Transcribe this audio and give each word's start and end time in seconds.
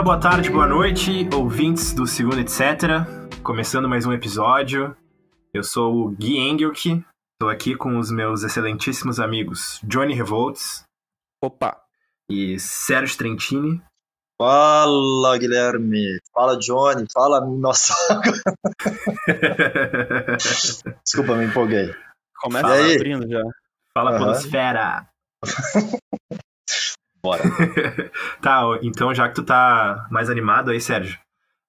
dia, 0.00 0.02
boa 0.02 0.18
tarde, 0.18 0.50
boa 0.50 0.66
noite, 0.66 1.28
ouvintes 1.34 1.92
do 1.92 2.06
Segundo 2.06 2.40
Etc. 2.40 2.58
Começando 3.42 3.86
mais 3.86 4.06
um 4.06 4.14
episódio. 4.14 4.96
Eu 5.52 5.62
sou 5.62 6.06
o 6.06 6.10
Gui 6.10 6.38
Engelke, 6.38 7.04
estou 7.34 7.50
aqui 7.50 7.76
com 7.76 7.98
os 7.98 8.10
meus 8.10 8.42
excelentíssimos 8.42 9.20
amigos 9.20 9.78
Johnny 9.82 10.14
Revolts. 10.14 10.84
Opa! 11.44 11.78
E 12.30 12.58
Sérgio 12.58 13.18
Trentini. 13.18 13.82
Fala, 14.40 15.36
Guilherme. 15.36 16.18
Fala, 16.32 16.58
Johnny. 16.58 17.04
Fala, 17.12 17.44
nossa. 17.44 17.92
Desculpa, 21.04 21.34
me 21.34 21.44
empolguei. 21.44 21.94
Começa 22.40 22.68
Fala, 22.68 22.94
abrindo 22.94 23.28
já. 23.28 23.42
Fala, 23.92 24.12
uhum. 24.12 24.18
Podosfera. 24.18 25.06
Bora. 27.22 27.42
tá, 28.40 28.62
então 28.82 29.14
já 29.14 29.28
que 29.28 29.34
tu 29.34 29.42
tá 29.42 30.06
mais 30.10 30.30
animado 30.30 30.70
aí, 30.70 30.80
Sérgio, 30.80 31.18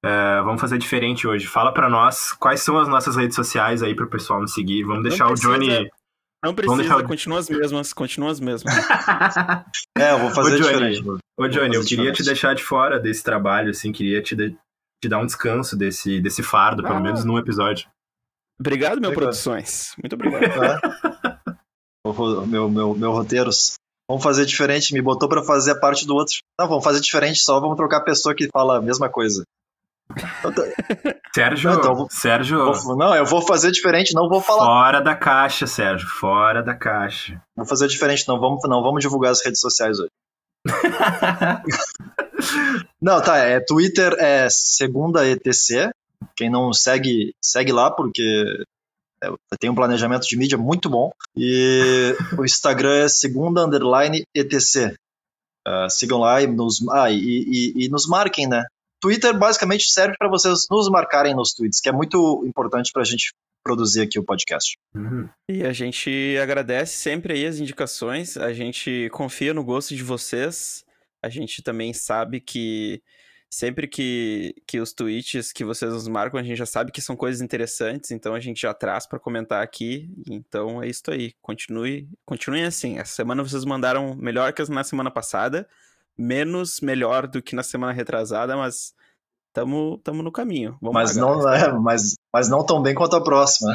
uh, 0.05 0.43
vamos 0.43 0.61
fazer 0.61 0.77
diferente 0.77 1.27
hoje. 1.27 1.47
Fala 1.47 1.73
para 1.73 1.89
nós 1.89 2.31
quais 2.33 2.61
são 2.61 2.77
as 2.77 2.87
nossas 2.87 3.15
redes 3.15 3.35
sociais 3.35 3.83
aí 3.83 3.95
pro 3.95 4.09
pessoal 4.09 4.41
nos 4.41 4.53
seguir. 4.53 4.83
Vamos 4.83 5.03
deixar 5.03 5.27
o 5.27 5.35
Johnny. 5.35 5.89
Não 6.43 6.55
precisa, 6.55 6.81
deixar... 6.81 7.03
continua 7.03 7.39
as 7.39 7.49
mesmas, 7.49 7.93
continua 7.93 8.31
as 8.31 8.39
mesmas. 8.39 8.73
é, 9.95 10.11
eu 10.11 10.19
vou 10.19 10.31
fazer 10.31 10.55
Ô, 10.55 10.58
Johnny, 10.58 10.91
diferente. 10.95 11.21
Ô, 11.38 11.47
Johnny, 11.47 11.75
eu 11.75 11.86
queria 11.86 12.11
te 12.11 12.23
deixar 12.23 12.55
de 12.55 12.63
fora 12.63 12.99
desse 12.99 13.23
trabalho, 13.23 13.69
assim, 13.69 13.91
queria 13.91 14.23
te, 14.23 14.36
de... 14.36 14.58
te 15.03 15.08
dar 15.08 15.19
um 15.19 15.25
descanso 15.25 15.77
desse, 15.77 16.19
desse 16.19 16.41
fardo, 16.41 16.83
ah. 16.83 16.88
pelo 16.88 16.99
menos 16.99 17.23
num 17.23 17.38
episódio. 17.38 17.88
Obrigado, 18.59 18.99
meu 18.99 19.11
obrigado. 19.11 19.30
Produções. 19.30 19.93
Muito 20.02 20.13
obrigado. 20.13 20.43
É. 20.63 20.80
o 22.03 22.45
meu, 22.47 22.69
meu, 22.69 22.95
meu 22.95 23.11
roteiros. 23.11 23.75
Vamos 24.09 24.23
fazer 24.23 24.45
diferente, 24.45 24.94
me 24.94 25.02
botou 25.02 25.30
para 25.30 25.44
fazer 25.44 25.71
a 25.71 25.80
parte 25.80 26.05
do 26.05 26.16
outro. 26.16 26.35
Não, 26.59 26.67
vamos 26.67 26.83
fazer 26.83 26.99
diferente 26.99 27.39
só, 27.39 27.59
vamos 27.59 27.77
trocar 27.77 27.97
a 27.97 28.03
pessoa 28.03 28.35
que 28.35 28.49
fala 28.52 28.77
a 28.77 28.81
mesma 28.81 29.09
coisa. 29.09 29.43
Sérgio, 31.33 31.71
não, 31.71 31.80
então, 31.80 32.08
Sérgio. 32.09 32.73
Vou, 32.73 32.97
não, 32.97 33.16
eu 33.16 33.25
vou 33.25 33.41
fazer 33.41 33.71
diferente, 33.71 34.13
não 34.13 34.27
vou 34.27 34.41
falar. 34.41 34.66
Fora 34.66 35.02
da 35.02 35.16
caixa, 35.16 35.66
Sérgio, 35.66 36.08
fora 36.08 36.61
da 36.61 36.75
caixa. 36.75 37.41
Vou 37.55 37.66
fazer 37.66 37.88
diferente, 37.88 38.27
não 38.27 38.39
vamos, 38.39 38.61
não 38.67 38.83
vamos 38.83 39.02
divulgar 39.02 39.31
as 39.31 39.43
redes 39.43 39.61
sociais 39.61 39.99
hoje. 39.99 40.09
não, 43.02 43.21
tá, 43.21 43.38
é 43.38 43.59
Twitter 43.59 44.13
é 44.19 44.47
segunda 44.49 45.25
ETC. 45.25 45.91
Quem 46.36 46.49
não 46.49 46.71
segue, 46.73 47.33
segue 47.41 47.71
lá 47.71 47.89
porque 47.89 48.63
tem 49.59 49.69
um 49.69 49.75
planejamento 49.75 50.27
de 50.27 50.38
mídia 50.38 50.58
muito 50.58 50.89
bom. 50.89 51.11
E 51.36 52.16
o 52.39 52.45
Instagram 52.45 53.03
é 53.03 53.09
segunda 53.09 53.66
underline 53.66 54.23
etc. 54.33 54.95
Uh, 55.67 55.89
sigam 55.89 56.19
lá 56.19 56.41
e 56.41 56.47
nos, 56.47 56.88
ah, 56.89 57.11
e, 57.11 57.17
e, 57.17 57.86
e 57.86 57.89
nos 57.89 58.08
marquem, 58.08 58.47
né? 58.47 58.66
Twitter 58.99 59.38
basicamente 59.38 59.92
serve 59.92 60.16
para 60.17 60.30
vocês 60.30 60.66
nos 60.69 60.89
marcarem 60.89 61.36
nos 61.36 61.53
tweets, 61.53 61.80
que 61.80 61.89
é 61.89 61.92
muito 61.92 62.44
importante 62.45 62.92
para 62.92 63.02
a 63.02 63.05
gente 63.05 63.33
produzir 63.64 64.02
aqui 64.02 64.19
o 64.19 64.23
podcast. 64.23 64.77
Uhum. 64.95 65.27
E 65.49 65.64
a 65.64 65.73
gente 65.73 66.38
agradece 66.42 66.97
sempre 66.97 67.33
aí 67.33 67.45
as 67.45 67.59
indicações, 67.59 68.38
a 68.38 68.53
gente 68.53 69.09
confia 69.11 69.53
no 69.53 69.64
gosto 69.64 69.95
de 69.95 70.03
vocês, 70.03 70.83
a 71.23 71.30
gente 71.30 71.61
também 71.61 71.93
sabe 71.93 72.39
que 72.39 73.02
sempre 73.52 73.86
que, 73.86 74.56
que 74.66 74.80
os 74.80 74.94
tweets 74.94 75.52
que 75.52 75.66
vocês 75.66 75.92
nos 75.92 76.08
marcam, 76.08 76.39
a 76.39 76.44
gente 76.44 76.58
já 76.58 76.66
sabe 76.66 76.89
que 76.89 77.02
são 77.02 77.17
coisas 77.17 77.42
interessantes, 77.42 78.10
então 78.12 78.34
a 78.34 78.39
gente 78.39 78.62
já 78.62 78.73
traz 78.73 79.06
para 79.06 79.20
comentar 79.20 79.62
aqui. 79.62 80.10
Então 80.30 80.82
é 80.82 80.88
isso 80.88 81.04
aí. 81.12 81.34
Continue, 81.42 82.08
continuem 82.26 82.64
assim. 82.64 82.98
Essa 82.98 83.14
semana 83.14 83.44
vocês 83.44 83.66
mandaram 83.66 84.16
melhor 84.16 84.54
que 84.54 84.64
na 84.70 84.86
semana 84.86 85.12
passada, 85.12 85.67
menos 86.17 86.80
melhor 86.80 87.28
do 87.28 87.42
que 87.42 87.54
na 87.54 87.62
semana 87.62 87.92
retrasada, 87.92 88.56
mas 88.56 88.95
estamos 89.50 90.00
tamo 90.02 90.23
no 90.23 90.32
caminho. 90.32 90.78
Vamos 90.82 90.94
mas 90.94 91.18
lá, 91.18 91.22
não 91.22 91.54
é, 91.54 91.73
mas, 91.73 92.16
mas 92.33 92.50
não 92.50 92.66
tão 92.66 92.82
bem 92.82 92.95
quanto 92.95 93.18
a 93.18 93.23
próxima. 93.23 93.73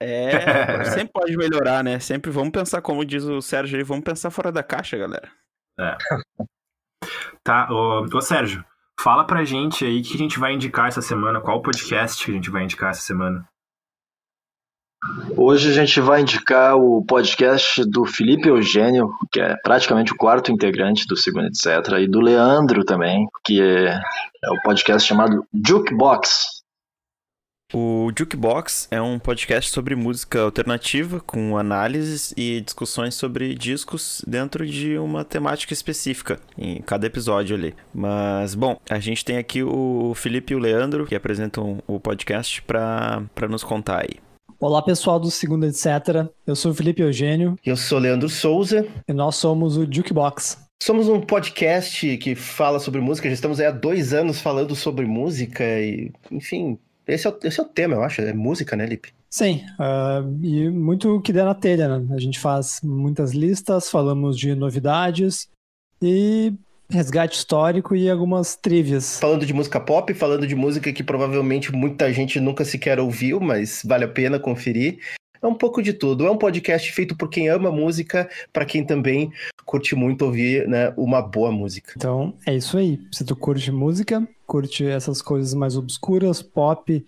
É, 0.00 0.84
sempre 0.86 1.12
pode 1.12 1.36
melhorar, 1.36 1.84
né? 1.84 2.00
Sempre 2.00 2.30
vamos 2.30 2.52
pensar, 2.52 2.80
como 2.80 3.04
diz 3.04 3.22
o 3.24 3.42
Sérgio 3.42 3.76
aí, 3.76 3.84
vamos 3.84 4.04
pensar 4.04 4.30
fora 4.30 4.50
da 4.50 4.62
caixa, 4.62 4.96
galera. 4.96 5.30
É. 5.78 5.96
Tá, 7.42 7.68
ô, 7.70 8.06
ô 8.12 8.20
Sérgio, 8.22 8.64
Fala 9.00 9.26
pra 9.26 9.44
gente 9.44 9.84
aí 9.84 10.00
o 10.00 10.02
que 10.02 10.14
a 10.14 10.18
gente 10.18 10.38
vai 10.38 10.52
indicar 10.52 10.88
essa 10.88 11.02
semana, 11.02 11.40
qual 11.40 11.60
podcast 11.60 12.24
que 12.24 12.30
a 12.30 12.34
gente 12.34 12.50
vai 12.50 12.64
indicar 12.64 12.90
essa 12.90 13.02
semana. 13.02 13.46
Hoje 15.36 15.68
a 15.68 15.72
gente 15.72 16.00
vai 16.00 16.22
indicar 16.22 16.76
o 16.76 17.04
podcast 17.04 17.84
do 17.84 18.06
Felipe 18.06 18.48
Eugênio, 18.48 19.10
que 19.30 19.38
é 19.38 19.54
praticamente 19.62 20.12
o 20.12 20.16
quarto 20.16 20.50
integrante 20.50 21.06
do 21.06 21.16
Segundo 21.16 21.46
Etc., 21.46 21.66
e 22.00 22.08
do 22.08 22.20
Leandro 22.20 22.84
também, 22.84 23.26
que 23.44 23.60
é, 23.60 23.88
é 23.90 24.50
o 24.50 24.62
podcast 24.62 25.06
chamado 25.06 25.46
Jukebox. 25.52 26.53
O 27.76 28.12
Jukebox 28.16 28.86
é 28.88 29.02
um 29.02 29.18
podcast 29.18 29.68
sobre 29.72 29.96
música 29.96 30.42
alternativa, 30.42 31.18
com 31.18 31.58
análises 31.58 32.32
e 32.36 32.60
discussões 32.60 33.16
sobre 33.16 33.52
discos 33.52 34.22
dentro 34.24 34.64
de 34.64 34.96
uma 34.96 35.24
temática 35.24 35.72
específica, 35.72 36.38
em 36.56 36.80
cada 36.80 37.04
episódio 37.08 37.56
ali. 37.56 37.74
Mas, 37.92 38.54
bom, 38.54 38.78
a 38.88 39.00
gente 39.00 39.24
tem 39.24 39.38
aqui 39.38 39.64
o 39.64 40.12
Felipe 40.14 40.52
e 40.52 40.56
o 40.56 40.60
Leandro, 40.60 41.04
que 41.04 41.16
apresentam 41.16 41.82
o 41.84 41.98
podcast, 41.98 42.62
para 42.62 43.48
nos 43.50 43.64
contar 43.64 44.02
aí. 44.02 44.20
Olá 44.60 44.80
pessoal 44.80 45.18
do 45.18 45.28
Segundo 45.28 45.66
Etc. 45.66 45.88
Eu 46.46 46.54
sou 46.54 46.70
o 46.70 46.74
Felipe 46.74 47.02
Eugênio. 47.02 47.56
Eu 47.66 47.76
sou 47.76 47.98
o 47.98 48.00
Leandro 48.00 48.28
Souza. 48.28 48.86
E 49.08 49.12
nós 49.12 49.34
somos 49.34 49.76
o 49.76 49.84
Jukebox. 49.84 50.62
Somos 50.80 51.08
um 51.08 51.20
podcast 51.20 52.18
que 52.18 52.34
fala 52.34 52.78
sobre 52.78 53.00
música, 53.00 53.28
já 53.28 53.34
estamos 53.34 53.58
há 53.58 53.70
dois 53.70 54.12
anos 54.12 54.40
falando 54.40 54.76
sobre 54.76 55.06
música 55.06 55.64
e, 55.64 56.12
enfim, 56.30 56.78
esse 57.06 57.26
é, 57.26 57.30
o, 57.30 57.38
esse 57.42 57.60
é 57.60 57.62
o 57.62 57.66
tema, 57.66 57.94
eu 57.94 58.02
acho. 58.02 58.20
É 58.22 58.32
música, 58.32 58.76
né, 58.76 58.86
Lipe? 58.86 59.12
Sim, 59.30 59.62
uh, 59.78 60.44
e 60.44 60.70
muito 60.70 61.20
que 61.20 61.32
der 61.32 61.44
na 61.44 61.54
telha, 61.54 61.98
né? 61.98 62.14
A 62.14 62.20
gente 62.20 62.38
faz 62.38 62.80
muitas 62.82 63.32
listas, 63.32 63.90
falamos 63.90 64.38
de 64.38 64.54
novidades 64.54 65.48
e 66.00 66.52
resgate 66.88 67.36
histórico 67.36 67.96
e 67.96 68.08
algumas 68.08 68.56
trivias. 68.56 69.18
Falando 69.18 69.44
de 69.44 69.52
música 69.52 69.80
pop, 69.80 70.12
falando 70.14 70.46
de 70.46 70.54
música 70.54 70.92
que 70.92 71.02
provavelmente 71.02 71.72
muita 71.72 72.12
gente 72.12 72.38
nunca 72.38 72.64
sequer 72.64 73.00
ouviu, 73.00 73.40
mas 73.40 73.82
vale 73.84 74.04
a 74.04 74.08
pena 74.08 74.38
conferir. 74.38 74.98
É 75.44 75.46
um 75.46 75.54
pouco 75.54 75.82
de 75.82 75.92
tudo. 75.92 76.26
É 76.26 76.30
um 76.30 76.38
podcast 76.38 76.90
feito 76.90 77.14
por 77.14 77.28
quem 77.28 77.50
ama 77.50 77.70
música, 77.70 78.26
para 78.50 78.64
quem 78.64 78.82
também 78.82 79.30
curte 79.66 79.94
muito 79.94 80.24
ouvir 80.24 80.66
né, 80.66 80.94
uma 80.96 81.20
boa 81.20 81.52
música. 81.52 81.92
Então, 81.94 82.32
é 82.46 82.56
isso 82.56 82.78
aí. 82.78 82.98
Se 83.12 83.26
tu 83.26 83.36
curte 83.36 83.70
música, 83.70 84.26
curte 84.46 84.86
essas 84.86 85.20
coisas 85.20 85.52
mais 85.52 85.76
obscuras, 85.76 86.40
pop 86.40 87.04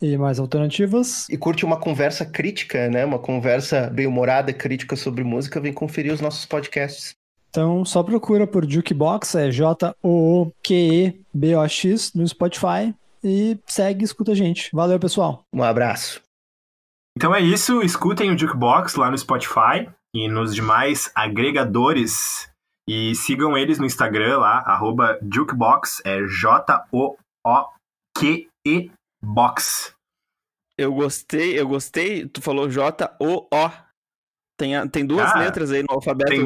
e 0.00 0.16
mais 0.16 0.38
alternativas. 0.38 1.28
E 1.28 1.36
curte 1.36 1.64
uma 1.64 1.76
conversa 1.76 2.24
crítica, 2.24 2.88
né? 2.88 3.04
Uma 3.04 3.18
conversa 3.18 3.90
bem-humorada, 3.90 4.52
crítica 4.52 4.94
sobre 4.94 5.24
música, 5.24 5.58
vem 5.60 5.72
conferir 5.72 6.12
os 6.12 6.20
nossos 6.20 6.46
podcasts. 6.46 7.14
Então, 7.50 7.84
só 7.84 8.04
procura 8.04 8.46
por 8.46 8.64
Jukebox, 8.64 9.34
é 9.34 9.50
J-O-O-Q-E-B-O-X 9.50 10.54
no 12.14 12.26
Spotify 12.28 12.94
e 13.24 13.58
segue 13.66 14.02
e 14.02 14.04
escuta 14.04 14.30
a 14.32 14.36
gente. 14.36 14.70
Valeu, 14.72 15.00
pessoal. 15.00 15.44
Um 15.52 15.64
abraço. 15.64 16.21
Então 17.16 17.34
é 17.34 17.40
isso, 17.40 17.82
escutem 17.82 18.30
o 18.30 18.38
Jukebox 18.38 18.94
lá 18.94 19.10
no 19.10 19.18
Spotify 19.18 19.90
e 20.14 20.28
nos 20.28 20.54
demais 20.54 21.10
agregadores 21.14 22.50
e 22.88 23.14
sigam 23.14 23.56
eles 23.56 23.78
no 23.78 23.86
Instagram 23.86 24.38
lá, 24.38 24.58
arroba 24.60 25.18
Jukebox, 25.22 26.02
é 26.04 26.20
J-O-O-Q-E 26.26 27.20
Box. 29.22 29.94
Eu 30.76 30.92
gostei, 30.92 31.58
eu 31.58 31.68
gostei, 31.68 32.26
tu 32.26 32.42
falou 32.42 32.68
J-O-O. 32.68 33.70
Tem, 34.58 34.88
tem 34.88 35.06
duas 35.06 35.30
ah, 35.32 35.38
letras 35.38 35.70
aí 35.70 35.82
no 35.82 35.94
alfabeto 35.94 36.30
tem... 36.30 36.44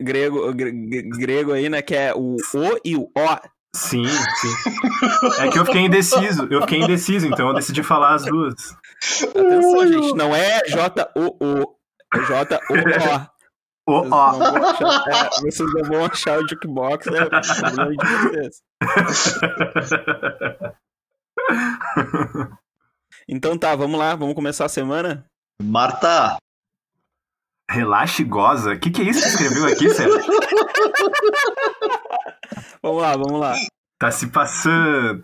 grego, 0.00 0.52
grego 0.54 1.52
aí, 1.52 1.68
né, 1.68 1.82
que 1.82 1.94
é 1.94 2.14
o 2.14 2.36
O 2.36 2.80
e 2.84 2.96
o 2.96 3.10
O. 3.16 3.38
Sim, 3.74 4.04
sim. 4.04 4.54
É 5.40 5.48
que 5.48 5.58
eu 5.58 5.64
fiquei 5.64 5.80
indeciso, 5.80 6.46
eu 6.50 6.60
fiquei 6.60 6.80
indeciso, 6.80 7.26
então 7.26 7.48
eu 7.48 7.54
decidi 7.54 7.82
falar 7.82 8.14
as 8.14 8.24
duas. 8.24 8.76
Atenção, 9.22 9.86
gente, 9.86 10.14
não 10.14 10.36
é 10.36 10.60
J-O-O, 10.66 11.76
é 12.14 12.18
J-O-O. 12.20 13.32
O. 13.84 14.04
É, 14.04 15.40
vocês 15.40 15.72
não 15.74 15.82
vão 15.84 16.04
achar 16.04 16.38
o 16.38 16.46
jukebox, 16.48 17.06
é 17.08 17.24
problema 17.24 17.96
de 17.96 18.06
vocês. 18.06 18.62
Então 23.28 23.58
tá, 23.58 23.74
vamos 23.74 23.98
lá, 23.98 24.14
vamos 24.14 24.34
começar 24.34 24.66
a 24.66 24.68
semana? 24.68 25.24
Marta! 25.60 26.36
Relaxe 27.72 28.20
e 28.20 28.24
goza. 28.26 28.72
O 28.74 28.78
que, 28.78 28.90
que 28.90 29.00
é 29.00 29.04
isso 29.06 29.22
que 29.22 29.28
escreveu 29.28 29.66
aqui, 29.66 29.88
Sérgio? 29.88 30.20
vamos 32.82 33.02
lá, 33.02 33.16
vamos 33.16 33.40
lá. 33.40 33.54
Tá 34.02 34.10
se 34.10 34.26
passando. 34.26 35.22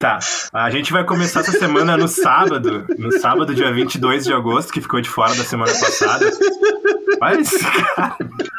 Tá. 0.00 0.18
A 0.52 0.68
gente 0.68 0.92
vai 0.92 1.04
começar 1.04 1.42
essa 1.42 1.52
semana 1.52 1.96
no 1.96 2.08
sábado. 2.08 2.84
No 2.98 3.12
sábado, 3.20 3.54
dia 3.54 3.72
22 3.72 4.24
de 4.24 4.32
agosto, 4.32 4.72
que 4.72 4.80
ficou 4.80 5.00
de 5.00 5.08
fora 5.08 5.32
da 5.36 5.44
semana 5.44 5.72
passada. 5.72 6.28
Olha 7.22 7.40
esse 7.40 7.56
cara. 7.60 8.16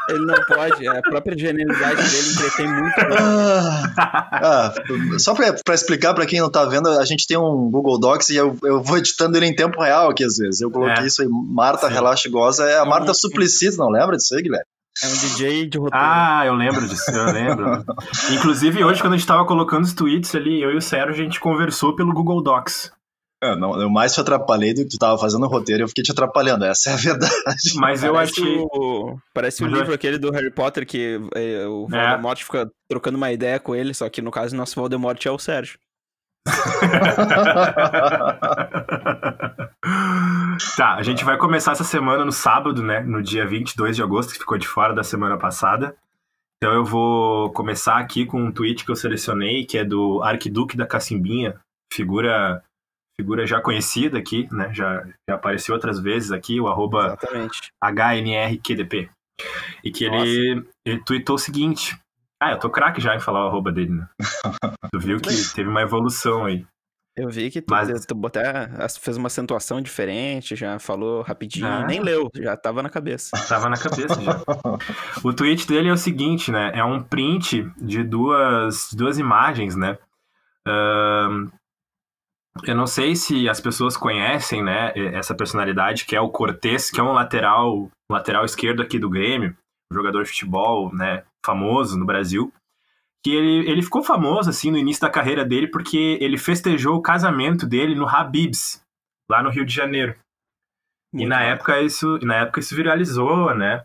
Ele 0.08 0.26
não 0.26 0.36
pode, 0.46 0.88
a 0.88 1.02
própria 1.02 1.38
genialidade 1.38 2.02
dele 2.02 2.30
entretém 2.32 2.68
muito. 2.68 2.96
Ah, 3.20 3.92
ah, 4.32 4.74
só 5.20 5.34
pra, 5.34 5.54
pra 5.66 5.76
explicar 5.76 6.14
pra 6.14 6.26
quem 6.26 6.40
não 6.40 6.50
tá 6.50 6.64
vendo, 6.64 6.88
a 6.88 7.04
gente 7.04 7.28
tem 7.28 7.38
um 7.38 7.70
Google 7.70 8.00
Docs 8.00 8.30
e 8.30 8.38
eu, 8.38 8.56
eu 8.64 8.82
vou 8.82 8.98
editando 8.98 9.36
ele 9.36 9.48
em 9.48 9.56
tempo 9.56 9.82
real 9.82 10.10
aqui 10.12 10.24
às 10.24 10.38
vezes. 10.38 10.62
Eu 10.62 10.72
coloquei 10.72 11.04
É. 11.04 11.08
isso 11.08 11.22
aí, 11.22 11.28
Marta 11.30 11.88
Sim. 11.90 11.94
Relaxa 11.94 12.28
e 12.30 12.32
Goza. 12.32 12.64
É 12.64 12.78
a 12.80 12.86
Marta 12.86 13.12
Hum. 13.12 13.16
Suplicy, 13.16 13.76
não 13.78 13.90
lembra 13.90 14.16
disso 14.16 14.34
aí, 14.34 14.42
Guilherme? 14.44 14.66
É 15.04 15.08
um 15.08 15.14
DJ 15.14 15.68
de 15.68 15.78
roteiro. 15.78 16.06
Ah, 16.06 16.44
eu 16.46 16.54
lembro 16.54 16.88
disso, 16.88 17.12
eu 17.12 17.26
lembro. 17.26 17.84
Inclusive, 18.32 18.84
hoje, 18.84 19.02
quando 19.02 19.14
a 19.14 19.18
gente 19.18 19.28
tava 19.28 19.46
colocando 19.46 19.84
os 19.84 19.94
tweets 19.94 20.34
ali, 20.36 20.62
eu 20.62 20.72
e 20.72 20.78
o 20.78 20.82
Sérgio, 20.82 21.22
a 21.22 21.26
gente 21.26 21.40
conversou 21.40 21.96
pelo 21.96 22.14
Google 22.14 22.42
Docs. 22.42 22.92
É, 23.44 23.56
não, 23.56 23.80
eu 23.80 23.90
mais 23.90 24.14
te 24.14 24.22
atrapalhei 24.22 24.74
do 24.74 24.84
que 24.84 24.90
tu 24.90 24.98
tava 24.98 25.18
fazendo 25.18 25.46
o 25.46 25.50
roteiro, 25.50 25.84
eu 25.84 25.88
fiquei 25.90 26.04
te 26.04 26.12
atrapalhando, 26.12 26.64
essa 26.64 26.92
é 26.92 26.94
a 26.94 26.96
verdade. 26.96 27.36
Mas 27.76 28.04
eu 28.04 28.18
achei. 28.18 28.58
O, 28.58 29.18
parece 29.34 29.64
o 29.64 29.68
eu 29.68 29.72
livro 29.72 29.94
aquele 29.94 30.18
do 30.18 30.32
Harry 30.32 30.50
Potter 30.50 30.88
que 30.88 31.20
é, 31.36 31.68
o 31.68 31.88
É. 31.92 32.10
Voldemort 32.10 32.42
fica 32.42 32.72
trocando 32.90 33.18
uma 33.18 33.32
ideia 33.32 33.60
com 33.60 33.76
ele, 33.76 33.94
só 33.94 34.10
que 34.10 34.22
no 34.22 34.32
caso 34.32 34.56
nosso 34.56 34.80
Voldemort 34.80 35.24
é 35.26 35.32
o 35.32 35.38
Sérgio. 35.38 35.78
tá, 40.76 40.96
a 40.96 41.04
gente 41.04 41.24
vai 41.24 41.38
começar 41.38 41.72
essa 41.72 41.84
semana 41.84 42.26
no 42.26 42.32
sábado, 42.32 42.82
né? 42.82 43.02
No 43.02 43.22
dia 43.22 43.46
22 43.46 43.96
de 43.96 44.04
agosto, 44.04 44.34
que 44.34 44.40
ficou 44.40 44.58
de 44.58 44.68
fora 44.68 44.94
da 44.94 45.04
semana 45.04 45.38
passada. 45.38 45.96
Então 46.58 46.74
eu 46.74 46.84
vou 46.84 47.52
começar 47.52 47.98
aqui 47.98 48.26
com 48.26 48.42
um 48.42 48.52
tweet 48.52 48.86
que 48.86 48.92
eu 48.92 48.96
selecionei, 48.96 49.66
que 49.66 49.78
é 49.78 49.84
do 49.84 50.22
Arquiduque 50.24 50.78
da 50.78 50.88
Cacimbinha, 50.88 51.60
figura 51.92 52.64
figura 53.16 53.46
já 53.46 53.62
conhecida 53.62 54.18
aqui, 54.18 54.48
né? 54.52 54.74
Já, 54.74 55.06
já 55.30 55.36
apareceu 55.36 55.74
outras 55.74 56.00
vezes 56.00 56.32
aqui, 56.32 56.60
o 56.60 56.68
arroba 56.68 57.06
Exatamente. 57.08 57.72
HNRQDP. 57.82 59.10
E 59.84 59.92
que 59.92 60.06
ele, 60.06 60.68
ele 60.86 61.04
tweetou 61.04 61.36
o 61.36 61.40
seguinte. 61.40 61.98
Ah, 62.42 62.52
eu 62.52 62.60
tô 62.60 62.70
craque 62.70 63.02
já 63.02 63.16
em 63.16 63.20
falar 63.20 63.46
o 63.46 63.48
arroba 63.48 63.72
dele, 63.72 63.92
né? 63.92 64.08
Tu 64.92 65.00
viu 65.00 65.20
que 65.20 65.30
teve 65.54 65.70
uma 65.70 65.82
evolução 65.82 66.46
aí. 66.46 66.66
Eu 67.18 67.30
vi 67.30 67.50
que 67.50 67.62
tu, 67.62 67.72
Mas- 67.72 68.06
tu 68.06 68.14
botou, 68.14 68.42
fez 69.00 69.16
uma 69.16 69.28
acentuação 69.28 69.82
diferente, 69.82 70.54
já 70.56 70.78
falou 70.80 71.22
rapidinho, 71.22 71.66
Ah. 71.66 71.86
nem 71.86 72.02
leu, 72.02 72.30
já 72.36 72.58
tava 72.58 72.84
na 72.84 72.90
cabeça. 72.90 73.32
Tava 73.48 73.70
na 73.70 73.78
cabeça 73.78 74.22
já. 74.22 74.44
O 75.24 75.32
tweet 75.34 75.66
dele 75.66 75.88
é 75.88 75.94
o 75.94 75.98
seguinte, 75.98 76.52
né? 76.52 76.72
É 76.76 76.84
um 76.84 77.02
print 77.02 77.72
de 77.78 78.04
duas, 78.04 78.90
duas 78.94 79.18
imagens, 79.18 79.78
né? 79.78 79.98
Eu 82.66 82.76
não 82.76 82.88
sei 82.88 83.16
se 83.16 83.48
as 83.50 83.60
pessoas 83.62 83.96
conhecem, 83.98 84.64
né, 84.64 84.92
essa 85.14 85.36
personalidade 85.36 86.06
que 86.06 86.16
é 86.16 86.22
o 86.22 86.30
Cortez, 86.30 86.90
que 86.90 87.00
é 87.00 87.04
um 87.04 87.12
lateral, 87.12 87.74
um 87.84 87.90
lateral 88.14 88.46
esquerdo 88.46 88.82
aqui 88.82 88.98
do 88.98 89.10
Grêmio, 89.10 89.56
um 89.92 89.96
jogador 89.96 90.24
de 90.24 90.30
futebol, 90.30 90.94
né, 90.94 91.24
famoso 91.46 91.98
no 92.00 92.06
Brasil. 92.06 92.52
Que 93.26 93.34
ele, 93.34 93.68
ele 93.68 93.82
ficou 93.82 94.04
famoso 94.04 94.52
assim 94.52 94.70
no 94.70 94.78
início 94.78 95.02
da 95.02 95.10
carreira 95.10 95.44
dele 95.44 95.68
porque 95.68 96.20
ele 96.22 96.38
festejou 96.38 96.96
o 96.96 97.02
casamento 97.02 97.66
dele 97.66 97.96
no 97.96 98.08
Habibs, 98.08 98.84
lá 99.28 99.42
no 99.42 99.50
Rio 99.50 99.66
de 99.66 99.74
Janeiro. 99.74 100.16
E 101.12 101.26
na 101.26 101.40
bom. 101.40 101.44
época 101.46 101.82
isso, 101.82 102.20
na 102.22 102.36
época 102.36 102.60
isso 102.60 102.76
viralizou, 102.76 103.56
né? 103.56 103.84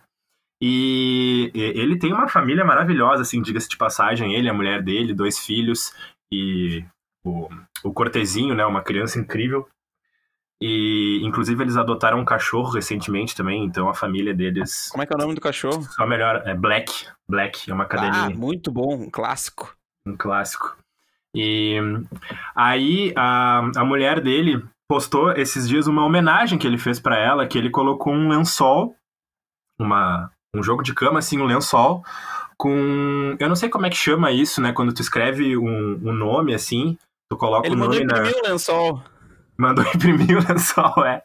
E 0.60 1.50
e- 1.54 1.72
ele 1.80 1.98
tem 1.98 2.12
uma 2.12 2.28
família 2.28 2.66
maravilhosa, 2.66 3.22
assim, 3.22 3.40
diga-se 3.40 3.66
de 3.66 3.78
passagem, 3.78 4.34
ele, 4.34 4.46
a 4.50 4.52
mulher 4.52 4.82
dele, 4.82 5.14
dois 5.14 5.38
filhos 5.38 5.90
e 6.30 6.84
o, 7.24 7.48
o 7.82 7.94
Cortezinho, 7.94 8.54
né, 8.54 8.66
uma 8.66 8.82
criança 8.82 9.18
incrível. 9.18 9.66
E 10.62 11.20
inclusive 11.24 11.62
eles 11.64 11.76
adotaram 11.76 12.18
um 12.18 12.24
cachorro 12.24 12.70
recentemente 12.70 13.34
também, 13.34 13.64
então 13.64 13.88
a 13.88 13.94
família 13.94 14.34
deles 14.34 14.88
Como 14.90 15.02
é 15.02 15.06
que 15.06 15.12
é 15.14 15.16
o 15.16 15.18
nome 15.20 15.34
do 15.34 15.40
cachorro? 15.40 15.82
só 15.84 16.06
melhor 16.06 16.42
é 16.46 16.54
Black, 16.54 17.06
Black 17.28 17.70
é 17.70 17.74
uma 17.74 17.84
Ah, 17.84 17.88
cadelinha 17.88 18.30
muito 18.36 18.70
bom, 18.70 18.94
um 18.94 19.10
clássico. 19.10 19.74
um 20.06 20.16
clássico. 20.16 20.76
E 21.34 21.78
aí 22.54 23.12
a, 23.16 23.70
a 23.76 23.84
mulher 23.84 24.20
dele 24.20 24.62
postou 24.88 25.32
esses 25.32 25.68
dias 25.68 25.86
uma 25.86 26.04
homenagem 26.04 26.58
que 26.58 26.66
ele 26.66 26.76
fez 26.78 26.98
pra 27.00 27.16
ela, 27.16 27.46
que 27.46 27.56
ele 27.56 27.70
colocou 27.70 28.12
um 28.12 28.28
lençol, 28.28 28.94
uma, 29.80 30.30
um 30.54 30.62
jogo 30.62 30.82
de 30.82 30.92
cama, 30.92 31.20
assim, 31.20 31.38
um 31.40 31.46
lençol, 31.46 32.04
com. 32.58 33.36
Eu 33.38 33.48
não 33.48 33.56
sei 33.56 33.68
como 33.68 33.86
é 33.86 33.90
que 33.90 33.96
chama 33.96 34.30
isso, 34.32 34.60
né? 34.60 34.72
Quando 34.72 34.92
tu 34.92 35.00
escreve 35.00 35.56
um, 35.56 35.92
um 36.02 36.12
nome 36.12 36.52
assim, 36.52 36.98
tu 37.30 37.36
coloca 37.36 37.66
Ele 37.66 37.76
o 37.76 37.78
nome 37.78 38.04
na. 38.04 38.18
imprimir 38.18 38.36
o 38.44 38.48
lençol. 38.48 39.02
Mandou 39.60 39.84
imprimir 39.94 40.38
o 40.38 40.48
lençol, 40.48 41.04
é. 41.04 41.22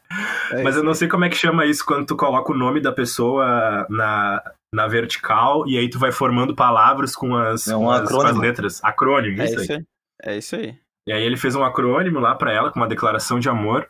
É 0.50 0.62
Mas 0.62 0.76
eu 0.76 0.82
não 0.82 0.92
sei 0.92 1.08
como 1.08 1.24
é 1.24 1.28
que 1.30 1.36
chama 1.36 1.64
isso 1.64 1.84
quando 1.84 2.06
tu 2.06 2.16
coloca 2.16 2.52
o 2.52 2.56
nome 2.56 2.80
da 2.80 2.92
pessoa 2.92 3.86
na, 3.88 4.42
na 4.72 4.86
vertical 4.86 5.66
e 5.66 5.78
aí 5.78 5.88
tu 5.88 5.98
vai 5.98 6.12
formando 6.12 6.54
palavras 6.54 7.16
com 7.16 7.34
as, 7.34 7.66
É 7.66 7.74
um 7.74 7.80
com 7.80 7.90
as, 7.90 8.10
com 8.10 8.20
as 8.20 8.36
letras. 8.36 8.84
Acrônimo, 8.84 9.40
É 9.40 9.46
isso 9.46 9.60
aí. 9.60 9.78
aí. 9.78 9.86
É 10.22 10.36
isso 10.36 10.56
aí. 10.56 10.78
E 11.08 11.12
aí 11.12 11.22
ele 11.22 11.36
fez 11.36 11.54
um 11.54 11.64
acrônimo 11.64 12.18
lá 12.18 12.34
pra 12.34 12.52
ela, 12.52 12.70
com 12.70 12.78
uma 12.78 12.88
declaração 12.88 13.38
de 13.38 13.48
amor. 13.48 13.88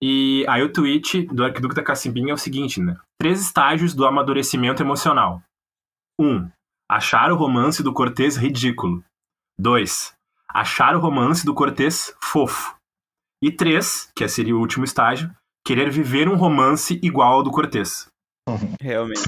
E 0.00 0.44
aí 0.48 0.62
o 0.62 0.72
tweet 0.72 1.22
do 1.26 1.44
Arquiduque 1.44 1.74
da 1.74 1.82
Cacimbinha 1.82 2.30
é 2.30 2.34
o 2.34 2.38
seguinte, 2.38 2.80
né? 2.80 2.96
Três 3.18 3.40
estágios 3.40 3.94
do 3.94 4.06
amadurecimento 4.06 4.82
emocional. 4.82 5.42
Um, 6.20 6.48
achar 6.88 7.32
o 7.32 7.36
romance 7.36 7.82
do 7.82 7.92
Cortês 7.92 8.36
ridículo. 8.36 9.02
Dois, 9.58 10.14
achar 10.48 10.94
o 10.94 11.00
romance 11.00 11.44
do 11.44 11.54
Cortês 11.54 12.14
fofo. 12.20 12.76
E 13.42 13.50
três, 13.50 14.08
que 14.16 14.26
seria 14.28 14.54
o 14.54 14.60
último 14.60 14.84
estágio, 14.84 15.28
querer 15.66 15.90
viver 15.90 16.28
um 16.28 16.36
romance 16.36 16.98
igual 17.02 17.32
ao 17.34 17.42
do 17.42 17.50
Cortês. 17.50 18.06
Realmente. 18.80 19.20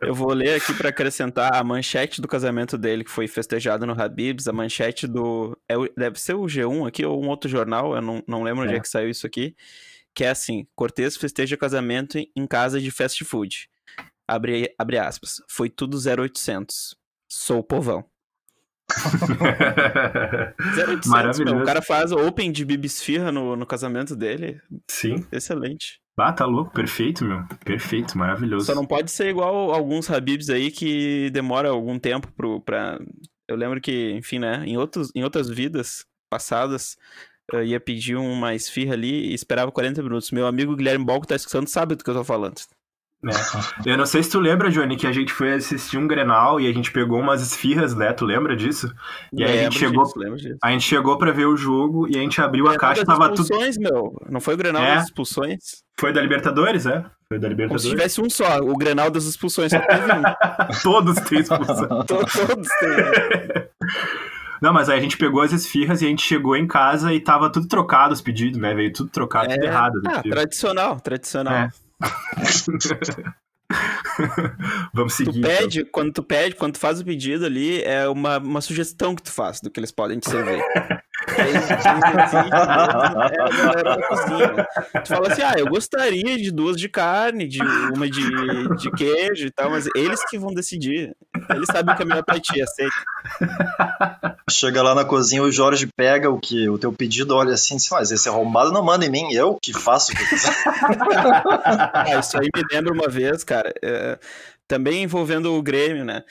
Eu 0.00 0.14
vou 0.14 0.32
ler 0.32 0.54
aqui 0.56 0.74
pra 0.74 0.88
acrescentar 0.88 1.54
a 1.54 1.62
manchete 1.62 2.20
do 2.20 2.26
casamento 2.28 2.76
dele, 2.76 3.04
que 3.04 3.10
foi 3.10 3.28
festejado 3.28 3.86
no 3.86 4.00
Habibs, 4.00 4.48
a 4.48 4.52
manchete 4.52 5.06
do. 5.06 5.56
é 5.68 5.74
deve 5.96 6.18
ser 6.20 6.34
o 6.34 6.42
G1 6.46 6.86
aqui, 6.88 7.04
ou 7.04 7.22
um 7.22 7.28
outro 7.28 7.48
jornal, 7.48 7.94
eu 7.94 8.02
não, 8.02 8.22
não 8.26 8.42
lembro 8.42 8.64
onde 8.64 8.74
É. 8.74 8.76
é 8.76 8.80
que 8.80 8.88
saiu 8.88 9.08
isso 9.10 9.26
aqui. 9.26 9.54
Que 10.14 10.24
é 10.24 10.30
assim: 10.30 10.66
Cortez 10.74 11.16
festeja 11.16 11.56
casamento 11.56 12.18
em- 12.18 12.30
em 12.34 12.46
casa 12.46 12.80
de 12.80 12.90
fast 12.90 13.24
food. 13.24 13.68
Abre, 14.26 14.74
abre 14.78 14.98
aspas. 14.98 15.36
Foi 15.48 15.70
tudo 15.70 15.96
0800. 15.98 16.96
Sou 17.30 17.60
o 17.60 17.64
povão. 17.64 18.04
0800, 20.76 21.06
meu, 21.06 21.12
Maravilhoso. 21.12 21.56
o 21.56 21.64
cara 21.64 21.82
faz 21.82 22.12
open 22.12 22.50
de 22.50 22.64
bibisfirra 22.64 23.30
no, 23.30 23.54
no 23.56 23.66
casamento 23.66 24.16
dele. 24.16 24.60
Sim. 24.88 25.26
Excelente. 25.30 26.00
Ah, 26.18 26.32
tá 26.32 26.44
louco. 26.46 26.72
Perfeito, 26.72 27.24
meu. 27.24 27.44
Perfeito, 27.64 28.18
maravilhoso. 28.18 28.66
Só 28.66 28.74
não 28.74 28.84
pode 28.84 29.10
ser 29.10 29.28
igual 29.28 29.72
alguns 29.72 30.10
Habibs 30.10 30.50
aí 30.50 30.70
que 30.70 31.30
demora 31.30 31.68
algum 31.68 31.98
tempo 31.98 32.32
pro, 32.32 32.60
pra. 32.60 32.98
Eu 33.46 33.56
lembro 33.56 33.80
que, 33.80 34.12
enfim, 34.12 34.38
né? 34.38 34.64
Em, 34.66 34.76
outros, 34.76 35.10
em 35.14 35.22
outras 35.22 35.48
vidas 35.48 36.04
passadas, 36.28 36.96
eu 37.52 37.64
ia 37.64 37.78
pedir 37.78 38.16
uma 38.16 38.54
esfirra 38.54 38.94
ali 38.94 39.30
e 39.30 39.34
esperava 39.34 39.70
40 39.70 40.02
minutos. 40.02 40.30
Meu 40.32 40.46
amigo 40.46 40.74
Guilherme 40.74 41.04
Balco 41.04 41.26
tá 41.26 41.36
escutando, 41.36 41.68
sabe 41.68 41.94
do 41.94 42.02
que 42.02 42.10
eu 42.10 42.14
tô 42.14 42.24
falando. 42.24 42.60
É. 43.24 43.90
Eu 43.90 43.98
não 43.98 44.06
sei 44.06 44.22
se 44.22 44.30
tu 44.30 44.38
lembra, 44.38 44.70
Johnny, 44.70 44.96
que 44.96 45.06
a 45.06 45.10
gente 45.12 45.32
foi 45.32 45.52
assistir 45.54 45.98
um 45.98 46.06
Grenal 46.06 46.60
e 46.60 46.68
a 46.68 46.72
gente 46.72 46.92
pegou 46.92 47.18
umas 47.18 47.42
esfirras, 47.42 47.92
né? 47.94 48.12
Tu 48.12 48.24
lembra 48.24 48.54
disso? 48.56 48.92
E 49.32 49.42
aí 49.42 49.58
a 49.58 49.62
gente 49.64 49.78
chegou- 49.78 50.04
disso, 50.04 50.36
disso. 50.36 50.56
A 50.62 50.70
gente 50.70 50.84
chegou 50.84 51.18
pra 51.18 51.32
ver 51.32 51.46
o 51.46 51.56
jogo 51.56 52.06
e 52.08 52.16
a 52.16 52.20
gente 52.20 52.40
abriu 52.40 52.66
a 52.66 52.70
Grenal 52.76 52.80
caixa 52.80 53.02
e 53.02 53.04
tava 53.04 53.28
tudo. 53.30 53.42
expulsões, 53.42 53.76
meu. 53.76 54.14
Não 54.30 54.40
foi 54.40 54.54
o 54.54 54.56
Grenal 54.56 54.82
É. 54.84 54.94
das 54.94 55.04
expulsões? 55.06 55.58
Foi 55.98 56.12
da 56.12 56.20
Libertadores, 56.22 56.86
é? 56.86 57.04
Foi 57.28 57.38
da 57.40 57.48
Como 57.48 57.48
se 57.48 57.48
Libertadores. 57.48 57.82
tivesse 57.90 58.20
um 58.20 58.30
só. 58.30 58.58
O 58.60 58.76
Grenal 58.76 59.10
das 59.10 59.24
expulsões 59.24 59.72
só 59.72 59.80
teve 59.80 60.12
um. 60.12 60.22
Todos 60.84 61.16
têm 61.28 61.40
expulsão. 61.40 61.88
To- 62.06 62.24
Todos 62.24 62.68
têm. 62.78 62.88
Não, 64.62 64.72
mas 64.72 64.88
aí 64.88 64.98
a 64.98 65.02
gente 65.02 65.16
pegou 65.16 65.40
as 65.42 65.52
esfirras 65.52 66.02
e 66.02 66.06
a 66.06 66.08
gente 66.08 66.22
chegou 66.22 66.56
em 66.56 66.66
casa 66.66 67.12
e 67.12 67.20
tava 67.20 67.50
tudo 67.50 67.66
trocado 67.68 68.12
os 68.12 68.20
pedidos, 68.20 68.58
né? 68.60 68.74
Veio 68.74 68.92
tudo 68.92 69.08
trocado, 69.10 69.48
tudo 69.48 69.64
É. 69.64 69.66
errado. 69.66 70.00
Ah, 70.06 70.22
tradicional, 70.22 71.00
tradicional. 71.00 71.68
Vamos 74.94 75.16
Tu 75.16 75.24
seguir. 75.24 75.38
então. 75.38 75.50
pede, 75.50 75.84
quando 75.84 76.12
tu 76.12 76.22
pede, 76.22 76.54
quando 76.56 76.74
tu 76.74 76.78
faz 76.78 77.00
o 77.00 77.04
pedido 77.04 77.44
ali, 77.44 77.82
é 77.82 78.08
uma, 78.08 78.38
uma 78.38 78.60
sugestão 78.60 79.14
que 79.14 79.22
tu 79.22 79.32
faz 79.32 79.60
do 79.60 79.70
que 79.70 79.78
eles 79.78 79.92
podem 79.92 80.18
te 80.18 80.28
servir. 80.28 80.62
Aí, 81.36 81.52
é 81.54 81.58
a. 84.94 85.02
Tu 85.02 85.08
fala 85.08 85.28
assim, 85.28 85.42
ah, 85.42 85.54
eu 85.56 85.66
gostaria 85.66 86.36
de 86.36 86.50
duas 86.50 86.76
de 86.76 86.88
carne, 86.88 87.46
de 87.46 87.60
uma 87.94 88.08
de, 88.08 88.22
de 88.76 88.90
queijo 88.92 89.46
e 89.46 89.50
tal, 89.50 89.70
mas 89.70 89.88
eles 89.94 90.24
que 90.28 90.38
vão 90.38 90.52
decidir. 90.52 91.14
Eles 91.50 91.66
sabem 91.70 91.94
que 91.94 92.02
é 92.02 92.04
melhor 92.04 92.24
pra 92.24 92.40
ti, 92.40 92.60
aceita. 92.60 92.94
Chega 94.50 94.82
lá 94.82 94.94
na 94.94 95.04
cozinha, 95.04 95.42
o 95.42 95.50
Jorge 95.50 95.86
pega 95.96 96.30
o 96.30 96.38
que 96.38 96.68
o 96.68 96.78
teu 96.78 96.92
pedido, 96.92 97.34
olha 97.34 97.54
assim, 97.54 97.76
assim, 97.76 97.88
mas 97.92 98.10
esse 98.10 98.28
arrombado 98.28 98.72
não 98.72 98.84
manda 98.84 99.04
em 99.04 99.10
mim, 99.10 99.32
eu 99.32 99.58
que 99.60 99.72
faço. 99.72 100.12
Ah, 101.92 102.18
isso 102.18 102.38
aí 102.38 102.48
me 102.54 102.62
lembra 102.70 102.92
uma 102.92 103.08
vez, 103.08 103.44
cara, 103.44 103.72
é, 103.82 104.18
também 104.66 105.02
envolvendo 105.02 105.52
o 105.52 105.62
Grêmio, 105.62 106.04
né? 106.04 106.24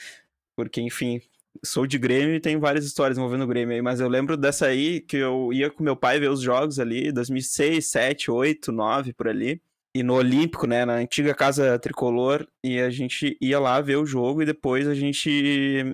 Porque, 0.56 0.80
enfim, 0.80 1.20
sou 1.64 1.86
de 1.86 1.98
Grêmio 1.98 2.34
e 2.34 2.40
tenho 2.40 2.60
várias 2.60 2.84
histórias 2.84 3.18
envolvendo 3.18 3.44
o 3.44 3.46
Grêmio 3.46 3.74
aí, 3.74 3.82
mas 3.82 4.00
eu 4.00 4.08
lembro 4.08 4.36
dessa 4.36 4.66
aí 4.66 5.00
que 5.00 5.16
eu 5.16 5.52
ia 5.52 5.70
com 5.70 5.82
meu 5.82 5.96
pai 5.96 6.20
ver 6.20 6.30
os 6.30 6.40
jogos 6.40 6.78
ali, 6.78 7.10
2006, 7.12 7.86
7, 7.86 8.30
8, 8.30 8.70
9, 8.72 9.12
por 9.12 9.28
ali. 9.28 9.60
E 9.94 10.02
no 10.02 10.14
Olímpico, 10.14 10.66
né, 10.66 10.84
na 10.84 10.94
antiga 10.94 11.34
casa 11.34 11.78
tricolor, 11.78 12.46
e 12.62 12.78
a 12.78 12.90
gente 12.90 13.36
ia 13.40 13.58
lá 13.58 13.80
ver 13.80 13.96
o 13.96 14.06
jogo 14.06 14.42
e 14.42 14.46
depois 14.46 14.86
a 14.86 14.94
gente 14.94 15.28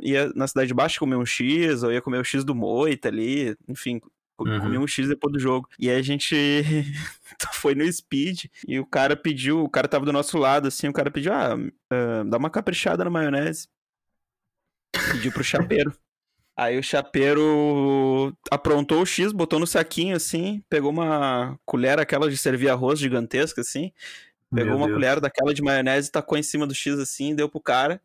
ia 0.02 0.30
na 0.34 0.46
Cidade 0.46 0.68
de 0.68 0.74
Baixo 0.74 0.98
comer 0.98 1.16
um 1.16 1.24
X, 1.24 1.82
ou 1.82 1.92
ia 1.92 2.02
comer 2.02 2.18
o 2.18 2.24
X 2.24 2.44
do 2.44 2.54
Moita 2.54 3.08
ali, 3.08 3.56
enfim, 3.68 4.00
Uhum. 4.38 4.60
comi 4.60 4.78
um 4.78 4.86
X 4.86 5.08
depois 5.08 5.32
do 5.32 5.38
jogo. 5.38 5.68
E 5.78 5.88
aí 5.88 5.96
a 5.96 6.02
gente 6.02 6.34
foi 7.54 7.74
no 7.74 7.90
Speed 7.90 8.46
e 8.66 8.78
o 8.80 8.84
cara 8.86 9.16
pediu, 9.16 9.62
o 9.62 9.68
cara 9.68 9.86
tava 9.88 10.04
do 10.04 10.12
nosso 10.12 10.36
lado, 10.38 10.68
assim, 10.68 10.88
o 10.88 10.92
cara 10.92 11.10
pediu, 11.10 11.32
ah, 11.32 11.56
ah, 11.90 12.24
dá 12.26 12.36
uma 12.36 12.50
caprichada 12.50 13.04
na 13.04 13.10
maionese. 13.10 13.68
Pediu 15.14 15.32
pro 15.32 15.44
chapeiro. 15.44 15.94
Aí 16.56 16.78
o 16.78 16.82
chapeiro 16.82 18.36
aprontou 18.50 19.02
o 19.02 19.06
X, 19.06 19.32
botou 19.32 19.60
no 19.60 19.66
saquinho, 19.66 20.16
assim, 20.16 20.62
pegou 20.68 20.90
uma 20.90 21.58
colher, 21.64 21.98
aquela 21.98 22.28
de 22.28 22.36
servir 22.36 22.68
arroz 22.68 22.98
gigantesca, 22.98 23.60
assim, 23.60 23.92
pegou 24.52 24.70
Meu 24.70 24.76
uma 24.76 24.86
Deus. 24.86 24.96
colher 24.96 25.20
daquela 25.20 25.54
de 25.54 25.62
maionese, 25.62 26.12
tacou 26.12 26.38
em 26.38 26.42
cima 26.42 26.66
do 26.66 26.74
X, 26.74 26.98
assim, 26.98 27.34
deu 27.34 27.48
pro 27.48 27.60
cara. 27.60 28.00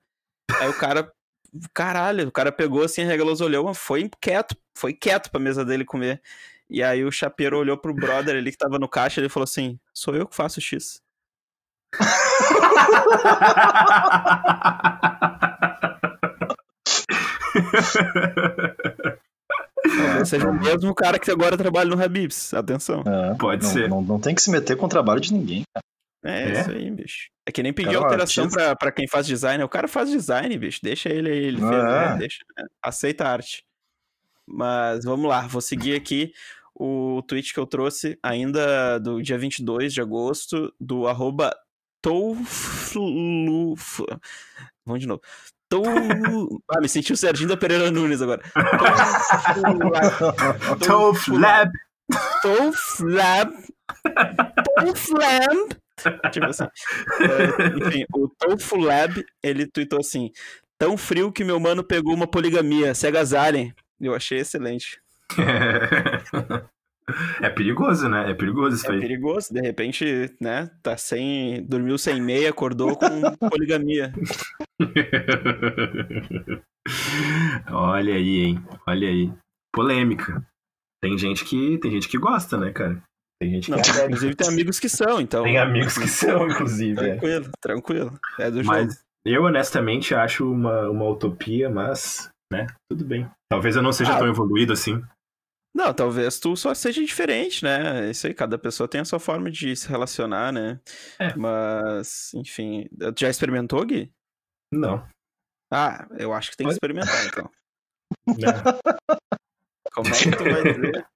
Aí 0.59 0.67
o 0.67 0.73
cara, 0.73 1.11
caralho, 1.73 2.27
o 2.27 2.31
cara 2.31 2.51
pegou, 2.51 2.83
assim, 2.83 3.03
arregalou 3.03 3.33
os 3.33 3.41
olhos, 3.41 3.63
mas 3.63 3.77
foi 3.77 4.09
quieto, 4.19 4.55
foi 4.75 4.93
quieto 4.93 5.29
pra 5.29 5.39
mesa 5.39 5.63
dele 5.63 5.85
comer. 5.85 6.21
E 6.69 6.83
aí 6.83 7.03
o 7.03 7.11
chapeiro 7.11 7.57
olhou 7.57 7.77
pro 7.77 7.93
brother 7.93 8.35
ali 8.35 8.51
que 8.51 8.57
tava 8.57 8.79
no 8.79 8.89
caixa, 8.89 9.21
ele 9.21 9.29
falou 9.29 9.45
assim, 9.45 9.79
sou 9.93 10.15
eu 10.15 10.27
que 10.27 10.35
faço 10.35 10.59
o 10.59 10.61
X. 10.61 11.01
Talvez 19.81 20.29
seja 20.29 20.49
o 20.49 20.53
mesmo 20.53 20.93
cara 20.93 21.17
que 21.19 21.31
agora 21.31 21.57
trabalha 21.57 21.89
no 21.89 22.01
Habibs, 22.01 22.53
atenção. 22.53 23.01
É, 23.05 23.35
Pode 23.35 23.63
não, 23.63 23.71
ser. 23.71 23.89
Não, 23.89 24.01
não 24.01 24.19
tem 24.19 24.35
que 24.35 24.41
se 24.41 24.51
meter 24.51 24.75
com 24.77 24.85
o 24.85 24.89
trabalho 24.89 25.19
de 25.21 25.33
ninguém. 25.33 25.63
É, 26.23 26.43
É? 26.49 26.51
isso 26.61 26.69
aí, 26.71 26.91
bicho. 26.91 27.29
É 27.47 27.51
que 27.51 27.63
nem 27.63 27.71
pedir 27.73 27.93
Cara, 27.93 28.03
alteração 28.03 28.43
artista. 28.43 28.63
pra, 28.65 28.75
pra 28.75 28.91
quem 28.91 29.07
faz 29.07 29.25
design. 29.25 29.63
O 29.63 29.69
cara 29.69 29.87
faz 29.87 30.09
design, 30.09 30.55
bicho. 30.57 30.79
Deixa 30.83 31.09
ele 31.09 31.29
aí, 31.29 31.37
ele 31.45 31.57
fez, 31.59 31.71
É. 31.71 31.83
né? 31.83 32.17
Deixa, 32.17 32.39
né? 32.57 32.65
Aceita 32.83 33.23
a 33.25 33.31
arte. 33.31 33.63
Mas 34.47 35.05
vamos 35.05 35.29
lá, 35.29 35.41
vou 35.47 35.61
seguir 35.61 35.95
aqui 35.95 36.33
o 36.75 37.21
tweet 37.27 37.53
que 37.53 37.59
eu 37.59 37.65
trouxe 37.67 38.17
ainda 38.23 38.97
do 38.99 39.21
dia 39.21 39.37
22 39.37 39.93
de 39.93 40.01
agosto, 40.01 40.73
do 40.79 41.07
arroba 41.07 41.55
Touflu... 42.01 43.75
Vamos 44.85 45.01
de 45.01 45.07
novo. 45.07 45.21
Tou... 45.69 45.85
Ah, 46.69 46.81
me 46.81 46.89
senti 46.89 47.13
o 47.13 47.17
Serginho 47.17 47.49
da 47.49 47.57
Pereira 47.57 47.91
Nunes 47.91 48.21
agora. 48.21 48.41
Toflab. 50.79 51.71
Touflab. 52.41 53.53
Touflab. 54.75 55.79
Tipo 56.31 56.45
assim. 56.45 56.63
É, 56.63 57.87
enfim, 57.87 58.05
o 58.13 58.27
Tofu 58.29 58.77
Lab, 58.77 59.23
ele 59.43 59.67
tweetou 59.67 59.99
assim: 59.99 60.31
tão 60.77 60.97
frio 60.97 61.31
que 61.31 61.43
meu 61.43 61.59
mano 61.59 61.83
pegou 61.83 62.13
uma 62.13 62.27
poligamia, 62.27 62.95
se 62.95 63.05
agasalhem. 63.07 63.73
Eu 63.99 64.15
achei 64.15 64.39
excelente. 64.39 65.01
É 67.41 67.49
perigoso, 67.49 68.07
né? 68.09 68.29
É 68.31 68.33
perigoso 68.33 68.75
isso 68.75 68.87
É 68.87 68.93
aí. 68.95 68.99
perigoso, 68.99 69.53
de 69.53 69.61
repente, 69.61 70.05
né? 70.41 70.69
Tá 70.83 70.97
sem. 70.97 71.63
Dormiu 71.65 71.97
sem 71.97 72.21
meia, 72.21 72.49
acordou 72.49 72.95
com 72.97 73.07
poligamia. 73.49 74.13
Olha 77.71 78.13
aí, 78.15 78.39
hein? 78.39 78.63
Olha 78.87 79.07
aí. 79.07 79.31
Polêmica. 79.73 80.45
Tem 81.01 81.17
gente 81.17 81.45
que 81.45 81.77
tem 81.77 81.91
gente 81.91 82.07
que 82.09 82.17
gosta, 82.17 82.57
né, 82.57 82.71
cara? 82.71 83.01
Tem 83.41 83.51
gente 83.51 83.65
que 83.65 83.71
Não, 83.71 84.05
inclusive 84.05 84.35
tem 84.35 84.47
amigos 84.49 84.79
que 84.79 84.89
são, 84.89 85.21
então. 85.21 85.43
tem 85.43 85.57
amigos 85.57 85.97
que 85.97 86.07
são, 86.07 86.47
inclusive. 86.49 86.99
é. 86.99 87.15
Tranquilo, 87.15 87.49
tranquilo. 87.61 88.19
É 88.37 88.51
do 88.51 88.63
jogo. 88.63 88.75
Mas 88.75 89.01
eu 89.25 89.43
honestamente 89.43 90.13
acho 90.13 90.51
uma, 90.51 90.89
uma 90.89 91.05
utopia, 91.07 91.69
mas, 91.69 92.29
né, 92.51 92.67
tudo 92.91 93.05
bem. 93.05 93.29
Talvez 93.49 93.75
eu 93.77 93.81
não 93.81 93.93
seja 93.93 94.13
Ah. 94.13 94.17
tão 94.17 94.27
evoluído 94.27 94.73
assim. 94.73 95.01
Não, 95.79 95.93
talvez 95.93 96.37
tu 96.37 96.57
só 96.57 96.73
seja 96.73 97.01
diferente, 97.01 97.63
né? 97.63 98.07
É 98.07 98.11
Isso 98.11 98.27
aí, 98.27 98.33
cada 98.33 98.57
pessoa 98.57 98.85
tem 98.85 98.99
a 98.99 99.05
sua 99.05 99.17
forma 99.17 99.49
de 99.49 99.73
se 99.77 99.87
relacionar, 99.87 100.51
né? 100.51 100.77
É. 101.17 101.33
Mas, 101.35 102.33
enfim. 102.33 102.85
Tu 103.15 103.21
já 103.21 103.29
experimentou, 103.29 103.85
Gui? 103.85 104.11
Não. 104.73 105.07
Ah, 105.71 106.05
eu 106.17 106.33
acho 106.33 106.51
que 106.51 106.57
tem 106.57 106.67
que 106.67 106.73
experimentar, 106.73 107.25
então. 107.27 107.49
né? 108.27 108.51
Como 109.93 110.09
é 110.09 110.11
que 110.11 110.31
tu 110.31 110.43
vai 110.43 110.63
dizer? 110.63 111.07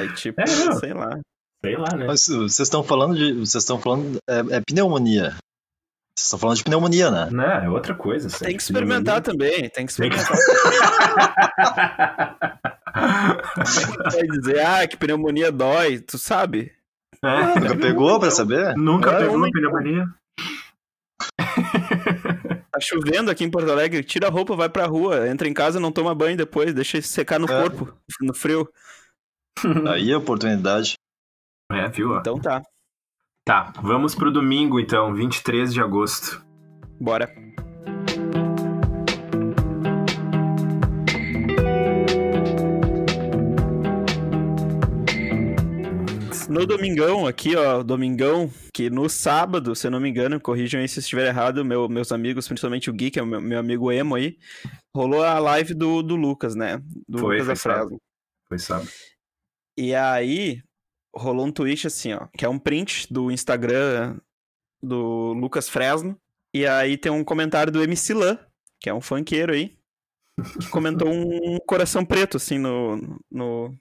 É 0.00 0.14
tipo, 0.14 0.40
É, 0.40 0.64
não. 0.64 0.78
sei 0.78 0.94
lá. 0.94 1.20
Sei 1.62 1.76
lá, 1.76 1.94
né? 1.94 2.06
Mas 2.06 2.26
vocês 2.26 2.60
estão 2.60 2.82
falando 2.82 3.16
de. 3.16 3.34
Vocês 3.34 3.64
estão 3.64 3.78
falando. 3.78 4.18
É, 4.26 4.56
é 4.56 4.60
pneumonia. 4.66 5.36
Vocês 6.18 6.26
estão 6.28 6.38
falando 6.38 6.56
de 6.56 6.64
pneumonia, 6.64 7.10
né? 7.10 7.28
Não, 7.30 7.44
é 7.44 7.68
outra 7.68 7.94
coisa. 7.94 8.28
assim. 8.28 8.44
Tem 8.44 8.56
que 8.56 8.62
experimentar 8.62 9.20
também, 9.20 9.68
tem 9.68 9.84
que 9.84 9.92
experimentar. 9.92 10.26
Como 12.92 13.84
é 13.84 13.90
que 13.90 13.96
tu 14.02 14.10
vai 14.16 14.26
dizer, 14.26 14.60
ah, 14.66 14.86
que 14.88 14.96
pneumonia 14.96 15.52
dói, 15.52 15.98
tu 15.98 16.16
sabe? 16.18 16.72
É, 17.22 17.58
Nunca 17.60 17.76
pegou 17.76 18.18
pra 18.20 18.30
saber? 18.30 18.74
nunca 18.76 19.10
É, 19.12 19.18
pegou 19.20 19.38
não- 19.38 19.50
pneumonia. 19.50 20.06
Tá 22.70 22.80
chovendo 22.80 23.30
aqui 23.30 23.42
em 23.42 23.50
Porto 23.50 23.70
Alegre, 23.70 24.04
tira 24.04 24.26
a 24.28 24.30
roupa, 24.30 24.54
vai 24.54 24.68
pra 24.68 24.84
rua, 24.86 25.26
entra 25.28 25.48
em 25.48 25.54
casa, 25.54 25.80
não 25.80 25.90
toma 25.90 26.14
banho 26.14 26.36
depois, 26.36 26.74
deixa 26.74 27.00
secar 27.00 27.38
no 27.38 27.50
É. 27.50 27.62
corpo, 27.62 27.94
no 28.20 28.34
frio. 28.34 28.68
Aí 29.90 30.12
a 30.12 30.18
oportunidade. 30.18 30.94
É, 31.72 31.88
viu? 31.88 32.16
Então 32.18 32.38
tá, 32.38 32.62
Tá, 33.46 33.72
vamos 33.80 34.12
pro 34.12 34.32
domingo 34.32 34.80
então, 34.80 35.14
23 35.14 35.72
de 35.72 35.80
agosto. 35.80 36.44
bora. 36.98 37.32
No 46.48 46.64
domingão, 46.64 47.26
aqui, 47.26 47.56
ó, 47.56 47.82
domingão, 47.82 48.50
que 48.72 48.88
no 48.88 49.08
sábado, 49.08 49.74
se 49.74 49.86
eu 49.86 49.90
não 49.90 49.98
me 50.00 50.08
engano, 50.08 50.40
corrijam 50.40 50.80
aí 50.80 50.88
se 50.88 51.00
estiver 51.00 51.26
errado, 51.26 51.64
meu- 51.64 51.88
meus 51.88 52.12
amigos, 52.12 52.46
principalmente 52.46 52.88
o 52.88 52.92
Gui, 52.92 53.10
que 53.10 53.18
é 53.18 53.22
o 53.22 53.26
meu, 53.26 53.40
meu 53.40 53.58
amigo 53.58 53.90
emo 53.90 54.14
aí, 54.14 54.38
rolou 54.94 55.24
a 55.24 55.38
live 55.38 55.74
do, 55.74 56.02
do 56.02 56.14
Lucas, 56.14 56.54
né? 56.54 56.80
Do 57.08 57.18
Foi, 57.18 57.40
Lucas 57.40 57.60
foi 57.60 57.72
da. 57.72 57.78
Fresno. 57.78 57.98
Foi 58.48 58.58
sábado. 58.58 58.88
E 59.76 59.94
aí, 59.94 60.62
rolou 61.16 61.46
um 61.46 61.52
tweet 61.52 61.86
assim, 61.86 62.12
ó, 62.12 62.26
que 62.36 62.44
é 62.44 62.48
um 62.48 62.58
print 62.58 63.12
do 63.12 63.30
Instagram 63.30 64.18
do 64.82 65.32
Lucas 65.32 65.68
Fresno. 65.68 66.18
E 66.54 66.66
aí 66.66 66.96
tem 66.96 67.10
um 67.10 67.24
comentário 67.24 67.72
do 67.72 67.82
MC 67.82 68.14
Lan, 68.14 68.38
que 68.80 68.88
é 68.88 68.94
um 68.94 69.00
funkeiro 69.00 69.52
aí, 69.52 69.76
que 70.60 70.68
comentou 70.70 71.08
um 71.08 71.58
coração 71.66 72.04
preto, 72.04 72.36
assim, 72.36 72.58
no, 72.58 72.96
no, 73.30 73.76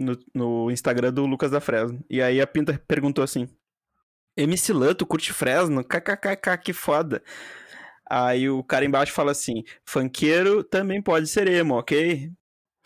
no, 0.00 0.18
no 0.34 0.70
Instagram 0.70 1.12
do 1.12 1.26
Lucas 1.26 1.50
da 1.50 1.60
Fresno. 1.60 2.04
E 2.08 2.22
aí 2.22 2.40
a 2.40 2.46
Pinta 2.46 2.80
perguntou 2.86 3.22
assim: 3.22 3.48
MC 4.36 4.72
Lan, 4.72 4.94
tu 4.94 5.06
curte 5.06 5.32
Fresno? 5.32 5.84
KKKK, 5.84 6.58
que 6.62 6.72
foda. 6.72 7.22
Aí 8.08 8.48
o 8.48 8.62
cara 8.62 8.84
embaixo 8.84 9.12
fala 9.12 9.32
assim: 9.32 9.62
funkeiro 9.84 10.62
também 10.62 11.02
pode 11.02 11.26
ser 11.26 11.48
emo, 11.48 11.74
ok? 11.74 12.30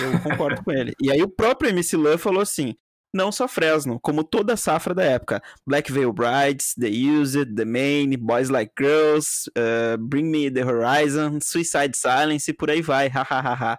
Eu 0.01 0.21
concordo 0.23 0.63
com 0.65 0.73
ele. 0.73 0.93
E 1.01 1.11
aí 1.11 1.23
o 1.23 1.29
próprio 1.29 1.71
MC 1.71 1.97
Lan 1.97 2.17
falou 2.19 2.41
assim: 2.41 2.75
não 3.13 3.33
só 3.33 3.49
Fresno, 3.49 3.99
como 4.01 4.25
toda 4.25 4.55
a 4.55 4.57
safra 4.57 4.95
da 4.95 5.03
época. 5.03 5.43
Black 5.67 5.91
Veil 5.93 6.13
Brides, 6.13 6.75
The 6.75 6.89
Used, 6.89 7.55
The 7.55 7.65
Main, 7.65 8.17
Boys 8.17 8.49
Like 8.49 8.73
Girls, 8.79 9.51
uh, 9.51 9.99
Bring 9.99 10.31
Me 10.31 10.51
The 10.51 10.65
Horizon, 10.65 11.39
Suicide 11.41 11.97
Silence 11.97 12.51
e 12.51 12.55
por 12.55 12.71
aí 12.71 12.83
vai. 12.83 13.09
Hahaha. 13.09 13.79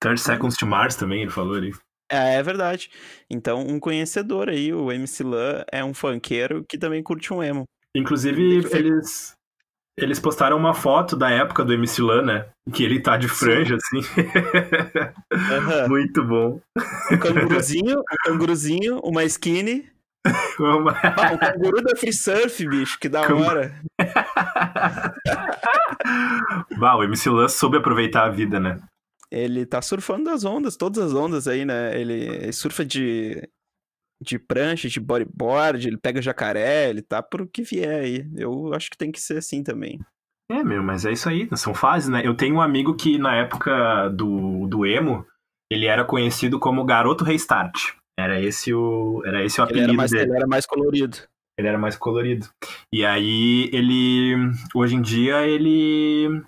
30 0.00 0.16
Seconds 0.18 0.56
to 0.56 0.66
Mars 0.66 0.96
também, 0.96 1.22
ele 1.22 1.30
falou 1.30 1.54
ali. 1.54 1.72
É, 2.10 2.34
é 2.34 2.42
verdade. 2.42 2.90
Então, 3.30 3.66
um 3.66 3.80
conhecedor 3.80 4.48
aí, 4.48 4.72
o 4.72 4.92
MC 4.92 5.22
Lan, 5.22 5.64
é 5.72 5.84
um 5.84 5.94
funkeiro 5.94 6.64
que 6.68 6.76
também 6.76 7.02
curte 7.02 7.32
um 7.32 7.42
emo. 7.42 7.64
Inclusive, 7.94 8.66
eles, 8.72 9.33
eles 9.96 10.18
postaram 10.18 10.56
uma 10.56 10.74
foto 10.74 11.16
da 11.16 11.30
época 11.30 11.64
do 11.64 11.72
MC 11.72 12.02
Lan, 12.02 12.22
né? 12.22 12.46
Que 12.72 12.82
ele 12.84 13.00
tá 13.00 13.16
de 13.16 13.28
franja, 13.28 13.76
assim. 13.76 14.00
Aham. 15.32 15.86
Muito 15.90 16.24
bom. 16.24 16.60
Um 17.12 17.18
canguruzinho, 17.18 18.00
um 18.00 18.04
canguruzinho, 18.24 18.98
uma 19.04 19.24
skinny. 19.24 19.88
Uma- 20.58 20.92
Ah, 21.02 21.34
o 21.34 21.38
canguru 21.38 21.82
da 21.82 21.94
Free 21.96 22.12
Surf, 22.12 22.66
bicho, 22.66 22.98
que 22.98 23.08
da 23.08 23.20
hora. 23.22 23.74
Bah, 26.78 26.96
o 26.96 27.04
MC 27.04 27.28
Lan 27.30 27.48
soube 27.48 27.76
aproveitar 27.76 28.24
a 28.24 28.30
vida, 28.30 28.58
né? 28.60 28.78
Ele 29.30 29.66
tá 29.66 29.82
surfando 29.82 30.24
das 30.24 30.44
ondas, 30.44 30.76
todas 30.76 31.02
as 31.02 31.14
ondas 31.14 31.48
aí, 31.48 31.64
né? 31.64 31.98
Ele 31.98 32.52
surfa 32.52 32.84
de, 32.84 33.48
de 34.20 34.38
prancha, 34.38 34.88
de 34.88 35.00
bodyboard, 35.00 35.86
ele 35.86 35.96
pega 35.96 36.22
jacaré, 36.22 36.88
ele 36.90 37.02
tá 37.02 37.22
pro 37.22 37.46
que 37.46 37.62
vier 37.62 38.02
aí. 38.02 38.26
Eu 38.36 38.72
acho 38.74 38.90
que 38.90 38.96
tem 38.96 39.12
que 39.12 39.20
ser 39.20 39.38
assim 39.38 39.62
também. 39.62 40.00
É, 40.50 40.62
meu, 40.62 40.82
mas 40.82 41.06
é 41.06 41.12
isso 41.12 41.28
aí, 41.28 41.48
são 41.56 41.72
fases, 41.72 42.08
né? 42.08 42.22
Eu 42.24 42.34
tenho 42.34 42.56
um 42.56 42.60
amigo 42.60 42.94
que 42.94 43.18
na 43.18 43.34
época 43.34 44.08
do, 44.10 44.66
do 44.66 44.84
emo, 44.84 45.26
ele 45.70 45.86
era 45.86 46.04
conhecido 46.04 46.58
como 46.58 46.84
Garoto 46.84 47.24
Restart. 47.24 47.94
Era 48.18 48.40
esse 48.40 48.72
o, 48.72 49.22
era 49.24 49.44
esse 49.44 49.60
o 49.60 49.64
Ele 49.64 49.70
apelido 49.70 49.88
era, 49.90 49.96
mais, 49.96 50.10
dele. 50.10 50.24
ele 50.24 50.36
era 50.36 50.46
mais 50.46 50.66
colorido. 50.66 51.16
Ele 51.58 51.68
era 51.68 51.78
mais 51.78 51.96
colorido. 51.96 52.48
E 52.92 53.04
aí 53.04 53.70
ele. 53.72 54.34
Hoje 54.74 54.96
em 54.96 55.02
dia 55.02 55.46
ele. 55.46 56.42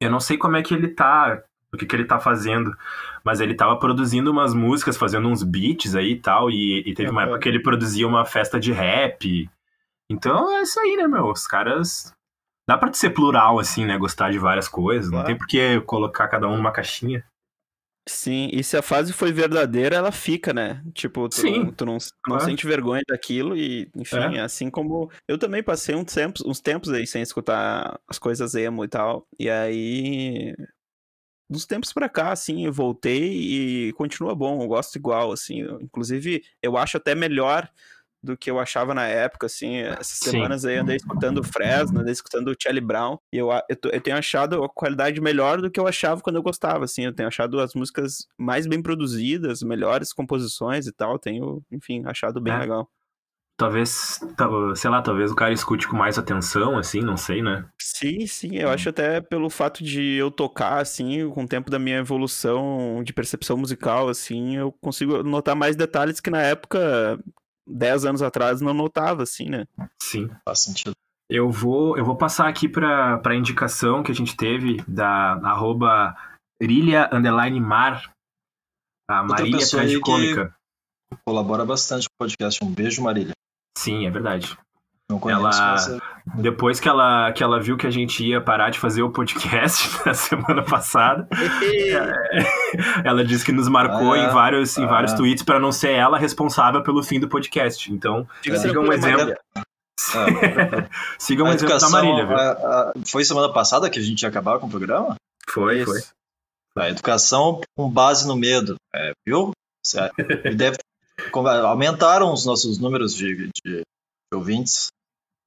Eu 0.00 0.10
não 0.10 0.20
sei 0.20 0.38
como 0.38 0.56
é 0.56 0.62
que 0.62 0.72
ele 0.74 0.88
tá. 0.88 1.42
O 1.72 1.76
que, 1.76 1.86
que 1.86 1.94
ele 1.94 2.04
tá 2.04 2.18
fazendo. 2.18 2.76
Mas 3.24 3.40
ele 3.40 3.54
tava 3.54 3.78
produzindo 3.78 4.30
umas 4.30 4.52
músicas, 4.54 4.96
fazendo 4.96 5.28
uns 5.28 5.42
beats 5.42 5.94
aí 5.94 6.12
e 6.12 6.20
tal. 6.20 6.50
E, 6.50 6.82
e 6.86 6.94
teve 6.94 7.10
uma 7.10 7.22
Aham. 7.22 7.30
época 7.30 7.42
que 7.42 7.48
ele 7.48 7.62
produzia 7.62 8.06
uma 8.06 8.24
festa 8.24 8.58
de 8.58 8.72
rap. 8.72 9.48
Então 10.10 10.56
é 10.58 10.62
isso 10.62 10.80
aí, 10.80 10.96
né, 10.96 11.06
meu? 11.06 11.26
Os 11.26 11.46
caras. 11.46 12.12
Dá 12.68 12.76
pra 12.78 12.92
ser 12.92 13.10
plural, 13.10 13.58
assim, 13.58 13.84
né? 13.84 13.96
Gostar 13.98 14.30
de 14.30 14.38
várias 14.38 14.68
coisas. 14.68 15.06
Não 15.06 15.18
Claro. 15.18 15.26
tem 15.26 15.36
por 15.38 15.46
que 15.46 15.80
colocar 15.82 16.28
cada 16.28 16.46
um 16.48 16.56
numa 16.56 16.72
caixinha. 16.72 17.24
Sim, 18.08 18.48
e 18.52 18.64
se 18.64 18.76
a 18.76 18.82
fase 18.82 19.12
foi 19.12 19.30
verdadeira, 19.30 19.94
ela 19.94 20.10
fica, 20.10 20.52
né? 20.52 20.82
Tipo, 20.94 21.28
tu, 21.28 21.36
Sim, 21.36 21.64
não, 21.64 21.72
tu 21.72 21.86
não, 21.86 21.98
não 22.26 22.40
sente 22.40 22.66
vergonha 22.66 23.02
daquilo 23.06 23.56
e, 23.56 23.88
enfim, 23.94 24.36
É. 24.36 24.40
assim 24.40 24.70
como 24.70 25.10
eu 25.28 25.38
também 25.38 25.62
passei 25.62 25.94
uns 25.94 26.12
tempos, 26.12 26.42
uns 26.44 26.60
tempos 26.60 26.90
aí 26.92 27.06
sem 27.06 27.22
escutar 27.22 28.00
as 28.08 28.18
coisas 28.18 28.54
emo 28.54 28.84
e 28.84 28.88
tal, 28.88 29.26
e 29.38 29.48
aí 29.48 30.56
dos 31.50 31.66
tempos 31.66 31.92
pra 31.92 32.08
cá, 32.08 32.32
assim, 32.32 32.64
eu 32.66 32.72
voltei 32.72 33.88
e 33.88 33.92
continua 33.94 34.34
bom, 34.36 34.62
eu 34.62 34.68
gosto 34.68 34.96
igual, 34.96 35.32
assim, 35.32 35.62
eu- 35.62 35.80
inclusive 35.82 36.42
eu 36.62 36.76
acho 36.78 36.96
até 36.96 37.14
melhor 37.14 37.68
do 38.22 38.36
que 38.36 38.50
eu 38.50 38.58
achava 38.60 38.92
na 38.94 39.06
época, 39.06 39.46
assim, 39.46 39.78
essas 39.78 40.18
Sim. 40.18 40.30
semanas 40.32 40.64
aí 40.66 40.76
eu 40.76 40.82
andei 40.82 40.96
escutando 40.96 41.42
Fresno, 41.42 42.00
andei 42.00 42.12
escutando 42.12 42.48
o 42.48 42.56
Charlie 42.58 42.80
Brown, 42.82 43.16
e 43.32 43.38
eu, 43.38 43.50
eu, 43.50 43.76
eu 43.92 44.00
tenho 44.00 44.16
achado 44.16 44.62
a 44.62 44.68
qualidade 44.68 45.20
melhor 45.22 45.60
do 45.60 45.70
que 45.70 45.80
eu 45.80 45.86
achava 45.86 46.20
quando 46.20 46.36
eu 46.36 46.42
gostava, 46.42 46.84
assim, 46.84 47.04
eu 47.06 47.14
tenho 47.14 47.28
achado 47.28 47.58
as 47.58 47.74
músicas 47.74 48.28
mais 48.38 48.66
bem 48.66 48.82
produzidas, 48.82 49.62
melhores 49.62 50.12
composições 50.12 50.86
e 50.86 50.92
tal, 50.92 51.18
tenho, 51.18 51.64
enfim, 51.72 52.02
achado 52.06 52.40
bem 52.42 52.54
É. 52.54 52.58
legal. 52.58 52.88
Talvez, 53.60 54.18
tal- 54.38 54.74
sei 54.74 54.88
lá, 54.88 55.02
talvez 55.02 55.30
o 55.30 55.34
cara 55.36 55.52
escute 55.52 55.86
com 55.86 55.94
mais 55.94 56.16
atenção, 56.18 56.78
assim, 56.78 57.02
não 57.02 57.14
sei, 57.14 57.42
né? 57.42 57.66
Sim, 57.78 58.26
sim, 58.26 58.56
eu 58.56 58.70
acho 58.70 58.88
até 58.88 59.20
pelo 59.20 59.50
fato 59.50 59.84
de 59.84 60.14
eu 60.14 60.30
tocar, 60.30 60.78
assim, 60.80 61.28
com 61.30 61.44
o 61.44 61.46
tempo 61.46 61.68
da 61.70 61.78
minha 61.78 61.98
evolução 61.98 63.02
de 63.04 63.12
percepção 63.12 63.58
musical, 63.58 64.08
assim, 64.08 64.56
eu 64.56 64.72
consigo 64.80 65.22
notar 65.22 65.54
mais 65.54 65.76
detalhes 65.76 66.20
que 66.20 66.30
na 66.30 66.40
época, 66.40 67.18
10 67.68 68.06
anos 68.06 68.22
atrás, 68.22 68.62
não 68.62 68.72
notava, 68.72 69.24
assim, 69.24 69.50
né? 69.50 69.66
Sim. 70.02 70.30
Faz 70.42 70.60
sentido. 70.60 70.92
Eu 71.28 71.50
vou, 71.50 71.98
eu 71.98 72.04
vou 72.04 72.16
passar 72.16 72.48
aqui 72.48 72.66
para 72.66 73.20
a 73.22 73.34
indicação 73.34 74.02
que 74.02 74.10
a 74.10 74.14
gente 74.14 74.34
teve 74.38 74.82
da 74.88 75.34
arroba 75.44 76.16
Rilha 76.62 77.10
Underline 77.12 77.60
Mar, 77.60 78.10
a 79.06 79.22
Marília 79.22 79.58
aí 79.58 79.64
que- 79.64 79.70
Tragicômica. 79.70 80.54
Colabora 81.26 81.66
bastante 81.66 82.08
com 82.08 82.14
o 82.14 82.18
podcast. 82.26 82.64
Um 82.64 82.72
beijo, 82.72 83.02
Marília. 83.02 83.32
Sim, 83.76 84.06
é 84.06 84.10
verdade. 84.10 84.56
Não 85.08 85.18
conheço, 85.18 85.40
Ela- 85.40 85.96
é- 85.96 86.40
Depois 86.40 86.78
que 86.78 86.88
ela, 86.88 87.32
que 87.32 87.42
ela 87.42 87.60
viu 87.60 87.76
que 87.76 87.86
a 87.86 87.90
gente 87.90 88.24
ia 88.24 88.40
parar 88.40 88.70
de 88.70 88.78
fazer 88.78 89.02
o 89.02 89.10
podcast 89.10 89.88
na 90.06 90.14
semana 90.14 90.62
passada, 90.62 91.26
ela 93.04 93.24
disse 93.24 93.44
que 93.44 93.52
nos 93.52 93.68
marcou 93.68 94.12
Ah, 94.12 94.18
em 94.18 94.28
vários, 94.28 94.76
em 94.78 94.84
ah. 94.84 94.86
vários 94.88 95.12
tweets 95.14 95.42
para 95.42 95.58
não 95.58 95.72
ser 95.72 95.92
ela 95.92 96.18
responsável 96.18 96.82
pelo 96.82 97.02
fim 97.02 97.18
do 97.18 97.28
podcast. 97.28 97.92
Então, 97.92 98.26
Fica 98.42 98.56
siga 98.58 98.78
um 98.80 98.92
exemplo. 98.92 99.18
Marília. 99.18 99.38
siga 101.18 101.42
um 101.42 101.46
a 101.46 101.54
exemplo 101.54 101.68
da 101.68 101.74
educação, 101.76 101.90
Marília, 101.90 102.26
viu? 102.26 102.36
a- 102.36 102.50
a- 102.52 102.92
foi 103.06 103.24
semana 103.24 103.52
passada 103.52 103.90
que 103.90 103.98
a 103.98 104.02
gente 104.02 104.22
ia 104.22 104.28
acabar 104.28 104.58
com 104.58 104.66
o 104.66 104.70
programa? 104.70 105.16
Foi, 105.48 105.80
Isso. 105.80 105.86
foi. 105.90 106.84
A 106.84 106.88
educação 106.88 107.60
com 107.76 107.90
base 107.90 108.26
no 108.28 108.36
medo, 108.36 108.76
é, 108.94 109.12
viu? 109.26 109.50
Certo. 109.84 110.14
E 110.44 110.54
deve- 110.54 110.76
aumentaram 111.38 112.32
os 112.32 112.44
nossos 112.44 112.78
números 112.78 113.14
de, 113.14 113.36
de- 113.36 113.50
de 113.64 113.82
ouvintes. 114.34 114.88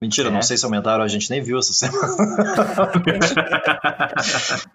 Mentira, 0.01 0.27
É. 0.27 0.31
não 0.31 0.41
sei 0.41 0.57
se 0.57 0.65
aumentaram, 0.65 1.03
a 1.03 1.07
gente 1.07 1.29
nem 1.29 1.41
viu 1.41 1.57
essa 1.59 1.71
semana. 1.73 2.13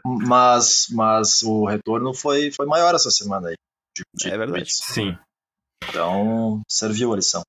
mas, 0.04 0.86
mas 0.90 1.42
o 1.42 1.66
retorno 1.66 2.14
foi, 2.14 2.50
foi 2.50 2.66
maior 2.66 2.94
essa 2.94 3.10
semana 3.10 3.48
aí. 3.48 3.54
de- 3.96 4.02
de 4.14 4.28
É 4.28 4.30
verdade. 4.30 4.52
ouvintes. 4.52 4.78
Sim. 4.82 5.16
Então, 5.88 6.62
serviu 6.68 7.12
a 7.12 7.16
lição. 7.16 7.42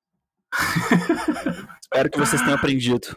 Espero 1.82 2.10
que 2.10 2.18
vocês 2.18 2.40
tenham 2.42 2.56
aprendido. 2.56 3.16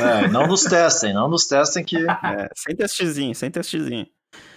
É, 0.00 0.26
não 0.28 0.46
nos 0.46 0.62
testem, 0.64 1.12
não 1.12 1.28
nos 1.28 1.46
testem 1.46 1.84
que. 1.84 1.96
É, 1.98 2.48
sem 2.56 2.74
testezinho, 2.74 3.34
sem 3.34 3.50
testezinho. 3.50 4.06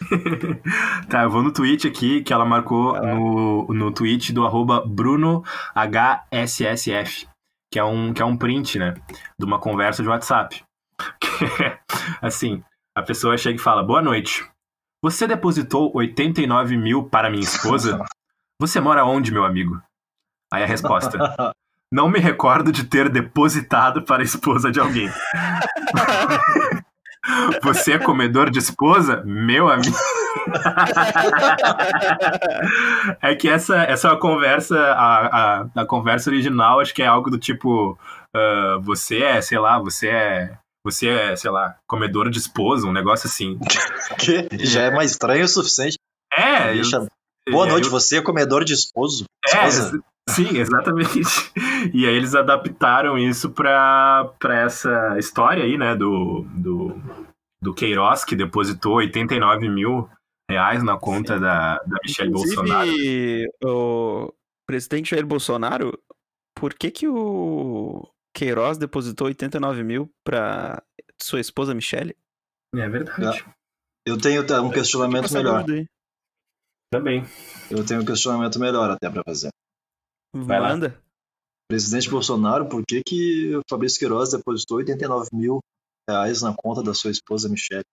Tá, 1.10 1.24
eu 1.24 1.30
vou 1.30 1.42
no 1.42 1.52
tweet 1.52 1.88
aqui, 1.88 2.22
que 2.22 2.34
ela 2.34 2.46
marcou 2.46 2.92
lá. 2.94 3.02
no, 3.02 3.68
no 3.68 3.92
tweet 3.92 4.32
do 4.34 4.46
arroba 4.46 4.84
BrunoHSSF, 4.86 5.46
que 7.72 7.80
é, 7.80 7.84
um, 7.84 8.14
que 8.14 8.22
é 8.22 8.26
um 8.26 8.38
print, 8.38 8.78
né? 8.80 8.94
De 9.38 9.46
uma 9.46 9.60
conversa 9.60 10.04
de 10.04 10.10
WhatsApp. 10.10 10.64
assim, 12.22 12.64
a 12.96 13.02
pessoa 13.02 13.38
chega 13.38 13.60
e 13.60 13.62
fala, 13.62 13.84
boa 13.84 14.02
noite. 14.02 14.50
Você 15.02 15.28
depositou 15.28 15.92
89 15.94 16.78
mil 16.78 17.04
para 17.04 17.30
minha 17.30 17.44
esposa? 17.44 18.04
Você 18.60 18.80
mora 18.80 19.06
onde, 19.06 19.32
meu 19.32 19.44
amigo? 19.44 19.82
Aí 20.52 20.64
a 20.64 20.68
resposta. 20.68 21.18
Não 21.92 22.10
me 22.10 22.20
recordo 22.20 22.72
de 22.72 22.86
ter 22.86 23.10
depositado 23.10 24.02
para 24.02 24.22
a 24.22 24.26
esposa 24.26 24.72
de 24.72 24.80
alguém. 24.80 25.10
Você 27.64 27.94
é 27.94 28.00
comedor 28.00 28.50
de 28.50 28.60
esposa? 28.60 29.24
Meu 29.26 29.68
amigo. 29.70 29.96
é 33.22 33.36
que 33.36 33.48
essa, 33.50 33.78
essa 33.84 34.08
é 34.08 34.12
uma 34.12 34.20
conversa, 34.20 34.78
a, 34.80 35.26
a, 35.26 35.68
a 35.76 35.86
conversa 35.86 36.30
original, 36.30 36.80
acho 36.80 36.94
que 36.94 37.02
é 37.02 37.08
algo 37.08 37.30
do 37.30 37.38
tipo: 37.38 37.98
ah, 38.36 38.78
você 38.82 39.22
é, 39.24 39.42
sei 39.42 39.58
lá, 39.60 39.80
você 39.80 40.10
é. 40.10 40.58
Você 40.84 41.08
é, 41.10 41.36
sei 41.36 41.50
lá, 41.50 41.78
comedor 41.88 42.30
de 42.30 42.38
esposa, 42.38 42.86
um 42.86 42.94
negócio 42.94 43.28
assim. 43.28 43.58
que 44.20 44.48
já 44.64 44.84
é 44.84 44.92
mais 44.92 45.10
estranho 45.12 45.44
o 45.44 45.48
suficiente. 45.48 45.98
É, 46.32 46.74
Deixa- 46.74 46.98
eu- 46.98 47.52
Boa 47.52 47.66
noite, 47.66 47.86
eu- 47.86 47.92
você 47.92 48.18
é 48.18 48.22
comedor 48.22 48.64
de 48.64 48.74
esposo. 48.74 49.24
É, 49.48 49.68
Esposa? 49.68 50.00
Sim, 50.30 50.58
exatamente. 50.58 51.22
E 51.94 52.06
aí 52.06 52.16
eles 52.16 52.34
adaptaram 52.34 53.18
isso 53.18 53.52
pra, 53.52 54.32
pra 54.40 54.62
essa 54.62 55.18
história 55.20 55.64
aí, 55.64 55.78
né, 55.78 55.96
do, 55.96 56.46
do, 56.56 56.96
do 57.62 57.74
Queiroz, 57.74 58.24
que 58.24 58.36
depositou 58.36 58.96
89 58.96 59.70
mil 59.70 60.10
reais 60.50 60.84
na 60.84 60.98
conta 60.98 61.40
da, 61.40 61.78
da 61.80 61.98
Michelle 62.04 62.32
Bolsonaro. 62.32 62.90
Inclusive, 62.90 63.50
o 63.64 64.34
presidente 64.68 65.12
Jair 65.12 65.26
Bolsonaro, 65.26 65.98
por 66.56 66.74
que 66.74 66.90
que 66.92 67.08
o 67.08 68.08
Queiroz 68.34 68.78
depositou 68.78 69.28
89 69.28 69.84
mil 69.84 70.10
pra 70.24 70.82
sua 71.22 71.40
esposa 71.40 71.74
Michele? 71.74 72.16
É 72.76 72.90
verdade. 72.90 73.46
Eu 74.08 74.18
tenho 74.20 74.44
um 74.64 74.70
questionamento 74.70 75.34
melhor. 75.34 75.66
Também. 76.92 77.26
Eu 77.72 77.84
tenho 77.86 78.02
um 78.02 78.06
questionamento 78.06 78.60
melhor 78.60 78.92
até 78.92 79.10
pra 79.10 79.24
fazer. 79.24 79.50
Vai 80.36 80.60
lá. 80.60 80.70
Manda. 80.70 81.02
Presidente 81.68 82.10
Bolsonaro, 82.10 82.68
por 82.68 82.84
que, 82.86 83.02
que 83.04 83.56
o 83.56 83.62
Fabrício 83.70 84.00
Queiroz 84.00 84.32
depositou 84.32 84.78
89 84.78 85.30
mil 85.34 85.60
reais 86.08 86.42
na 86.42 86.54
conta 86.54 86.84
da 86.84 86.94
sua 86.94 87.10
esposa 87.10 87.50
Michelle? 87.50 87.86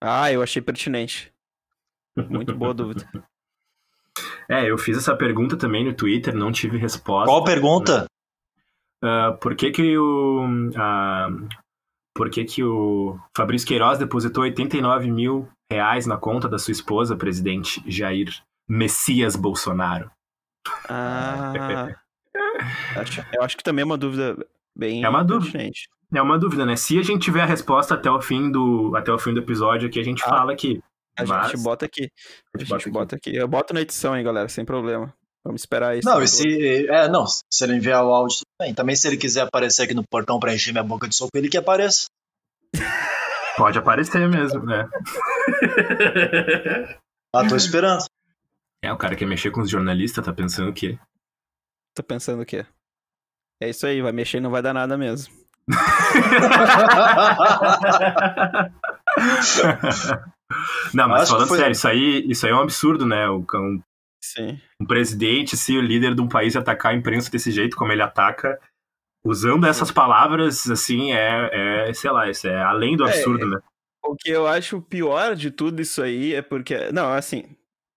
Ah, 0.00 0.30
eu 0.32 0.42
achei 0.42 0.62
pertinente. 0.62 1.32
Muito 2.16 2.54
boa 2.54 2.74
dúvida. 2.74 3.08
É, 4.48 4.68
eu 4.68 4.76
fiz 4.76 4.98
essa 4.98 5.16
pergunta 5.16 5.56
também 5.56 5.84
no 5.84 5.94
Twitter, 5.94 6.34
não 6.34 6.50
tive 6.50 6.76
resposta. 6.76 7.30
Qual 7.30 7.44
pergunta? 7.44 8.06
Ah, 9.00 9.38
por 9.40 9.54
que 9.54 9.70
que 9.70 9.96
o... 9.96 10.44
ah, 10.76 11.28
por 12.12 12.28
que 12.28 12.44
que 12.44 12.64
o 12.64 13.16
Fabrício 13.36 13.68
Queiroz 13.68 13.98
depositou 13.98 14.42
89 14.42 15.08
mil 15.08 15.48
reais 15.70 16.04
na 16.04 16.16
conta 16.16 16.48
da 16.48 16.58
sua 16.58 16.72
esposa, 16.72 17.16
presidente 17.16 17.80
Jair 17.86 18.28
Messias 18.68 19.36
Bolsonaro? 19.36 20.10
Ah, 20.88 21.88
acho- 22.96 23.24
eu 23.32 23.42
acho 23.42 23.56
que 23.56 23.62
também 23.62 23.82
é 23.82 23.86
uma 23.86 23.96
dúvida 23.98 24.36
bem 24.76 25.02
É 25.04 25.08
uma 25.08 25.22
dúvida. 25.24 25.50
pertinente. 25.52 25.88
É 26.12 26.20
uma 26.20 26.38
dúvida, 26.38 26.66
né? 26.66 26.74
Se 26.76 26.98
a 26.98 27.02
gente 27.02 27.22
tiver 27.22 27.42
a 27.42 27.46
resposta 27.46 27.94
até 27.94 28.10
o 28.10 28.20
fim 28.20 28.50
do, 28.50 28.92
até 28.96 29.12
o 29.12 29.18
fim 29.18 29.32
do 29.32 29.40
episódio 29.40 29.88
aqui, 29.88 30.00
a 30.00 30.04
gente 30.04 30.22
Ah, 30.24 30.28
fala 30.28 30.52
aqui. 30.52 30.80
A 31.16 31.24
Mas- 31.24 31.50
gente 31.52 31.62
bota 31.62 31.84
aqui. 31.86 32.10
A 32.54 32.58
gente 32.58 32.68
gente 32.68 32.84
bota 32.90 32.90
bota 32.90 33.16
aqui. 33.16 33.34
Eu 33.36 33.46
boto 33.48 33.72
na 33.74 33.80
edição, 33.80 34.16
hein, 34.16 34.24
galera, 34.24 34.48
sem 34.48 34.64
problema. 34.64 35.12
Vamos 35.44 35.62
esperar 35.62 35.96
isso. 35.96 36.08
Não, 36.08 36.20
e 36.22 36.28
se, 36.28 36.86
é, 36.88 37.08
não, 37.08 37.24
se 37.26 37.64
ele 37.64 37.74
enviar 37.76 38.04
o 38.04 38.12
áudio, 38.12 38.38
tudo 38.38 38.46
bem. 38.66 38.74
Também 38.74 38.94
se 38.96 39.06
ele 39.08 39.16
quiser 39.16 39.42
aparecer 39.42 39.82
aqui 39.84 39.94
no 39.94 40.04
portão 40.06 40.38
pra 40.38 40.52
encher 40.54 40.72
minha 40.72 40.84
boca 40.84 41.08
de 41.08 41.14
soco, 41.16 41.30
ele 41.34 41.48
que 41.48 41.56
apareça. 41.56 42.06
Pode 43.56 43.78
aparecer 43.78 44.28
mesmo, 44.28 44.64
né? 44.64 44.88
Ah, 47.34 47.46
tô 47.48 47.54
esperando. 47.54 48.04
É, 48.82 48.92
o 48.92 48.96
cara 48.96 49.14
quer 49.16 49.26
mexer 49.26 49.50
com 49.50 49.60
os 49.60 49.68
jornalistas, 49.70 50.24
tá 50.24 50.32
pensando 50.32 50.70
o 50.70 50.74
quê? 50.74 50.98
Tô 51.94 52.02
pensando 52.02 52.42
o 52.42 52.46
quê? 52.46 52.64
É 53.62 53.68
isso 53.68 53.86
aí, 53.86 54.00
vai 54.00 54.12
mexer 54.12 54.38
e 54.38 54.40
não 54.40 54.50
vai 54.50 54.62
dar 54.62 54.72
nada 54.72 54.96
mesmo. 54.96 55.34
Não, 60.94 61.08
mas 61.08 61.22
Acho 61.22 61.32
falando 61.32 61.48
foi- 61.48 61.58
sério, 61.58 61.72
isso 61.72 61.88
aí, 61.88 62.24
isso 62.28 62.46
aí 62.46 62.52
é 62.52 62.54
um 62.54 62.60
absurdo, 62.62 63.06
né? 63.06 63.28
O, 63.28 63.44
um, 63.54 63.80
Sim. 64.22 64.60
um 64.80 64.86
presidente, 64.86 65.56
se 65.56 65.76
o 65.76 65.80
líder 65.80 66.14
de 66.14 66.20
um 66.20 66.28
país 66.28 66.56
atacar 66.56 66.92
a 66.92 66.96
imprensa 66.96 67.30
desse 67.30 67.50
jeito, 67.50 67.76
como 67.76 67.92
ele 67.92 68.02
ataca, 68.02 68.58
usando 69.24 69.66
essas 69.66 69.90
palavras, 69.92 70.68
assim, 70.68 71.12
é, 71.12 71.88
é 71.88 71.94
sei 71.94 72.10
lá, 72.10 72.28
isso 72.28 72.48
é 72.48 72.62
além 72.62 72.96
do 72.96 73.06
É, 73.06 73.10
absurdo, 73.10 73.46
né? 73.46 73.58
O 74.02 74.16
que 74.16 74.30
eu 74.30 74.46
acho 74.46 74.80
pior 74.80 75.36
de 75.36 75.50
tudo 75.50 75.80
isso 75.82 76.02
aí 76.02 76.34
é 76.34 76.42
porque. 76.42 76.90
Não, 76.90 77.12
assim. 77.12 77.44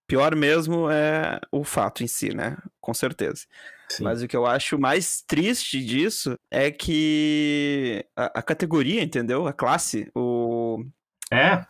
Pior 0.07 0.35
mesmo 0.35 0.89
é 0.89 1.39
o 1.51 1.63
fato 1.63 2.03
em 2.03 2.07
si, 2.07 2.33
né? 2.33 2.57
Com 2.81 2.93
certeza. 2.93 3.45
Sim. 3.89 4.03
Mas 4.03 4.21
o 4.21 4.27
que 4.27 4.35
eu 4.35 4.45
acho 4.45 4.79
mais 4.79 5.21
triste 5.21 5.83
disso 5.83 6.37
é 6.49 6.71
que 6.71 8.05
a, 8.15 8.39
a 8.39 8.41
categoria, 8.41 9.03
entendeu? 9.03 9.47
A 9.47 9.53
classe, 9.53 10.09
o, 10.15 10.83
É, 11.31 11.65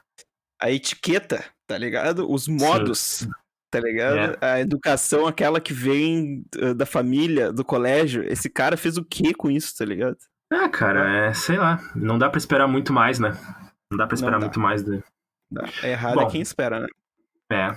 a 0.59 0.71
etiqueta, 0.71 1.43
tá 1.67 1.77
ligado? 1.77 2.31
Os 2.31 2.47
modos, 2.47 3.27
tá 3.69 3.79
ligado? 3.79 4.37
A 4.39 4.61
educação, 4.61 5.27
aquela 5.27 5.59
que 5.59 5.73
vem 5.73 6.45
uh, 6.55 6.73
da 6.73 6.85
família, 6.85 7.51
do 7.51 7.65
colégio. 7.65 8.23
Esse 8.23 8.49
cara 8.49 8.77
fez 8.77 8.97
o 8.97 9.03
que 9.03 9.33
com 9.33 9.51
isso, 9.51 9.75
tá 9.75 9.83
ligado? 9.83 10.17
é, 10.51 10.69
cara, 10.69 11.27
é, 11.27 11.33
sei 11.33 11.57
lá, 11.57 11.79
não 11.95 12.17
dá 12.17 12.29
pra 12.29 12.37
esperar 12.37 12.67
muito 12.67 12.93
mais, 12.93 13.19
né? 13.19 13.31
Não 13.91 13.97
dá 13.97 14.07
pra 14.07 14.15
esperar 14.15 14.39
dá. 14.39 14.45
muito 14.45 14.59
mais. 14.59 14.83
De... 14.83 15.03
É 15.83 15.91
errado 15.91 16.15
Bom. 16.15 16.27
é 16.27 16.31
quem 16.31 16.41
espera, 16.41 16.79
né? 16.79 16.87
É. 17.51 17.75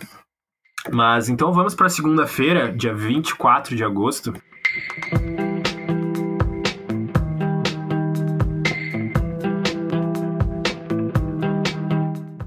Mas 0.92 1.28
então 1.28 1.52
vamos 1.52 1.74
pra 1.74 1.88
segunda-feira, 1.88 2.72
dia 2.72 2.94
24 2.94 3.74
de 3.76 3.84
agosto. 3.84 4.32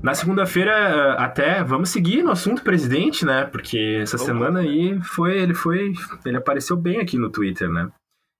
Na 0.01 0.13
segunda-feira, 0.13 0.71
eh, 0.71 1.15
até 1.21 1.63
vamos 1.63 1.89
seguir 1.89 2.23
no 2.23 2.31
assunto 2.31 2.63
presidente, 2.63 3.25
né? 3.25 3.45
Porque 3.45 3.99
essa 4.01 4.17
Vamos. 4.17 4.25
semana 4.33 4.59
aí 4.61 4.99
foi, 5.01 5.37
ele 5.39 5.53
foi, 5.53 5.91
ele 6.25 6.37
apareceu 6.37 6.77
bem 6.77 6.99
aqui 7.01 7.17
no 7.17 7.29
Twitter, 7.29 7.69
né? 7.69 7.89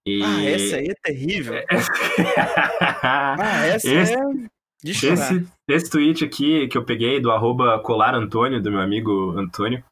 E... 0.07 0.23
Ah, 0.23 0.43
essa 0.45 0.77
aí 0.77 0.87
é 0.87 0.93
terrível. 1.03 1.53
Ah, 3.01 3.65
essa 3.67 3.87
Esse- 3.89 4.13
é 4.13 4.17
de 4.83 4.93
chorar. 4.93 5.13
Esse, 5.13 5.47
esse 5.69 5.89
tweet 5.91 6.23
aqui 6.25 6.67
que 6.67 6.77
eu 6.77 6.83
peguei 6.83 7.19
do 7.19 7.31
arroba 7.31 7.79
Colar 7.79 8.15
Antônio, 8.15 8.61
do 8.61 8.71
meu 8.71 8.79
amigo 8.81 9.37
Antônio, 9.37 9.83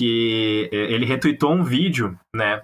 que 0.00 0.70
eh, 0.72 0.94
ele 0.94 1.04
retweetou 1.04 1.52
um 1.52 1.62
vídeo, 1.62 2.18
né? 2.34 2.62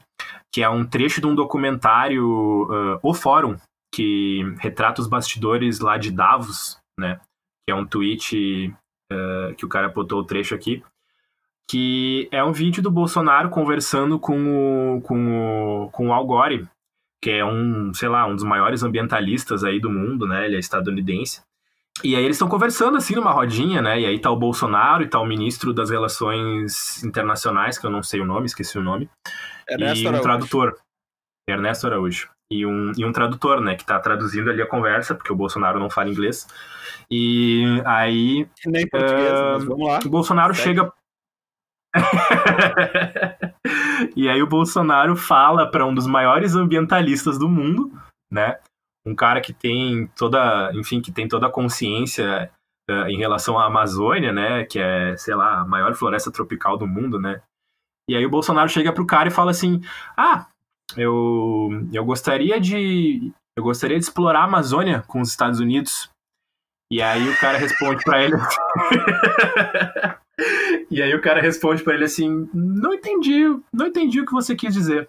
Que 0.51 0.63
é 0.63 0.69
um 0.71 0.87
trecho 0.87 1.21
de 1.21 1.27
um 1.27 1.35
documentário, 1.35 2.67
ah, 2.73 2.99
O 3.03 3.13
Fórum, 3.13 3.59
que 3.95 4.43
retrata 4.59 5.03
os 5.03 5.07
bastidores 5.07 5.81
lá 5.81 5.99
de 5.99 6.11
Davos, 6.11 6.79
né? 6.99 7.21
Que 7.67 7.73
é 7.73 7.75
um 7.75 7.87
tweet 7.87 8.75
ah, 9.13 9.53
que 9.55 9.67
o 9.67 9.69
cara 9.69 9.91
botou 9.91 10.21
o 10.21 10.25
trecho 10.25 10.55
aqui. 10.55 10.83
Que 11.71 12.27
é 12.33 12.43
um 12.43 12.53
vídeo 12.53 12.83
do 12.83 12.91
Bolsonaro 12.91 13.51
conversando 13.51 14.19
com 14.19 14.97
o, 14.97 15.03
com 15.03 15.85
o, 15.85 15.91
com 15.91 16.09
o 16.09 16.13
Al 16.15 16.25
Gore, 16.25 16.67
que 17.23 17.33
é 17.33 17.45
um, 17.45 17.93
sei 17.93 18.09
lá, 18.09 18.25
um 18.25 18.35
dos 18.35 18.45
maiores 18.45 18.83
ambientalistas 18.83 19.63
aí 19.63 19.79
do 19.79 19.91
mundo, 19.91 20.27
né? 20.27 20.47
Ele 20.47 20.57
é 20.57 20.59
estadunidense. 20.59 21.43
E 22.05 22.15
aí 22.15 22.23
eles 22.23 22.37
estão 22.37 22.49
conversando 22.49 22.97
assim 22.97 23.15
numa 23.15 23.33
rodinha, 23.33 23.81
né? 23.81 24.01
E 24.01 24.07
aí 24.07 24.19
tá 24.19 24.31
o 24.31 24.37
Bolsonaro 24.37 25.03
e 25.03 25.09
tá 25.09 25.19
o 25.19 25.27
ministro 25.27 25.73
das 25.73 25.91
Relações 25.91 27.03
Internacionais, 27.03 27.79
que 27.79 27.87
eu 27.87 27.91
não 27.91 28.03
sei 28.03 28.21
o 28.21 28.25
nome, 28.27 28.47
esqueci 28.47 28.79
o 28.79 28.83
nome, 28.83 29.09
Ernesto 29.69 30.03
e 30.03 30.05
um 30.05 30.09
Araújo. 30.09 30.23
tradutor, 30.23 30.77
Ernesto 31.49 31.87
Araújo. 31.87 32.29
E 32.53 32.65
um, 32.65 32.93
e 32.97 33.05
um 33.05 33.11
tradutor, 33.13 33.61
né, 33.61 33.75
que 33.75 33.85
tá 33.85 33.99
traduzindo 33.99 34.51
ali 34.51 34.63
a 34.63 34.69
conversa, 34.69 35.15
porque 35.17 35.33
o 35.33 35.37
Bolsonaro 35.37 35.81
não 35.81 35.91
fala 35.91 36.11
inglês. 36.11 36.47
E 37.11 37.65
aí 37.85 38.47
Nem 38.65 38.87
português, 38.89 39.33
Ah, 39.33 39.53
mas 39.55 39.65
vamos 39.65 39.89
lá. 39.89 39.99
o 40.05 40.09
Bolsonaro 40.09 40.55
Segue. 40.55 40.79
chega. 40.81 40.93
e 44.17 44.29
aí 44.29 44.43
o 44.43 44.47
Bolsonaro 44.47 45.17
fala 45.17 45.71
para 45.71 45.87
um 45.87 45.95
dos 45.95 46.07
maiores 46.07 46.55
ambientalistas 46.55 47.39
do 47.39 47.49
mundo, 47.49 47.91
né? 48.31 48.59
Um 49.07 49.15
cara 49.15 49.41
que 49.41 49.53
tem 49.53 50.09
toda, 50.17 50.73
enfim, 50.75 51.01
que 51.01 51.13
tem 51.13 51.29
toda 51.29 51.47
a 51.47 51.51
consciência 51.51 52.51
eh, 52.91 53.11
em 53.11 53.19
relação 53.19 53.59
à 53.59 53.67
Amazônia, 53.67 54.33
né? 54.33 54.65
Que 54.65 54.81
é, 54.81 55.17
sei 55.17 55.35
lá, 55.35 55.61
a 55.61 55.65
maior 55.65 55.95
floresta 55.95 56.33
tropical 56.33 56.77
do 56.77 56.87
mundo, 56.87 57.21
né? 57.21 57.41
E 58.09 58.17
aí 58.17 58.25
o 58.27 58.31
Bolsonaro 58.31 58.69
chega 58.69 58.93
pro 58.93 59.07
cara 59.07 59.29
e 59.29 59.33
fala 59.33 59.53
assim: 59.53 59.81
"Ah, 60.17 60.47
eu 60.97 61.71
eu 61.93 62.05
gostaria 62.05 62.61
de 62.61 63.33
eu 63.57 63.63
gostaria 63.63 63.99
de 63.99 64.05
explorar 64.05 64.41
a 64.41 64.45
Amazônia 64.45 65.03
com 65.03 65.21
os 65.21 65.29
Estados 65.29 65.61
Unidos". 65.61 66.11
E 66.93 67.03
aí 67.03 67.29
o 67.29 67.37
cara 67.41 67.59
responde 67.59 68.03
pra 68.05 68.23
ele 68.23 68.37
E 70.89 71.03
aí 71.03 71.13
o 71.15 71.21
cara 71.21 71.41
responde 71.41 71.83
pra 71.83 71.95
ele 71.95 72.05
assim: 72.05 72.49
"Não 72.55 72.95
entendi, 72.95 73.43
não 73.73 73.87
entendi 73.87 74.21
o 74.21 74.27
que 74.27 74.33
você 74.33 74.55
quis 74.55 74.73
dizer". 74.75 75.09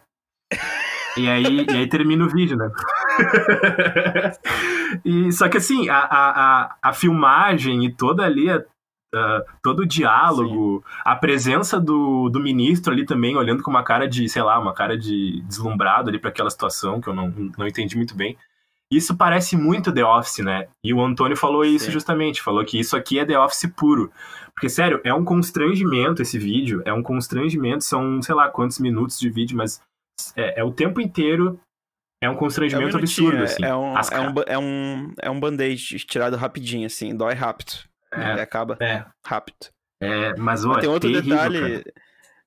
E 1.17 1.27
aí, 1.29 1.65
e 1.69 1.75
aí 1.75 1.87
termina 1.87 2.23
o 2.25 2.29
vídeo, 2.29 2.55
né? 2.57 2.69
e, 5.03 5.31
só 5.31 5.47
que 5.49 5.57
assim, 5.57 5.89
a, 5.89 5.97
a, 5.99 6.75
a, 6.81 6.93
filmagem 6.93 7.85
e 7.85 7.91
toda 7.93 8.23
ali, 8.23 8.49
a- 8.49 8.63
a- 9.13 9.43
todo 9.63 9.79
o 9.81 9.85
diálogo, 9.85 10.83
a 11.03 11.15
presença 11.15 11.79
do, 11.79 12.29
do 12.29 12.39
ministro 12.39 12.93
ali 12.93 13.05
também, 13.05 13.35
olhando 13.35 13.63
com 13.63 13.71
uma 13.71 13.83
cara 13.83 14.07
de, 14.07 14.27
sei 14.29 14.41
lá, 14.43 14.59
uma 14.59 14.73
cara 14.73 14.97
de 14.97 15.41
deslumbrado 15.47 16.09
ali 16.09 16.19
pra 16.19 16.29
aquela 16.29 16.49
situação, 16.49 17.01
que 17.01 17.07
eu 17.07 17.13
não, 17.15 17.33
não 17.57 17.67
entendi 17.67 17.95
muito 17.95 18.15
bem. 18.15 18.37
Isso 18.89 19.17
parece 19.17 19.57
muito 19.57 19.91
The 19.91 20.05
Office, 20.05 20.37
né? 20.39 20.67
E 20.81 20.93
o 20.93 21.03
Antônio 21.03 21.35
falou 21.35 21.65
isso 21.65 21.85
Sim. 21.85 21.91
justamente, 21.91 22.41
falou 22.41 22.63
que 22.63 22.79
isso 22.79 22.95
aqui 22.95 23.19
é 23.19 23.25
The 23.25 23.37
Office 23.37 23.69
puro. 23.75 24.09
Porque, 24.55 24.69
sério, 24.69 25.01
é 25.03 25.13
um 25.13 25.25
constrangimento 25.25 26.21
esse 26.21 26.39
vídeo, 26.39 26.81
é 26.85 26.93
um 26.93 27.03
constrangimento, 27.03 27.83
são, 27.83 28.21
sei 28.21 28.33
lá, 28.33 28.47
quantos 28.49 28.79
minutos 28.79 29.19
de 29.19 29.29
vídeo, 29.29 29.57
mas 29.57 29.81
é, 30.35 30.59
é 30.59 30.63
o 30.63 30.71
tempo 30.71 30.99
inteiro, 31.01 31.59
é 32.21 32.27
um 32.27 32.31
É 32.31 32.35
um 32.35 32.37
constrangimento 32.37 32.97
absurdo, 32.97 33.37
é- 33.37 33.43
assim. 33.43 33.63
É 33.63 33.75
um, 33.75 33.93
é 33.97 34.19
um, 34.21 34.33
é 34.47 34.57
um, 34.57 35.13
é 35.23 35.29
um 35.29 35.39
band-aid 35.39 35.99
tirado 36.05 36.35
rapidinho, 36.35 36.85
assim, 36.87 37.15
dói 37.15 37.33
rápido. 37.33 37.73
É. 38.13 38.35
E 38.35 38.39
acaba 38.39 38.77
É, 38.81 39.05
rápido. 39.25 39.67
é, 40.01 40.35
mas, 40.37 40.63
ó, 40.65 40.69
Mas 40.69 40.79
tem 40.79 40.89
é 40.89 40.93
outro 40.93 41.11
terrível, 41.11 41.35
detalhe. 41.37 41.83
cara. 41.83 41.93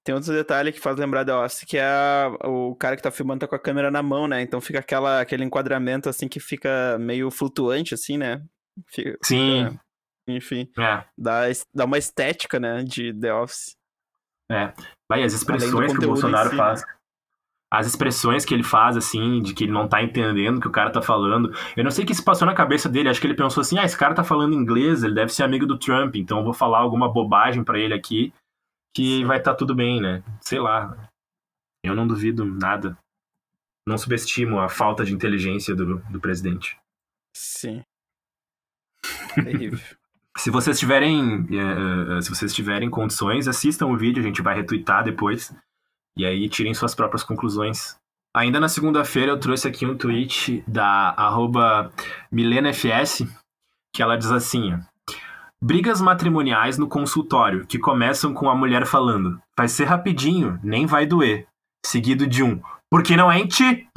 Tem 0.02 0.14
outro 0.14 0.32
detalhe 0.32 0.72
que 0.72 0.80
faz 0.80 0.96
lembrar 0.96 1.24
da 1.24 1.44
Office, 1.44 1.64
que 1.64 1.76
é 1.76 1.84
a- 1.84 2.32
o 2.48 2.74
cara 2.74 2.96
que 2.96 3.02
tá 3.02 3.10
filmando 3.10 3.40
tá 3.40 3.46
com 3.46 3.54
a 3.54 3.58
câmera 3.58 3.90
na 3.90 4.02
mão, 4.02 4.26
né? 4.26 4.40
Então 4.40 4.58
fica 4.60 4.78
aquela, 4.78 5.20
aquele 5.20 5.44
enquadramento 5.44 6.08
assim 6.08 6.26
que 6.26 6.40
fica 6.40 6.96
meio 6.98 7.30
flutuante, 7.30 7.92
assim, 7.92 8.16
né? 8.16 8.42
Fica- 8.88 9.18
Sim, 9.22 9.68
fica- 9.68 9.80
enfim, 10.26 10.70
é. 10.78 11.04
dá, 11.18 11.42
dá 11.74 11.84
uma 11.84 11.98
estética, 11.98 12.58
né? 12.58 12.82
De 12.82 13.12
The 13.12 13.34
Office. 13.34 13.76
Vai, 15.08 15.22
as 15.22 15.34
expressões 15.34 15.92
que 15.92 15.98
o 16.04 16.08
Bolsonaro 16.08 16.50
si, 16.50 16.56
faz. 16.56 16.82
As 17.72 17.86
expressões 17.86 18.44
que 18.44 18.52
ele 18.52 18.64
faz, 18.64 18.96
assim, 18.96 19.40
de 19.40 19.54
que 19.54 19.64
ele 19.64 19.72
não 19.72 19.88
tá 19.88 20.02
entendendo 20.02 20.58
o 20.58 20.60
que 20.60 20.66
o 20.66 20.72
cara 20.72 20.90
tá 20.90 21.00
falando. 21.00 21.52
Eu 21.76 21.84
não 21.84 21.90
sei 21.90 22.04
o 22.04 22.06
que 22.06 22.14
se 22.14 22.24
passou 22.24 22.44
na 22.44 22.54
cabeça 22.54 22.88
dele. 22.88 23.08
Acho 23.08 23.20
que 23.20 23.28
ele 23.28 23.36
pensou 23.36 23.60
assim: 23.60 23.78
ah, 23.78 23.84
esse 23.84 23.96
cara 23.96 24.14
tá 24.14 24.24
falando 24.24 24.54
inglês, 24.54 25.04
ele 25.04 25.14
deve 25.14 25.32
ser 25.32 25.44
amigo 25.44 25.66
do 25.66 25.78
Trump, 25.78 26.16
então 26.16 26.38
eu 26.38 26.44
vou 26.44 26.52
falar 26.52 26.78
alguma 26.78 27.12
bobagem 27.12 27.62
pra 27.62 27.78
ele 27.78 27.94
aqui 27.94 28.32
que 28.94 29.18
Sim. 29.18 29.24
vai 29.24 29.38
estar 29.38 29.52
tá 29.52 29.56
tudo 29.56 29.74
bem, 29.74 30.00
né? 30.00 30.22
Sei 30.40 30.58
lá. 30.58 31.08
Eu 31.84 31.94
não 31.94 32.06
duvido 32.06 32.44
nada. 32.44 32.98
Não 33.88 33.96
subestimo 33.96 34.58
a 34.58 34.68
falta 34.68 35.04
de 35.04 35.14
inteligência 35.14 35.74
do, 35.74 35.98
do 36.10 36.20
presidente. 36.20 36.78
Sim. 37.34 37.82
Terrível. 39.34 39.78
Se 40.36 40.50
vocês 40.50 40.78
tiverem, 40.78 41.44
eh, 41.50 42.20
se 42.22 42.30
vocês 42.30 42.54
tiverem 42.54 42.88
condições, 42.88 43.48
assistam 43.48 43.86
o 43.86 43.96
vídeo, 43.96 44.22
a 44.22 44.26
gente 44.26 44.40
vai 44.40 44.54
retweetar 44.54 45.02
depois. 45.02 45.52
E 46.16 46.24
aí 46.26 46.48
tirem 46.48 46.74
suas 46.74 46.94
próprias 46.94 47.22
conclusões. 47.22 47.96
Ainda 48.36 48.60
na 48.60 48.68
segunda-feira 48.68 49.32
eu 49.32 49.40
trouxe 49.40 49.66
aqui 49.66 49.84
um 49.86 49.96
tweet 49.96 50.62
da 50.66 51.14
arroba 51.16 51.90
MilenaFS, 52.30 53.24
que 53.94 54.02
ela 54.02 54.16
diz 54.16 54.30
assim: 54.30 54.78
Brigas 55.62 56.00
matrimoniais 56.00 56.78
no 56.78 56.88
consultório, 56.88 57.66
que 57.66 57.78
começam 57.78 58.32
com 58.32 58.48
a 58.48 58.54
mulher 58.54 58.86
falando, 58.86 59.40
vai 59.58 59.68
ser 59.68 59.84
rapidinho, 59.84 60.58
nem 60.62 60.86
vai 60.86 61.06
doer. 61.06 61.46
Seguido 61.84 62.26
de 62.26 62.42
um, 62.42 62.60
porque 62.90 63.16
não 63.16 63.30
é 63.32 63.38
em 63.38 63.46
ti. 63.46 63.88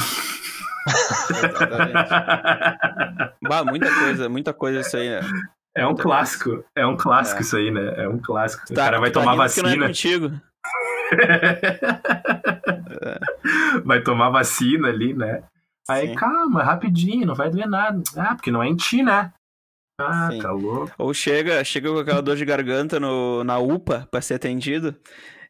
Exatamente. 1.30 1.94
bah, 3.48 3.64
muita 3.66 3.94
coisa, 3.94 4.30
muita 4.30 4.54
coisa 4.54 4.80
isso 4.82 4.98
aí, 4.98 5.10
né? 5.10 5.22
É 5.76 5.88
um 5.88 5.96
clássico, 5.96 6.64
é 6.76 6.86
um 6.86 6.96
clássico 6.96 7.40
É. 7.40 7.42
isso 7.42 7.58
aí, 7.58 7.72
né? 7.72 7.94
É 8.04 8.08
um 8.08 8.20
clássico. 8.20 8.64
o 8.64 8.76
Tá- 8.76 8.86
cara 8.86 9.00
vai 9.00 9.12
tá 9.12 9.20
tomar 9.20 9.32
rindo 9.34 9.44
porque 9.46 9.62
não 9.62 9.70
é 9.70 9.88
vacina. 9.88 9.88
contigo. 9.88 10.42
vai 13.86 14.02
tomar 14.02 14.30
vacina 14.30 14.88
ali, 14.88 15.14
né? 15.14 15.44
Aí, 15.90 16.10
Sim. 16.10 16.16
calma, 16.16 16.64
rapidinho, 16.64 17.28
não 17.28 17.36
vai 17.36 17.50
doer 17.50 17.68
nada. 17.68 18.02
Ah, 18.16 18.36
porque 18.36 18.52
não 18.52 18.64
é 18.64 18.68
em 18.68 18.76
ti, 18.76 19.04
né? 19.04 19.34
Ah, 20.00 20.30
Sim. 20.32 20.40
tá 20.40 20.52
louco. 20.52 20.94
Ou 20.98 21.14
chega, 21.14 21.64
chega 21.64 21.92
com 21.92 22.00
aquela 22.00 22.22
dor 22.22 22.36
de 22.36 22.46
garganta 22.46 23.00
no, 23.00 23.44
na 23.44 23.60
UPA 23.60 24.08
pra 24.10 24.22
ser 24.22 24.36
atendido. 24.36 24.96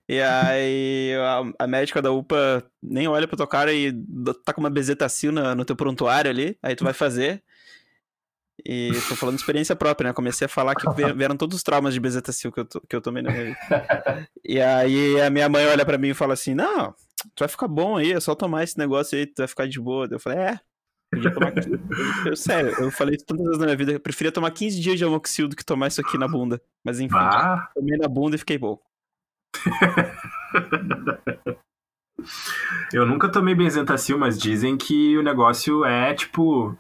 E 0.08 0.22
aí 0.22 1.14
a, 1.16 1.64
a 1.64 1.68
médica 1.68 2.02
da 2.02 2.12
UPA 2.12 2.64
nem 2.82 3.08
olha 3.08 3.28
pra 3.28 3.38
tua 3.38 3.48
cara 3.48 3.74
e 3.74 3.94
tá 4.44 4.54
com 4.54 4.60
uma 4.60 4.70
bezetacil 4.70 5.32
na, 5.32 5.56
no 5.56 5.64
teu 5.64 5.76
prontuário 5.76 6.30
ali, 6.30 6.58
aí 6.62 6.76
tu 6.76 6.84
vai 6.84 6.94
fazer. 6.94 7.42
E 8.66 8.92
tô 9.10 9.16
falando 9.16 9.36
de 9.36 9.42
experiência 9.42 9.76
própria, 9.76 10.08
né? 10.10 10.14
Comecei 10.14 10.46
a 10.46 10.50
falar 10.50 10.74
que 10.76 10.90
vie- 10.94 11.14
vieram 11.14 11.36
todos 11.36 11.58
os 11.58 11.64
traumas 11.64 11.94
de 11.94 12.00
bezetacil 12.00 12.50
que 12.52 12.60
eu, 12.62 12.66
to- 12.66 12.82
que 12.88 12.96
eu 12.96 13.02
tomei 13.02 13.22
na 13.22 13.30
minha 13.32 13.44
vida. 13.46 13.58
E 14.44 14.62
aí 14.62 15.20
a 15.22 15.30
minha 15.30 15.50
mãe 15.50 15.66
olha 15.68 15.86
pra 15.86 15.98
mim 15.98 16.10
e 16.10 16.14
fala 16.14 16.34
assim, 16.34 16.54
não, 16.56 16.92
tu 17.36 17.40
vai 17.40 17.48
ficar 17.50 17.68
bom 17.68 17.98
aí, 17.98 18.14
é 18.14 18.20
só 18.22 18.34
tomar 18.36 18.64
esse 18.64 18.78
negócio 18.78 19.18
aí, 19.18 19.26
tu 19.26 19.40
vai 19.40 19.48
ficar 19.48 19.68
de 19.68 19.80
boa. 19.82 20.08
Eu 20.10 20.20
falei, 20.20 20.40
é, 20.40 20.60
tomar... 21.34 21.52
eu, 22.26 22.36
sério, 22.38 22.74
eu 22.80 22.90
falei 22.92 23.16
isso 23.16 23.26
tantas 23.26 23.44
vezes 23.46 23.60
na 23.60 23.66
minha 23.66 23.78
vida, 23.78 23.92
eu 23.92 24.00
preferia 24.00 24.32
tomar 24.32 24.52
15 24.52 24.80
dias 24.80 24.98
de 24.98 25.04
amoxil 25.04 25.50
do 25.50 25.56
que 25.58 25.66
tomar 25.66 25.88
isso 25.88 26.00
aqui 26.00 26.18
na 26.18 26.28
bunda. 26.28 26.62
Mas 26.86 27.00
enfim, 27.02 27.16
Ah, 27.18 27.68
tomei 27.76 27.98
na 27.98 28.08
bunda 28.08 28.38
e 28.38 28.40
fiquei 28.40 28.58
bom. 28.58 28.80
eu 32.94 33.06
nunca 33.06 33.30
tomei 33.30 33.54
benzentacil, 33.56 34.18
mas 34.18 34.38
dizem 34.40 34.78
que 34.78 35.18
o 35.18 35.24
negócio 35.24 35.84
é 35.86 36.14
tipo. 36.14 36.78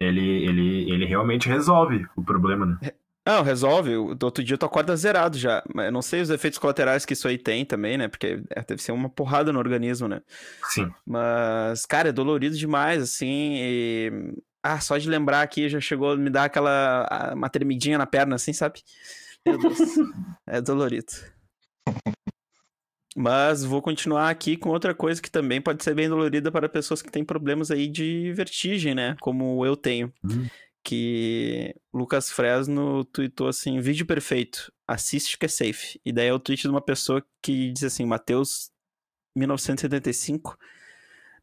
Ele, 0.00 0.44
ele, 0.44 0.90
ele 0.90 1.04
realmente 1.06 1.48
resolve 1.48 2.06
o 2.16 2.22
problema, 2.22 2.66
né? 2.66 2.92
Não, 3.26 3.42
resolve. 3.42 3.96
O- 3.96 4.14
Do 4.14 4.24
outro 4.24 4.44
dia 4.44 4.58
tu 4.58 4.66
acorda 4.66 4.94
zerado 4.96 5.38
já. 5.38 5.62
Mas 5.74 5.86
eu 5.86 5.92
não 5.92 6.02
sei 6.02 6.20
os 6.20 6.28
efeitos 6.30 6.58
colaterais 6.58 7.06
que 7.06 7.14
isso 7.14 7.26
aí 7.26 7.38
tem 7.38 7.64
também, 7.64 7.96
né? 7.96 8.06
Porque 8.08 8.42
é, 8.50 8.62
deve 8.62 8.82
ser 8.82 8.92
uma 8.92 9.08
porrada 9.08 9.52
no 9.52 9.58
organismo, 9.58 10.06
né? 10.08 10.20
Sim. 10.64 10.90
Mas, 11.06 11.86
cara, 11.86 12.10
é 12.10 12.12
dolorido 12.12 12.56
demais, 12.56 13.02
assim. 13.02 13.54
E... 13.56 14.12
Ah, 14.62 14.80
só 14.80 14.96
de 14.98 15.08
lembrar 15.08 15.42
aqui 15.42 15.68
já 15.68 15.80
chegou 15.80 16.12
a 16.12 16.16
me 16.16 16.28
dar 16.30 16.44
aquela. 16.44 17.32
uma 17.34 17.48
tremidinha 17.48 17.96
na 17.98 18.06
perna, 18.06 18.34
assim, 18.36 18.52
sabe? 18.52 18.82
Meu 19.46 19.58
Deus. 19.58 19.78
é 20.46 20.60
dolorido. 20.60 21.12
Mas 23.14 23.62
vou 23.62 23.80
continuar 23.80 24.28
aqui 24.28 24.56
com 24.56 24.70
outra 24.70 24.92
coisa 24.92 25.22
que 25.22 25.30
também 25.30 25.60
pode 25.60 25.84
ser 25.84 25.94
bem 25.94 26.08
dolorida 26.08 26.50
para 26.50 26.68
pessoas 26.68 27.00
que 27.00 27.12
têm 27.12 27.24
problemas 27.24 27.70
aí 27.70 27.86
de 27.86 28.32
vertigem, 28.32 28.94
né? 28.94 29.16
Como 29.20 29.64
eu 29.64 29.76
tenho. 29.76 30.12
Hum. 30.24 30.46
Que 30.82 31.74
Lucas 31.92 32.30
Fresno 32.30 33.04
tweetou 33.04 33.48
assim: 33.48 33.78
vídeo 33.80 34.04
perfeito, 34.04 34.72
assiste 34.86 35.38
que 35.38 35.46
é 35.46 35.48
safe. 35.48 36.00
E 36.04 36.12
daí 36.12 36.26
é 36.26 36.34
o 36.34 36.40
tweet 36.40 36.62
de 36.62 36.68
uma 36.68 36.82
pessoa 36.82 37.24
que 37.40 37.72
diz 37.72 37.84
assim: 37.84 38.04
Mateus 38.04 38.70
1975, 39.36 40.58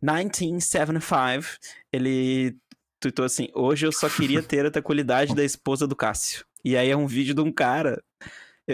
1975. 0.02 1.56
Ele 1.92 2.58
tweetou 3.00 3.26
assim: 3.26 3.48
hoje 3.56 3.88
eu 3.88 3.92
só 3.92 4.10
queria 4.10 4.44
ter 4.44 4.66
a 4.66 4.72
tranquilidade 4.72 5.34
da 5.34 5.44
esposa 5.44 5.88
do 5.88 5.96
Cássio. 5.96 6.46
E 6.64 6.78
aí 6.78 6.90
é 6.90 6.98
um 6.98 7.08
vídeo 7.08 7.34
de 7.34 7.42
um 7.42 7.52
cara. 7.52 8.04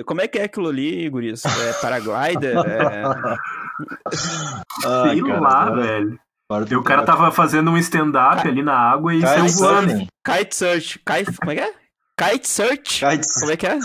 Como 0.06 0.22
é 0.22 0.28
que 0.28 0.38
é 0.40 0.44
aquilo 0.44 0.68
ali, 0.70 1.10
Guris? 1.10 1.44
É 1.46 1.74
paraglider? 1.82 2.56
É... 2.68 3.04
Ai, 4.86 5.10
Sei 5.10 5.22
cara, 5.24 5.40
lá, 5.40 5.64
agora- 5.66 5.82
velho. 5.82 6.20
E 6.72 6.76
o 6.76 6.84
cara 6.84 7.04
tava 7.04 7.32
fazendo 7.32 7.70
um 7.72 7.78
stand-up 7.78 8.48
ali 8.48 8.64
na 8.64 8.74
água 8.74 9.14
e 9.14 9.18
Kite 9.20 9.28
saiu 9.30 9.48
voando. 9.50 9.90
surfing. 9.92 10.08
Kite 10.26 10.56
search. 10.56 11.00
Kite... 11.06 11.38
Como 11.38 11.52
é 11.52 11.56
que 11.56 11.62
é? 11.62 11.72
Kite 12.20 12.48
search? 12.50 13.06
Kite 13.06 13.28
Como 13.40 13.52
é 13.52 13.58
que 13.58 13.68
é? 13.68 13.78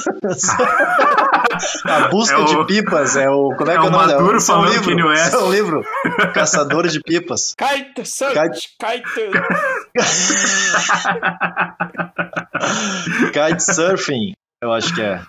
A 1.84 2.08
busca 2.08 2.36
É 2.36 2.38
o- 2.38 2.44
de 2.46 2.64
pipas 2.66 3.14
é 3.16 3.28
o. 3.28 3.54
Como 3.58 3.70
é, 3.70 3.74
é 3.74 3.78
que 3.78 3.84
é 3.84 3.86
o 3.86 3.88
o 3.88 3.90
nome? 3.90 4.06
Maduro 4.12 4.34
é 4.34 4.36
um 4.36 4.40
falando 4.40 4.70
livro. 4.70 4.88
Kanye 4.88 5.02
West. 5.02 5.34
É 5.34 5.38
um 5.38 5.52
livro. 5.52 5.84
Caçadores 6.32 6.92
de 6.94 7.00
pipas. 7.00 7.54
Kite 7.54 8.06
search. 8.08 8.68
Kite. 8.80 9.30
Kite 13.32 13.60
surfing, 13.62 14.32
eu 14.62 14.72
acho 14.72 14.94
que 14.94 15.02
é. 15.02 15.20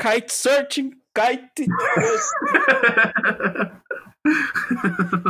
Kite 0.00 0.32
searching. 0.32 0.90
Kite. 1.14 1.66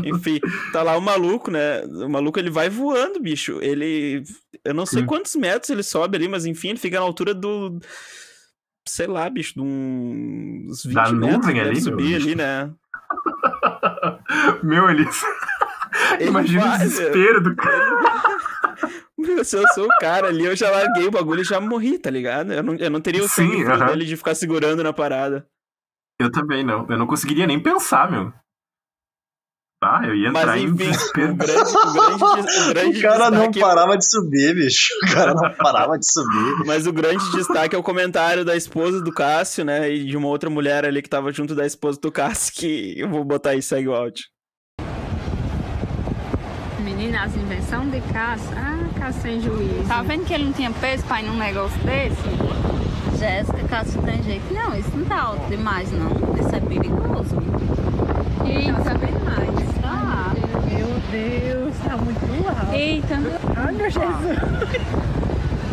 Enfim, 0.04 0.38
tá 0.72 0.82
lá 0.82 0.96
o 0.96 1.00
maluco, 1.00 1.50
né? 1.50 1.82
O 1.84 2.08
maluco 2.08 2.38
ele 2.38 2.50
vai 2.50 2.68
voando, 2.70 3.20
bicho. 3.20 3.58
Ele. 3.60 4.22
Eu 4.64 4.72
não 4.74 4.86
sei 4.86 5.00
Sim. 5.00 5.06
quantos 5.06 5.34
metros 5.34 5.70
ele 5.70 5.82
sobe 5.82 6.16
ali, 6.16 6.28
mas 6.28 6.46
enfim, 6.46 6.68
ele 6.70 6.78
fica 6.78 6.98
na 6.98 7.04
altura 7.04 7.34
do. 7.34 7.78
Sei 8.86 9.06
lá, 9.06 9.28
bicho, 9.30 9.54
de 9.54 9.60
uns 9.62 10.84
20 10.84 10.94
Da 10.94 11.12
metros. 11.12 11.36
nuvem 11.38 11.60
ali, 11.60 11.72
meu 11.72 11.80
subir 11.80 12.04
bicho. 12.04 12.26
ali, 12.26 12.34
né? 12.36 12.70
Meu, 14.62 14.88
ele. 14.90 15.06
Imagina 16.20 16.74
o 16.74 16.78
desespero 16.78 17.42
do 17.42 17.56
cara. 17.56 18.33
Meu, 19.18 19.44
se 19.44 19.56
eu 19.56 19.62
sou 19.74 19.84
o 19.86 19.98
cara 20.00 20.28
ali, 20.28 20.44
eu 20.44 20.54
já 20.56 20.70
larguei 20.70 21.06
o 21.06 21.10
bagulho 21.10 21.40
e 21.42 21.44
já 21.44 21.60
morri, 21.60 21.98
tá 21.98 22.10
ligado? 22.10 22.52
Eu 22.52 22.62
não, 22.62 22.74
eu 22.76 22.90
não 22.90 23.00
teria 23.00 23.22
o 23.24 23.28
sangue 23.28 23.62
frio 23.62 23.72
aham. 23.72 23.86
dele 23.86 24.04
de 24.04 24.16
ficar 24.16 24.34
segurando 24.34 24.82
na 24.82 24.92
parada. 24.92 25.46
Eu 26.20 26.30
também 26.30 26.62
não. 26.64 26.86
Eu 26.88 26.98
não 26.98 27.06
conseguiria 27.06 27.46
nem 27.46 27.60
pensar, 27.60 28.10
meu. 28.10 28.32
Tá, 29.82 30.00
eu 30.06 30.14
ia 30.14 30.28
entrar 30.28 30.46
Mas 30.46 30.62
em 30.62 30.64
enfim, 30.66 30.76
desespero. 30.76 31.32
o 31.32 31.36
grande, 31.36 31.60
o 31.60 31.92
grande, 31.92 32.24
o 32.24 32.68
grande 32.72 32.98
O 32.98 33.02
cara 33.02 33.30
não 33.30 33.38
destaque- 33.50 33.60
parava 33.60 33.98
de 33.98 34.08
subir, 34.08 34.54
bicho. 34.54 34.86
O 35.02 35.12
cara 35.12 35.34
não 35.34 35.54
parava 35.54 35.98
de 35.98 36.10
subir. 36.10 36.64
Mas 36.66 36.86
o 36.86 36.92
grande 36.92 37.30
destaque 37.32 37.76
é 37.76 37.78
o 37.78 37.82
comentário 37.82 38.44
da 38.44 38.56
esposa 38.56 39.02
do 39.02 39.12
Cássio, 39.12 39.64
né? 39.64 39.90
E 39.92 40.06
de 40.06 40.16
uma 40.16 40.28
outra 40.28 40.48
mulher 40.48 40.86
ali 40.86 41.02
que 41.02 41.08
tava 41.08 41.30
junto 41.32 41.54
da 41.54 41.66
esposa 41.66 42.00
do 42.00 42.10
Cássio, 42.10 42.54
que 42.54 42.94
eu 42.98 43.10
vou 43.10 43.24
botar 43.24 43.50
aí, 43.50 43.60
segue 43.60 43.88
o 43.88 43.94
áudio. 43.94 44.24
Menina, 47.04 47.24
as 47.24 47.36
invenções 47.36 47.92
de 47.92 48.00
caça. 48.14 48.54
Ah, 48.56 48.78
caça 48.98 49.20
sem 49.20 49.38
juízo. 49.38 49.84
Tá 49.86 50.00
vendo 50.00 50.24
que 50.24 50.32
ele 50.32 50.44
não 50.44 50.54
tinha 50.54 50.70
peso 50.70 51.04
pra 51.04 51.20
ir 51.20 51.26
num 51.26 51.36
negócio 51.36 51.78
desse? 51.80 52.16
Jéssica, 53.18 53.58
Cássio 53.68 54.00
tem 54.00 54.22
jeito. 54.22 54.54
Não, 54.54 54.74
isso 54.74 54.88
não 54.96 55.04
tá 55.04 55.20
alto 55.20 55.46
demais, 55.50 55.92
não. 55.92 56.08
Isso 56.40 56.56
é 56.56 56.60
perigoso. 56.60 57.36
Eita, 58.46 58.80
tá 58.80 58.94
bem 58.94 59.12
mais. 59.22 59.74
Tá. 59.82 60.32
Meu 60.66 60.88
Deus, 61.10 61.74
tá 61.84 61.96
muito 61.98 62.48
alto. 62.48 62.72
Eita. 62.72 63.18
Ai, 63.54 63.72
meu 63.74 63.90
Jesus. 63.90 64.38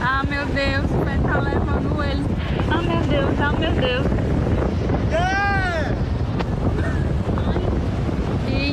Ah, 0.02 0.24
meu 0.28 0.46
Deus, 0.48 0.92
o 0.92 1.06
pé 1.06 1.18
tá 1.24 1.40
levando 1.40 2.04
ele. 2.04 2.26
Ah, 2.70 2.82
meu 2.82 3.00
Deus, 3.08 3.40
ah, 3.40 3.54
meu 3.58 3.72
Deus. 3.72 4.22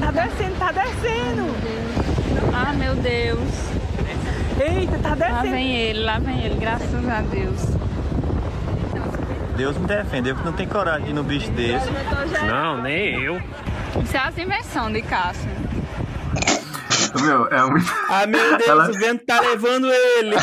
Tá 0.00 0.10
descendo, 0.10 0.58
tá 0.58 0.72
descendo. 0.72 1.57
Ah, 2.66 2.72
meu 2.72 2.94
Deus. 2.96 3.48
Eita, 4.60 4.98
tá 4.98 5.10
Lá 5.10 5.14
descendo. 5.14 5.50
vem 5.50 5.76
ele, 5.76 6.00
lá 6.00 6.18
vem 6.18 6.44
ele, 6.44 6.56
graças 6.56 7.08
a 7.08 7.20
Deus. 7.20 7.60
Deus 9.56 9.76
me 9.78 9.86
defendeu 9.86 10.34
porque 10.34 10.48
não 10.50 10.56
tem 10.56 10.66
coragem 10.68 11.04
de 11.04 11.10
ir 11.10 11.14
no 11.14 11.22
bicho 11.24 11.50
desse. 11.52 11.88
Não, 12.46 12.80
nem 12.82 13.20
eu. 13.22 13.40
Isso 14.02 14.16
é 14.16 14.20
as 14.20 14.36
invenções 14.38 14.92
de 14.94 15.02
Cássio. 15.02 15.50
Meu, 17.22 17.46
é 17.48 17.62
muito. 17.64 17.92
Ah, 18.08 18.26
meu 18.26 18.40
Deus, 18.58 18.68
Ela- 18.68 18.90
o 18.90 18.92
vento 18.92 19.24
tá 19.24 19.40
levando 19.40 19.90
ele. 19.92 20.36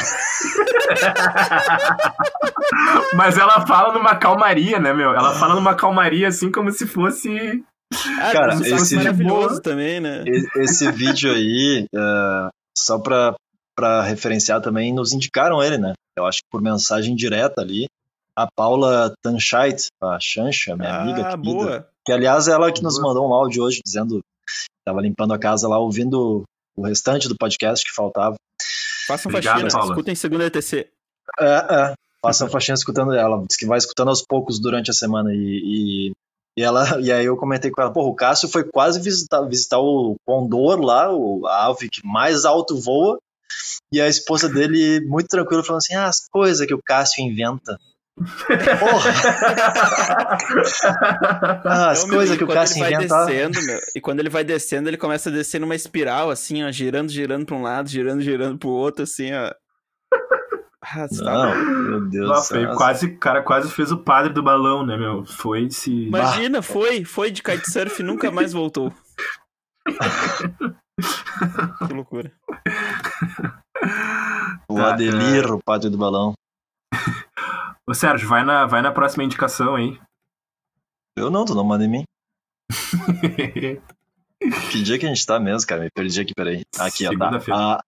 Mas 3.14 3.38
ela 3.38 3.66
fala 3.66 3.94
numa 3.94 4.16
calmaria, 4.16 4.80
né, 4.80 4.94
meu? 4.94 5.14
Ela 5.14 5.34
fala 5.36 5.56
numa 5.56 5.76
calmaria 5.76 6.28
assim 6.28 6.52
como 6.52 6.72
se 6.72 6.86
fosse. 6.88 7.64
Ah, 8.22 8.32
Cara, 8.32 8.54
esse- 8.56 8.96
maravilhoso 8.96 9.62
também, 9.62 10.00
né? 10.00 10.24
Esse 10.58 10.92
vídeo 10.92 11.32
aí, 11.32 11.86
é, 11.94 12.50
só 12.78 12.98
pra, 13.00 13.36
pra 13.76 14.02
referenciar 14.04 14.62
também, 14.62 14.94
nos 14.94 15.14
indicaram 15.14 15.62
ele, 15.64 15.78
né? 15.78 15.94
Eu 16.18 16.26
acho 16.26 16.40
que 16.40 16.50
por 16.52 16.62
mensagem 16.62 17.16
direta 17.16 17.62
ali. 17.62 17.88
A 18.38 18.48
Paula 18.54 19.14
Tanscheit, 19.24 19.88
a 20.02 20.18
Xancha, 20.20 20.76
minha 20.76 20.94
amiga 20.94 21.22
Ah, 21.22 21.38
querida, 21.38 21.38
boa. 21.38 21.88
que 22.06 22.12
aliás 22.12 22.50
é 22.50 22.52
ela 22.52 22.70
que 22.72 22.84
nos 22.84 23.00
mandou 23.00 23.30
um 23.30 23.34
áudio 23.34 23.64
hoje 23.64 23.80
dizendo 23.86 24.20
tava 24.86 25.00
limpando 25.02 25.34
a 25.34 25.40
casa 25.40 25.68
lá, 25.70 25.80
ouvindo 25.80 26.44
o 26.76 26.82
restante 26.86 27.30
do 27.30 27.36
podcast 27.38 27.86
que 27.86 27.96
faltava. 27.96 28.36
Façam 29.08 29.30
Obrigado, 29.30 29.62
faxina, 29.62 29.80
Paula. 29.80 29.94
escutem 29.94 30.16
segunda 30.16 30.46
ETC. 30.48 30.90
É, 31.40 31.46
é. 31.46 31.94
Faça 32.22 32.44
uma 32.44 32.50
faxina 32.50 32.76
escutando 32.76 33.14
ela. 33.14 33.42
Diz 33.48 33.56
que 33.58 33.66
vai 33.66 33.78
escutando 33.78 34.10
aos 34.10 34.22
poucos 34.22 34.60
durante 34.60 34.90
a 34.92 34.94
semana. 34.94 35.34
E, 35.34 35.38
e, 36.10 36.12
e 36.58 36.62
ela, 36.62 37.00
e 37.02 37.12
aí 37.12 37.26
eu 37.26 37.36
comentei 37.36 37.70
com 37.70 37.82
ela, 37.82 37.92
porra, 37.92 38.10
o 38.10 38.16
Cássio 38.16 38.48
foi 38.48 38.64
quase 38.64 39.02
visitar, 39.02 39.42
visitar 39.42 39.80
o 39.80 40.16
Condor 40.26 40.80
lá, 40.80 41.14
o, 41.14 41.46
a 41.46 41.68
ave 41.68 41.90
que 41.90 42.06
mais 42.06 42.46
alto 42.46 42.80
voa. 42.80 43.20
E 43.92 44.02
a 44.02 44.08
esposa 44.08 44.50
dele, 44.50 45.02
muito 45.06 45.28
tranquila, 45.28 45.64
falando 45.64 45.80
assim: 45.80 45.96
ah, 45.96 46.08
as 46.08 46.28
coisas 46.28 46.66
que 46.66 46.74
o 46.74 46.82
Cássio 46.82 47.24
inventa. 47.24 47.78
Porra! 48.80 49.12
Ah, 51.68 51.92
as 51.92 52.04
coisas 52.04 52.38
que 52.38 52.44
o 52.44 52.48
Cássio 52.48 52.78
ele 52.78 52.84
vai 52.84 52.94
inventa. 52.94 53.26
descendo, 53.26 53.66
meu, 53.66 53.80
e 53.96 54.02
quando 54.02 54.20
ele 54.20 54.30
vai 54.30 54.44
descendo, 54.44 54.90
ele 54.90 54.98
começa 54.98 55.30
a 55.30 55.32
descer 55.32 55.60
numa 55.60 55.76
espiral, 55.76 56.30
assim, 56.30 56.64
ó, 56.64 56.72
girando, 56.72 57.12
girando 57.12 57.46
pra 57.46 57.56
um 57.56 57.62
lado, 57.62 57.90
girando, 57.90 58.22
girando 58.22 58.58
pro 58.58 58.70
outro, 58.70 59.04
assim, 59.04 59.34
ó. 59.34 59.52
Ah, 60.88 61.08
tá 61.08 61.24
Não, 61.24 61.66
meu 61.66 62.02
Deus 62.10 62.30
do 62.30 62.36
céu. 62.44 62.76
quase, 62.76 63.08
o 63.08 63.18
cara 63.18 63.42
quase 63.42 63.72
fez 63.72 63.92
o 63.92 63.98
padre 63.98 64.32
do 64.32 64.44
balão, 64.44 64.86
né, 64.86 64.96
meu? 64.96 65.26
Foi 65.26 65.70
se. 65.72 66.06
Imagina, 66.08 66.62
foi, 66.62 67.04
foi 67.04 67.32
de 67.32 67.42
kitesurf 67.42 68.02
e 68.02 68.06
nunca 68.06 68.30
mais 68.30 68.54
voltou. 68.54 68.94
que 71.88 71.94
loucura. 71.94 72.32
O 74.70 74.76
Tá, 74.76 74.94
Adelir, 74.94 75.52
o 75.52 75.62
padre 75.64 75.90
do 75.90 75.98
balão. 75.98 76.34
Ô, 77.88 77.94
Sérgio, 77.94 78.28
vai 78.28 78.44
na, 78.44 78.66
vai 78.66 78.82
na 78.82 78.92
próxima 78.92 79.24
indicação 79.24 79.76
aí. 79.76 80.00
Eu 81.18 81.30
não, 81.30 81.46
tu 81.46 81.56
não 81.56 81.64
manda 81.64 81.84
em 81.84 81.90
mim. 81.90 82.04
Que 84.70 84.84
dia 84.84 85.00
que 85.00 85.06
a 85.06 85.10
gente 85.10 85.26
tá 85.26 85.40
mesmo, 85.40 85.66
cara? 85.68 85.82
Me 85.84 85.90
perdi 85.90 86.22
aqui, 86.22 86.34
peraí. 86.36 86.64
Aqui, 86.78 87.08
ó, 87.08 87.10
tá. 87.10 87.40
Segunda-feira. 87.40 87.80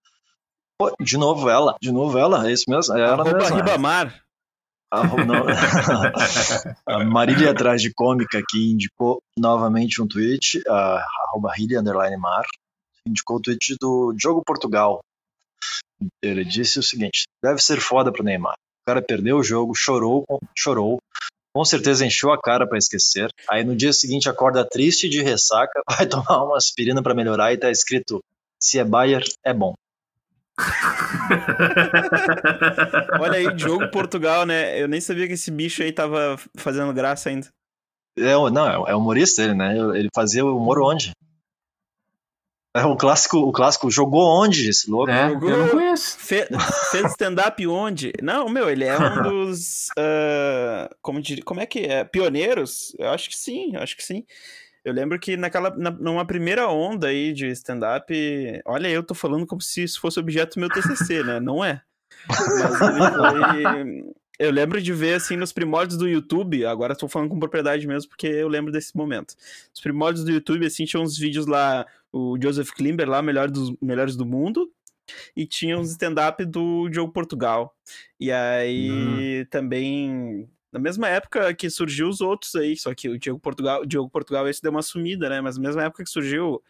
Pô, 0.80 0.96
de 1.02 1.18
novo 1.18 1.50
ela, 1.50 1.76
de 1.82 1.92
novo 1.92 2.18
ela, 2.18 2.48
é 2.48 2.54
isso 2.54 2.66
mesmo? 2.70 2.96
É 2.96 3.02
ela 3.02 3.14
Arroba 3.14 3.34
mesmo. 3.38 3.56
Ribamar. 3.56 4.24
Arro- 4.92 5.26
não. 5.26 5.44
a 6.88 7.04
Marília 7.04 7.52
atrás 7.52 7.82
de 7.82 7.92
cômica 7.94 8.42
que 8.48 8.72
indicou 8.72 9.20
novamente 9.38 10.02
um 10.02 10.08
tweet, 10.08 10.62
a 10.68 11.04
arroba 11.30 11.52
underline 11.60 12.18
Mar, 12.18 12.46
indicou 13.08 13.38
o 13.38 13.42
tweet 13.42 13.76
do 13.82 14.14
Diogo 14.14 14.44
Portugal. 14.46 15.00
Ele 16.22 16.46
disse 16.46 16.78
o 16.78 16.84
seguinte: 16.84 17.24
deve 17.44 17.60
ser 17.60 17.82
foda 17.82 18.12
pro 18.12 18.24
Neymar. 18.24 18.54
O 18.54 18.86
cara 18.88 19.02
perdeu 19.02 19.38
o 19.38 19.44
jogo, 19.44 19.74
chorou, 19.76 20.24
chorou, 20.56 21.00
com 21.54 21.66
certeza 21.66 22.06
encheu 22.06 22.32
a 22.32 22.40
cara 22.40 22.68
pra 22.68 22.78
esquecer. 22.78 23.30
Aí 23.50 23.64
no 23.64 23.76
dia 23.76 23.92
seguinte 23.92 24.30
acorda 24.30 24.64
triste 24.64 25.10
de 25.10 25.24
ressaca, 25.24 25.82
vai 25.90 26.06
tomar 26.06 26.44
uma 26.44 26.56
aspirina 26.58 27.02
pra 27.02 27.16
melhorar 27.16 27.52
e 27.52 27.58
tá 27.58 27.72
escrito: 27.72 28.20
se 28.62 28.78
é 28.78 28.84
Bayer, 28.84 29.24
é 29.44 29.54
bom. 29.54 29.74
Olha 33.20 33.38
aí, 33.38 33.54
Diogo 33.54 33.88
Portugal, 33.90 34.46
né? 34.46 34.82
Eu 34.82 34.88
nem 34.88 35.02
sabia 35.02 35.28
que 35.28 35.34
esse 35.34 35.52
bicho 35.52 35.84
aí 35.84 35.92
tava 35.92 36.38
fazendo 36.56 36.94
graça 36.94 37.30
ainda. 37.30 37.48
É, 38.18 38.36
o- 38.36 38.50
não, 38.50 38.88
é, 38.88 38.92
é 38.92 38.96
humorista 38.96 39.44
ele, 39.44 39.54
né? 39.54 39.78
Ele 39.98 40.10
fazia 40.14 40.46
o 40.46 40.58
humor 40.58 40.82
onde? 40.82 41.12
É 42.76 42.86
o 42.86 42.96
clássico, 42.96 43.38
o 43.40 43.52
clássico 43.52 43.90
jogou 43.90 44.24
onde 44.44 44.70
esse 44.70 44.90
louco? 44.90 45.12
É, 45.12 45.30
Jogou- 45.30 45.50
eu 45.50 45.58
não 45.58 45.70
conheço. 45.70 46.18
Fe- 46.20 46.48
fez 46.92 47.12
stand-up 47.12 47.66
onde? 47.66 48.12
Não, 48.22 48.48
meu, 48.50 48.70
ele 48.70 48.84
é 48.84 48.98
um 49.00 49.02
dos. 49.24 49.88
ah, 49.98 50.90
como, 51.02 51.20
dir- 51.22 51.44
como 51.44 51.60
é 51.60 51.66
que 51.66 51.80
é? 51.80 52.04
Pioneiros? 52.04 52.96
Eu 53.00 53.10
acho 53.10 53.30
que 53.30 53.38
sim, 53.38 53.72
eu 53.76 53.82
acho 53.82 53.96
que 53.98 54.04
sim. 54.04 54.24
Eu 54.88 54.94
lembro 54.94 55.20
que 55.20 55.36
naquela, 55.36 55.70
na- 55.76 55.92
numa 55.92 56.26
primeira 56.26 56.70
onda 56.70 57.08
aí 57.08 57.34
de 57.34 57.48
stand-up. 57.48 58.14
Olha, 58.64 58.88
eu 58.88 59.04
tô 59.04 59.14
falando 59.14 59.46
como 59.46 59.62
se 59.62 59.84
isso 59.84 60.00
fosse 60.00 60.18
objeto 60.18 60.54
do 60.56 60.62
meu 60.62 60.70
TCC, 60.70 61.24
né? 61.24 61.42
Não 61.42 61.64
é. 61.64 61.82
Mas 62.30 62.78
foi. 62.78 64.06
Eu 64.40 64.50
lembro 64.50 64.82
de 64.82 64.94
ver, 64.94 65.16
assim, 65.16 65.36
nos 65.36 65.52
primórdios 65.52 65.98
do 65.98 66.08
YouTube, 66.08 66.66
agora 66.66 66.96
tô 66.96 67.06
falando 67.10 67.28
com 67.30 67.38
propriedade 67.40 67.86
mesmo, 67.86 68.08
porque 68.08 68.28
eu 68.28 68.48
lembro 68.48 68.72
desse 68.72 68.96
momento. 68.96 69.36
Os 69.74 69.82
primórdios 69.82 70.24
do 70.24 70.32
YouTube, 70.32 70.66
assim, 70.66 70.86
tinha 70.86 71.02
uns 71.02 71.18
vídeos 71.18 71.48
lá, 71.48 71.86
o 72.14 72.38
Joseph 72.42 72.70
Klimber 72.70 73.10
lá, 73.10 73.22
melhor 73.22 73.52
dos, 73.52 73.74
melhores 73.82 74.16
do 74.16 74.26
mundo, 74.26 74.72
e 75.36 75.46
tinha 75.46 75.78
uns 75.78 75.90
stand-up 75.90 76.46
do 76.46 76.88
Diogo 76.88 77.12
Portugal. 77.12 77.76
E 78.18 78.32
aí 78.32 79.46
também, 79.50 80.48
na 80.78 80.84
mesma 80.84 81.08
época 81.08 81.54
que 81.54 81.70
surgiu 81.70 82.08
os 82.08 82.22
outros 82.22 82.56
aí, 82.56 82.76
só 82.78 82.94
que 82.94 83.10
o 83.10 83.18
Diogo 83.20 83.40
Portugal, 83.40 83.82
o 83.82 83.86
Diogo 83.86 84.10
Portugal 84.10 84.48
esse 84.48 84.62
deu 84.62 84.72
uma 84.72 84.82
sumida, 84.82 85.30
né? 85.30 85.42
Mas 85.42 85.58
na 85.58 85.64
mesma 85.64 85.84
época 85.84 86.04
que 86.04 86.10
surgiu 86.10 86.62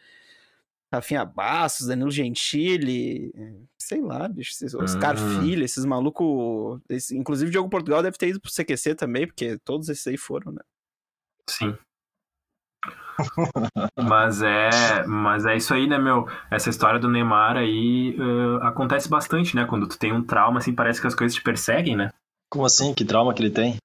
Rafinha 0.92 1.26
Bastos, 1.26 1.88
Danilo 1.88 2.10
Gentili, 2.10 3.34
sei 3.78 4.02
lá, 4.02 4.28
bicho, 4.28 4.52
esses- 4.52 4.74
Oscar. 4.74 5.18
Filho, 5.18 5.64
esses 5.66 5.84
malucos. 5.86 6.80
esse- 6.90 7.18
inclusive 7.18 7.50
o 7.50 7.52
Diogo 7.52 7.70
Portugal 7.70 8.02
deve 8.02 8.18
ter 8.18 8.30
ido 8.30 8.40
pro 8.40 8.50
CQC 8.52 8.96
também, 8.96 9.28
porque 9.28 9.58
todos 9.60 9.90
esses 9.90 10.08
aí 10.08 10.18
foram, 10.18 10.52
né? 10.54 10.62
Sim. 11.50 11.78
mas 14.00 14.42
é, 14.42 15.06
mas 15.08 15.46
é 15.46 15.56
isso 15.58 15.74
aí, 15.74 15.88
né, 15.88 15.98
meu? 15.98 16.28
Essa 16.52 16.70
história 16.70 17.00
do 17.00 17.10
Neymar 17.10 17.58
aí 17.58 18.16
eh, 18.18 18.66
acontece 18.68 19.10
bastante, 19.10 19.56
né? 19.56 19.66
Quando 19.66 19.88
tu 19.88 19.98
tem 19.98 20.14
um 20.14 20.24
trauma, 20.24 20.60
assim, 20.60 20.74
parece 20.74 21.02
que 21.02 21.08
as 21.08 21.16
coisas 21.16 21.36
te 21.36 21.42
perseguem, 21.42 21.96
né? 21.96 22.12
Como 22.50 22.66
assim? 22.66 22.94
Que 22.94 23.04
trauma 23.04 23.34
que 23.34 23.42
ele 23.42 23.50
tem? 23.52 23.78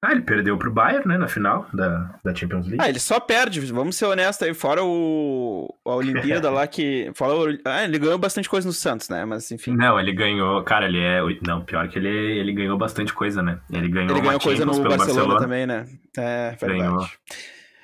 Ah, 0.00 0.12
ele 0.12 0.20
perdeu 0.22 0.56
pro 0.56 0.70
Bayern, 0.70 1.08
né, 1.08 1.18
na 1.18 1.26
final 1.26 1.66
da, 1.74 2.14
da 2.24 2.32
Champions 2.32 2.66
League. 2.66 2.78
Ah, 2.80 2.88
ele 2.88 3.00
só 3.00 3.18
perde, 3.18 3.60
vamos 3.72 3.96
ser 3.96 4.04
honestos 4.06 4.46
aí, 4.46 4.54
fora 4.54 4.82
o 4.84 5.74
a 5.84 5.94
Olimpíada 5.96 6.48
lá 6.52 6.68
que. 6.68 7.10
Fora 7.14 7.34
o- 7.34 7.58
ah, 7.64 7.82
ele 7.82 7.98
ganhou 7.98 8.16
bastante 8.16 8.48
coisa 8.48 8.66
no 8.68 8.72
Santos, 8.72 9.08
né? 9.08 9.24
Mas 9.24 9.50
enfim. 9.50 9.74
Não, 9.76 9.98
ele 9.98 10.12
ganhou, 10.12 10.62
cara, 10.62 10.86
ele 10.86 11.00
é, 11.00 11.20
não, 11.44 11.62
pior 11.64 11.88
que 11.88 11.98
ele, 11.98 12.08
ele 12.08 12.52
ganhou 12.52 12.78
bastante 12.78 13.12
coisa, 13.12 13.42
né? 13.42 13.58
Ele 13.70 13.88
ganhou, 13.88 14.10
Ele 14.12 14.20
ganhou 14.20 14.40
coisa 14.40 14.64
no 14.64 14.72
pelo 14.80 14.96
Barcelona, 14.96 15.38
também, 15.40 15.66
né? 15.66 15.86
É, 16.16 16.50
verdade. 16.60 16.78
Ganhou. 16.80 17.06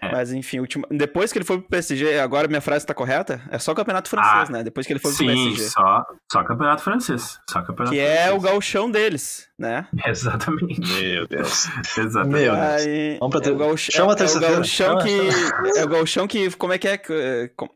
É. 0.08 0.12
Mas 0.12 0.32
enfim, 0.32 0.58
ultima... 0.60 0.86
depois 0.90 1.32
que 1.32 1.38
ele 1.38 1.44
foi 1.44 1.58
pro 1.58 1.68
PSG, 1.68 2.18
agora 2.18 2.48
minha 2.48 2.60
frase 2.60 2.86
tá 2.86 2.94
correta? 2.94 3.40
É 3.50 3.58
só 3.58 3.74
campeonato 3.74 4.08
francês, 4.08 4.48
Ah, 4.48 4.52
né? 4.52 4.62
Depois 4.62 4.86
que 4.86 4.92
ele 4.92 5.00
foi 5.00 5.10
pro 5.12 5.18
Sim, 5.18 5.26
PSG. 5.26 5.70
só, 5.70 6.04
só 6.30 6.42
campeonato 6.44 6.82
francês. 6.82 7.38
Só 7.48 7.62
campeonato 7.62 7.90
Que 7.94 8.00
é 8.00 8.24
o 8.26 8.32
francês. 8.32 8.42
gauchão 8.42 8.90
deles, 8.90 9.48
né? 9.58 9.86
Exatamente. 10.06 10.80
Meu 10.80 11.26
Deus. 11.28 11.68
Exatamente. 11.98 12.42
Meu 12.42 12.52
Deus. 12.54 12.64
Aí, 12.86 13.16
Vamos 13.20 13.30
pra 13.32 13.40
é 13.40 13.42
ter- 13.44 13.50
o 13.52 13.56
gauch- 13.56 13.90
Chama 13.92 14.06
a 14.06 14.08
é- 14.08 14.12
é 14.12 14.14
o 14.14 14.16
terça-feira. 14.16 14.54
gauchão 14.56 15.00
Chama. 15.00 15.02
que 15.02 15.18
é 15.78 15.84
o 15.84 15.88
gauchão 15.88 16.26
que 16.28 16.50
como 16.56 16.72
é 16.72 16.78
que 16.78 16.88
é, 16.88 17.00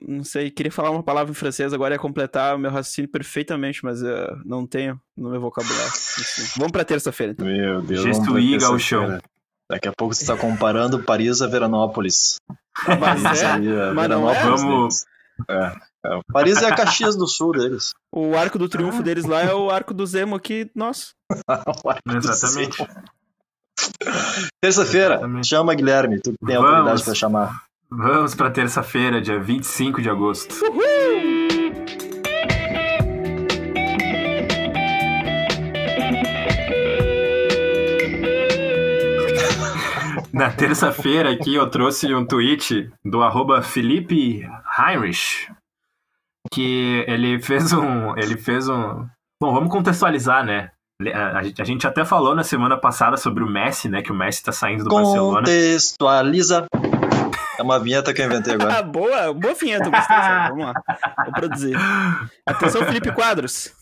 não 0.01 0.25
sei, 0.25 0.51
queria 0.51 0.73
falar 0.73 0.91
uma 0.91 1.03
palavra 1.03 1.31
em 1.31 1.35
francês 1.35 1.73
agora 1.73 1.95
ia 1.95 1.99
completar 1.99 2.55
o 2.57 2.59
meu 2.59 2.71
raciocínio 2.71 3.11
perfeitamente, 3.11 3.85
mas 3.85 4.03
eh, 4.03 4.37
não 4.45 4.67
tenho 4.67 5.01
no 5.17 5.31
meu 5.31 5.41
vocabulário. 5.41 5.93
Vamos 6.57 6.73
pra 6.73 6.85
terça-feira. 6.85 7.33
Então. 7.33 7.47
Meu 7.47 7.83
Deus. 7.83 8.03
Gesto 8.03 8.25
vamos 8.25 9.38
Daqui 9.71 9.89
a 9.89 9.93
pouco 9.93 10.15
você 10.15 10.23
está 10.23 10.37
comparando 10.37 11.03
Paris 11.03 11.43
a 11.43 11.47
Veranópolis. 11.47 12.37
Mas 12.99 13.21
Isso 13.37 13.45
é, 13.45 13.91
a 13.91 13.93
mas 13.93 14.09
não 14.09 14.31
é? 14.31 14.33
Veranópolis 14.35 14.63
Vamos-. 14.63 15.05
É, 15.49 15.73
é. 16.07 16.21
Paris 16.33 16.63
é 16.63 16.67
a 16.67 16.75
Caxias 16.75 17.17
do 17.17 17.27
Sul 17.27 17.53
deles. 17.53 17.93
o 18.13 18.37
arco 18.37 18.59
do 18.59 18.69
triunfo 18.69 19.03
deles 19.03 19.25
lá 19.25 19.43
é 19.43 19.55
o 19.55 19.71
arco 19.71 19.93
do 19.95 20.07
Zemo 20.07 20.35
aqui, 20.35 20.71
nossa. 20.75 21.11
Exatamente. 22.17 22.87
Terça-feira, 24.61 25.21
chama 25.45 25.75
Guilherme, 25.75 26.21
tu 26.21 26.33
que 26.33 26.47
tem 26.47 26.57
Vamos. 26.57 26.71
autoridade 26.71 27.05
para 27.05 27.15
chamar. 27.15 27.63
Vamos 27.91 28.35
pra 28.35 28.51
terça-feira, 28.51 29.21
dia 29.21 29.39
25 29.41 30.03
de 30.03 30.11
agosto. 30.11 30.55
Na 40.39 40.53
terça-feira 40.53 41.33
aqui 41.33 41.57
eu 41.57 41.69
trouxe 41.69 42.15
um 42.15 42.25
tweet 42.25 42.89
do 43.05 43.25
arroba 43.25 43.61
Felipe 43.61 44.49
Heinrich, 44.79 45.53
que 46.53 47.05
ele 47.09 47.43
fez 47.43 47.73
um. 47.73 48.17
Ele 48.17 48.37
fez 48.37 48.69
um. 48.69 49.05
Bom, 49.43 49.53
vamos 49.53 49.69
contextualizar, 49.69 50.45
né? 50.45 50.71
A, 51.13 51.41
a 51.41 51.65
gente 51.65 51.89
até 51.89 52.05
falou 52.05 52.37
na 52.37 52.45
semana 52.45 52.77
passada 52.77 53.17
sobre 53.17 53.43
o 53.43 53.51
Messi, 53.51 53.89
né? 53.89 54.01
Que 54.01 54.13
o 54.13 54.15
Messi 54.15 54.45
tá 54.45 54.53
saindo 54.53 54.85
do 54.85 54.91
Barcelona. 54.91 55.39
Contextualiza. 55.41 56.67
É 57.59 57.63
uma 57.63 57.81
vinheta 57.81 58.15
que 58.15 58.23
eu 58.23 58.27
inventei 58.27 58.55
agora. 58.55 58.79
Ah, 58.79 58.83
boa, 58.83 59.35
boa 59.35 59.55
vinheta, 59.55 59.91
gostei. 59.91 60.17
Vamos 60.51 60.67
lá. 60.67 60.75
Vou 61.25 61.33
produzir. 61.33 61.77
Atenção, 62.47 62.85
Felipe 62.85 63.11
Quadros. 63.11 63.75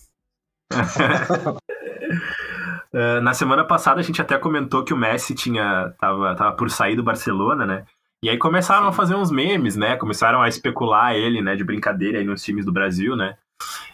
Uh, 2.93 3.21
na 3.21 3.33
semana 3.33 3.63
passada 3.65 3.99
a 3.99 4.03
gente 4.03 4.21
até 4.21 4.37
comentou 4.37 4.83
que 4.83 4.93
o 4.93 4.97
Messi 4.97 5.35
tinha 5.35 5.93
tava, 5.99 6.35
tava 6.35 6.55
por 6.55 6.69
sair 6.69 6.95
do 6.95 7.03
Barcelona, 7.03 7.65
né? 7.65 7.85
E 8.23 8.29
aí 8.29 8.37
começaram 8.37 8.87
a 8.87 8.93
fazer 8.93 9.15
uns 9.15 9.29
memes, 9.29 9.75
né? 9.75 9.95
Começaram 9.97 10.41
a 10.41 10.47
especular 10.47 11.13
ele, 11.13 11.41
né, 11.41 11.55
de 11.55 11.63
brincadeira 11.63 12.17
aí 12.19 12.23
nos 12.25 12.41
times 12.43 12.65
do 12.65 12.71
Brasil, 12.71 13.15
né? 13.15 13.35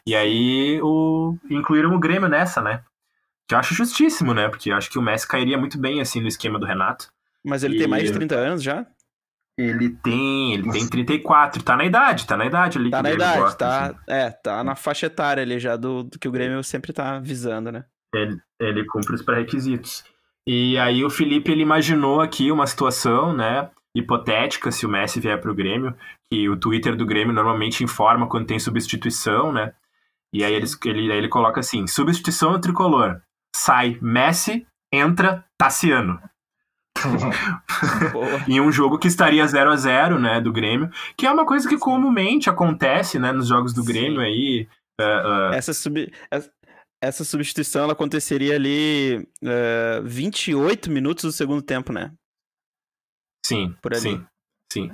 E 0.05 0.15
aí 0.15 0.79
o 0.81 1.35
incluíram 1.49 1.93
o 1.93 1.99
Grêmio 1.99 2.29
nessa, 2.29 2.61
né? 2.61 2.81
Que 3.47 3.55
eu 3.55 3.59
acho 3.59 3.73
justíssimo, 3.73 4.33
né? 4.33 4.47
Porque 4.47 4.71
eu 4.71 4.75
acho 4.77 4.89
que 4.89 4.97
o 4.97 5.01
Messi 5.01 5.27
cairia 5.27 5.57
muito 5.57 5.77
bem 5.77 5.99
assim 5.99 6.21
no 6.21 6.27
esquema 6.27 6.57
do 6.59 6.65
Renato. 6.65 7.07
Mas 7.43 7.63
ele 7.63 7.75
E- 7.75 7.79
tem 7.79 7.87
mais 7.87 8.03
de 8.03 8.11
30 8.13 8.35
anos 8.35 8.63
já? 8.63 8.85
Ele 9.57 9.89
tem, 9.89 10.53
ele 10.53 10.71
tem 10.71 10.87
34, 10.87 11.61
tá 11.61 11.77
na 11.77 11.85
idade, 11.85 12.25
tá 12.25 12.35
na 12.35 12.45
idade 12.45 12.79
ali 12.79 12.89
Tá 12.89 13.03
na 13.03 13.11
idade, 13.11 13.39
gosta, 13.39 13.57
tá. 13.57 13.85
assim. 13.85 13.95
É, 14.07 14.31
tá 14.31 14.63
na 14.63 14.75
faixa 14.75 15.05
etária 15.05 15.43
ali 15.43 15.59
já 15.59 15.75
do, 15.75 16.03
do 16.03 16.17
que 16.17 16.27
o 16.27 16.31
Grêmio 16.31 16.63
sempre 16.63 16.91
tá 16.91 17.19
visando, 17.19 17.71
né? 17.71 17.85
Ele, 18.13 18.37
ele 18.59 18.85
cumpre 18.85 19.15
os 19.15 19.21
pré-requisitos. 19.21 20.03
E 20.47 20.77
aí 20.77 21.03
o 21.03 21.09
Felipe 21.09 21.51
ele 21.51 21.61
imaginou 21.61 22.21
aqui 22.21 22.51
uma 22.51 22.67
situação, 22.67 23.33
né, 23.33 23.69
hipotética 23.95 24.71
se 24.71 24.85
o 24.85 24.89
Messi 24.89 25.19
vier 25.19 25.39
para 25.39 25.51
o 25.51 25.55
Grêmio, 25.55 25.95
que 26.31 26.49
o 26.49 26.57
Twitter 26.57 26.95
do 26.95 27.05
Grêmio 27.05 27.33
normalmente 27.33 27.83
informa 27.83 28.27
quando 28.27 28.47
tem 28.47 28.59
substituição, 28.59 29.53
né? 29.53 29.73
E 30.33 30.43
aí 30.43 30.53
ele, 30.53 30.65
ele, 30.85 31.11
aí 31.11 31.17
ele 31.17 31.29
coloca 31.29 31.59
assim: 31.59 31.85
substituição 31.85 32.59
tricolor. 32.59 33.21
Sai 33.55 33.99
Messi, 34.01 34.65
entra 34.91 35.45
Tassiano. 35.57 36.19
Em 38.47 38.59
um 38.59 38.71
jogo 38.71 38.97
que 38.97 39.07
estaria 39.07 39.45
0 39.45 39.71
a 39.71 39.75
0 39.75 40.19
né, 40.19 40.41
do 40.41 40.51
Grêmio, 40.51 40.89
que 41.17 41.25
é 41.25 41.31
uma 41.31 41.45
coisa 41.45 41.67
que 41.67 41.77
comumente 41.77 42.49
acontece, 42.49 43.19
né, 43.19 43.31
nos 43.31 43.47
jogos 43.47 43.73
do 43.73 43.83
Grêmio 43.83 44.21
aí. 44.21 44.67
ah, 44.99 45.49
ah, 45.51 45.55
Essa, 45.55 45.73
sub... 45.73 46.11
essa- 47.03 47.23
essa 47.23 47.23
substituição 47.23 47.83
ela 47.83 47.93
aconteceria 47.93 48.55
ali 48.55 49.27
eh, 49.43 50.01
28 50.03 50.89
minutos 50.91 51.23
do 51.23 51.31
segundo 51.31 51.61
tempo, 51.61 51.91
né? 51.93 52.11
Sim, 53.45 53.75
Por 53.81 53.93
ali. 53.93 54.01
sim, 54.01 54.25
sim. 54.71 54.91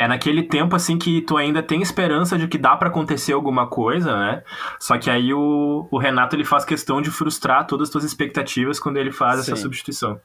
É 0.00 0.08
naquele 0.08 0.44
tempo 0.44 0.74
assim 0.74 0.98
que 0.98 1.20
tu 1.20 1.36
ainda 1.36 1.62
tem 1.62 1.82
esperança 1.82 2.38
de 2.38 2.48
que 2.48 2.56
dá 2.56 2.74
pra 2.74 2.88
acontecer 2.88 3.34
alguma 3.34 3.68
coisa, 3.68 4.16
né? 4.18 4.42
Só 4.80 4.96
que 4.98 5.10
aí 5.10 5.34
o, 5.34 5.86
o 5.90 5.98
Renato 5.98 6.34
ele 6.34 6.44
faz 6.44 6.64
questão 6.64 7.02
de 7.02 7.10
frustrar 7.10 7.66
todas 7.66 7.88
as 7.88 7.92
tuas 7.92 8.04
expectativas 8.04 8.80
quando 8.80 8.96
ele 8.96 9.12
faz 9.12 9.40
essa 9.40 9.54
Sim. 9.54 9.62
substituição. 9.62 10.18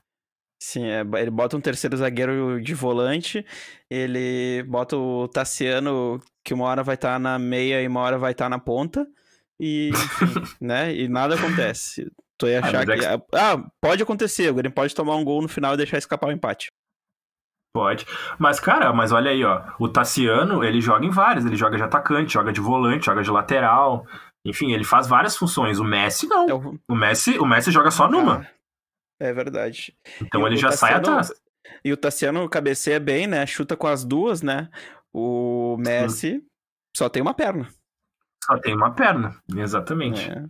Sim, 0.64 0.86
é, 0.86 1.02
ele 1.20 1.30
bota 1.30 1.58
um 1.58 1.62
terceiro 1.62 1.98
zagueiro 1.98 2.62
de 2.62 2.74
volante, 2.74 3.46
ele 3.90 4.64
bota 4.64 4.96
o 4.96 5.28
Tassiano, 5.28 6.22
que 6.46 6.54
uma 6.54 6.64
hora 6.66 6.82
vai 6.82 6.96
estar 6.96 7.20
na 7.20 7.38
meia 7.38 7.82
e 7.82 7.88
uma 7.88 8.00
hora 8.00 8.18
vai 8.18 8.32
estar 8.32 8.48
na 8.50 8.58
ponta, 8.58 9.06
e, 9.60 9.90
enfim, 9.90 10.26
né? 10.62 10.94
E 10.96 11.08
nada 11.08 11.36
acontece. 11.36 12.12
Tu 12.38 12.48
ia 12.48 12.60
achar 12.60 12.86
mas 12.86 13.00
que. 13.00 13.06
é 13.06 13.14
Ah, 13.34 13.64
pode 13.82 14.04
acontecer, 14.04 14.50
o 14.50 14.54
Grêmio 14.54 14.76
pode 14.76 14.94
tomar 14.94 15.16
um 15.16 15.24
gol 15.24 15.42
no 15.42 15.48
final 15.48 15.74
e 15.74 15.78
deixar 15.78 15.98
escapar 15.98 16.28
o 16.28 16.32
empate. 16.32 16.68
Pode. 17.74 18.06
Mas, 18.40 18.60
cara, 18.60 18.94
mas 18.94 19.12
olha 19.12 19.32
aí, 19.32 19.44
ó. 19.44 19.64
O 19.80 19.90
Tassiano, 19.90 20.64
ele 20.64 20.80
joga 20.80 21.06
em 21.06 21.10
vários. 21.10 21.46
Ele 21.46 21.58
joga 21.58 21.76
de 21.76 21.84
atacante, 21.84 22.34
joga 22.34 22.54
de 22.54 22.62
volante, 22.62 23.06
joga 23.06 23.22
de 23.22 23.30
lateral. 23.30 24.06
Enfim, 24.46 24.72
ele 24.72 24.86
faz 24.86 25.08
várias 25.08 25.36
funções. 25.36 25.78
O 25.78 25.84
Messi 25.84 26.26
não. 26.28 26.48
É 26.50 26.54
o- 26.54 26.80
O 26.90 26.96
Messi, 26.96 27.38
o 27.38 27.46
Messi 27.46 27.72
joga 27.72 27.92
só 27.92 28.08
numa. 28.10 28.42
Ah, 28.42 29.26
É 29.26 29.34
verdade. 29.34 29.94
Então 30.22 30.42
E 30.42 30.46
ele 30.46 30.56
já 30.58 30.72
sai 30.72 30.92
Tassiano- 30.94 31.20
atrás. 31.20 31.42
E 31.84 31.92
o 31.92 31.98
Tassiano 31.98 32.48
cabeceia 32.50 33.00
bem, 33.00 33.28
né? 33.28 33.46
Chuta 33.46 33.76
com 33.76 33.88
as 33.88 34.06
duas, 34.06 34.42
né? 34.42 34.70
O 35.14 35.76
Messi 35.78 36.42
só 36.96 37.10
tem 37.10 37.22
uma 37.22 37.34
perna. 37.34 37.68
Só 38.46 38.58
tem 38.58 38.76
uma 38.76 38.92
perna. 38.92 39.36
Exatamente. 39.56 40.30
É. 40.30 40.44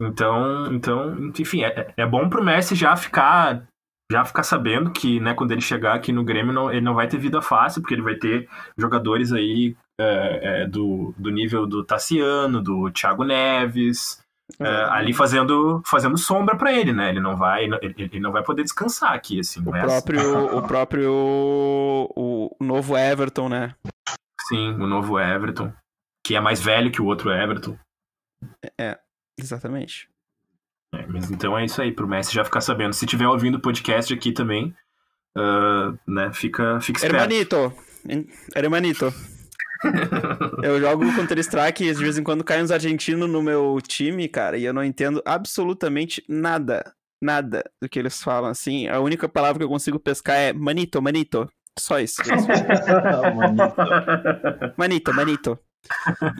Então, 0.00 0.72
então, 0.72 1.30
enfim, 1.38 1.62
é, 1.62 1.92
é 1.96 2.06
bom 2.06 2.28
pro 2.28 2.44
Messi 2.44 2.74
já 2.74 2.96
ficar 2.96 3.66
já 4.10 4.24
ficar 4.24 4.42
sabendo 4.42 4.90
que, 4.90 5.18
né, 5.18 5.32
quando 5.32 5.52
ele 5.52 5.62
chegar 5.62 5.94
aqui 5.94 6.12
no 6.12 6.22
Grêmio, 6.22 6.52
não, 6.52 6.70
ele 6.70 6.82
não 6.82 6.94
vai 6.94 7.08
ter 7.08 7.16
vida 7.16 7.40
fácil, 7.40 7.80
porque 7.80 7.94
ele 7.94 8.02
vai 8.02 8.14
ter 8.14 8.48
jogadores 8.76 9.32
aí 9.32 9.74
é, 9.98 10.62
é, 10.62 10.66
do, 10.66 11.14
do 11.16 11.30
nível 11.30 11.66
do 11.66 11.82
Tassiano, 11.82 12.62
do 12.62 12.90
Thiago 12.90 13.24
Neves, 13.24 14.22
é, 14.60 14.66
ali 14.90 15.14
fazendo, 15.14 15.82
fazendo 15.86 16.18
sombra 16.18 16.54
pra 16.54 16.72
ele, 16.72 16.92
né? 16.92 17.08
Ele 17.08 17.20
não 17.20 17.34
vai, 17.34 17.64
ele, 17.64 17.94
ele 17.96 18.20
não 18.20 18.30
vai 18.30 18.42
poder 18.42 18.62
descansar 18.62 19.14
aqui, 19.14 19.40
assim. 19.40 19.62
O 19.66 19.70
né? 19.70 19.80
próprio, 19.80 20.58
o 20.58 20.62
próprio 20.62 21.12
o 22.14 22.54
novo 22.60 22.96
Everton, 22.96 23.48
né? 23.48 23.74
Sim, 24.48 24.74
o 24.74 24.86
novo 24.86 25.18
Everton, 25.18 25.72
que 26.24 26.34
é 26.34 26.40
mais 26.40 26.60
velho 26.60 26.90
que 26.90 27.02
o 27.02 27.06
outro 27.06 27.30
Everton. 27.30 27.78
Exatamente. 29.38 30.08
É, 30.94 31.06
mas 31.06 31.30
então 31.30 31.58
é 31.58 31.64
isso 31.64 31.82
aí, 31.82 31.92
pro 31.92 32.08
Messi 32.08 32.32
já 32.32 32.44
ficar 32.44 32.60
sabendo. 32.60 32.94
Se 32.94 33.06
tiver 33.06 33.26
ouvindo 33.26 33.56
o 33.56 33.60
podcast 33.60 34.12
aqui 34.12 34.32
também, 34.32 34.74
ah, 35.36 35.92
né, 36.06 36.32
fica, 36.32 36.80
fica 36.80 36.98
esperto. 36.98 37.16
Hermanito. 37.16 37.72
Hermanito. 38.54 39.12
Eu 40.62 40.80
jogo 40.80 41.04
Counter-Strike 41.14 41.84
e 41.84 41.92
de 41.92 42.02
vez 42.02 42.16
em 42.16 42.22
quando 42.22 42.44
caem 42.44 42.62
uns 42.62 42.70
argentinos 42.70 43.28
no 43.28 43.42
meu 43.42 43.78
time, 43.86 44.26
cara, 44.28 44.56
e 44.56 44.64
eu 44.64 44.72
não 44.72 44.82
entendo 44.82 45.22
absolutamente 45.26 46.24
nada. 46.26 46.94
Nada 47.20 47.62
do 47.82 47.88
que 47.88 47.98
eles 47.98 48.22
falam, 48.22 48.48
assim. 48.50 48.88
A 48.88 49.00
única 49.00 49.28
palavra 49.28 49.58
que 49.58 49.64
eu 49.64 49.68
consigo 49.68 49.98
pescar 49.98 50.36
é 50.36 50.52
manito, 50.54 51.02
manito. 51.02 51.46
Só 51.78 51.98
isso. 51.98 52.22
Falam. 52.24 53.56
Manito, 54.76 55.12
manito. 55.12 55.58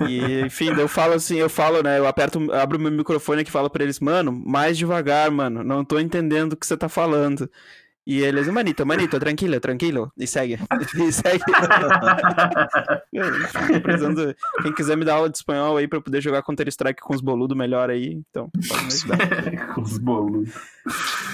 E, 0.09 0.43
enfim, 0.43 0.71
eu 0.79 0.89
falo 0.89 1.15
assim, 1.15 1.37
eu 1.37 1.49
falo, 1.49 1.83
né? 1.83 1.99
Eu 1.99 2.07
aperto, 2.07 2.53
abro 2.53 2.79
meu 2.79 2.91
microfone 2.91 3.43
aqui 3.43 3.51
e 3.51 3.53
falo 3.53 3.71
pra 3.71 3.85
eles, 3.85 4.01
mano, 4.01 4.33
mais 4.33 4.79
devagar, 4.79 5.31
mano. 5.31 5.63
Não 5.63 5.85
tô 5.85 5.99
entendendo 5.99 6.53
o 6.53 6.57
que 6.57 6.67
você 6.67 6.77
tá 6.77 6.89
falando. 6.89 7.51
E 8.07 8.21
eles, 8.21 8.47
manito, 8.49 8.85
manito, 8.85 9.19
tranquilo, 9.19 9.59
tranquilo. 9.59 10.13
E 10.19 10.27
segue. 10.27 10.59
E 10.95 11.11
segue. 11.11 11.43
Quem 14.63 14.75
quiser 14.75 14.95
me 14.97 15.07
dar 15.07 15.15
aula 15.15 15.31
de 15.31 15.39
espanhol 15.39 15.79
aí 15.79 15.89
pra 15.89 15.99
eu 15.99 16.03
poder 16.03 16.21
jogar 16.21 16.43
Counter-Strike 16.43 17.01
com 17.01 17.15
os 17.15 17.23
boludos 17.23 17.57
melhor 17.57 17.89
aí, 17.89 18.23
então 18.29 18.51
pode 18.69 18.83
me 18.83 18.93
ajudar. 18.93 19.79
Os 19.81 19.97
bolos. 19.99 20.51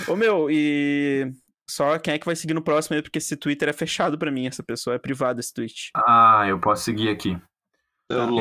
Ô 0.06 0.14
meu, 0.14 0.48
e 0.50 1.32
só 1.68 1.98
quem 1.98 2.14
é 2.14 2.18
que 2.18 2.26
vai 2.26 2.36
seguir 2.36 2.54
no 2.54 2.62
próximo 2.62 2.94
aí, 2.96 3.02
porque 3.02 3.18
esse 3.18 3.36
Twitter 3.36 3.68
é 3.68 3.72
fechado 3.72 4.16
pra 4.16 4.30
mim, 4.30 4.46
essa 4.46 4.62
pessoa 4.62 4.94
é 4.94 4.98
privado 4.98 5.40
esse 5.40 5.52
tweet. 5.52 5.90
Ah, 5.94 6.44
eu 6.48 6.60
posso 6.60 6.84
seguir 6.84 7.08
aqui. 7.08 7.36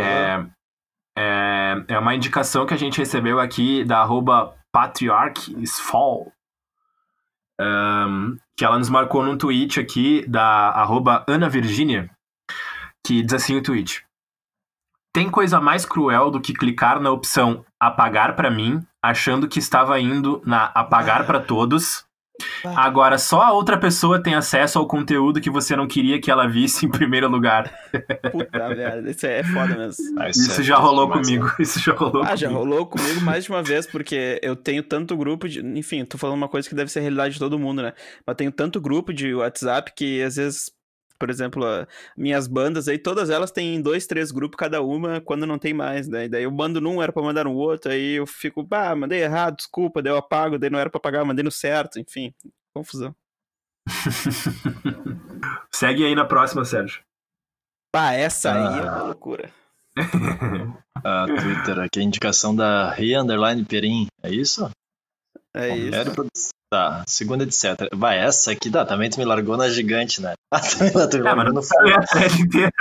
É, 0.01 0.45
é, 1.17 1.85
é 1.87 1.99
uma 1.99 2.15
indicação 2.15 2.65
que 2.65 2.73
a 2.73 2.77
gente 2.77 2.97
recebeu 2.97 3.39
aqui 3.39 3.83
da 3.83 3.99
arroba 3.99 4.55
patriarchsfall. 4.71 6.31
Ahn, 7.59 8.37
que 8.57 8.63
ela 8.63 8.77
nos 8.77 8.89
marcou 8.89 9.23
num 9.23 9.37
tweet 9.37 9.79
aqui 9.79 10.25
da 10.27 10.69
arroba 10.69 11.25
Ana 11.27 11.49
Virginia, 11.49 12.09
que 13.05 13.21
diz 13.21 13.33
assim 13.33 13.57
o 13.57 13.63
tweet. 13.63 14.05
Tem 15.13 15.29
coisa 15.29 15.59
mais 15.59 15.85
cruel 15.85 16.31
do 16.31 16.39
que 16.39 16.53
clicar 16.53 16.99
na 16.99 17.11
opção 17.11 17.65
apagar 17.79 18.35
pra 18.35 18.49
mim, 18.49 18.85
achando 19.03 19.47
que 19.47 19.59
estava 19.59 19.99
indo 19.99 20.41
na 20.45 20.65
apagar 20.65 21.25
pra 21.25 21.39
todos. 21.39 22.05
Agora 22.63 23.17
só 23.17 23.41
a 23.41 23.51
outra 23.53 23.77
pessoa 23.77 24.21
tem 24.21 24.33
acesso 24.35 24.77
ao 24.79 24.87
conteúdo 24.87 25.39
que 25.41 25.49
você 25.49 25.75
não 25.75 25.87
queria 25.87 26.19
que 26.19 26.29
ela 26.29 26.47
visse 26.47 26.85
em 26.85 26.89
primeiro 26.89 27.27
lugar. 27.29 27.71
Puta 28.31 28.69
merda, 28.69 29.09
isso 29.09 29.25
é 29.25 29.43
foda 29.43 29.75
mesmo. 29.75 30.19
Ah, 30.19 30.29
Isso 30.29 30.59
é 30.59 30.63
já 30.63 30.75
rolou 30.77 31.07
demais, 31.07 31.27
comigo. 31.27 31.45
né? 31.45 31.51
Isso 31.59 31.79
já 31.79 31.93
rolou 31.93 32.23
Ah, 32.23 32.35
já 32.35 32.47
comigo. 32.47 32.65
rolou 32.65 32.85
comigo 32.85 33.21
mais 33.21 33.43
de 33.45 33.49
uma 33.49 33.63
vez, 33.63 33.85
porque 33.87 34.39
eu 34.43 34.55
tenho 34.55 34.83
tanto 34.83 35.15
grupo 35.17 35.47
de. 35.47 35.59
Enfim, 35.77 36.03
tô 36.05 36.17
falando 36.17 36.37
uma 36.37 36.49
coisa 36.49 36.67
que 36.67 36.75
deve 36.75 36.91
ser 36.91 36.99
a 36.99 37.01
realidade 37.01 37.33
de 37.33 37.39
todo 37.39 37.59
mundo, 37.59 37.81
né? 37.81 37.93
Mas 38.25 38.35
tenho 38.35 38.51
tanto 38.51 38.79
grupo 38.81 39.13
de 39.13 39.33
WhatsApp 39.33 39.93
que 39.95 40.21
às 40.21 40.35
vezes, 40.35 40.71
por 41.19 41.29
exemplo, 41.29 41.65
a- 41.65 41.85
minhas 42.17 42.47
bandas 42.47 42.87
aí, 42.87 42.97
todas 42.97 43.29
elas 43.29 43.51
têm 43.51 43.81
dois, 43.81 44.07
três 44.07 44.31
grupos 44.31 44.57
cada 44.57 44.81
uma 44.81 45.19
quando 45.21 45.45
não 45.45 45.59
tem 45.59 45.73
mais, 45.73 46.07
né? 46.07 46.25
E 46.25 46.29
daí 46.29 46.43
eu 46.43 46.51
mando 46.51 46.79
num, 46.81 47.01
era 47.03 47.11
pra 47.11 47.21
mandar 47.21 47.43
no 47.43 47.53
outro, 47.53 47.91
aí 47.91 48.13
eu 48.13 48.25
fico, 48.25 48.65
ah, 48.71 48.95
mandei 48.95 49.21
errado, 49.21 49.57
desculpa, 49.57 50.01
daí 50.01 50.13
eu 50.13 50.17
apago, 50.17 50.57
daí 50.57 50.69
não 50.69 50.79
era 50.79 50.89
pra 50.89 50.99
pagar, 50.99 51.25
mandei 51.25 51.43
no 51.43 51.51
certo, 51.51 51.99
enfim, 51.99 52.33
confusão. 52.73 53.13
Segue 55.73 56.05
aí 56.05 56.15
na 56.15 56.25
próxima, 56.25 56.63
Sérgio. 56.65 57.01
Pá, 57.91 58.13
essa 58.13 58.51
aí 58.53 58.79
é 58.79 58.87
Ah. 58.87 58.93
uma 58.95 59.03
loucura. 59.03 59.51
Ah, 61.01 61.25
Twitter, 61.27 61.79
aqui 61.79 61.99
a 62.01 62.03
indicação 62.03 62.53
da 62.53 62.91
Rei 62.91 63.15
Underline 63.15 63.63
Perim, 63.63 64.07
é 64.21 64.29
isso? 64.29 64.69
É 65.55 65.69
isso. 65.77 66.11
Produ- 66.13 66.29
Tá, 66.71 67.03
segunda 67.07 67.43
etc. 67.43 67.89
Vai, 67.93 68.19
essa 68.19 68.51
aqui, 68.51 68.69
tá, 68.69 68.85
também 68.85 69.09
tu 69.09 69.17
me 69.17 69.25
largou 69.25 69.57
na 69.57 69.69
gigante, 69.69 70.21
né? 70.21 70.33
Ah, 70.53 70.59
também 70.59 70.91
lá, 70.93 71.07
tu 71.07 71.17
me 71.19 71.27
Ah, 71.27 71.35
mas 71.35 71.45
largou 71.45 71.53
não 71.53 71.61
no 71.61 72.41
inteira. 72.43 72.71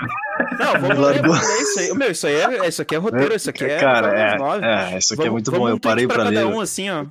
Não, 0.59 0.73
vamos 0.81 0.99
largou. 0.99 1.35
isso 1.37 1.81
aí. 1.81 1.95
Meu, 1.95 2.11
isso 2.11 2.27
aí 2.27 2.35
é, 2.35 2.69
isso 2.69 2.83
aqui 2.83 2.95
é 2.95 2.99
roteiro, 2.99 3.35
isso 3.35 3.49
aqui 3.51 3.65
é. 3.65 3.79
Cara, 3.79 4.09
é, 4.19 4.95
é, 4.95 4.99
isso 4.99 5.15
aqui 5.15 5.23
é 5.23 5.25
Vamos- 5.27 5.33
muito 5.33 5.51
vamos 5.51 5.59
bom, 5.67 5.73
um 5.73 5.77
eu 5.77 5.81
parei 5.81 6.07
pra 6.07 6.17
cada 6.17 6.31
ler. 6.31 6.45
um, 6.47 6.61
assim, 6.61 6.89
ó. 6.91 7.05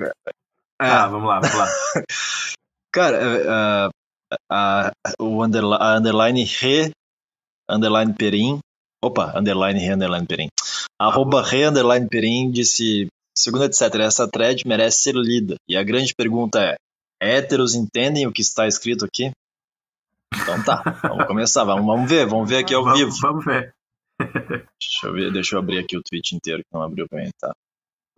Ah, 0.80 1.08
vamos 1.08 1.28
lá, 1.28 1.40
vamos 1.40 1.56
lá. 1.58 1.68
Cara, 2.94 3.18
é, 3.18 3.90
a, 4.52 4.92
o 5.20 5.44
underli- 5.44 5.78
a 5.80 5.98
underline 5.98 6.44
re, 6.44 6.92
underline 7.70 8.14
perim, 8.14 8.60
opa, 9.04 9.34
underline 9.38 9.80
re, 9.80 9.94
underline 9.94 10.26
perim, 10.28 10.48
arroba 11.00 11.42
re, 11.44 11.66
underline 11.66 12.08
perim, 12.08 12.52
disse, 12.52 13.08
segundo 13.40 13.64
etc, 13.66 13.82
essa 14.00 14.28
thread 14.28 14.68
merece 14.68 15.02
ser 15.04 15.16
lida, 15.16 15.56
e 15.68 15.76
a 15.78 15.84
grande 15.84 16.14
pergunta 16.16 16.60
é, 16.60 16.78
héteros 17.20 17.76
entendem 17.76 18.26
o 18.28 18.32
que 18.32 18.42
está 18.42 18.68
escrito 18.68 19.06
aqui? 19.06 19.32
Então 20.34 20.64
tá, 20.64 20.82
vamos 21.04 21.26
começar, 21.26 21.64
vamos, 21.64 21.86
vamos 21.86 22.10
ver, 22.10 22.26
vamos 22.26 22.50
ver 22.50 22.58
aqui 22.58 22.74
ao 22.74 22.84
vamos, 22.84 23.00
vivo. 23.00 23.16
Vamos 23.22 23.46
ver. 23.46 23.74
Deixa 24.20 25.06
eu, 25.06 25.14
ver, 25.14 25.32
deixa 25.32 25.56
eu 25.56 25.60
abrir 25.60 25.80
aqui 25.80 25.96
o 25.96 26.02
tweet 26.04 26.36
inteiro, 26.36 26.64
que 26.64 26.74
não 26.74 26.82
abriu 26.82 27.08
pra 27.08 27.24
mim, 27.24 27.30
tá? 27.40 27.54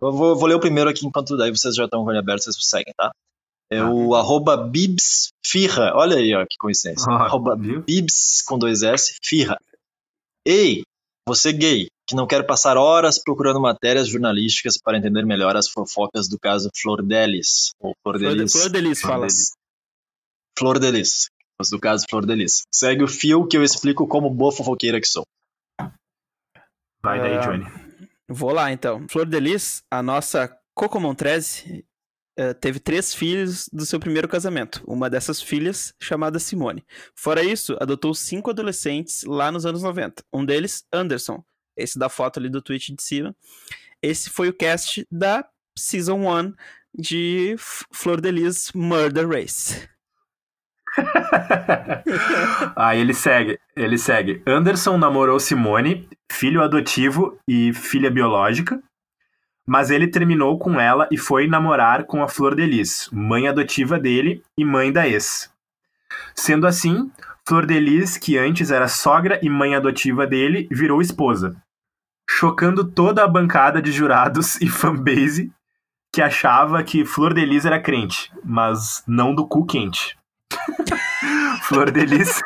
Eu 0.00 0.10
vou, 0.12 0.34
vou 0.34 0.48
ler 0.48 0.54
o 0.54 0.60
primeiro 0.60 0.88
aqui, 0.88 1.06
enquanto 1.06 1.36
daí 1.36 1.50
vocês 1.50 1.74
já 1.74 1.84
estão 1.84 2.02
com 2.04 2.10
ele 2.10 2.18
aberto, 2.18 2.42
vocês 2.44 2.56
seguem, 2.60 2.92
tá? 2.96 3.10
É 3.70 3.78
Tá. 3.78 3.88
o 3.88 4.14
arroba 4.16 4.56
bibsfirra, 4.56 5.92
olha 5.94 6.16
aí, 6.16 6.34
ó, 6.34 6.44
que 6.44 6.56
coincidência. 6.58 7.06
Ó, 7.08 7.14
arroba 7.14 7.54
bibs, 7.54 8.42
com 8.42 8.58
dois 8.58 8.82
S, 8.82 9.16
firra. 9.22 9.56
Ei, 10.44 10.82
você 11.30 11.52
gay, 11.52 11.86
que 12.08 12.16
não 12.16 12.26
quer 12.26 12.44
passar 12.44 12.76
horas 12.76 13.22
procurando 13.22 13.60
matérias 13.60 14.08
jornalísticas 14.08 14.76
para 14.82 14.98
entender 14.98 15.24
melhor 15.24 15.56
as 15.56 15.68
fofocas 15.68 16.28
do 16.28 16.36
caso 16.40 16.68
Flor 16.76 17.06
Delis, 17.06 17.70
ou 17.78 17.94
Flor 18.02 18.18
Flor, 18.18 18.30
de, 18.32 18.36
Delis. 18.36 18.52
Flor 18.52 18.68
Delis, 18.68 19.00
fala. 19.00 19.26
Flor 20.58 20.78
Delis, 20.80 21.28
do 21.70 21.78
caso 21.78 22.04
Flor 22.10 22.26
Delis. 22.26 22.62
Segue 22.74 23.04
o 23.04 23.08
fio 23.08 23.46
que 23.46 23.56
eu 23.56 23.62
explico 23.62 24.08
como 24.08 24.28
boa 24.28 24.50
fofoqueira 24.50 25.00
que 25.00 25.06
sou. 25.06 25.24
Vai 27.00 27.20
daí, 27.20 27.36
Ah, 27.36 27.40
Johnny. 27.40 27.64
Vou 28.28 28.52
lá, 28.52 28.72
então. 28.72 29.06
Flor 29.08 29.26
Delis, 29.26 29.82
a 29.88 30.02
nossa 30.02 30.50
Coco 30.74 30.98
Montrese, 30.98 31.84
teve 32.60 32.78
três 32.78 33.14
filhos 33.14 33.68
do 33.72 33.84
seu 33.84 33.98
primeiro 33.98 34.28
casamento. 34.28 34.82
Uma 34.86 35.10
dessas 35.10 35.42
filhas, 35.42 35.94
chamada 36.00 36.38
Simone. 36.38 36.84
Fora 37.14 37.42
isso, 37.42 37.76
adotou 37.80 38.14
cinco 38.14 38.50
adolescentes 38.50 39.24
lá 39.24 39.50
nos 39.50 39.66
anos 39.66 39.82
90. 39.82 40.22
Um 40.32 40.44
deles, 40.44 40.84
Anderson. 40.92 41.42
Esse 41.76 41.98
da 41.98 42.08
foto 42.08 42.38
ali 42.38 42.48
do 42.48 42.62
tweet 42.62 42.94
de 42.94 43.02
cima. 43.02 43.34
Esse 44.02 44.30
foi 44.30 44.48
o 44.48 44.54
cast 44.54 45.06
da 45.10 45.44
Season 45.76 46.18
1 46.18 46.54
de 46.94 47.56
Flor 47.92 48.20
Delis 48.20 48.72
Murder 48.74 49.28
Race. 49.28 49.88
Aí 52.76 52.98
ele 53.00 53.14
segue, 53.14 53.58
ele 53.76 53.98
segue. 53.98 54.42
Anderson 54.46 54.98
namorou 54.98 55.38
Simone, 55.38 56.08
filho 56.30 56.62
adotivo 56.62 57.38
e 57.46 57.72
filha 57.72 58.10
biológica. 58.10 58.82
Mas 59.66 59.90
ele 59.90 60.08
terminou 60.08 60.58
com 60.58 60.80
ela 60.80 61.08
e 61.10 61.16
foi 61.16 61.46
namorar 61.46 62.04
com 62.04 62.22
a 62.22 62.28
Flor 62.28 62.54
de 62.54 62.66
Lis, 62.66 63.08
mãe 63.12 63.46
adotiva 63.46 63.98
dele 63.98 64.42
e 64.56 64.64
mãe 64.64 64.92
da 64.92 65.06
ex. 65.06 65.50
Sendo 66.34 66.66
assim, 66.66 67.10
Flor 67.46 67.66
de 67.66 67.78
Lis, 67.78 68.16
que 68.16 68.36
antes 68.36 68.70
era 68.70 68.88
sogra 68.88 69.38
e 69.42 69.48
mãe 69.48 69.74
adotiva 69.74 70.26
dele, 70.26 70.68
virou 70.70 71.00
esposa. 71.00 71.56
Chocando 72.28 72.84
toda 72.84 73.24
a 73.24 73.28
bancada 73.28 73.82
de 73.82 73.90
jurados 73.90 74.60
e 74.60 74.68
fanbase 74.68 75.52
que 76.12 76.20
achava 76.20 76.82
que 76.82 77.04
Flor 77.04 77.34
de 77.34 77.44
Lis 77.44 77.64
era 77.64 77.80
crente, 77.80 78.32
mas 78.44 79.02
não 79.06 79.34
do 79.34 79.46
cu 79.46 79.64
quente. 79.64 80.18
Flor 81.62 81.90
de 81.90 82.04
Lis. 82.04 82.40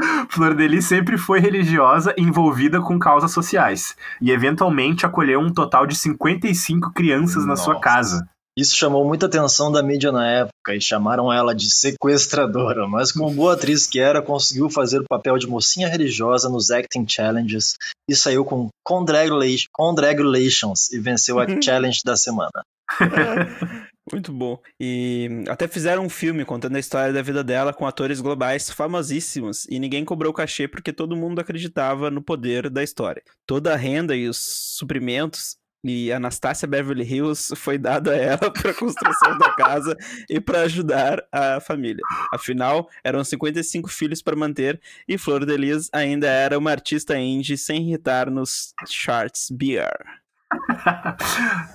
Flor 0.30 0.54
de 0.54 0.66
Lis 0.66 0.86
sempre 0.86 1.18
foi 1.18 1.40
religiosa 1.40 2.14
envolvida 2.16 2.80
com 2.80 2.98
causas 2.98 3.32
sociais, 3.32 3.96
e 4.20 4.30
eventualmente 4.30 5.06
acolheu 5.06 5.40
um 5.40 5.52
total 5.52 5.86
de 5.86 5.94
55 5.94 6.92
crianças 6.92 7.46
na 7.46 7.56
sua 7.56 7.74
Nossa. 7.74 7.84
casa. 7.84 8.28
Isso 8.56 8.76
chamou 8.76 9.06
muita 9.06 9.26
atenção 9.26 9.70
da 9.70 9.82
mídia 9.82 10.10
na 10.10 10.28
época 10.28 10.74
e 10.74 10.80
chamaram 10.80 11.32
ela 11.32 11.54
de 11.54 11.70
sequestradora, 11.70 12.86
mas 12.86 13.12
como 13.12 13.30
boa 13.30 13.54
atriz 13.54 13.86
que 13.86 14.00
era, 14.00 14.20
conseguiu 14.20 14.68
fazer 14.68 15.00
o 15.00 15.08
papel 15.08 15.38
de 15.38 15.46
mocinha 15.46 15.88
religiosa 15.88 16.48
nos 16.48 16.70
acting 16.70 17.06
challenges 17.08 17.76
e 18.08 18.14
saiu 18.14 18.44
com 18.44 18.68
Congratulations, 18.84 19.66
Congratulations 19.72 20.90
e 20.90 20.98
venceu 20.98 21.38
a 21.38 21.46
challenge 21.62 22.00
da 22.04 22.16
semana. 22.16 22.62
Muito 24.12 24.32
bom. 24.32 24.60
E 24.78 25.44
até 25.48 25.68
fizeram 25.68 26.04
um 26.04 26.08
filme 26.08 26.44
contando 26.44 26.76
a 26.76 26.80
história 26.80 27.12
da 27.12 27.22
vida 27.22 27.44
dela 27.44 27.72
com 27.72 27.86
atores 27.86 28.20
globais 28.20 28.70
famosíssimos 28.70 29.66
e 29.70 29.78
ninguém 29.78 30.04
cobrou 30.04 30.32
cachê 30.32 30.66
porque 30.66 30.92
todo 30.92 31.16
mundo 31.16 31.40
acreditava 31.40 32.10
no 32.10 32.20
poder 32.20 32.68
da 32.68 32.82
história. 32.82 33.22
Toda 33.46 33.72
a 33.72 33.76
renda 33.76 34.16
e 34.16 34.28
os 34.28 34.38
suprimentos 34.38 35.60
e 35.82 36.12
Anastácia 36.12 36.68
Beverly 36.68 37.04
Hills 37.04 37.54
foi 37.56 37.78
dada 37.78 38.12
a 38.12 38.16
ela 38.16 38.50
para 38.52 38.70
a 38.70 38.74
construção 38.74 39.38
da 39.38 39.52
casa 39.52 39.96
e 40.28 40.40
para 40.40 40.62
ajudar 40.62 41.22
a 41.32 41.60
família. 41.60 42.02
Afinal, 42.32 42.88
eram 43.02 43.24
55 43.24 43.88
filhos 43.88 44.20
para 44.20 44.36
manter 44.36 44.80
e 45.08 45.16
Flor 45.16 45.46
de 45.46 45.56
Lis 45.56 45.88
ainda 45.92 46.26
era 46.26 46.58
uma 46.58 46.70
artista 46.70 47.18
indie 47.18 47.56
sem 47.56 47.88
irritar 47.88 48.30
nos 48.30 48.74
charts 48.86 49.50
beer. 49.50 49.96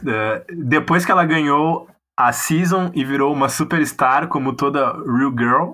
Eh, 0.06 0.46
Depois 0.54 1.06
que 1.06 1.12
ela 1.12 1.26
ganhou 1.26 1.90
a 2.18 2.32
season 2.32 2.92
e 2.94 3.04
virou 3.04 3.34
uma 3.34 3.50
superstar 3.50 4.28
como 4.28 4.56
toda 4.56 4.94
real 4.94 5.32
girl, 5.32 5.74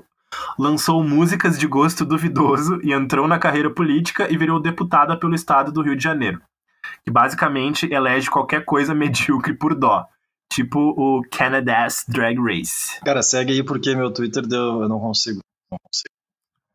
lançou 0.58 1.04
músicas 1.04 1.58
de 1.58 1.68
gosto 1.68 2.06
duvidoso 2.06 2.80
e 2.84 2.94
entrou 2.94 3.28
na 3.28 3.38
carreira 3.38 3.70
política 3.70 4.32
e 4.32 4.38
virou 4.38 4.60
deputada 4.60 5.18
pelo 5.18 5.36
estado 5.36 5.72
do 5.72 5.82
Rio 5.82 5.96
de 5.96 6.04
Janeiro, 6.04 6.42
que 7.04 7.12
basicamente 7.12 7.92
elege 7.92 8.30
qualquer 8.30 8.66
coisa 8.66 8.94
medíocre 8.96 9.54
por 9.54 9.76
dó, 9.76 10.06
tipo 10.52 10.80
o 10.80 11.22
Canada's 11.30 12.06
Drag 12.08 12.38
Race. 12.39 13.00
Cara, 13.02 13.22
segue 13.22 13.54
aí 13.54 13.64
porque 13.64 13.96
meu 13.96 14.12
Twitter 14.12 14.46
deu. 14.46 14.82
Eu 14.82 14.89
não 14.89 15.00
consigo. 15.00 15.39
Não 15.72 15.78
consigo. 15.80 16.12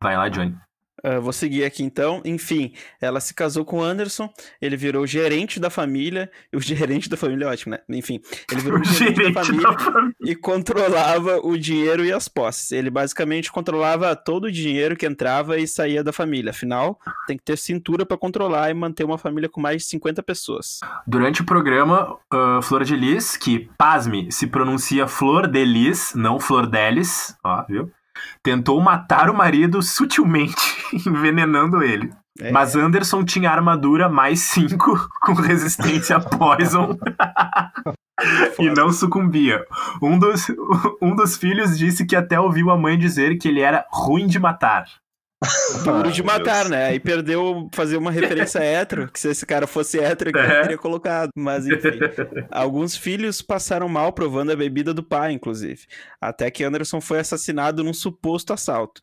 Vai 0.01 0.15
lá, 0.15 0.29
Johnny. 0.29 0.55
Uh, 1.03 1.21
vou 1.21 1.33
seguir 1.33 1.63
aqui 1.63 1.83
então. 1.83 2.21
Enfim, 2.25 2.73
ela 2.99 3.19
se 3.19 3.33
casou 3.33 3.63
com 3.63 3.79
o 3.79 3.83
Anderson, 3.83 4.29
ele 4.61 4.75
virou 4.75 5.05
gerente 5.05 5.59
da 5.59 5.69
família. 5.69 6.29
O 6.53 6.59
gerente 6.61 7.09
da 7.09 7.17
família 7.17 7.45
é 7.45 7.47
ótimo, 7.49 7.71
né? 7.73 7.79
Enfim, 7.89 8.19
ele 8.51 8.61
virou 8.61 8.79
O 8.81 8.83
gerente, 8.83 9.15
gerente 9.15 9.33
da 9.33 9.43
família 9.43 9.71
da 9.71 9.79
família. 9.79 10.15
e 10.21 10.35
controlava 10.35 11.37
o 11.43 11.57
dinheiro 11.57 12.03
e 12.03 12.11
as 12.11 12.27
posses. 12.27 12.71
Ele 12.71 12.89
basicamente 12.89 13.51
controlava 13.51 14.15
todo 14.15 14.45
o 14.45 14.51
dinheiro 14.51 14.95
que 14.95 15.05
entrava 15.05 15.57
e 15.57 15.67
saía 15.67 16.03
da 16.03 16.11
família. 16.11 16.51
Afinal, 16.51 16.99
tem 17.27 17.37
que 17.37 17.43
ter 17.43 17.57
cintura 17.57 18.05
para 18.05 18.17
controlar 18.17 18.69
e 18.69 18.73
manter 18.73 19.03
uma 19.03 19.17
família 19.17 19.49
com 19.49 19.61
mais 19.61 19.83
de 19.83 19.87
50 19.89 20.23
pessoas. 20.23 20.79
Durante 21.05 21.41
o 21.41 21.45
programa, 21.45 22.17
ah, 22.31 22.59
Flor 22.61 22.83
de 22.83 22.95
Lis, 22.95 23.37
que, 23.37 23.69
pasme, 23.77 24.31
se 24.31 24.47
pronuncia 24.47 25.07
Flor 25.07 25.47
de 25.47 25.63
Lis, 25.63 26.13
não 26.15 26.39
Flor 26.39 26.67
delis, 26.67 27.35
ó, 27.43 27.63
viu? 27.67 27.91
Tentou 28.43 28.79
matar 28.81 29.29
o 29.29 29.35
marido 29.35 29.81
sutilmente, 29.81 30.55
envenenando 31.05 31.83
ele. 31.83 32.11
É. 32.39 32.51
Mas 32.51 32.75
Anderson 32.75 33.25
tinha 33.25 33.49
armadura 33.49 34.07
mais 34.07 34.41
5 34.41 35.09
com 35.25 35.33
resistência 35.33 36.17
a 36.17 36.19
poison 36.19 36.97
e 38.59 38.69
não 38.69 38.91
sucumbia. 38.91 39.65
Um 40.01 40.19
dos, 40.19 40.45
um 41.01 41.15
dos 41.15 41.35
filhos 41.35 41.77
disse 41.77 42.05
que 42.05 42.15
até 42.15 42.39
ouviu 42.39 42.69
a 42.69 42.77
mãe 42.77 42.97
dizer 42.97 43.37
que 43.37 43.47
ele 43.47 43.61
era 43.61 43.85
ruim 43.91 44.27
de 44.27 44.39
matar. 44.39 44.85
Duro 45.83 46.11
de 46.11 46.23
matar, 46.23 46.61
Deus. 46.61 46.69
né? 46.71 46.85
Aí 46.87 46.99
perdeu 46.99 47.69
fazer 47.73 47.97
uma 47.97 48.09
referência 48.11 48.59
hétero, 48.59 49.07
que 49.11 49.19
se 49.19 49.29
esse 49.29 49.45
cara 49.45 49.67
fosse 49.67 49.99
hétero, 49.99 50.31
que 50.31 50.39
É. 50.39 50.61
teria 50.61 50.77
colocado. 50.77 51.29
Mas 51.35 51.67
enfim. 51.67 51.89
Alguns 52.49 52.95
filhos 52.97 53.41
passaram 53.41 53.87
mal 53.87 54.11
provando 54.11 54.51
a 54.51 54.55
bebida 54.55 54.93
do 54.93 55.03
pai, 55.03 55.33
inclusive. 55.33 55.81
Até 56.19 56.49
que 56.49 56.63
Anderson 56.63 56.99
foi 56.99 57.19
assassinado 57.19 57.83
num 57.83 57.93
suposto 57.93 58.51
assalto. 58.53 59.01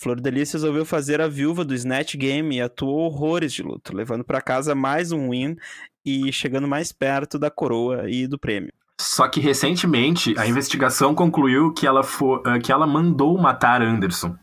Flor 0.00 0.20
Delice 0.20 0.54
resolveu 0.54 0.84
fazer 0.84 1.20
a 1.20 1.28
viúva 1.28 1.64
do 1.64 1.74
Snatch 1.74 2.16
Game 2.16 2.56
e 2.56 2.60
atuou 2.60 3.00
horrores 3.00 3.52
de 3.52 3.62
luto, 3.62 3.94
levando 3.96 4.24
pra 4.24 4.40
casa 4.42 4.74
mais 4.74 5.10
um 5.12 5.30
win 5.30 5.56
e 6.04 6.30
chegando 6.32 6.68
mais 6.68 6.92
perto 6.92 7.38
da 7.38 7.50
coroa 7.50 8.08
e 8.10 8.26
do 8.26 8.38
prêmio. 8.38 8.72
Só 9.00 9.26
que 9.28 9.40
recentemente 9.40 10.34
a 10.38 10.46
investigação 10.46 11.14
concluiu 11.14 11.72
que 11.72 11.86
ela, 11.86 12.02
fo- 12.02 12.42
ah, 12.46 12.58
que 12.58 12.72
ela 12.72 12.86
mandou 12.86 13.36
matar 13.38 13.82
Anderson 13.82 14.36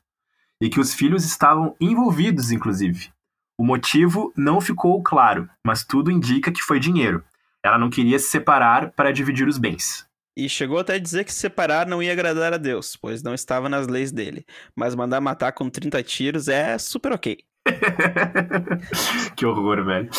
e 0.62 0.70
que 0.70 0.80
os 0.80 0.94
filhos 0.94 1.26
estavam 1.26 1.76
envolvidos, 1.80 2.52
inclusive. 2.52 3.12
O 3.58 3.66
motivo 3.66 4.34
não 4.36 4.60
ficou 4.60 5.02
claro, 5.04 5.50
mas 5.66 5.84
tudo 5.84 6.12
indica 6.12 6.52
que 6.52 6.62
foi 6.62 6.80
dinheiro. 6.80 7.24
Ela 7.64 7.78
não 7.78 7.90
queria 7.90 8.20
se 8.20 8.30
separar 8.30 8.92
para 8.92 9.12
dividir 9.12 9.48
os 9.48 9.58
bens. 9.58 10.06
E 10.36 10.50
chegou 10.50 10.80
até 10.80 10.96
a 10.96 11.00
dizer 11.00 11.24
que 11.24 11.34
se 11.34 11.40
separar 11.40 11.86
não 11.86 12.02
ia 12.02 12.12
agradar 12.12 12.54
a 12.54 12.58
Deus, 12.58 12.96
pois 12.96 13.22
não 13.22 13.36
estava 13.36 13.70
nas 13.70 13.88
leis 13.88 14.12
dele. 14.12 14.46
Mas 14.76 14.96
mandar 14.96 15.22
matar 15.22 15.52
com 15.52 15.70
30 15.70 16.02
tiros 16.02 16.48
é 16.48 16.78
super 16.80 17.14
ok. 17.14 17.38
que 19.38 19.46
horror, 19.46 19.86
velho. 19.86 20.10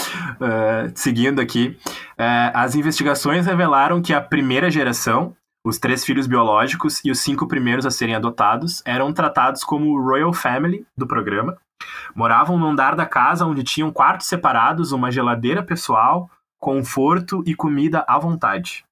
Ah, 0.40 0.90
seguindo 0.94 1.40
aqui, 1.40 1.76
ah, 2.16 2.62
as 2.62 2.74
investigações 2.76 3.46
revelaram 3.46 4.00
que 4.00 4.14
a 4.14 4.20
primeira 4.20 4.70
geração, 4.70 5.36
os 5.64 5.78
três 5.78 6.04
filhos 6.04 6.26
biológicos 6.26 7.00
e 7.02 7.10
os 7.10 7.20
cinco 7.20 7.48
primeiros 7.48 7.86
a 7.86 7.90
serem 7.90 8.14
adotados, 8.14 8.82
eram 8.84 9.12
tratados 9.12 9.64
como 9.64 9.98
Royal 9.98 10.32
Family 10.32 10.86
do 10.96 11.06
programa. 11.06 11.56
Moravam 12.14 12.58
no 12.58 12.66
andar 12.66 12.94
da 12.94 13.06
casa 13.06 13.46
onde 13.46 13.64
tinham 13.64 13.90
quartos 13.90 14.26
separados, 14.26 14.92
uma 14.92 15.10
geladeira 15.10 15.62
pessoal, 15.62 16.30
conforto 16.60 17.42
e 17.46 17.54
comida 17.54 18.04
à 18.06 18.18
vontade. 18.18 18.84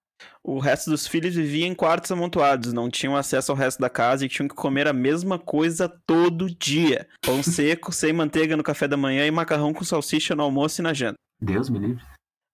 O 0.43 0.59
resto 0.59 0.91
dos 0.91 1.07
filhos 1.07 1.35
vivia 1.35 1.67
em 1.67 1.75
quartos 1.75 2.11
amontoados, 2.11 2.73
não 2.73 2.91
tinham 2.91 3.17
acesso 3.17 3.53
ao 3.53 3.59
resto 3.59 3.81
da 3.81 3.91
casa 3.91 4.25
e 4.25 4.29
tinham 4.29 4.49
que 4.49 4.55
comer 4.55 4.89
a 4.89 4.93
mesma 4.93 5.39
coisa 5.39 5.89
todo 6.07 6.53
dia: 6.55 7.07
pão 7.25 7.43
seco, 7.43 7.93
sem 7.93 8.13
manteiga 8.13 8.57
no 8.57 8.63
café 8.63 8.89
da 8.89 8.97
manhã 8.97 9.27
e 9.27 9.31
macarrão 9.31 9.73
com 9.73 9.85
salsicha 9.85 10.35
no 10.35 10.43
almoço 10.43 10.81
e 10.81 10.83
na 10.83 10.93
janta. 10.93 11.17
Deus 11.41 11.69
me 11.69 11.79
livre. 11.79 12.05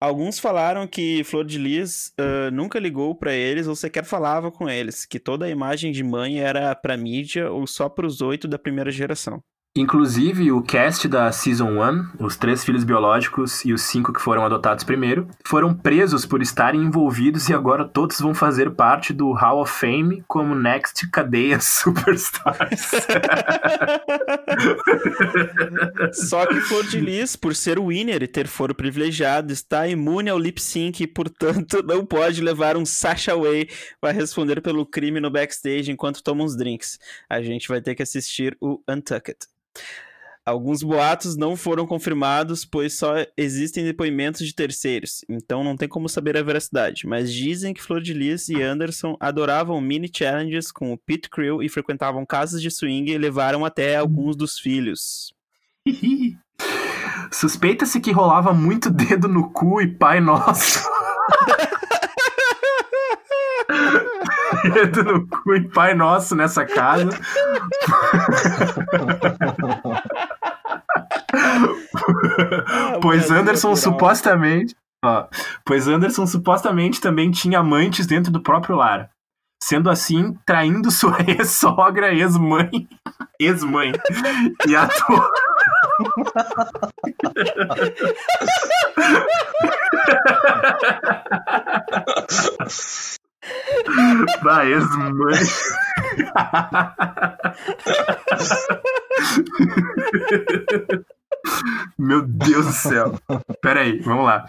Alguns 0.01 0.39
falaram 0.39 0.87
que 0.87 1.25
Flor 1.25 1.45
de 1.45 1.59
Lis 1.59 2.13
ah, 2.19 2.51
nunca 2.53 2.79
ligou 2.79 3.15
pra 3.17 3.35
eles 3.35 3.67
ou 3.67 3.75
sequer 3.75 4.05
falava 4.05 4.51
com 4.51 4.69
eles, 4.69 5.05
que 5.05 5.19
toda 5.19 5.47
a 5.47 5.51
imagem 5.51 5.91
de 5.91 6.05
mãe 6.05 6.39
era 6.39 6.75
pra 6.75 6.97
mídia 6.97 7.51
ou 7.51 7.67
só 7.67 7.89
pros 7.89 8.21
oito 8.21 8.47
da 8.47 8.59
primeira 8.59 8.91
geração. 8.91 9.43
Inclusive, 9.79 10.51
o 10.51 10.61
cast 10.61 11.07
da 11.07 11.31
Season 11.31 11.81
1, 11.81 12.25
os 12.25 12.37
três 12.37 12.65
filhos 12.65 12.83
biológicos 12.83 13.65
e 13.65 13.73
os 13.73 13.83
cinco 13.83 14.13
que 14.13 14.21
foram 14.21 14.45
adotados 14.45 14.83
primeiro, 14.83 15.29
foram 15.47 15.73
presos 15.73 16.27
por 16.27 16.43
estarem 16.43 16.83
envolvidos 16.83 17.49
e 17.49 17.55
agora 17.55 17.87
todos 17.87 18.19
vão 18.19 18.35
fazer 18.35 18.73
parte 18.73 19.13
do 19.13 19.31
Hall 19.31 19.63
of 19.63 19.73
Fame 19.73 20.25
como 20.27 20.53
Next 20.53 21.09
Cadeia 21.11 21.61
Superstars. 21.63 22.91
Só 26.13 26.45
que 26.45 26.61
Flor 26.63 26.85
de 26.85 26.99
Lis, 26.99 27.37
por 27.37 27.55
ser 27.55 27.79
winner 27.79 28.25
e 28.25 28.27
ter 28.27 28.49
foro 28.49 28.75
privilegiado, 28.75 29.53
está 29.53 29.87
imune 29.87 30.29
ao 30.29 30.41
lip 30.41 30.61
sync 30.61 31.05
e, 31.05 31.07
portanto, 31.07 31.83
não 31.87 32.05
pode 32.05 32.41
levar 32.41 32.77
um 32.77 32.85
Sasha 32.85 33.37
Way 33.37 33.69
para 34.01 34.13
responder 34.13 34.61
pelo 34.61 34.85
crime 34.85 35.21
no 35.21 35.31
backstage 35.31 35.93
enquanto 35.93 36.21
toma 36.21 36.43
uns 36.43 36.57
drinks. 36.57 36.99
A 37.31 37.41
gente 37.41 37.69
vai 37.69 37.81
ter 37.81 37.95
que 37.95 38.03
assistir 38.03 38.57
o 38.61 38.83
Untucked. 38.89 39.47
Alguns 40.49 40.83
boatos 40.83 41.37
não 41.37 41.55
foram 41.57 41.87
confirmados, 41.87 42.65
pois 42.65 42.97
só 42.97 43.17
existem 43.37 43.85
depoimentos 43.85 44.47
de 44.47 44.55
terceiros, 44.55 45.23
então 45.29 45.63
não 45.63 45.77
tem 45.77 45.87
como 45.87 46.09
saber 46.09 46.39
a 46.39 46.43
veracidade. 46.43 47.07
Mas 47.07 47.31
dizem 47.31 47.75
que 47.75 47.83
Flor 47.83 48.01
de 48.01 48.15
Lis 48.15 48.49
e 48.49 48.63
Anderson 48.63 49.15
adoravam 49.21 49.79
mini 49.79 50.11
challenges 50.11 50.73
com 50.73 50.91
o 50.91 50.97
Pit 50.97 51.29
Crew 51.29 51.63
e 51.63 51.69
frequentavam 51.69 52.25
casas 52.25 52.63
de 52.63 52.71
swing 52.71 53.13
e 53.13 53.19
levaram 53.19 53.63
até 53.63 53.97
alguns 53.97 54.35
dos 54.37 54.59
filhos. 54.59 55.35
Suspeita-se 57.31 58.01
que 58.01 58.11
rolava 58.11 58.55
muito 58.55 58.89
dedo 58.89 59.29
no 59.29 59.53
cu 59.53 59.83
e 59.83 59.87
pai 59.87 60.19
nosso. 60.19 60.81
dedo 64.63 65.03
no 65.03 65.27
cu 65.27 65.55
e 65.55 65.69
pai 65.69 65.95
nosso 65.95 66.35
nessa 66.35 66.65
casa. 66.65 67.09
Pois 73.01 73.27
Brasil 73.27 73.37
Anderson 73.37 73.77
supostamente. 73.77 74.75
Ó, 75.05 75.29
pois 75.65 75.87
Anderson 75.87 76.27
supostamente 76.27 77.01
também 77.01 77.31
tinha 77.31 77.61
amantes 77.61 78.07
dentro 78.07 78.33
do 78.33 78.43
próprio 78.43 78.77
lar. 78.77 79.11
Sendo 79.63 79.91
assim, 79.91 80.35
traindo 80.47 80.91
sua 80.91 81.19
ex-sogra, 81.27 82.13
ex-mãe, 82.13 82.89
ex-mãe, 83.41 83.93
e 84.67 84.77
atuou... 84.77 85.29
Vai, 94.43 94.73
ex-mãe. 94.73 95.39
Meu 101.99 102.23
Deus 102.23 102.67
do 102.67 102.73
céu. 102.73 103.15
Pera 103.61 103.81
aí, 103.81 103.99
vamos 104.01 104.25
lá. 104.25 104.45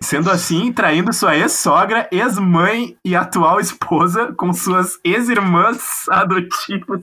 Sendo 0.00 0.30
assim, 0.30 0.72
traindo 0.72 1.12
sua 1.12 1.36
ex-sogra, 1.36 2.08
ex-mãe 2.10 2.96
e 3.04 3.14
atual 3.16 3.60
esposa 3.60 4.32
com 4.36 4.52
suas 4.52 4.98
ex-irmãs 5.04 6.08
adotivas 6.08 7.02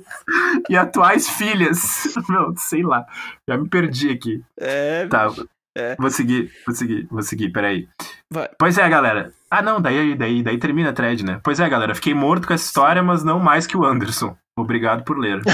e 0.69 0.77
atuais 0.77 1.29
filhas. 1.29 2.13
Meu, 2.29 2.53
sei 2.57 2.83
lá. 2.83 3.05
Já 3.47 3.57
me 3.57 3.67
perdi 3.67 4.09
aqui. 4.11 4.41
É, 4.59 5.07
Tá, 5.07 5.29
é. 5.77 5.95
vou 5.99 6.09
seguir, 6.09 6.51
vou 6.65 6.75
seguir, 6.75 7.07
vou 7.09 7.21
seguir, 7.21 7.49
peraí. 7.51 7.87
Vai. 8.31 8.49
Pois 8.59 8.77
é, 8.77 8.87
galera. 8.89 9.31
Ah, 9.49 9.61
não, 9.61 9.79
daí, 9.81 10.15
daí, 10.15 10.43
daí 10.43 10.57
termina 10.57 10.89
a 10.89 10.93
thread, 10.93 11.23
né? 11.23 11.39
Pois 11.43 11.59
é, 11.59 11.69
galera, 11.69 11.95
fiquei 11.95 12.13
morto 12.13 12.47
com 12.47 12.53
essa 12.53 12.65
história, 12.65 13.01
mas 13.01 13.23
não 13.23 13.39
mais 13.39 13.65
que 13.65 13.77
o 13.77 13.85
Anderson. 13.85 14.35
Obrigado 14.57 15.03
por 15.03 15.17
ler. 15.17 15.39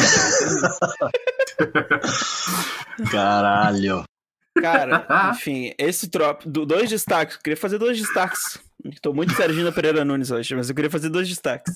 Caralho. 3.11 4.03
Cara, 4.59 5.05
enfim, 5.31 5.73
esse 5.77 6.09
tropa. 6.09 6.47
do- 6.47 6.65
Dois 6.65 6.89
destaques. 6.89 7.37
Queria 7.37 7.57
fazer 7.57 7.77
dois 7.77 7.97
destaques. 7.99 8.59
Tô 9.01 9.13
muito 9.13 9.33
Serginho 9.33 9.71
Pereira 9.73 10.03
Nunes 10.05 10.29
hoje, 10.29 10.55
mas 10.55 10.69
eu 10.69 10.75
queria 10.75 10.91
fazer 10.91 11.09
dois 11.09 11.27
destaques. 11.27 11.75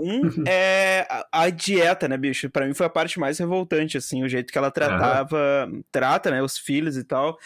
Um 0.00 0.44
é 0.46 1.06
a, 1.10 1.26
a 1.44 1.50
dieta, 1.50 2.06
né, 2.08 2.16
bicho? 2.16 2.48
Pra 2.50 2.66
mim 2.66 2.74
foi 2.74 2.86
a 2.86 2.90
parte 2.90 3.18
mais 3.18 3.38
revoltante, 3.38 3.96
assim, 3.98 4.22
o 4.22 4.28
jeito 4.28 4.52
que 4.52 4.58
ela 4.58 4.70
tratava, 4.70 5.68
trata, 5.90 6.30
né, 6.30 6.42
os 6.42 6.56
filhos 6.56 6.96
e 6.96 7.02
tal. 7.04 7.36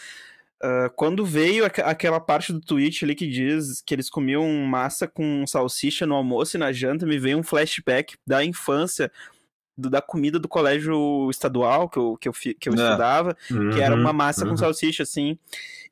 Ah, 0.62 0.90
quando 0.94 1.24
veio 1.24 1.64
aqu- 1.64 1.80
aquela 1.82 2.20
parte 2.20 2.52
do 2.52 2.60
tweet 2.60 3.04
ali 3.04 3.14
que 3.14 3.26
diz 3.26 3.82
que 3.84 3.94
eles 3.94 4.08
comiam 4.08 4.46
massa 4.66 5.08
com 5.08 5.44
salsicha 5.46 6.06
no 6.06 6.14
almoço 6.14 6.56
e 6.56 6.60
na 6.60 6.70
janta, 6.72 7.04
me 7.06 7.18
veio 7.18 7.38
um 7.38 7.42
flashback 7.42 8.16
da 8.26 8.44
infância, 8.44 9.10
do- 9.76 9.90
da 9.90 10.00
comida 10.02 10.38
do 10.38 10.46
colégio 10.48 11.28
estadual 11.30 11.88
que 11.88 11.98
eu, 11.98 12.16
que 12.16 12.28
eu, 12.28 12.32
que 12.32 12.68
eu 12.68 12.74
É. 12.74 12.76
estudava 12.76 13.34
que 13.72 13.80
era 13.80 13.94
Uhum, 13.94 14.02
uma 14.02 14.12
massa 14.12 14.44
com 14.44 14.50
uhum. 14.52 14.56
salsicha, 14.56 15.02
assim. 15.02 15.36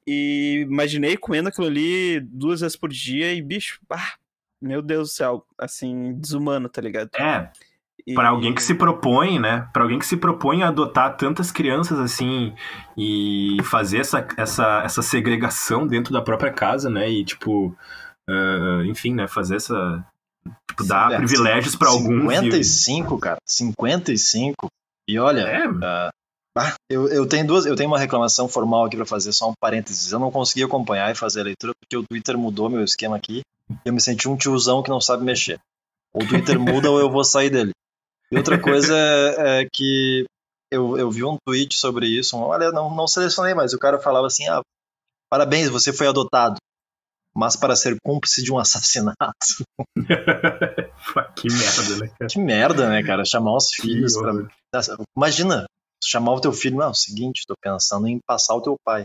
E 0.07 0.67
imaginei 0.69 1.17
comendo 1.17 1.49
aquilo 1.49 1.67
ali 1.67 2.21
duas 2.21 2.61
vezes 2.61 2.77
por 2.77 2.91
dia 2.91 3.33
e, 3.33 3.43
bicho, 3.43 3.81
ah, 3.91 4.15
meu 4.63 4.83
Deus 4.83 5.09
do 5.09 5.13
céu, 5.13 5.45
assim, 5.59 6.15
desumano, 6.15 6.69
tá 6.69 6.81
ligado? 6.81 7.11
É, 7.19 7.51
E- 8.07 8.15
Pra 8.15 8.31
alguém 8.31 8.55
que 8.55 8.63
se 8.63 8.75
propõe, 8.75 9.39
né? 9.39 9.69
Pra 9.75 9.83
alguém 9.83 9.99
que 9.99 10.07
se 10.07 10.17
propõe 10.17 10.63
a 10.63 10.69
adotar 10.69 11.17
tantas 11.19 11.53
crianças 11.53 11.99
assim 11.99 12.55
e 12.97 13.59
fazer 13.65 13.99
essa, 13.99 14.27
essa, 14.39 14.83
essa 14.83 15.03
segregação 15.03 15.87
dentro 15.87 16.11
da 16.11 16.23
própria 16.23 16.51
casa, 16.51 16.89
né? 16.89 17.11
E 17.11 17.23
tipo, 17.25 17.77
ah, 18.29 18.83
enfim, 18.87 19.13
né? 19.15 19.29
Fazer 19.29 19.57
essa. 19.57 20.03
Tipo, 20.71 20.85
dar 20.87 21.13
É, 21.13 21.17
privilégios 21.19 21.77
pra 21.77 21.89
alguns. 21.91 22.25
e- 22.33 22.37
55, 22.37 23.19
cara. 23.19 23.39
55. 23.47 24.69
E 25.07 25.19
olha, 25.19 25.41
É, 25.43 25.67
ah, 25.83 26.11
eu, 26.89 27.09
eu 27.09 27.27
tenho 27.27 27.47
duas, 27.47 27.65
eu 27.67 27.77
tenho 27.77 27.89
uma 27.89 27.99
reclamação 27.99 28.49
formal 28.49 28.85
aqui 28.85 28.97
pra 28.97 29.07
fazer, 29.07 29.33
só 29.33 29.51
um 29.51 29.55
parênteses. 29.61 30.11
Eu 30.11 30.19
não 30.19 30.31
consegui 30.31 30.65
acompanhar 30.65 31.11
e 31.11 31.15
fazer 31.15 31.41
a 31.41 31.45
leitura 31.45 31.73
porque 31.81 31.97
o 31.97 32.05
Twitter 32.05 32.37
mudou 32.37 32.69
meu 32.69 32.83
esquema 32.83 33.17
aqui. 33.17 33.43
E 33.71 33.75
eu 33.85 33.93
me 33.93 34.01
senti 34.01 34.29
um 34.29 34.37
tiozão 34.37 34.83
que 34.83 34.91
não 34.91 35.01
sabe 35.01 35.25
mexer. 35.25 35.61
Ou 36.13 36.23
o 36.23 36.29
Twitter 36.29 36.59
muda 36.61 36.91
ou 36.91 36.99
eu 36.99 37.11
vou 37.11 37.25
sair 37.25 37.51
dele. 37.51 37.71
E 38.33 38.37
outra 38.37 38.61
coisa 38.61 38.97
é, 38.97 39.63
é 39.63 39.69
que 39.73 40.25
eu, 40.71 40.97
eu 40.97 41.11
vi 41.11 41.25
um 41.25 41.37
tweet 41.45 41.77
sobre 41.77 42.07
isso. 42.07 42.37
olha, 42.37 42.71
não, 42.71 42.95
não 42.95 43.07
selecionei, 43.07 43.55
mas 43.55 43.73
o 43.73 43.79
cara 43.79 43.99
falava 43.99 44.27
assim: 44.27 44.49
ah, 44.49 44.61
parabéns, 45.29 45.69
você 45.69 45.93
foi 45.93 46.07
adotado. 46.07 46.57
Mas 47.35 47.55
para 47.55 47.77
ser 47.77 47.97
cúmplice 48.03 48.43
de 48.43 48.53
um 48.53 48.59
assassinato. 48.59 49.17
que 51.37 51.49
merda, 51.49 51.97
né, 51.97 52.09
cara? 52.09 52.29
Que 52.29 52.39
merda, 52.41 52.89
né, 52.89 53.03
cara? 53.05 53.25
Chamar 53.25 53.57
os 53.57 53.69
filhos 53.73 54.17
pra. 54.17 54.33
Imagina, 55.17 55.65
chamar 56.03 56.33
o 56.33 56.41
teu 56.41 56.53
filho, 56.53 56.77
não, 56.77 56.87
é 56.87 56.91
o 56.91 56.95
seguinte, 56.95 57.45
tô 57.47 57.55
pensando 57.61 58.07
em 58.09 58.19
passar 58.27 58.55
o 58.55 58.63
teu 58.63 58.77
pai. 58.85 59.05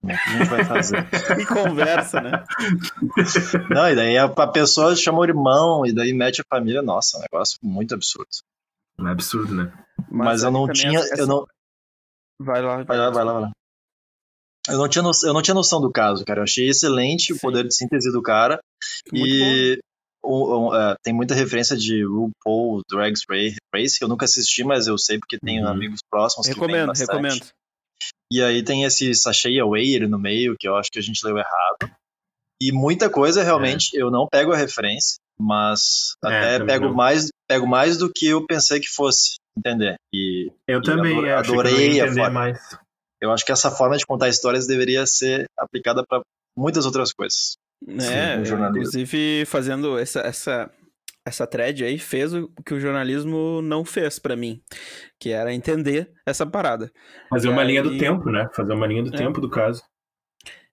Como 0.00 0.12
é 0.12 0.16
que 0.16 0.28
a 0.28 0.32
gente 0.38 0.48
vai 0.48 0.64
fazer? 0.64 1.08
E 1.40 1.46
conversa, 1.46 2.20
né? 2.20 2.44
não, 3.74 3.88
e 3.90 3.94
daí 3.96 4.16
a, 4.16 4.24
a 4.26 4.46
pessoa 4.46 4.94
chama 4.94 5.18
o 5.18 5.24
irmão, 5.24 5.84
e 5.84 5.92
daí 5.92 6.12
mete 6.12 6.40
a 6.40 6.44
família. 6.48 6.82
Nossa, 6.82 7.16
é 7.16 7.20
um 7.20 7.22
negócio 7.22 7.58
muito 7.62 7.94
absurdo. 7.94 8.28
É 9.00 9.08
absurdo, 9.08 9.54
né? 9.54 9.72
Mas, 10.10 10.42
eu 10.42 10.48
aí 10.48 10.54
não 10.54 10.72
tinha. 10.72 10.98
essa- 11.00 11.16
Eu 11.20 11.26
não, 11.26 11.44
Vai 12.40 12.62
lá, 12.62 12.82
vai 12.84 12.96
lá, 12.96 13.10
vai 13.10 13.24
lá, 13.24 13.32
vai 13.32 13.42
lá. 13.42 13.50
Eu 14.68 14.78
não, 14.78 14.88
tinha 14.88 15.02
no, 15.02 15.10
eu 15.24 15.32
não 15.32 15.42
tinha 15.42 15.54
noção 15.54 15.80
do 15.80 15.90
caso, 15.90 16.24
cara. 16.24 16.40
Eu 16.40 16.44
achei 16.44 16.68
excelente 16.68 17.32
o 17.32 17.36
Sim. 17.36 17.40
poder 17.40 17.64
de 17.66 17.74
síntese 17.74 18.12
do 18.12 18.22
cara. 18.22 18.60
Muito 19.12 19.26
e 19.26 19.74
o- 19.74 19.87
o- 20.30 20.74
é, 20.74 20.94
tem 21.02 21.12
muita 21.14 21.34
referência 21.34 21.76
de 21.76 22.04
RuPaul 22.04 22.82
Drags 22.90 23.22
Ra- 23.28 23.56
Race, 23.74 23.98
que 23.98 24.04
eu 24.04 24.08
nunca 24.08 24.24
assisti, 24.24 24.62
mas 24.64 24.86
eu 24.86 24.98
sei 24.98 25.18
porque 25.18 25.38
tenho 25.38 25.64
Uhum. 25.64 25.70
amigos 25.70 26.00
próximos 26.10 26.46
que 26.46 26.52
Recomendo, 26.54 26.92
recomendo. 26.92 27.46
E 28.32 28.42
aí 28.42 28.62
tem 28.62 28.84
esse 28.84 29.14
sachê 29.14 29.58
away 29.58 29.98
no 30.06 30.18
meio, 30.18 30.54
que 30.58 30.68
eu 30.68 30.76
acho 30.76 30.90
que 30.90 30.98
a 30.98 31.02
gente 31.02 31.24
leu 31.24 31.38
errado. 31.38 31.90
E 32.60 32.72
muita 32.72 33.08
coisa, 33.08 33.42
realmente, 33.42 33.90
eu 33.94 34.10
não 34.10 34.26
pego 34.30 34.52
a 34.52 34.56
referência, 34.56 35.16
mas 35.40 36.14
É, 36.24 36.28
até 36.28 36.64
pego 36.64 36.86
não. 36.88 36.94
mais, 36.94 37.28
pego 37.48 37.66
mais 37.66 37.96
do 37.96 38.12
que 38.12 38.26
eu 38.26 38.44
pensei 38.44 38.80
que 38.80 38.88
fosse, 38.88 39.36
entender? 39.56 39.94
E 40.12 40.50
Eu 40.66 40.80
E 40.80 40.82
também, 40.82 41.12
adorei- 41.12 41.30
é, 41.30 41.42
que 41.42 41.48
eu 41.50 41.52
adorei 41.54 41.92
ia 41.94 42.04
a 42.04 42.08
forma. 42.08 42.30
mais. 42.30 42.58
eu 43.20 43.32
acho 43.32 43.44
que 43.44 43.50
essa 43.52 43.70
forma 43.70 43.96
de 43.96 44.04
contar 44.06 44.28
histórias 44.28 44.66
deveria 44.66 45.04
ser 45.06 45.46
aplicada 45.58 46.04
para 46.08 46.20
muitas 46.56 46.84
outras 46.86 47.12
coisas. 47.12 47.56
É, 47.86 48.36
no 48.36 48.44
jornalismo. 48.44 48.78
inclusive 48.80 49.44
fazendo 49.46 49.98
essa, 49.98 50.20
essa, 50.20 50.70
essa 51.24 51.46
thread 51.46 51.84
aí 51.84 51.98
fez 51.98 52.34
o 52.34 52.48
que 52.66 52.74
o 52.74 52.80
jornalismo 52.80 53.60
não 53.62 53.84
fez 53.84 54.18
pra 54.18 54.34
mim, 54.34 54.60
que 55.20 55.30
era 55.30 55.52
entender 55.54 56.10
essa 56.26 56.44
parada. 56.46 56.90
Fazer 57.30 57.48
E 57.48 57.50
uma 57.50 57.62
linha 57.62 57.82
do 57.82 57.90
aí- 57.90 57.98
tempo, 57.98 58.30
né? 58.30 58.48
Fazer 58.54 58.72
uma 58.72 58.86
linha 58.86 59.02
do 59.04 59.14
É. 59.14 59.16
tempo 59.18 59.40
do 59.40 59.48
caso. 59.48 59.82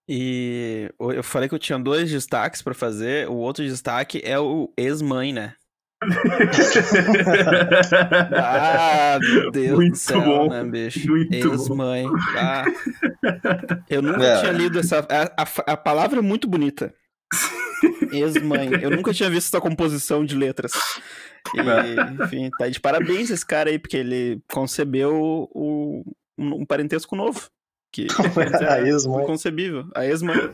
E 0.08 0.92
eu 1.00 1.24
falei 1.24 1.50
que 1.50 1.56
eu 1.56 1.60
tinha 1.60 1.80
dois 1.80 2.10
destaques 2.12 2.62
pra 2.62 2.74
fazer, 2.76 3.28
o 3.28 3.34
outro 3.36 3.64
destaque 3.66 4.22
é 4.24 4.40
o 4.40 4.72
ex-mãe, 4.78 5.34
né? 5.34 5.56
Ah, 8.34 9.20
meu 9.22 9.52
Deus 9.52 9.70
do 9.72 9.76
Muito 9.76 9.98
céu, 9.98 10.22
bom. 10.22 10.50
né, 10.50 10.64
bicho? 10.64 11.08
Muito. 11.10 11.34
Ex-mãe. 11.34 12.06
Ah. 12.38 12.66
Eu 13.90 14.02
nunca 14.02 14.24
É. 14.26 14.40
tinha 14.40 14.52
lido 14.52 14.80
essa. 14.80 15.00
A, 15.10 15.44
a- 15.44 15.74
a 15.74 15.78
palavra 15.78 16.20
é 16.20 16.22
muito 16.22 16.48
bonita. 16.48 16.94
Ex-mãe. 18.12 18.70
Eu 18.82 18.90
nunca 18.92 19.14
tinha 19.14 19.30
visto 19.30 19.48
essa 19.48 19.62
composição 19.62 20.26
de 20.26 20.36
letras. 20.36 20.74
E, 21.54 22.24
enfim, 22.24 22.50
tá 22.58 22.68
de 22.68 22.80
parabéns 22.80 23.30
esse 23.30 23.46
cara 23.46 23.70
aí, 23.70 23.78
porque 23.78 23.98
ele 23.98 24.42
concebeu 24.52 25.14
o- 25.54 26.04
um, 26.38 26.62
um 26.62 26.66
parentesco 26.66 27.16
novo. 27.16 27.50
Que 27.92 28.08
A 28.70 28.82
ex-mãe. 28.82 29.24
inconcebível. 29.24 29.88
A 29.96 30.06
ex-mãe. 30.06 30.52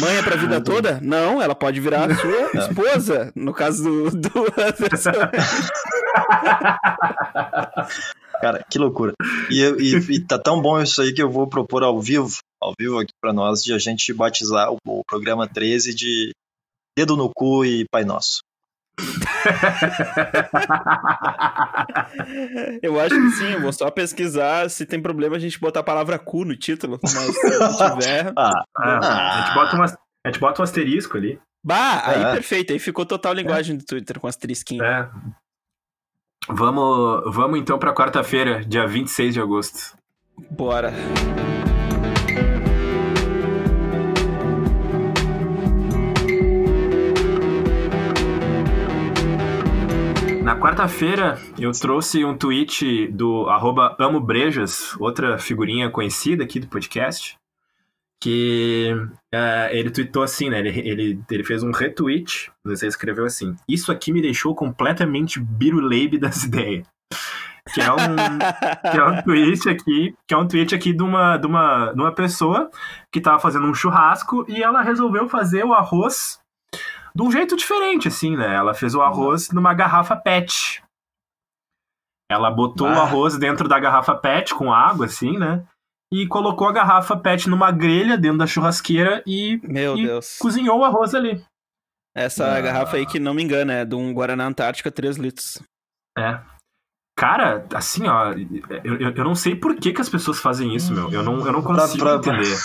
Mãe 0.00 0.16
é 0.16 0.22
pra 0.22 0.36
vida 0.36 0.60
toda? 0.60 1.00
Não, 1.00 1.40
ela 1.40 1.54
pode 1.54 1.80
virar 1.80 2.10
a 2.10 2.14
sua 2.14 2.50
esposa, 2.54 3.32
no 3.34 3.52
caso 3.52 3.82
do, 3.82 4.10
do 4.10 4.46
Anderson. 4.56 5.12
Cara, 8.40 8.64
que 8.68 8.78
loucura. 8.78 9.12
E, 9.50 9.60
e, 9.62 9.96
e 10.16 10.20
tá 10.20 10.38
tão 10.38 10.60
bom 10.60 10.80
isso 10.82 11.00
aí 11.00 11.12
que 11.12 11.22
eu 11.22 11.30
vou 11.30 11.46
propor 11.46 11.84
ao 11.84 12.00
vivo, 12.00 12.38
ao 12.60 12.72
vivo 12.78 12.98
aqui 12.98 13.12
para 13.20 13.32
nós, 13.32 13.62
de 13.62 13.72
a 13.72 13.78
gente 13.78 14.12
batizar 14.12 14.72
o, 14.72 14.78
o 14.84 15.02
programa 15.04 15.46
13 15.46 15.94
de 15.94 16.32
Dedo 16.96 17.16
no 17.16 17.30
Cu 17.32 17.64
e 17.64 17.86
Pai 17.90 18.04
Nosso. 18.04 18.40
Eu 22.82 23.00
acho 23.00 23.14
que 23.14 23.30
sim, 23.30 23.52
eu 23.52 23.60
vou 23.60 23.72
só 23.72 23.90
pesquisar 23.90 24.68
se 24.70 24.84
tem 24.86 25.00
problema 25.00 25.36
a 25.36 25.38
gente 25.38 25.58
botar 25.60 25.80
a 25.80 25.84
palavra 25.84 26.18
cu 26.18 26.44
no 26.44 26.56
título, 26.56 26.98
mas 27.02 27.10
se 27.12 28.00
tiver. 28.00 28.32
Ah, 28.36 28.64
Ah, 28.76 29.38
a, 29.38 29.42
gente 29.46 29.54
bota 29.54 29.76
um, 29.76 29.82
as- 29.82 29.96
a 30.24 30.28
gente 30.28 30.40
bota 30.40 30.62
um 30.62 30.64
asterisco 30.64 31.16
ali. 31.16 31.40
Bah, 31.64 32.02
aí 32.04 32.22
É. 32.22 32.32
perfeito, 32.32 32.72
aí 32.72 32.78
ficou 32.78 33.06
total 33.06 33.32
linguagem 33.34 33.76
do 33.76 33.84
Twitter 33.84 34.18
com 34.20 34.26
as 34.26 34.36
trisquinhas. 34.36 34.86
É. 34.86 35.08
Vamos, 36.48 37.22
vamos 37.34 37.58
então 37.58 37.78
pra 37.78 37.94
quarta-feira, 37.94 38.64
dia 38.64 38.86
26 38.86 39.34
de 39.34 39.40
agosto. 39.40 39.96
Bora. 40.50 40.92
Quarta-feira, 50.62 51.40
eu 51.58 51.72
trouxe 51.72 52.24
um 52.24 52.38
tweet 52.38 53.08
do 53.08 53.48
AmoBrejas, 53.98 54.94
outra 55.00 55.36
figurinha 55.36 55.90
conhecida 55.90 56.44
aqui 56.44 56.60
do 56.60 56.68
podcast, 56.68 57.36
que 58.22 58.94
uh, 59.34 59.68
ele 59.72 59.90
tweetou 59.90 60.22
assim, 60.22 60.48
né? 60.48 60.60
Ele, 60.60 60.88
ele, 60.88 61.20
ele 61.28 61.42
fez 61.42 61.64
um 61.64 61.72
retweet, 61.72 62.52
você 62.64 62.86
escreveu 62.86 63.24
assim: 63.24 63.56
Isso 63.68 63.90
aqui 63.90 64.12
me 64.12 64.22
deixou 64.22 64.54
completamente 64.54 65.40
biruleibe 65.40 66.16
das 66.16 66.44
ideias. 66.46 66.86
Que 67.74 67.80
é 67.80 67.92
um, 67.92 68.38
que 68.90 68.96
é 68.96 69.04
um 69.04 69.22
tweet 69.22 69.68
aqui, 69.68 70.14
que 70.28 70.34
é 70.34 70.36
um 70.36 70.46
tweet 70.46 70.74
aqui 70.74 70.92
de 70.92 71.02
uma, 71.02 71.36
de 71.38 71.46
uma, 71.46 71.92
de 71.92 72.00
uma 72.00 72.12
pessoa 72.12 72.70
que 73.10 73.20
tava 73.20 73.40
fazendo 73.40 73.66
um 73.66 73.74
churrasco 73.74 74.44
e 74.48 74.62
ela 74.62 74.82
resolveu 74.82 75.28
fazer 75.28 75.64
o 75.64 75.72
arroz 75.72 76.41
de 77.14 77.22
um 77.22 77.30
jeito 77.30 77.56
diferente, 77.56 78.08
assim, 78.08 78.36
né? 78.36 78.54
Ela 78.54 78.74
fez 78.74 78.94
o 78.94 79.02
arroz 79.02 79.50
numa 79.50 79.74
garrafa 79.74 80.16
PET. 80.16 80.82
Ela 82.30 82.50
botou 82.50 82.86
ah. 82.86 82.96
o 82.96 83.00
arroz 83.00 83.36
dentro 83.36 83.68
da 83.68 83.78
garrafa 83.78 84.14
PET 84.14 84.54
com 84.54 84.72
água, 84.72 85.06
assim, 85.06 85.38
né? 85.38 85.66
E 86.10 86.26
colocou 86.26 86.68
a 86.68 86.72
garrafa 86.72 87.16
PET 87.16 87.48
numa 87.48 87.70
grelha 87.70 88.16
dentro 88.16 88.38
da 88.38 88.46
churrasqueira 88.46 89.22
e, 89.26 89.60
Meu 89.62 89.96
e 89.96 90.06
Deus. 90.06 90.38
cozinhou 90.38 90.80
o 90.80 90.84
arroz 90.84 91.14
ali. 91.14 91.44
Essa 92.14 92.56
ah. 92.56 92.60
garrafa 92.60 92.96
aí 92.96 93.06
que 93.06 93.18
não 93.18 93.34
me 93.34 93.42
engana, 93.42 93.72
é 93.72 93.84
de 93.84 93.94
um 93.94 94.12
Guaraná 94.12 94.46
Antártica 94.46 94.90
3 94.90 95.16
litros. 95.16 95.62
É. 96.18 96.40
Cara, 97.16 97.66
assim, 97.74 98.06
ó, 98.06 98.32
eu, 98.32 98.96
eu, 98.98 99.14
eu 99.14 99.24
não 99.24 99.34
sei 99.34 99.54
por 99.54 99.76
que, 99.76 99.92
que 99.92 100.00
as 100.00 100.08
pessoas 100.08 100.38
fazem 100.38 100.74
isso, 100.74 100.92
meu. 100.92 101.10
Eu 101.10 101.22
não, 101.22 101.46
eu 101.46 101.52
não 101.52 101.62
consigo 101.62 102.04
pra, 102.04 102.18
pra, 102.18 102.34
entender. 102.34 102.56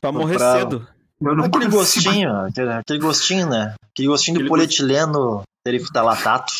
Pra 0.00 0.12
morrer 0.12 0.36
pra... 0.36 0.52
cedo. 0.58 0.88
Aquele 1.20 1.70
consigo. 1.70 2.04
gostinho, 2.04 2.30
aquele 2.78 2.98
gostinho, 3.00 3.48
né? 3.48 3.74
Aquele 3.92 4.08
gostinho 4.08 4.36
aquele 4.36 4.48
do 4.48 4.50
polietileno 4.50 5.42
teriftalatato. 5.64 6.52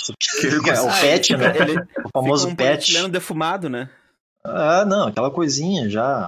É 0.67 0.81
o 0.81 1.01
PET, 1.01 1.37
né? 1.37 1.57
Ele, 1.57 1.81
o 2.05 2.09
famoso 2.13 2.49
um 2.49 2.55
PET. 2.55 2.69
polietileno 2.69 3.09
defumado, 3.09 3.69
né? 3.69 3.91
Ah, 4.45 4.85
não, 4.85 5.09
aquela 5.09 5.31
coisinha 5.31 5.89
já. 5.89 6.27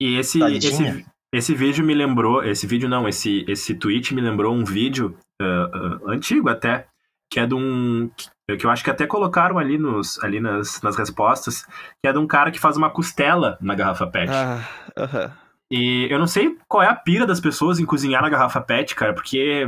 E 0.00 0.16
esse, 0.16 0.42
esse, 0.42 1.06
esse 1.32 1.54
vídeo 1.54 1.84
me 1.84 1.94
lembrou, 1.94 2.42
esse 2.42 2.66
vídeo 2.66 2.88
não, 2.88 3.06
esse, 3.06 3.44
esse 3.46 3.74
tweet 3.74 4.14
me 4.14 4.20
lembrou 4.20 4.54
um 4.54 4.64
vídeo 4.64 5.18
uh, 5.40 6.06
uh, 6.06 6.10
antigo 6.10 6.48
até, 6.48 6.86
que 7.30 7.38
é 7.38 7.46
de 7.46 7.54
um. 7.54 8.10
Que 8.58 8.66
eu 8.66 8.70
acho 8.70 8.82
que 8.82 8.90
até 8.90 9.06
colocaram 9.06 9.58
ali, 9.58 9.78
nos, 9.78 10.18
ali 10.24 10.40
nas, 10.40 10.82
nas 10.82 10.96
respostas, 10.96 11.62
que 12.02 12.08
é 12.08 12.12
de 12.12 12.18
um 12.18 12.26
cara 12.26 12.50
que 12.50 12.58
faz 12.58 12.76
uma 12.76 12.90
costela 12.90 13.56
na 13.60 13.74
garrafa 13.74 14.06
PET. 14.06 14.28
Ah, 14.28 14.68
uh 14.98 15.02
-huh. 15.02 15.32
E 15.70 16.08
eu 16.10 16.18
não 16.18 16.26
sei 16.26 16.56
qual 16.68 16.82
é 16.82 16.86
a 16.88 16.94
pira 16.94 17.24
das 17.26 17.40
pessoas 17.40 17.78
em 17.78 17.86
cozinhar 17.86 18.22
na 18.22 18.28
garrafa 18.28 18.60
PET, 18.60 18.94
cara, 18.94 19.14
porque 19.14 19.66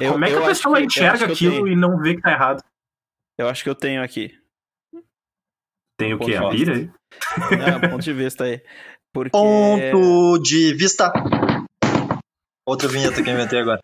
Eu- 0.00 0.12
como 0.12 0.24
é 0.24 0.28
que 0.30 0.36
a 0.36 0.46
pessoa 0.46 0.76
que- 0.78 0.84
enxerga 0.86 1.26
aquilo 1.26 1.68
e 1.68 1.76
não 1.76 1.98
vê 2.00 2.16
que 2.16 2.22
tá 2.22 2.32
errado? 2.32 2.62
Eu 3.38 3.48
acho 3.48 3.62
que 3.62 3.70
eu 3.70 3.74
tenho 3.74 4.02
aqui. 4.02 4.36
Tem 5.98 6.12
o 6.12 6.18
quê? 6.18 6.34
A 6.34 6.48
pira 6.48 6.74
aí? 6.74 6.90
É, 7.84 7.88
ponto 7.88 8.02
de 8.02 8.12
vista 8.12 8.44
aí. 8.44 8.60
Porque. 9.12 9.30
Ponto 9.30 10.42
de 10.42 10.74
vista. 10.74 11.12
Outra 12.66 12.88
vinheta 12.88 13.22
que 13.22 13.28
eu 13.30 13.34
inventei 13.34 13.60
agora. 13.60 13.80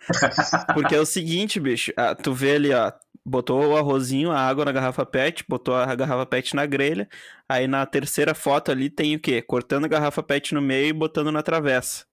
Porque 0.75 0.95
é 0.95 0.99
o 1.01 1.07
seguinte, 1.07 1.61
bicho. 1.61 1.93
ah, 1.97 2.15
tu 2.15 2.33
vê 2.33 2.57
ali, 2.57 2.73
ó. 2.73 2.91
Botou 3.27 3.63
o 3.73 3.77
arrozinho, 3.77 4.31
a 4.31 4.41
água 4.41 4.65
na 4.65 4.73
garrafa 4.73 5.05
PET, 5.05 5.45
botou 5.49 5.75
a 5.77 5.95
garrafa 5.95 6.25
PET 6.27 6.57
na 6.57 6.65
grelha. 6.65 7.09
Aí 7.49 7.67
na 7.69 7.85
terceira 7.85 8.35
foto 8.35 8.71
ali 8.71 8.89
tem 8.89 9.15
o 9.15 9.21
quê? 9.21 9.43
Cortando 9.43 9.85
a 9.85 9.89
garrafa 9.89 10.23
PET 10.23 10.55
no 10.55 10.63
meio 10.63 10.89
e 10.89 10.93
botando 10.93 11.31
na 11.31 11.43
travessa. 11.43 12.05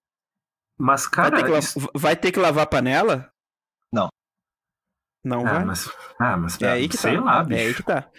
Mas, 0.77 1.03
Vai, 1.03 1.11
cara. 1.11 1.37
ter, 1.37 1.43
que 1.45 1.49
la- 1.51 1.59
isso- 1.59 1.89
vai 1.95 2.15
ter 2.15 2.31
que 2.31 2.39
lavar 2.39 2.63
a 2.65 2.67
panela? 2.67 3.31
Não. 3.91 4.09
Não 5.23 5.45
Ah, 5.47 5.53
vai. 5.53 5.65
mas, 5.65 5.89
ah, 6.19 6.37
mas 6.37 6.61
É 6.61 6.69
aí 6.71 6.87
que 6.87 6.97
sei 6.97 7.15
tá. 7.17 7.23
lá, 7.23 7.41
É 7.41 7.43
bicho. 7.45 7.61
aí 7.61 7.73
que 7.73 7.83
tá. 7.83 8.09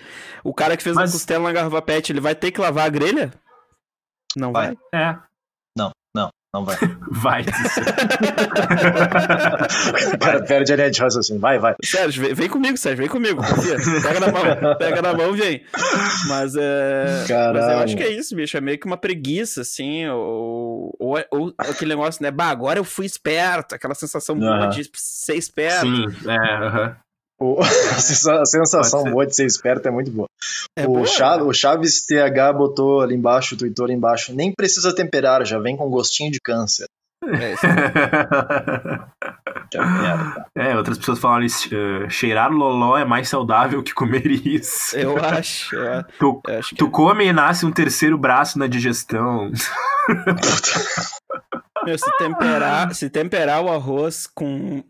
O 0.43 0.53
cara 0.55 0.77
que 0.77 0.83
fez 0.83 0.97
Mas- 0.97 1.11
a 1.11 1.13
costela 1.13 1.45
na 1.45 1.53
garrafa 1.53 1.81
PET, 1.83 2.11
ele 2.11 2.21
vai 2.21 2.35
ter 2.35 2.51
que 2.51 2.61
lavar 2.61 2.87
a 2.87 2.91
grelha? 2.91 3.33
Não 4.37 4.53
vai. 4.53 4.75
Vai. 4.93 5.01
É, 5.03 5.19
não, 6.55 6.65
vai. 6.65 6.77
vai. 7.13 7.43
o 10.15 10.19
cara 10.19 10.43
perde 10.45 10.73
a 10.73 10.77
linha 10.77 10.91
de 10.91 11.01
raciocínio. 11.01 11.41
Vai, 11.41 11.59
vai. 11.59 11.75
Sérgio, 11.85 12.23
vem, 12.23 12.33
vem 12.35 12.49
comigo, 12.49 12.79
Sérgio, 12.79 12.99
vem 12.99 13.09
comigo. 13.09 13.43
Pega 14.03 14.21
na 14.21 14.33
mão, 14.33 14.77
pega 14.79 15.03
na 15.03 15.13
mão, 15.13 15.35
vem. 15.35 15.63
Mas 16.27 16.57
é. 16.57 17.05
Mas 17.05 17.23
eu 17.23 17.29
Caralho. 17.29 17.85
acho 17.85 17.97
que 17.97 18.03
é 18.03 18.11
isso, 18.11 18.35
bicho. 18.35 18.57
É 18.57 18.61
meio 18.63 18.79
que 18.79 18.87
uma 18.87 18.97
preguiça, 18.97 19.61
assim. 19.61 20.09
Ou, 20.09 20.97
ou, 20.99 21.19
ou 21.31 21.53
aquele 21.59 21.91
negócio, 21.95 22.23
né? 22.23 22.31
Bah, 22.31 22.49
agora 22.49 22.79
eu 22.79 22.85
fui 22.85 23.05
esperto. 23.05 23.75
Aquela 23.75 23.95
sensação 23.95 24.39
de 24.71 24.91
ser 24.95 25.35
esperto. 25.37 25.81
Sim, 25.87 26.07
é, 26.27 26.65
aham. 26.65 26.97
O- 27.41 27.61
a 27.63 27.65
sensa- 27.65 28.41
a 28.43 28.47
sensação 28.47 29.05
boa 29.05 29.27
de 29.27 29.35
ser 29.37 29.47
esperto 29.47 29.87
é 29.87 29.91
muito 29.91 30.11
boa. 30.11 30.27
É 30.77 30.85
o, 30.85 30.89
boa, 30.95 31.07
Cha- 31.07 31.37
né? 31.37 31.43
o 31.45 31.53
Chaves 31.53 32.05
TH 32.07 32.53
botou 32.53 33.01
ali 33.01 33.15
embaixo, 33.15 33.57
tweetou 33.57 33.85
ali 33.85 33.95
embaixo. 33.95 34.35
Nem 34.35 34.53
precisa 34.53 34.95
temperar, 34.95 35.45
já 35.47 35.59
vem 35.59 35.77
com 35.77 35.89
gostinho 35.89 36.31
de 36.33 36.41
câncer. 36.41 36.87
É 37.27 37.53
isso. 37.53 37.63
Que 39.71 39.79
merda. 39.83 40.47
É, 40.57 40.77
outras 40.77 40.97
pessoas 40.99 41.19
falam 41.19 41.39
ali, 41.39 41.47
eh, 41.47 42.09
cheirar 42.09 42.51
loló 42.51 42.97
é 42.97 43.05
mais 43.05 43.29
saudável 43.29 43.83
que 43.83 43.93
comer 43.93 44.27
isso. 44.27 44.97
Eu 44.97 45.17
acho. 45.19 45.75
Eu, 45.77 46.05
Tu, 46.19 46.41
eu 46.49 46.59
acho 46.59 46.69
que 46.71 46.77
tu 46.77 46.91
come 46.91 47.27
e 47.27 47.33
nasce 47.33 47.67
um 47.67 47.73
terceiro 47.73 48.17
braço 48.17 48.59
na 48.59 48.67
digestão. 48.67 49.51
Meu, 51.85 51.99
se 51.99 52.11
temperar, 52.19 52.95
se 52.95 53.11
temperar 53.11 53.63
o 53.63 53.69
arroz 53.71 54.27
com. 54.27 54.83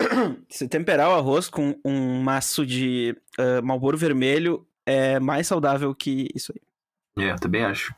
Se 0.48 0.68
temperar 0.68 1.08
o 1.10 1.14
arroz 1.14 1.48
com 1.48 1.78
um 1.84 2.22
maço 2.22 2.66
de 2.66 3.16
uh, 3.38 3.64
malboro 3.64 3.96
vermelho 3.96 4.66
é 4.86 5.18
mais 5.20 5.46
saudável 5.46 5.94
que 5.94 6.28
isso 6.34 6.52
aí. 6.54 7.24
É, 7.24 7.30
eu 7.32 7.36
também 7.38 7.64
acho. 7.64 7.94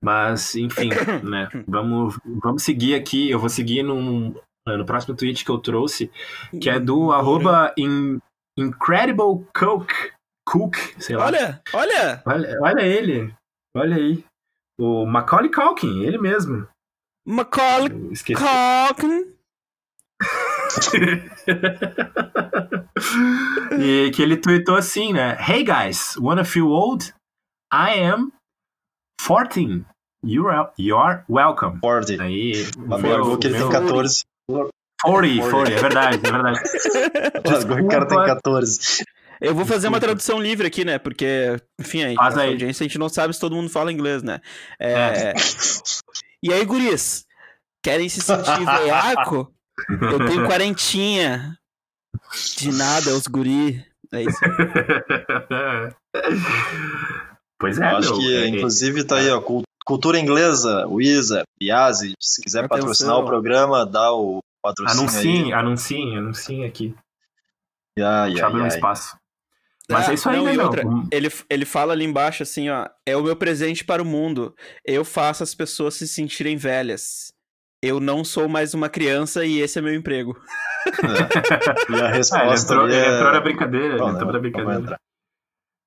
Mas, 0.00 0.54
enfim, 0.56 0.88
né? 1.22 1.48
Vamos, 1.66 2.18
vamos 2.24 2.62
seguir 2.62 2.94
aqui. 2.94 3.30
Eu 3.30 3.38
vou 3.38 3.48
seguir 3.48 3.82
num, 3.82 4.34
no 4.66 4.84
próximo 4.84 5.14
tweet 5.14 5.44
que 5.44 5.50
eu 5.50 5.58
trouxe, 5.58 6.10
que 6.60 6.68
é 6.68 6.80
do 6.80 7.12
arroba 7.12 7.72
in- 7.76 8.20
Incredible 8.56 9.46
Cook. 9.56 9.90
Cook, 10.44 10.76
sei 10.98 11.16
lá. 11.16 11.26
Olha, 11.26 11.62
olha! 11.72 12.22
Olha, 12.26 12.58
olha 12.60 12.82
ele. 12.82 13.32
Olha 13.74 13.96
aí. 13.96 14.24
O 14.78 15.06
Macaulay 15.06 15.50
Culkin, 15.50 16.02
ele 16.02 16.18
mesmo. 16.18 16.66
Macaulay. 17.24 17.90
Culkin. 17.90 19.32
e 23.78 24.10
que 24.14 24.22
ele 24.22 24.36
tweetou 24.36 24.76
assim, 24.76 25.12
né? 25.12 25.36
Hey 25.40 25.64
guys, 25.64 26.16
wanna 26.18 26.44
feel 26.44 26.68
old? 26.68 27.12
I 27.72 27.98
am 28.00 28.30
14. 29.26 29.84
You're, 30.24 30.70
you're 30.78 31.24
welcome. 31.28 31.78
Forte. 31.80 32.20
Aí, 32.20 32.66
Largou 32.78 33.36
que 33.38 33.48
ele 33.48 33.54
tem 33.58 33.68
meu- 33.68 33.70
14. 33.70 34.24
40, 35.02 35.50
40, 35.50 35.72
é 35.72 35.80
verdade, 35.80 36.16
é 36.16 36.30
verdade. 36.30 36.60
Que 37.42 37.82
o 37.82 37.88
cara 37.88 38.06
tem 38.06 38.18
Desculpa. 38.18 38.34
14. 38.36 39.04
Eu 39.40 39.52
vou 39.54 39.64
fazer 39.66 39.88
uma 39.88 39.98
tradução 39.98 40.38
livre 40.40 40.68
aqui, 40.68 40.84
né? 40.84 40.98
Porque, 40.98 41.56
enfim, 41.80 42.04
aí, 42.04 42.14
Faz 42.14 42.38
aí. 42.38 42.50
audiência 42.50 42.84
a 42.84 42.86
gente 42.86 42.98
não 42.98 43.08
sabe 43.08 43.34
se 43.34 43.40
todo 43.40 43.56
mundo 43.56 43.68
fala 43.68 43.90
inglês, 43.90 44.22
né? 44.22 44.38
É... 44.80 45.34
E 46.40 46.52
aí, 46.52 46.64
guris? 46.64 47.24
Querem 47.84 48.08
se 48.08 48.20
sentir 48.20 48.60
veiaco? 48.64 49.52
Eu 49.88 50.26
tenho 50.26 50.44
quarentinha. 50.48 51.56
De 52.56 52.70
nada, 52.72 53.14
os 53.14 53.26
guri. 53.26 53.84
É 54.12 54.22
isso. 54.22 54.38
pois 57.58 57.78
é, 57.78 57.92
Eu 57.92 57.96
acho 57.96 58.10
meu, 58.10 58.18
que, 58.20 58.36
é- 58.36 58.48
inclusive, 58.48 59.04
tá 59.04 59.16
aí, 59.16 59.30
ó. 59.30 59.40
cul- 59.40 59.62
Cultura 59.84 60.18
inglesa, 60.18 60.86
Wizard, 60.86 61.44
Piazzi, 61.58 62.12
se 62.20 62.40
quiser 62.40 62.60
Atenção. 62.64 62.78
patrocinar 62.86 63.16
o 63.18 63.24
programa, 63.26 63.84
dá 63.84 64.12
o 64.12 64.38
patrocínio 64.62 65.00
Anunciem, 65.02 65.44
aí. 65.46 65.52
anunciem, 65.52 66.16
anunciem 66.18 66.64
aqui. 66.64 66.94
Ai, 67.98 68.30
Deixa 68.30 68.42
eu 68.42 68.46
ai, 68.46 68.50
abrir 68.52 68.62
um 68.62 68.66
espaço. 68.68 69.16
Mas 69.90 70.08
Ah, 70.08 70.12
é 70.12 70.14
isso 70.14 70.28
aí, 70.30 70.36
não, 70.36 70.44
né, 70.44 70.54
e 70.54 70.56
meu? 70.56 70.66
outra, 70.66 70.84
ele, 71.10 71.28
ele 71.50 71.64
fala 71.64 71.92
ali 71.92 72.04
embaixo 72.04 72.44
assim, 72.44 72.68
ó. 72.70 72.88
É 73.04 73.16
o 73.16 73.22
meu 73.24 73.34
presente 73.34 73.84
para 73.84 74.00
o 74.00 74.04
mundo. 74.06 74.54
Eu 74.84 75.04
faço 75.04 75.42
as 75.42 75.52
pessoas 75.52 75.94
se 75.96 76.06
sentirem 76.06 76.56
velhas. 76.56 77.31
Eu 77.82 77.98
não 77.98 78.22
sou 78.24 78.48
mais 78.48 78.74
uma 78.74 78.88
criança 78.88 79.44
e 79.44 79.58
esse 79.60 79.78
é 79.78 79.82
meu 79.82 79.94
emprego. 79.94 80.38
E 81.90 81.94
a 81.94 82.06
Ah, 82.06 82.08
ele 82.08 82.16
resposta 82.16 82.72
entrou, 82.74 82.84
ali 82.86 82.94
ele 82.94 83.04
é... 83.06 83.14
entrou 83.16 83.32
na 83.32 83.40
brincadeira, 83.40 83.98
Bom, 83.98 84.04
ele 84.08 84.14
entrou 84.16 84.26
né, 84.26 84.32
na 84.32 84.38
brincadeira. 84.40 84.80
entrar. 84.80 85.00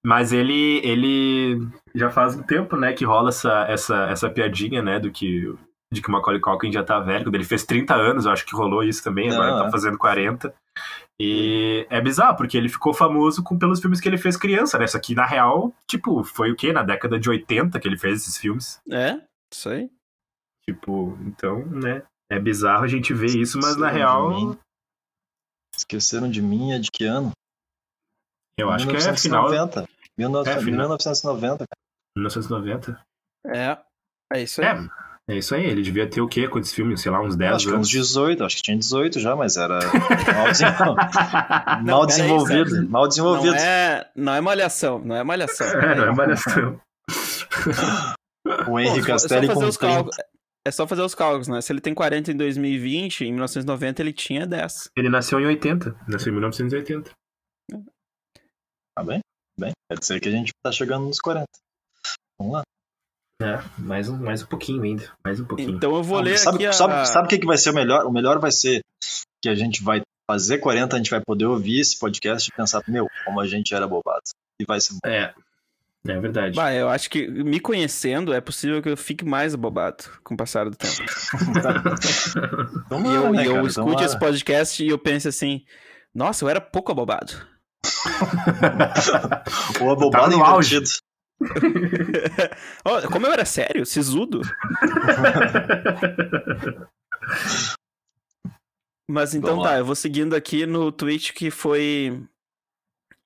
Mas 0.06 0.32
ele, 0.32 0.80
ele 0.84 1.68
já 1.94 2.10
faz 2.10 2.36
um 2.36 2.44
tempo, 2.44 2.78
né, 2.78 2.94
que 2.94 3.04
rola 3.04 3.30
essa, 3.30 3.66
essa, 3.68 4.06
essa 4.06 4.30
piadinha, 4.30 4.82
né, 4.82 5.00
do 5.00 5.12
que, 5.12 5.54
de 5.92 6.02
que 6.02 6.08
o 6.08 6.12
Macaulay 6.12 6.40
Culkin 6.40 6.72
já 6.72 6.84
tá 6.84 7.00
velho. 7.00 7.26
Quando 7.26 7.36
ele 7.36 7.44
fez 7.44 7.64
30 7.66 7.94
anos, 7.96 8.26
eu 8.26 8.32
acho 8.32 8.46
que 8.46 8.56
rolou 8.56 8.84
isso 8.84 9.04
também, 9.04 9.30
agora 9.30 9.48
Não, 9.48 9.54
ele 9.56 9.62
tá 9.64 9.68
é. 9.68 9.72
fazendo 9.72 9.98
40. 9.98 10.54
E 11.20 11.86
é 11.90 12.00
bizarro, 12.00 12.38
porque 12.38 12.56
ele 12.58 12.70
ficou 12.70 12.94
famoso 12.94 13.44
com, 13.44 13.58
pelos 13.58 13.80
filmes 13.82 14.00
que 14.00 14.08
ele 14.08 14.18
fez 14.18 14.38
criança, 14.38 14.78
né? 14.78 14.86
Isso 14.86 14.96
aqui, 14.98 15.16
na 15.16 15.26
real, 15.26 15.74
tipo, 15.90 16.24
foi 16.24 16.52
o 16.52 16.56
quê? 16.56 16.72
Na 16.72 16.84
década 16.84 17.20
de 17.20 17.30
80 17.30 17.80
que 17.80 17.88
ele 17.88 17.98
fez 17.98 18.22
esses 18.22 18.38
filmes. 18.38 18.80
É? 18.90 19.18
Isso 19.54 19.70
aí. 19.70 19.90
Tipo, 20.70 21.18
então, 21.22 21.66
né, 21.68 22.04
é 22.32 22.40
bizarro 22.40 22.84
a 22.84 22.88
gente 22.88 23.14
ver 23.14 23.36
isso, 23.38 23.58
mas 23.62 23.76
na 23.76 23.88
Esqueceram 23.88 23.92
de 23.92 23.98
real. 24.00 24.58
Esqueceram 25.76 26.30
de 26.32 26.42
mim, 26.42 26.72
é 26.72 26.80
de 26.80 26.90
que 26.92 27.06
ano? 27.06 27.32
eu 28.58 28.70
acho 28.72 28.88
que 28.88 28.96
é 28.96 29.00
final 29.16 29.50
1990. 29.50 29.88
19... 30.18 30.50
É, 30.50 30.54
final. 30.60 30.80
1990, 30.80 31.58
cara. 31.58 31.68
1990. 32.18 33.02
É. 33.48 33.78
É 34.34 34.42
isso 34.42 34.62
aí. 34.62 34.68
É, 34.68 34.90
É 35.28 35.38
isso 35.38 35.54
aí, 35.54 35.66
ele 35.66 35.82
devia 35.84 36.10
ter 36.10 36.22
o 36.22 36.28
quê? 36.28 36.48
Quantos 36.48 36.72
filmes? 36.74 37.02
Sei 37.02 37.12
lá, 37.12 37.22
uns 37.22 37.36
10 37.36 37.56
Acho 37.56 37.66
que 37.68 37.74
anos. 37.74 37.88
uns 37.88 37.92
18, 37.92 38.44
acho 38.44 38.56
que 38.56 38.62
tinha 38.64 38.78
18 38.78 39.20
já, 39.20 39.36
mas 39.36 39.58
era 39.58 39.78
mal, 40.34 40.48
desenvol- 40.48 40.96
Não, 41.84 41.84
mal 41.98 42.06
desenvolvido. 42.06 42.70
Sérgio. 42.70 42.90
Mal 42.90 43.08
desenvolvido. 43.08 43.54
Não 43.56 43.60
é, 43.62 44.12
não 44.16 44.34
é 44.34 44.42
malhação, 44.42 45.00
não 45.00 45.16
é 45.16 45.24
malhação. 45.24 45.68
É, 45.68 45.96
não 45.96 46.04
é 46.06 46.12
malhação. 46.16 46.82
O 48.68 49.02
só 49.02 49.08
Castelli 49.08 49.48
com 49.48 49.66
os 49.66 49.76
30. 49.78 49.80
cálculos. 49.96 50.18
É 50.68 50.72
só 50.72 50.88
fazer 50.88 51.04
os 51.04 51.14
cálculos, 51.14 51.48
né? 51.48 51.62
Se 51.62 51.72
ele 51.72 51.80
tem 51.80 51.94
40 51.94 52.32
em 52.32 52.38
2020, 52.38 53.26
em 53.26 53.32
1990 53.32 54.02
ele 54.02 54.12
tinha 54.12 54.48
10. 54.48 54.90
Ele 54.98 55.10
nasceu 55.10 55.40
em 55.40 55.46
80. 55.46 55.96
Nasceu 56.08 56.32
em 56.32 56.36
1980. 56.36 57.12
Tá 58.98 59.04
bem? 59.04 59.20
Bem, 59.60 59.72
quer 59.90 60.00
dizer 60.00 60.20
que 60.20 60.28
a 60.28 60.32
gente 60.32 60.52
tá 60.64 60.72
chegando 60.72 61.06
nos 61.06 61.20
40. 61.20 61.46
Vamos 62.40 62.54
lá. 62.54 62.64
É, 63.42 63.62
mais 63.78 64.10
um, 64.10 64.18
mais 64.18 64.42
um 64.42 64.48
pouquinho 64.48 64.82
ainda. 64.84 65.14
Mais 65.24 65.40
um 65.40 65.46
pouquinho. 65.46 65.76
Então 65.76 65.96
eu 65.96 66.02
vou 66.02 66.20
ler 66.20 66.38
sabe, 66.40 66.56
aqui 66.56 66.66
a... 66.66 66.74
sabe, 66.74 67.06
sabe 67.08 67.26
o 67.28 67.30
que, 67.30 67.38
que 67.38 67.46
vai 67.46 67.58
ser 67.58 67.70
o 67.70 67.76
melhor? 67.76 68.06
O 68.06 68.12
melhor 68.12 68.40
vai 68.40 68.52
ser 68.52 68.82
que 69.44 69.50
a 69.50 69.56
gente 69.56 69.84
vai 69.84 70.02
fazer 70.30 70.58
40, 70.58 70.96
a 70.96 70.98
gente 70.98 71.12
vai 71.12 71.22
poder 71.22 71.46
ouvir 71.46 71.80
esse 71.80 72.00
podcast 72.00 72.50
e 72.50 72.56
pensar, 72.56 72.82
meu, 72.88 73.08
como 73.26 73.40
a 73.40 73.46
gente 73.46 73.76
era 73.76 73.88
bobado. 73.88 74.24
E 74.60 74.66
vai 74.66 74.80
ser 74.80 74.94
bom. 74.94 75.00
É. 75.06 75.34
É 76.08 76.20
verdade. 76.20 76.56
Bah, 76.56 76.72
eu 76.74 76.88
acho 76.88 77.10
que 77.10 77.28
me 77.28 77.60
conhecendo 77.60 78.32
é 78.32 78.40
possível 78.40 78.82
que 78.82 78.90
eu 78.90 78.98
fique 78.98 79.26
mais 79.26 79.56
abobado 79.56 80.04
com 80.24 80.36
o 80.36 80.38
passar 80.38 80.70
do 80.70 80.76
tempo. 80.76 80.94
Tomara, 82.88 83.10
e 83.10 83.16
eu, 83.16 83.32
né, 83.34 83.48
eu 83.48 83.66
escute 83.66 84.04
esse 84.04 84.18
podcast 84.20 84.84
e 84.84 84.90
eu 84.90 85.00
penso 85.00 85.28
assim, 85.28 85.66
nossa, 86.14 86.46
eu 86.46 86.50
era 86.50 86.62
pouco 86.62 86.92
abobado. 86.92 87.34
Ou 89.82 89.92
abobado 89.92 90.26
Tava 90.26 90.38
no 90.38 90.44
auge. 90.44 90.80
Ó, 92.86 93.02
como 93.12 93.26
eu 93.26 93.34
era 93.34 93.46
sério, 93.46 93.86
sisudo. 93.86 94.42
Mas 99.10 99.34
então 99.34 99.52
Vamos 99.52 99.66
tá, 99.66 99.72
lá. 99.72 99.78
eu 99.80 99.86
vou 99.86 99.96
seguindo 99.96 100.36
aqui 100.36 100.66
no 100.66 100.92
tweet 100.92 101.34
que 101.34 101.50
foi 101.52 102.24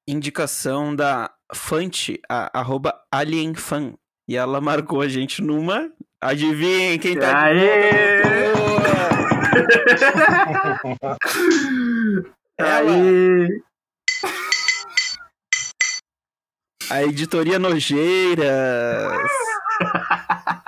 indicação 0.07 0.95
da 0.95 1.31
Fante, 1.53 2.19
a, 2.29 2.59
arroba 2.59 2.93
alienfan. 3.11 3.93
E 4.27 4.35
ela 4.35 4.61
marcou 4.61 5.01
a 5.01 5.07
gente 5.07 5.41
numa. 5.41 5.91
Adivinhem 6.21 6.99
quem 6.99 7.17
tá 7.17 7.45
Aê! 7.45 8.21
Ela, 12.57 12.91
Aê! 12.91 13.47
a 16.91 17.03
editoria 17.03 17.57
Nojeiras. 17.59 19.17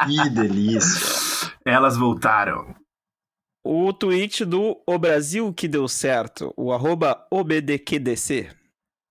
Que 0.05 0.29
delícia. 0.29 1.51
Elas 1.65 1.97
voltaram. 1.97 2.73
O 3.63 3.93
tweet 3.93 4.43
do 4.45 4.81
O 4.87 4.97
Brasil 4.97 5.53
que 5.53 5.67
deu 5.67 5.87
certo, 5.87 6.51
o 6.57 6.71
arroba 6.71 7.27
OBDQDC. 7.31 8.49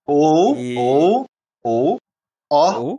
Ou, 0.06 0.56
E- 0.56 0.76
ou, 0.76 1.24
ou? 1.64 1.98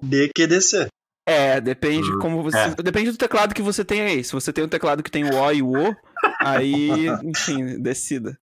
DQDC. 0.04 0.88
É, 1.28 1.62
depende 1.62 2.10
Uhum. 2.12 2.20
como 2.20 2.44
você. 2.44 2.58
É. 2.58 2.70
Depende 2.76 3.12
do 3.12 3.18
teclado 3.18 3.54
que 3.54 3.62
você 3.62 3.86
tem 3.86 4.02
aí. 4.02 4.24
Se 4.24 4.34
você 4.34 4.52
tem 4.52 4.64
um 4.64 4.68
teclado 4.70 5.04
que 5.04 5.12
tem 5.12 5.24
o 5.24 5.36
O 5.36 5.52
e 5.52 5.62
o 5.62 5.70
O, 5.72 5.96
aí, 6.40 6.90
enfim, 7.24 7.80
decida. 7.82 8.38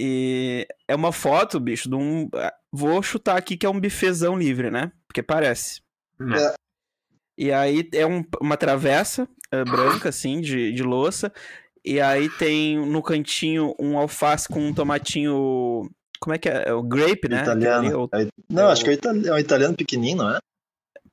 E 0.00 0.66
é 0.86 0.94
uma 0.94 1.10
foto, 1.12 1.58
bicho, 1.58 1.88
de 1.88 1.94
um. 1.96 2.28
Vou 2.72 3.02
chutar 3.02 3.36
aqui 3.36 3.56
que 3.56 3.66
é 3.66 3.70
um 3.70 3.80
bifezão 3.80 4.38
livre, 4.38 4.70
né? 4.70 4.92
Porque 5.08 5.22
parece. 5.22 5.80
É. 6.20 6.54
E 7.38 7.50
aí 7.52 7.88
é 7.94 8.06
um- 8.06 8.24
uma 8.40 8.56
travessa 8.56 9.28
eh, 9.52 9.64
branca, 9.64 10.08
assim, 10.10 10.40
de, 10.40 10.72
de 10.72 10.82
louça. 10.82 11.32
E 11.84 12.00
aí 12.00 12.28
tem 12.28 12.76
no 12.78 13.02
cantinho 13.02 13.74
um 13.80 13.96
alface 13.98 14.46
com 14.48 14.60
um 14.60 14.74
tomatinho. 14.74 15.88
Como 16.20 16.34
é 16.34 16.38
que 16.38 16.48
é? 16.48 16.64
É 16.68 16.72
o 16.72 16.82
grape, 16.82 17.28
né? 17.28 17.42
Italiano. 17.42 17.86
Aquele- 17.88 17.94
o- 17.94 18.08
É- 18.12 18.28
não, 18.50 18.68
é 18.68 18.72
acho 18.72 18.82
o- 18.82 18.84
que 18.84 18.90
é, 18.90 18.94
itali- 18.94 19.28
é 19.28 19.32
um 19.32 19.38
italiano 19.38 19.76
pequenininho, 19.76 20.18
não 20.18 20.30
é? 20.36 20.38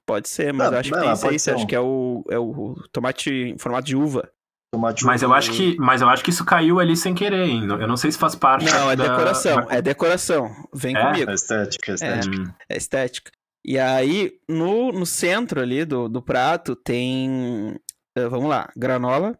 Pode 0.05 0.29
ser, 0.29 0.53
mas 0.53 0.67
Não, 0.67 0.73
eu 0.73 0.79
acho 0.79 0.89
que 0.89 0.95
não, 0.95 1.01
tem 1.17 1.35
isso 1.35 1.49
aí, 1.49 1.55
um- 1.63 1.67
que 1.67 1.75
é 1.75 1.79
o, 1.79 2.23
é 2.29 2.37
o 2.37 2.75
tomate 2.91 3.29
em 3.31 3.57
formato 3.57 3.87
de 3.87 3.95
uva. 3.95 4.29
Tomate 4.71 5.05
Mas 5.05 5.21
eu 5.23 5.33
acho 5.33 5.51
que, 5.53 5.77
mas 5.77 6.01
eu 6.01 6.09
acho 6.09 6.23
que 6.23 6.29
isso 6.29 6.43
caiu 6.45 6.79
ali 6.79 6.95
sem 6.97 7.15
querer, 7.15 7.47
hein? 7.47 7.63
Eu 7.65 7.87
não 7.87 7.95
sei 7.97 8.11
se 8.11 8.17
faz 8.17 8.35
parte. 8.35 8.65
Não, 8.65 8.91
é 8.91 8.95
da- 8.95 9.07
decoração, 9.07 9.65
da- 9.65 9.75
é 9.75 9.81
decoração. 9.81 10.49
Vem 10.73 10.95
É? 10.95 11.01
comigo. 11.01 11.31
É 11.31 11.33
estética, 11.33 11.91
é 11.91 11.95
estética. 11.95 12.35
Hum, 12.41 12.51
É 12.69 12.77
estética. 12.77 13.31
E 13.63 13.79
aí, 13.79 14.33
no, 14.47 14.91
no 14.91 15.05
centro 15.05 15.61
ali 15.61 15.85
do, 15.85 16.07
do 16.09 16.21
prato 16.21 16.75
tem. 16.75 17.75
eh, 18.17 18.27
vamos 18.27 18.49
lá: 18.49 18.69
granola, 18.75 19.37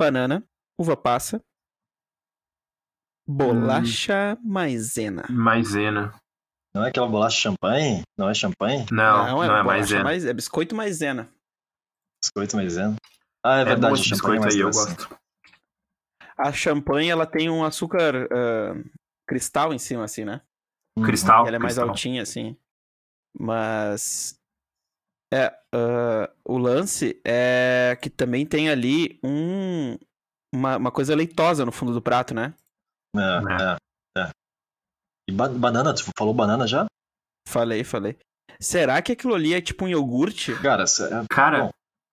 banana, 0.00 0.42
uva 0.80 0.96
passa, 0.96 1.40
bolacha 3.28 4.38
maisena. 4.42 5.24
maisena. 5.28 6.14
Não 6.74 6.84
é 6.84 6.88
aquela 6.88 7.08
bolacha 7.08 7.38
champanhe? 7.40 8.02
Não 8.16 8.28
é 8.28 8.34
champanhe? 8.34 8.86
Não, 8.90 9.26
não, 9.26 9.42
é, 9.42 9.46
bolacha 9.48 9.64
maisena. 9.64 10.04
mais- 10.04 10.24
é 10.24 10.32
biscoito 10.32 10.74
maisena. 10.74 11.28
Biscoito 12.22 12.56
maisena. 12.56 12.96
Ah, 13.44 13.58
é 13.58 13.60
É 13.60 13.64
bom 13.64 13.70
verdade, 13.70 13.96
champanhe 14.02 14.08
é 14.08 14.12
biscoito 14.12 14.40
mais 14.42 14.54
aí, 14.54 14.60
eu 14.60 14.70
gosto. 14.70 15.18
A 16.36 16.52
champanhe, 16.52 17.10
ela 17.10 17.26
tem 17.26 17.50
um 17.50 17.64
açúcar 17.64 18.28
ah, 18.32 18.74
cristal 19.26 19.72
em 19.74 19.78
cima, 19.78 20.04
assim, 20.04 20.24
né? 20.24 20.40
Hum, 20.96 21.02
Cristal. 21.04 21.46
ela 21.46 21.56
é 21.56 21.58
mais 21.58 21.74
cristal. 21.74 21.88
altinha, 21.90 22.22
assim. 22.22 22.56
Mas. 23.38 24.36
É, 25.32 25.52
ah, 25.74 26.30
o 26.44 26.56
lance 26.58 27.20
é 27.24 27.96
que 28.00 28.08
também 28.08 28.46
tem 28.46 28.70
ali 28.70 29.18
um, 29.22 29.96
uma, 30.54 30.76
uma 30.76 30.90
coisa 30.92 31.14
leitosa 31.14 31.64
no 31.66 31.72
fundo 31.72 31.92
do 31.92 32.00
prato, 32.02 32.34
né? 32.34 32.54
É, 33.16 33.20
é, 34.20 34.22
é. 34.22 34.30
E 35.28 35.32
ba- 35.32 35.48
banana, 35.48 35.94
tu 35.94 36.04
falou 36.16 36.34
banana 36.34 36.66
já? 36.66 36.86
Falei, 37.48 37.84
falei. 37.84 38.16
Será 38.60 39.00
que 39.00 39.12
aquilo 39.12 39.34
ali 39.34 39.54
é 39.54 39.60
tipo 39.60 39.84
um 39.84 39.88
iogurte? 39.88 40.54
Cara, 40.60 40.84
é- 40.84 41.24
Cara, 41.30 41.64
Bom. 41.64 41.70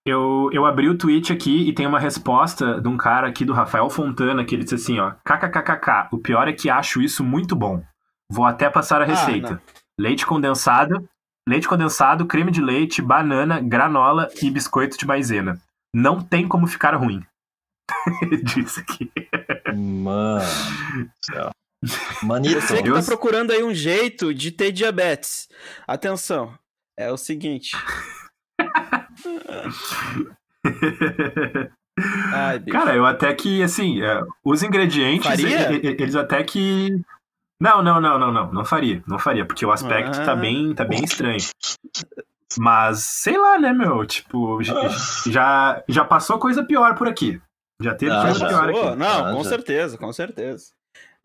eu, 0.07 0.49
eu 0.53 0.65
abri 0.65 0.87
o 0.89 0.97
tweet 0.97 1.33
aqui 1.33 1.67
e 1.67 1.73
tem 1.73 1.87
uma 1.87 1.99
resposta 1.99 2.79
de 2.81 2.87
um 2.87 2.97
cara 2.97 3.27
aqui 3.27 3.43
do 3.43 3.53
Rafael 3.53 3.89
Fontana 3.89 4.45
que 4.45 4.53
ele 4.55 4.63
disse 4.63 4.75
assim, 4.75 4.99
ó, 4.99 5.11
kkkk, 5.25 6.09
o 6.11 6.17
pior 6.19 6.47
é 6.47 6.53
que 6.53 6.69
acho 6.69 7.01
isso 7.01 7.23
muito 7.23 7.55
bom. 7.55 7.83
Vou 8.31 8.45
até 8.45 8.69
passar 8.69 9.01
a 9.01 9.05
receita. 9.05 9.51
não. 9.55 9.61
leite 9.99 10.25
condensado, 10.25 11.07
leite 11.47 11.67
condensado, 11.67 12.25
creme 12.25 12.51
de 12.51 12.61
leite, 12.61 13.01
banana, 13.01 13.59
granola 13.59 14.29
e 14.41 14.49
biscoito 14.49 14.97
de 14.97 15.05
maisena. 15.05 15.59
Não 15.95 16.21
tem 16.21 16.47
como 16.47 16.67
ficar 16.67 16.95
ruim. 16.95 17.23
Ele 18.21 18.37
disse 18.43 18.79
aqui. 18.81 19.11
Mano. 19.75 20.43
Manito. 22.23 22.61
Você 22.61 22.81
que 22.81 22.91
tá 22.91 23.03
procurando 23.03 23.51
aí 23.51 23.63
um 23.63 23.73
jeito 23.73 24.33
de 24.33 24.51
ter 24.51 24.71
diabetes. 24.71 25.47
Atenção, 25.87 26.53
é 26.97 27.11
o 27.11 27.17
seguinte. 27.17 27.71
Ai. 32.33 32.59
Cara, 32.61 32.95
eu 32.95 33.05
até 33.05 33.33
que, 33.33 33.61
assim, 33.63 34.01
é, 34.01 34.21
os 34.43 34.63
ingredientes, 34.63 35.25
Faria? 35.27 35.71
e- 35.71 35.75
e- 35.77 35.87
eles 36.01 36.15
até 36.15 36.43
que. 36.43 36.89
Não, 37.59 37.81
não, 37.81 38.01
não, 38.01 38.19
não, 38.19 38.33
não, 38.33 38.51
não 38.51 38.65
faria, 38.65 39.01
não 39.07 39.17
faria, 39.17 39.45
porque 39.45 39.65
o 39.65 39.71
aspecto 39.71 40.19
Ah. 40.19 40.25
tá 40.25 40.35
bem, 40.35 40.73
tá 40.75 40.83
bem 40.83 41.03
estranho. 41.05 41.37
Mas, 42.57 42.99
sei 43.03 43.37
lá, 43.37 43.57
né, 43.57 43.71
meu, 43.71 44.05
tipo, 44.05 44.59
já, 45.25 45.81
já 45.87 46.03
passou 46.03 46.37
coisa 46.37 46.63
pior 46.65 46.95
por 46.95 47.07
aqui. 47.07 47.41
Já 47.81 47.93
teve 47.95 48.11
Ah, 48.11 48.21
coisa 48.23 48.39
já. 48.39 48.47
pior 48.47 48.69
aqui. 48.69 48.95
Não, 48.95 49.25
Ah, 49.25 49.31
com 49.33 49.43
já. 49.43 49.49
certeza, 49.49 49.97
com 49.97 50.13
certeza. 50.13 50.65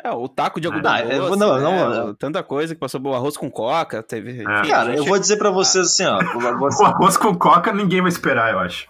É, 0.02 0.10
o 0.10 0.28
taco 0.28 0.60
de 0.60 0.66
algodão 0.66 0.92
Ah, 0.92 1.00
eu- 1.04 1.28
doce, 1.28 1.38
não, 1.38 1.56
né, 1.56 1.62
não, 1.62 2.06
o- 2.06 2.14
tanta 2.14 2.42
coisa 2.42 2.74
que 2.74 2.80
passou, 2.80 3.00
o 3.02 3.14
arroz 3.14 3.36
com 3.36 3.50
coca, 3.50 4.02
teve... 4.02 4.32
enfim, 4.32 4.40
É. 4.42 4.68
Cara, 4.68 4.90
a 4.90 4.92
eu 4.94 4.98
gente- 4.98 5.08
vou 5.08 5.18
dizer 5.18 5.36
pra 5.36 5.50
vocês 5.50 5.86
assim, 5.86 6.04
ó. 6.06 6.18
O 6.82 6.84
arroz 6.86 7.16
com 7.16 7.36
coca 7.36 7.72
ninguém 7.72 8.00
vai 8.00 8.08
esperar, 8.08 8.50
eu 8.52 8.58
acho. 8.58 8.88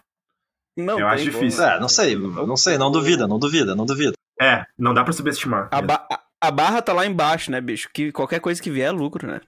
Não 0.78 0.98
eu 0.98 1.08
acho 1.08 1.24
difícil. 1.24 1.62
É, 1.64 1.78
não 1.80 1.88
sei, 1.88 2.16
não 2.16 2.56
sei, 2.56 2.78
não 2.78 2.90
duvida, 2.90 3.26
não 3.26 3.38
duvida, 3.38 3.74
não 3.74 3.84
duvida. 3.84 4.12
É, 4.40 4.64
não 4.78 4.94
dá 4.94 5.02
pra 5.04 5.12
subestimar. 5.12 5.68
A, 5.72 5.82
ba- 5.82 6.06
a- 6.40 6.50
barra 6.50 6.80
tá 6.80 6.92
lá 6.94 7.04
embaixo, 7.04 7.50
né, 7.50 7.60
bicho? 7.60 7.90
Que 7.92 8.10
qualquer 8.12 8.40
coisa 8.40 8.62
que 8.62 8.70
vier 8.70 8.88
é 8.88 8.90
lucro, 8.92 9.26
né? 9.26 9.40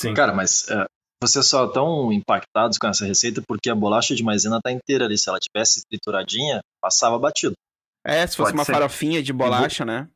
Sim. 0.00 0.14
Cara, 0.14 0.32
mas 0.32 0.68
é, 0.68 0.86
vocês 1.22 1.46
só 1.46 1.66
estão 1.66 2.12
impactados 2.12 2.78
com 2.78 2.86
essa 2.86 3.04
receita 3.04 3.42
porque 3.46 3.68
a 3.70 3.74
bolacha 3.74 4.14
de 4.14 4.22
maisena 4.22 4.60
tá 4.62 4.70
inteira 4.72 5.04
ali. 5.04 5.18
Se 5.18 5.28
ela 5.28 5.38
tivesse 5.38 5.82
trituradinha, 5.88 6.60
passava 6.82 7.18
batido. 7.18 7.54
É, 8.06 8.26
se 8.26 8.36
fosse 8.36 8.50
Pode 8.52 8.58
uma 8.58 8.64
ser. 8.64 8.72
farofinha 8.72 9.22
de 9.22 9.32
bolacha, 9.32 9.84
né? 9.84 10.08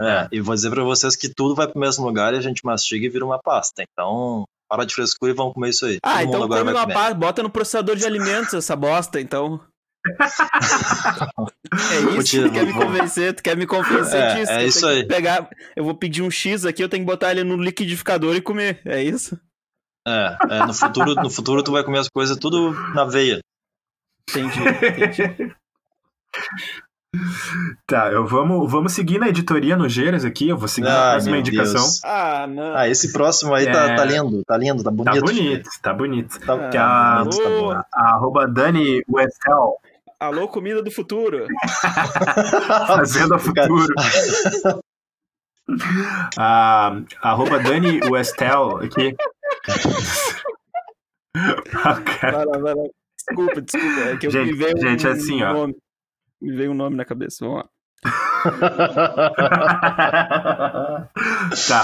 É, 0.00 0.28
e 0.30 0.40
vou 0.40 0.54
dizer 0.54 0.70
pra 0.70 0.84
vocês 0.84 1.16
que 1.16 1.28
tudo 1.28 1.56
vai 1.56 1.66
pro 1.66 1.80
mesmo 1.80 2.04
lugar 2.06 2.32
e 2.32 2.36
a 2.36 2.40
gente 2.40 2.64
mastiga 2.64 3.04
e 3.04 3.08
vira 3.08 3.24
uma 3.24 3.40
pasta. 3.42 3.82
Então, 3.82 4.44
para 4.70 4.84
de 4.84 4.94
frescura 4.94 5.32
e 5.32 5.34
vamos 5.34 5.54
comer 5.54 5.70
isso 5.70 5.86
aí. 5.86 5.98
Ah, 6.04 6.18
Todo 6.22 6.28
então 6.44 6.48
come 6.48 6.70
uma 6.72 6.86
pasta, 6.86 7.14
bota 7.14 7.42
no 7.42 7.50
processador 7.50 7.96
de 7.96 8.06
alimentos 8.06 8.54
essa 8.54 8.76
bosta, 8.76 9.20
então. 9.20 9.60
É 11.92 12.00
Vou 12.00 12.20
isso 12.20 12.30
que 12.30 12.42
tu 12.48 12.52
quer 12.52 12.64
me 12.66 12.72
vou- 12.72 12.86
convencer, 12.86 13.34
tu 13.34 13.42
quer 13.42 13.56
me 13.56 13.66
convencer 13.66 14.20
É, 14.20 14.34
disso. 14.36 14.52
é 14.52 14.66
isso 14.66 14.86
aí. 14.86 15.06
Pegar, 15.06 15.48
eu 15.76 15.84
vou 15.84 15.94
pedir 15.94 16.22
um 16.22 16.30
X 16.30 16.64
aqui, 16.64 16.82
eu 16.82 16.88
tenho 16.88 17.02
que 17.02 17.06
botar 17.10 17.30
ele 17.32 17.44
no 17.44 17.56
liquidificador 17.56 18.34
e 18.36 18.40
comer, 18.40 18.80
é 18.84 19.02
isso? 19.02 19.38
É, 20.08 20.36
é, 20.50 20.66
no 20.66 20.72
futuro, 20.74 21.14
no 21.14 21.30
futuro 21.30 21.62
tu 21.62 21.72
vai 21.72 21.82
comer 21.84 21.98
as 21.98 22.08
coisas 22.08 22.36
tudo 22.36 22.72
na 22.94 23.04
veia. 23.04 23.40
Entendi, 24.30 24.58
entendi. 24.60 25.54
Tá, 27.86 28.12
eu 28.12 28.26
vamos, 28.26 28.70
vamos 28.70 28.92
seguir 28.92 29.18
na 29.18 29.28
editoria 29.28 29.76
no 29.76 29.88
Geiras 29.88 30.24
aqui. 30.24 30.48
Eu 30.50 30.58
vou 30.58 30.68
seguir 30.68 30.88
Ah, 30.88 31.08
a 31.08 31.10
próxima 31.12 31.38
indicação. 31.38 31.80
Deus. 31.80 32.04
Ah, 32.04 32.46
não. 32.46 32.76
Ah, 32.76 32.86
esse 32.88 33.12
próximo 33.12 33.54
aí 33.54 33.64
tá, 33.70 33.92
É. 33.92 33.96
tá 33.96 34.04
lindo, 34.04 34.42
tá 34.46 34.56
lindo, 34.58 34.84
tá 34.84 34.90
bonito. 34.90 35.14
Tá 35.14 35.20
bonito, 35.20 35.70
tá 35.82 35.94
bonito. 35.94 36.40
Tá, 36.40 36.68
Que 36.68 36.76
a, 36.76 37.24
bonito, 37.24 37.36
tá 37.38 37.48
Alô, 37.48 37.62
bonito. 37.68 37.84
a 37.94 38.10
arroba 38.14 38.46
Dani 38.46 39.02
Westel, 39.10 39.76
alô, 40.20 40.48
comida 40.48 40.82
do 40.82 40.90
futuro. 40.90 41.46
Fazenda 42.86 43.38
Futuro. 43.38 43.94
a 46.36 46.92
arroba 47.22 47.58
Dani 47.58 48.00
Westel 48.04 48.78
aqui. 48.84 49.16
Cara. 52.20 52.32
Vai 52.32 52.44
lá, 52.46 52.58
vai 52.58 52.74
lá. 52.74 52.82
Desculpa, 53.16 53.60
desculpa. 53.62 54.00
É 54.00 54.16
que 54.16 54.26
eu 54.26 54.30
Gente, 54.30 54.52
me 54.52 54.58
veio 54.58 54.78
gente, 54.78 55.06
um 55.06 55.10
assim, 55.10 55.42
ó. 55.42 55.52
nome. 55.52 55.76
Me 56.40 56.56
veio 56.56 56.70
um 56.70 56.74
nome 56.74 56.96
na 56.96 57.04
cabeça. 57.04 57.44
Vamos 57.44 57.62
lá. 57.62 57.68
tá. 61.68 61.82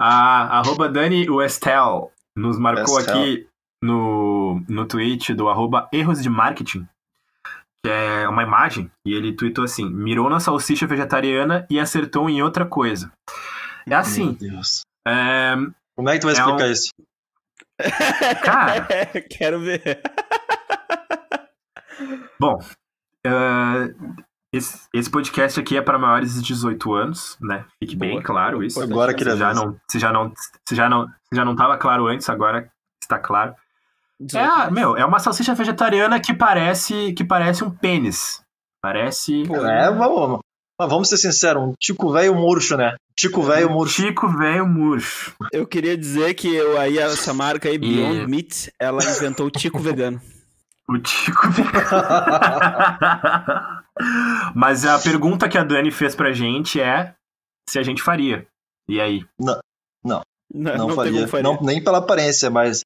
A 0.00 0.58
arroba 0.58 0.88
Dani 0.88 1.28
Westel 1.28 2.10
nos 2.36 2.58
marcou 2.58 2.94
Westel. 2.96 3.14
aqui 3.14 3.46
no, 3.82 4.62
no 4.68 4.86
tweet 4.86 5.34
do 5.34 5.48
arroba 5.48 5.88
erros 5.92 6.22
de 6.22 6.30
marketing, 6.30 6.86
que 7.84 7.90
é 7.90 8.28
uma 8.28 8.42
imagem, 8.42 8.90
e 9.04 9.12
ele 9.12 9.32
tweetou 9.34 9.64
assim, 9.64 9.88
mirou 9.90 10.30
na 10.30 10.40
salsicha 10.40 10.86
vegetariana 10.86 11.66
e 11.68 11.78
acertou 11.80 12.30
em 12.30 12.40
outra 12.42 12.64
coisa. 12.64 13.12
É 13.88 13.94
assim, 13.94 14.36
Meu 14.40 14.50
Deus. 14.52 14.82
é, 15.06 15.54
Como 15.98 16.08
é 16.10 16.12
que 16.12 16.20
tu 16.20 16.28
vai 16.28 16.36
É 16.36 16.38
explicar 16.38 16.68
um- 16.68 16.70
isso? 16.70 16.90
cara, 18.44 18.86
Quero 19.36 19.58
ver. 19.58 19.82
bom, 22.40 22.56
é, 23.26 23.30
esse, 24.52 24.86
esse 24.94 25.10
podcast 25.10 25.58
aqui 25.58 25.76
é 25.76 25.82
para 25.82 25.98
maiores 25.98 26.34
de 26.34 26.42
18 26.42 26.94
anos, 26.94 27.36
né? 27.40 27.64
Fique 27.82 27.96
bem 27.96 28.12
Boa. 28.12 28.22
claro 28.22 28.62
isso. 28.62 28.80
Agora 28.80 29.12
que 29.12 29.24
se 29.24 29.36
já 29.36 29.52
não, 29.52 29.76
se 29.90 29.98
já 29.98 30.12
não, 30.12 30.32
se 30.68 30.76
já 30.76 30.88
não, 30.88 31.06
se 31.08 31.34
já 31.34 31.44
não 31.44 31.52
estava 31.52 31.76
claro 31.76 32.06
antes, 32.06 32.30
agora 32.30 32.70
está 33.02 33.18
claro. 33.18 33.56
É, 34.34 34.38
ah, 34.38 34.70
meu, 34.70 34.96
é 34.96 35.04
uma 35.04 35.18
salsicha 35.18 35.52
vegetariana 35.52 36.20
que 36.20 36.32
parece 36.32 37.12
que 37.14 37.24
parece 37.24 37.64
um 37.64 37.70
pênis. 37.70 38.40
Parece 38.80 39.42
Pô, 39.48 39.56
É, 39.66 39.90
vamos, 39.90 40.38
mas 40.80 40.88
vamos 40.88 41.08
ser 41.08 41.16
sinceros, 41.16 41.60
um 41.60 41.72
tico 41.76 42.12
velho 42.12 42.36
murcho, 42.36 42.76
né? 42.76 42.94
Tico 43.18 43.42
velho 43.42 43.68
murcho. 43.70 44.02
Chico 44.02 44.28
velho 44.28 44.66
murcho. 44.66 45.34
Eu 45.52 45.66
queria 45.66 45.96
dizer 45.96 46.34
que 46.34 46.54
eu, 46.54 46.78
aí 46.78 46.98
essa 46.98 47.34
marca 47.34 47.68
aí, 47.68 47.76
Beyond 47.76 48.26
Meat, 48.28 48.70
ela 48.78 49.02
inventou 49.02 49.46
o 49.46 49.50
tico 49.50 49.80
vegano. 49.80 50.20
O 50.88 50.96
Tico 50.98 51.42
Mas 54.54 54.86
a 54.86 54.98
pergunta 54.98 55.48
que 55.48 55.58
a 55.58 55.64
Dani 55.64 55.90
fez 55.90 56.14
pra 56.14 56.32
gente 56.32 56.80
é 56.80 57.14
se 57.68 57.78
a 57.78 57.82
gente 57.82 58.02
faria. 58.02 58.46
E 58.88 59.00
aí? 59.00 59.24
Não, 59.38 59.58
Não, 60.04 60.22
não 60.54 60.90
faria. 60.94 61.12
tem 61.12 61.20
como 61.20 61.28
faria. 61.28 61.42
Não, 61.42 61.58
nem 61.60 61.82
pela 61.84 61.98
aparência, 61.98 62.48
mas 62.48 62.80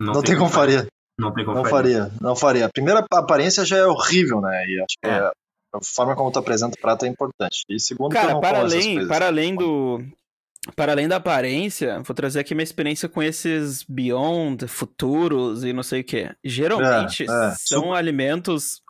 não, 0.00 0.22
tem 0.22 0.36
como 0.36 0.50
faria. 0.50 0.86
Não 1.18 1.32
tem 1.32 1.44
como 1.44 1.58
Não 1.58 1.64
faria. 1.64 2.02
faria, 2.04 2.12
não 2.20 2.34
faria. 2.36 2.66
A 2.66 2.70
primeira 2.70 3.04
aparência 3.12 3.64
já 3.64 3.76
é 3.76 3.86
horrível, 3.86 4.40
né? 4.40 4.64
E 4.66 4.80
acho 4.80 4.96
que 5.02 5.08
É. 5.08 5.30
a 5.76 5.80
forma 5.82 6.14
como 6.16 6.30
tu 6.30 6.38
apresenta 6.38 6.76
o 6.76 6.80
prato 6.80 7.04
é 7.04 7.08
importante. 7.08 7.64
E 7.68 7.78
segundo, 7.80 8.12
Cara, 8.12 8.38
para 8.40 8.60
além, 8.60 9.06
para 9.06 9.26
além 9.26 9.54
do. 9.54 10.02
Para 10.74 10.90
além 10.92 11.06
da 11.06 11.16
aparência, 11.16 12.00
vou 12.04 12.12
trazer 12.12 12.40
aqui 12.40 12.52
minha 12.52 12.64
experiência 12.64 13.08
com 13.08 13.22
esses 13.22 13.84
Beyond, 13.88 14.66
futuros 14.66 15.62
e 15.62 15.72
não 15.72 15.84
sei 15.84 16.00
o 16.00 16.04
que. 16.04 16.28
Geralmente 16.42 17.22
É, 17.22 17.26
é. 17.50 17.54
são 17.56 17.94
alimentos 17.94 18.82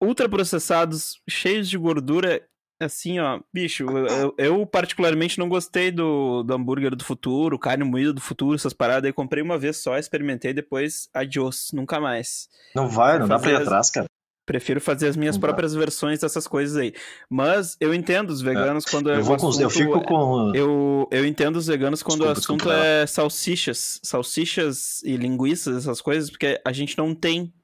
ultraprocessados, 0.00 1.20
cheios 1.28 1.68
de 1.68 1.78
gordura. 1.78 2.42
Assim, 2.80 3.18
ó, 3.20 3.40
bicho, 3.52 3.84
eu, 3.84 4.34
eu- 4.36 4.66
particularmente 4.66 5.38
não 5.38 5.48
gostei 5.48 5.90
do, 5.92 6.42
do 6.42 6.54
hambúrguer 6.54 6.94
do 6.94 7.04
futuro, 7.04 7.58
carne 7.58 7.84
moída 7.84 8.12
do 8.12 8.20
futuro, 8.20 8.56
essas 8.56 8.72
paradas. 8.72 9.04
Aí 9.06 9.12
comprei 9.12 9.42
uma 9.42 9.56
vez 9.56 9.76
só, 9.78 9.96
experimentei, 9.96 10.52
depois 10.52 11.08
adios, 11.14 11.70
nunca 11.72 12.00
mais. 12.00 12.48
Não 12.74 12.88
vai, 12.88 13.18
não 13.18 13.28
dá 13.28 13.38
pra 13.38 13.50
ir 13.52 13.56
atrás, 13.56 13.90
cara. 13.90 14.06
Prefiro 14.46 14.78
fazer 14.80 15.08
as 15.08 15.16
minhas 15.16 15.36
Não 15.36 15.40
dá. 15.40 15.48
próprias 15.48 15.74
versões 15.74 16.20
dessas 16.20 16.46
coisas 16.46 16.76
aí. 16.76 16.92
Mas 17.30 17.76
eu 17.80 17.94
entendo 17.94 18.28
os 18.30 18.42
veganos 18.42 18.84
quando 18.84 19.10
é 19.10 19.16
Eu, 19.16 19.20
um 19.20 19.22
vou 19.22 19.36
com, 19.38 19.46
eu 19.46 19.48
assunto- 19.50 19.70
fico 19.70 20.00
com. 20.02 20.52
eu, 20.54 21.08
eu 21.10 21.24
entendo 21.24 21.56
os 21.56 21.66
veganos 21.66 22.02
quando 22.02 22.18
Desculpa, 22.26 22.28
o 22.28 22.32
assunto 22.38 22.56
desculpa, 22.64 22.76
é 22.86 23.06
salsichas. 23.06 24.00
Salsichas 24.02 25.02
e 25.02 25.16
linguiças, 25.16 25.76
essas 25.78 26.00
coisas, 26.02 26.28
porque 26.30 26.60
a 26.64 26.72
gente 26.72 26.96
não 26.98 27.14
tem 27.14 27.54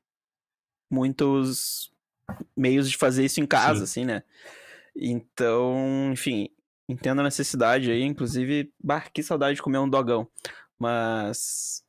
muitos 0.91 1.91
meios 2.57 2.91
de 2.91 2.97
fazer 2.97 3.25
isso 3.25 3.41
em 3.41 3.47
casa, 3.47 3.85
assim, 3.85 4.05
né? 4.05 4.23
Então, 4.97 6.11
enfim, 6.13 6.49
entendo 6.89 7.21
a 7.21 7.25
necessidade 7.25 7.91
aí. 7.91 8.03
Inclusive, 8.03 8.73
bah, 8.83 9.03
que 9.03 9.23
saudade 9.23 9.57
de 9.57 9.63
comer 9.63 9.79
um 9.79 9.89
dogão. 9.89 10.27
Mas. 10.79 11.83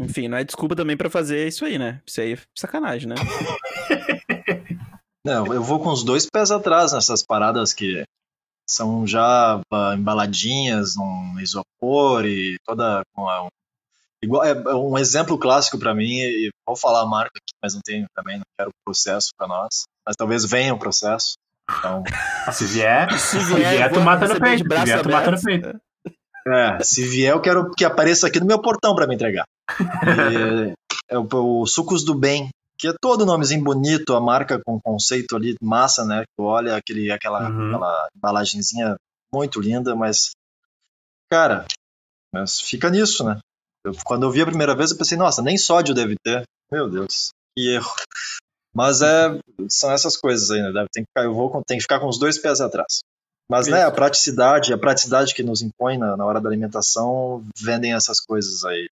Enfim, 0.00 0.28
não 0.28 0.36
é 0.38 0.44
desculpa 0.44 0.74
também 0.74 0.96
pra 0.96 1.08
fazer 1.08 1.46
isso 1.46 1.64
aí, 1.64 1.78
né? 1.78 2.00
Isso 2.06 2.20
aí 2.20 2.32
é 2.34 2.38
sacanagem, 2.54 3.08
né? 3.08 3.14
Não, 5.26 5.46
eu 5.54 5.62
vou 5.62 5.80
com 5.80 5.88
os 5.90 6.04
dois 6.04 6.26
pés 6.30 6.50
atrás 6.50 6.92
nessas 6.92 7.22
paradas 7.24 7.72
que 7.72 8.04
são 8.68 9.06
já 9.06 9.58
embaladinhas 9.96 10.96
num 10.96 11.40
isopor 11.40 12.26
e 12.26 12.56
toda 12.64 13.02
com 13.14 13.26
a- 13.28 13.44
um, 13.44 13.48
igual 14.22 14.44
é 14.44 14.50
é 14.50 14.74
um 14.74 14.98
exemplo 14.98 15.38
clássico 15.38 15.78
pra 15.78 15.94
mim 15.94 16.10
e 16.18 16.50
vou 16.66 16.76
falar 16.76 17.00
a 17.02 17.06
marca 17.06 17.30
aqui, 17.36 17.54
mas 17.62 17.72
não 17.74 17.80
tenho 17.82 18.06
também, 18.14 18.36
não 18.36 18.44
quero 18.58 18.70
processo 18.84 19.28
pra 19.38 19.46
nós, 19.48 19.84
mas 20.06 20.14
talvez 20.16 20.44
venha 20.44 20.74
um 20.74 20.78
processo. 20.78 21.34
Então, 21.78 22.02
Se 22.52 22.66
vier, 22.66 23.10
Se 23.18 23.40
se 23.40 23.54
vier, 23.54 23.90
tu 23.92 24.00
mata 24.00 24.28
no 24.28 24.38
peito. 24.38 24.58
Se 24.58 24.64
braço 24.64 24.84
vier, 24.84 25.02
tu 25.02 25.08
mata 25.10 25.30
no 25.30 25.40
peito. 25.40 25.80
é, 26.48 26.82
se 26.82 27.02
vier 27.06 27.32
eu 27.32 27.40
quero 27.40 27.70
que 27.70 27.84
apareça 27.86 28.26
aqui 28.26 28.38
no 28.40 28.46
meu 28.46 28.60
portão 28.60 28.94
pra 28.94 29.06
me 29.06 29.14
entregar. 29.14 29.46
E, 29.70 30.72
é 31.08 31.18
o, 31.18 31.26
o 31.62 31.66
Sucos 31.66 32.04
do 32.04 32.14
Bem, 32.14 32.48
que 32.78 32.88
é 32.88 32.94
todo 33.00 33.24
nomezinho 33.26 33.62
bonito, 33.64 34.14
a 34.14 34.20
marca 34.20 34.60
com 34.64 34.80
conceito 34.80 35.36
ali, 35.36 35.54
massa, 35.62 36.04
né? 36.04 36.24
Tu 36.36 36.42
olha 36.44 36.76
aquele, 36.76 37.10
aquela, 37.10 37.48
Uhum. 37.48 37.66
aquela 37.68 38.08
embalagenzinha 38.16 38.96
muito 39.32 39.60
linda, 39.60 39.94
mas, 39.94 40.30
cara, 41.30 41.64
mas 42.32 42.60
fica 42.60 42.90
nisso, 42.90 43.24
né? 43.24 43.38
Eu- 43.84 43.94
quando 44.04 44.24
eu 44.24 44.30
vi 44.30 44.42
a 44.42 44.46
primeira 44.46 44.74
vez, 44.76 44.90
eu 44.90 44.96
pensei, 44.98 45.16
nossa, 45.18 45.42
nem 45.42 45.56
sódio 45.58 45.94
deve 45.94 46.16
ter. 46.22 46.42
Meu 46.70 46.88
Deus, 46.88 47.30
que 47.56 47.68
erro. 47.74 47.92
Mas 48.74 49.02
é, 49.02 49.38
são 49.68 49.92
essas 49.92 50.16
coisas 50.16 50.50
aí, 50.50 50.60
né? 50.60 50.72
Deve- 50.72 50.88
Tem 50.92 51.04
que, 51.04 51.08
ficar- 51.08 51.24
eu 51.24 51.34
vou, 51.34 51.50
com- 51.50 51.62
tem 51.62 51.76
que 51.76 51.82
ficar 51.82 52.00
com 52.00 52.08
os 52.08 52.18
dois 52.18 52.38
pés 52.38 52.60
atrás. 52.60 53.00
Mas, 53.48 53.66
né, 53.68 53.78
Isso. 53.80 53.88
a 53.88 53.90
praticidade, 53.92 54.72
a 54.72 54.78
praticidade 54.78 55.34
que 55.34 55.42
nos 55.42 55.60
impõe 55.62 55.98
na, 55.98 56.16
na 56.16 56.24
hora 56.24 56.40
da 56.40 56.48
alimentação, 56.48 57.44
vendem 57.60 57.92
essas 57.94 58.18
coisas 58.20 58.64
aí. 58.64 58.88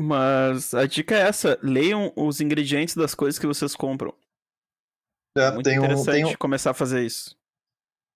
Mas 0.00 0.74
a 0.74 0.86
dica 0.86 1.16
é 1.16 1.22
essa: 1.22 1.58
leiam 1.60 2.12
os 2.14 2.40
ingredientes 2.40 2.94
das 2.94 3.16
coisas 3.16 3.36
que 3.36 3.48
vocês 3.48 3.74
compram. 3.74 4.14
É, 5.36 5.50
Muito 5.50 5.64
tem, 5.64 5.76
um, 5.78 5.84
interessante 5.84 6.12
tem, 6.14 6.24
um, 6.24 6.36
começar 6.36 6.70
a 6.70 6.74
fazer 6.74 7.04
isso. 7.04 7.34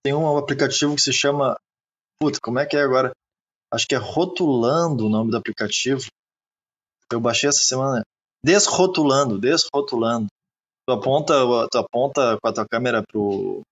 tem 0.05 0.15
um 0.15 0.37
aplicativo 0.37 0.95
que 0.95 1.03
se 1.03 1.13
chama. 1.13 1.59
Puta, 2.21 2.39
como 2.41 2.61
é 2.61 2.67
que 2.67 2.77
é 2.77 2.83
agora? 2.83 3.11
Acho 3.73 3.87
que 3.89 3.97
é 3.97 3.99
Rotulando 3.99 5.07
o 5.07 5.09
nome 5.09 5.33
do 5.33 5.37
aplicativo. 5.37 6.07
Eu 7.11 7.21
baixei 7.21 7.49
essa 7.49 7.65
semana. 7.65 8.03
Desrotulando, 8.45 9.41
desrotulando. 9.41 10.29
Tu 10.87 10.93
aponta, 10.93 11.35
tu 11.69 11.79
aponta 11.79 12.39
com 12.41 12.49
a 12.49 12.53
tua 12.53 12.67
câmera 12.69 13.03
pro, 13.03 13.63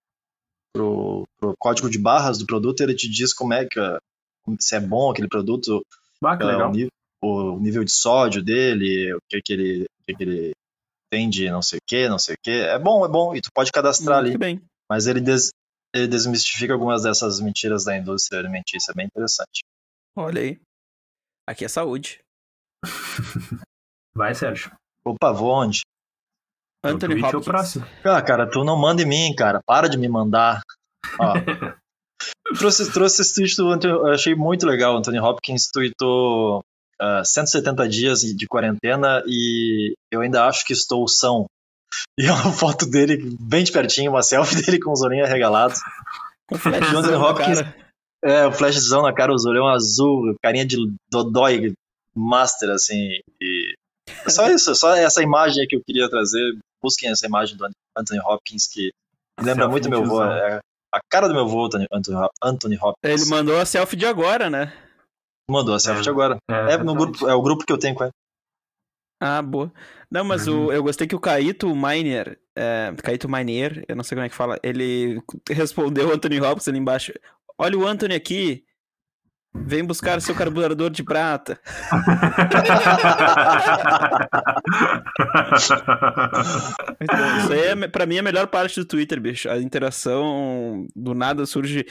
pro, 0.74 1.24
pro 1.38 1.54
código 1.58 1.88
de 1.88 1.98
barras 1.98 2.38
do 2.38 2.46
produto 2.46 2.80
e 2.80 2.82
ele 2.84 2.94
te 2.94 3.08
diz 3.08 3.32
como 3.32 3.54
é 3.54 3.66
que 3.66 3.80
se 4.58 4.74
é 4.74 4.80
bom 4.80 5.10
aquele 5.10 5.28
produto, 5.28 5.80
Ah, 6.24 6.36
que 6.36 6.42
é, 6.42 6.46
legal. 6.46 6.70
nível, 6.72 6.90
o 7.22 7.58
nível 7.58 7.84
de 7.84 7.92
sódio 7.92 8.42
dele, 8.42 9.12
o 9.14 9.18
que, 9.28 9.40
que 9.42 9.52
ele, 9.52 9.82
o 9.84 10.04
que, 10.06 10.14
que 10.14 10.22
ele 10.22 10.52
tem 11.12 11.28
de 11.28 11.50
não 11.50 11.60
sei 11.62 11.78
o 11.78 11.82
que, 11.86 12.08
não 12.08 12.18
sei 12.18 12.34
o 12.34 12.38
que. 12.42 12.50
É 12.50 12.78
bom, 12.78 13.04
é 13.04 13.08
bom. 13.08 13.34
E 13.34 13.40
tu 13.40 13.50
pode 13.54 13.70
cadastrar 13.72 14.22
Muito 14.22 14.30
ali. 14.30 14.38
bem. 14.38 14.62
Mas 14.88 15.06
ele, 15.06 15.20
des- 15.20 15.50
ele 15.94 16.06
desmistifica 16.08 16.72
algumas 16.72 17.02
dessas 17.02 17.40
mentiras 17.40 17.84
da 17.84 17.96
indústria 17.96 18.38
alimentícia, 18.40 18.92
é 18.92 18.94
bem 18.94 19.06
interessante. 19.06 19.60
Olha 20.16 20.40
aí. 20.40 20.60
Aqui 21.48 21.64
é 21.64 21.68
saúde. 21.68 22.20
Vai, 24.14 24.34
Sérgio. 24.34 24.72
Opa, 25.04 25.32
vou 25.32 25.50
onde? 25.50 25.80
O 26.84 26.88
Anthony 26.88 27.14
é 27.20 27.22
o 27.22 27.26
Hopkins. 27.26 27.44
próximo. 27.44 27.86
Ah, 28.04 28.22
cara, 28.22 28.48
tu 28.50 28.64
não 28.64 28.76
manda 28.76 29.02
em 29.02 29.06
mim, 29.06 29.34
cara. 29.36 29.60
Para 29.66 29.88
de 29.88 29.96
me 29.98 30.08
mandar. 30.08 30.62
Ó. 31.18 31.34
trouxe, 32.58 32.92
trouxe 32.92 33.22
esse 33.22 33.34
tweet 33.34 33.56
do 33.56 33.68
Anthony, 33.68 33.92
eu 33.92 34.06
achei 34.06 34.34
muito 34.34 34.66
legal. 34.66 34.94
O 34.94 34.98
Anthony 34.98 35.18
Hopkins 35.20 35.68
tweetou 35.72 36.62
ah, 37.00 37.24
170 37.24 37.88
dias 37.88 38.20
de 38.20 38.46
quarentena 38.46 39.22
e 39.26 39.94
eu 40.10 40.20
ainda 40.20 40.46
acho 40.46 40.64
que 40.66 40.72
estou 40.72 41.08
são. 41.08 41.46
E 42.18 42.26
é 42.26 42.32
uma 42.32 42.52
foto 42.52 42.86
dele 42.86 43.36
bem 43.40 43.64
de 43.64 43.72
pertinho, 43.72 44.10
uma 44.10 44.22
selfie 44.22 44.62
dele 44.62 44.78
com 44.78 44.92
os 44.92 45.02
olhinhos 45.02 45.28
arregalados. 45.28 45.80
E 46.52 46.58
flashzão 46.58 47.00
Anthony 47.00 47.16
na 47.16 47.28
Hopkins, 47.28 47.62
cara. 47.62 47.76
É, 48.22 48.46
o 48.46 48.52
flashzão 48.52 49.02
na 49.02 49.14
cara, 49.14 49.32
os 49.32 49.46
olhão 49.46 49.66
azul, 49.66 50.36
carinha 50.42 50.66
de 50.66 50.76
dodói 51.10 51.72
master, 52.14 52.70
assim. 52.70 53.18
E 53.40 53.74
só 54.28 54.50
isso, 54.50 54.74
só 54.74 54.94
essa 54.94 55.22
imagem 55.22 55.66
que 55.66 55.76
eu 55.76 55.82
queria 55.84 56.08
trazer. 56.08 56.58
Busquem 56.82 57.10
essa 57.10 57.26
imagem 57.26 57.56
do 57.56 57.66
Anthony 57.96 58.20
Hopkins, 58.20 58.66
que 58.66 58.90
lembra 59.38 59.64
Selfie 59.64 59.70
muito 59.70 59.90
meu 59.90 60.02
avô. 60.02 60.24
É 60.24 60.60
a 60.92 61.00
cara 61.08 61.28
do 61.28 61.34
meu 61.34 61.44
avô, 61.44 61.68
Anthony 62.42 62.76
Hopkins. 62.76 63.22
Ele 63.22 63.30
mandou 63.30 63.58
a 63.58 63.64
selfie 63.64 63.96
de 63.96 64.06
agora, 64.06 64.50
né? 64.50 64.72
Mandou 65.50 65.74
a 65.74 65.78
selfie 65.80 66.06
É. 66.06 66.10
agora. 66.10 66.36
É, 66.50 66.74
É, 66.74 66.78
no 66.78 66.94
grupo, 66.94 67.28
é 67.28 67.34
o 67.34 67.42
grupo 67.42 67.64
que 67.66 67.72
eu 67.72 67.78
tenho 67.78 67.94
com 67.94 68.04
ele. 68.04 68.12
Ah, 69.22 69.42
boa. 69.42 69.70
Não, 70.10 70.24
mas 70.24 70.46
Uhum. 70.48 70.66
o, 70.66 70.72
eu 70.72 70.82
gostei 70.82 71.06
que 71.06 71.14
o 71.14 71.20
Caíto 71.20 71.74
Miner, 71.76 72.38
é, 72.56 72.92
Caíto 73.02 73.28
Miner, 73.28 73.84
eu 73.86 73.94
não 73.94 74.02
sei 74.02 74.16
como 74.16 74.24
é 74.24 74.28
que 74.30 74.34
fala, 74.34 74.58
ele 74.62 75.20
respondeu 75.50 76.08
o 76.08 76.12
Anthony 76.12 76.40
Hopkins 76.40 76.68
ali 76.68 76.78
embaixo. 76.78 77.12
Olha 77.58 77.76
o 77.78 77.86
Anthony 77.86 78.14
aqui, 78.14 78.64
vem 79.54 79.84
buscar 79.84 80.20
seu 80.22 80.34
carburador 80.34 80.88
de 80.90 81.04
prata. 81.04 81.60
Bom. 87.08 87.38
Isso 87.44 87.52
aí, 87.52 87.60
é, 87.60 87.88
pra 87.88 88.06
mim, 88.06 88.16
é 88.16 88.20
a 88.20 88.22
melhor 88.22 88.46
parte 88.46 88.78
do 88.80 88.86
Twitter, 88.86 89.20
bicho. 89.20 89.48
A 89.48 89.58
interação 89.58 90.86
do 90.94 91.14
nada 91.14 91.46
surge, 91.46 91.84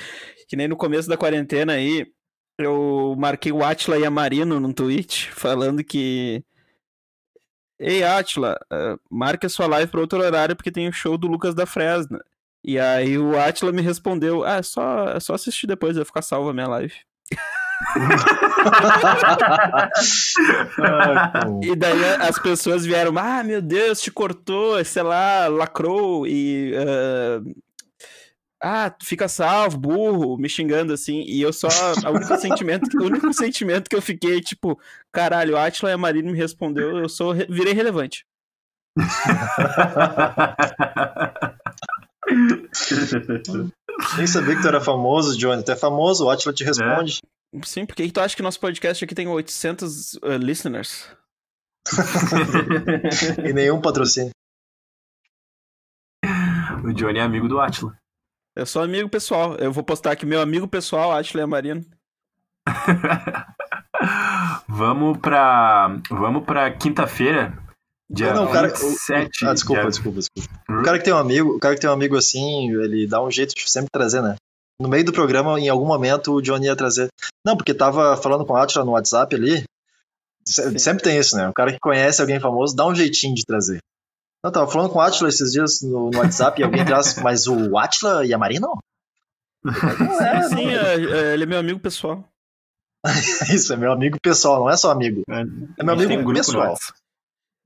que 0.47 0.55
nem 0.55 0.67
no 0.67 0.75
começo 0.77 1.07
da 1.07 1.17
quarentena 1.17 1.73
aí, 1.73 2.07
eu 2.65 3.15
marquei 3.17 3.51
o 3.51 3.63
Atila 3.63 3.97
e 3.97 4.05
a 4.05 4.11
Marino 4.11 4.59
num 4.59 4.73
tweet, 4.73 5.31
falando 5.31 5.83
que 5.83 6.43
Ei, 7.79 8.03
Atila, 8.03 8.59
eh, 8.71 8.97
marque 9.09 9.45
a 9.45 9.49
sua 9.49 9.65
live 9.65 9.89
para 9.89 10.01
outro 10.01 10.19
horário 10.19 10.55
porque 10.55 10.71
tem 10.71 10.89
o 10.89 10.93
show 10.93 11.17
do 11.17 11.27
Lucas 11.27 11.55
da 11.55 11.65
Fresna. 11.65 12.19
E 12.61 12.77
aí 12.77 13.17
o 13.17 13.39
Atila 13.39 13.71
me 13.71 13.81
respondeu: 13.81 14.43
Ah, 14.43 14.57
é 14.57 14.63
só, 14.63 15.11
é 15.11 15.19
só 15.19 15.33
assistir 15.33 15.65
depois, 15.65 15.95
vai 15.95 16.03
ficar 16.03 16.21
salva 16.21 16.49
a 16.49 16.53
minha 16.53 16.67
live. 16.67 16.93
E 21.63 21.75
daí 21.75 22.03
as 22.19 22.37
pessoas 22.37 22.85
vieram: 22.85 23.17
Ah, 23.17 23.41
meu 23.41 23.61
Deus, 23.61 24.01
te 24.01 24.11
cortou, 24.11 24.83
sei 24.83 25.03
lá, 25.03 25.47
lacrou 25.47 26.27
e. 26.27 26.73
ah, 28.61 28.93
fica 29.01 29.27
salvo, 29.27 29.77
burro, 29.77 30.37
me 30.37 30.49
xingando 30.49 30.93
assim. 30.93 31.21
E 31.21 31.41
eu 31.41 31.51
só. 31.53 31.67
O 32.05 32.15
único 32.15 32.37
sentimento, 32.37 32.97
o 32.97 33.05
único 33.05 33.33
sentimento 33.33 33.89
que 33.89 33.95
eu 33.95 34.01
fiquei, 34.01 34.41
tipo, 34.41 34.79
caralho, 35.11 35.57
a 35.57 35.65
Atila 35.65 35.89
e 35.91 35.93
a 35.93 35.97
Marina 35.97 36.31
me 36.31 36.37
respondeu, 36.37 36.97
eu 36.97 37.09
sou, 37.09 37.31
re- 37.31 37.47
virei 37.49 37.73
relevante. 37.73 38.25
Nem 44.17 44.27
sabia 44.27 44.55
que 44.55 44.61
tu 44.61 44.67
era 44.67 44.81
famoso, 44.81 45.37
Johnny. 45.37 45.63
Tu 45.63 45.71
é 45.71 45.75
famoso, 45.75 46.25
o 46.25 46.29
Atila 46.29 46.53
te 46.53 46.63
responde. 46.63 47.19
Sim, 47.63 47.85
porque 47.85 48.11
tu 48.11 48.19
acha 48.21 48.35
que 48.35 48.43
nosso 48.43 48.59
podcast 48.59 49.03
aqui 49.03 49.15
tem 49.15 49.27
800 49.27 50.13
uh, 50.15 50.37
listeners? 50.39 51.07
E 53.43 53.53
nenhum 53.53 53.81
patrocínio. 53.81 54.31
o 56.83 56.93
Johnny 56.93 57.19
é 57.19 57.23
amigo 57.23 57.47
do 57.47 57.59
Atila. 57.59 57.97
Eu 58.55 58.65
sou 58.65 58.81
amigo 58.81 59.09
pessoal. 59.09 59.55
Eu 59.55 59.71
vou 59.71 59.83
postar 59.83 60.11
aqui 60.11 60.25
meu 60.25 60.41
amigo 60.41 60.67
pessoal, 60.67 61.11
Atila 61.11 61.41
e 61.41 61.43
a 61.43 61.47
Marina. 61.47 61.85
vamos 64.67 65.17
pra. 65.19 65.99
Vamos 66.09 66.43
pra 66.45 66.71
quinta-feira. 66.71 67.57
Dia 68.11 68.33
Não, 68.33 68.45
o 68.45 68.51
cara- 68.51 68.69
o- 68.69 68.71
27. 68.71 69.45
Ah, 69.45 69.53
desculpa, 69.53 69.81
dia- 69.81 69.89
desculpa, 69.89 70.19
desculpa. 70.19 70.49
O 70.69 70.83
cara 70.83 70.97
que 70.97 71.05
tem 71.05 71.13
um 71.13 71.17
amigo, 71.17 71.55
o 71.55 71.59
cara 71.59 71.75
que 71.75 71.81
tem 71.81 71.89
um 71.89 71.93
amigo 71.93 72.17
assim, 72.17 72.71
ele 72.81 73.07
dá 73.07 73.21
um 73.23 73.29
jeito 73.29 73.53
de 73.53 73.69
sempre 73.69 73.89
trazer, 73.91 74.21
né? 74.21 74.35
No 74.81 74.89
meio 74.89 75.05
do 75.05 75.11
programa, 75.13 75.59
em 75.59 75.69
algum 75.69 75.85
momento, 75.85 76.33
o 76.33 76.41
Johnny 76.41 76.65
ia 76.65 76.75
trazer. 76.75 77.09
Não, 77.45 77.55
porque 77.55 77.73
tava 77.73 78.17
falando 78.17 78.45
com 78.45 78.53
o 78.53 78.55
Atila 78.55 78.83
no 78.85 78.91
WhatsApp 78.93 79.35
ali. 79.35 79.63
Sempre 80.45 81.03
tem 81.03 81.17
isso, 81.19 81.35
né? 81.35 81.47
O 81.49 81.53
cara 81.53 81.71
que 81.71 81.79
conhece 81.79 82.21
alguém 82.21 82.39
famoso 82.39 82.75
dá 82.75 82.87
um 82.87 82.95
jeitinho 82.95 83.35
de 83.35 83.43
trazer. 83.45 83.79
Não, 84.43 84.51
tava 84.51 84.71
falando 84.71 84.89
com 84.89 84.99
o 84.99 85.01
Atila 85.01 85.29
esses 85.29 85.51
dias 85.51 85.81
no, 85.81 86.09
no 86.09 86.19
WhatsApp 86.19 86.59
e 86.59 86.63
alguém 86.63 86.85
traz, 86.85 87.15
mas 87.21 87.47
o 87.47 87.77
Atila 87.77 88.25
e 88.25 88.33
a 88.33 88.37
Marina? 88.37 88.67
Não 89.63 90.21
é, 90.21 90.43
Sim, 90.47 90.65
não. 90.67 90.71
é, 90.71 90.95
é, 90.95 91.33
ele 91.33 91.43
é 91.43 91.45
meu 91.45 91.59
amigo 91.59 91.79
pessoal. 91.79 92.23
Isso, 93.53 93.73
é 93.73 93.75
meu 93.77 93.91
amigo 93.91 94.17
pessoal, 94.21 94.59
não 94.59 94.69
é 94.69 94.77
só 94.77 94.91
amigo. 94.91 95.21
É, 95.29 95.41
É 95.77 95.83
meu 95.83 95.93
amigo 95.93 96.23
grupo 96.23 96.33
pessoal. 96.33 96.77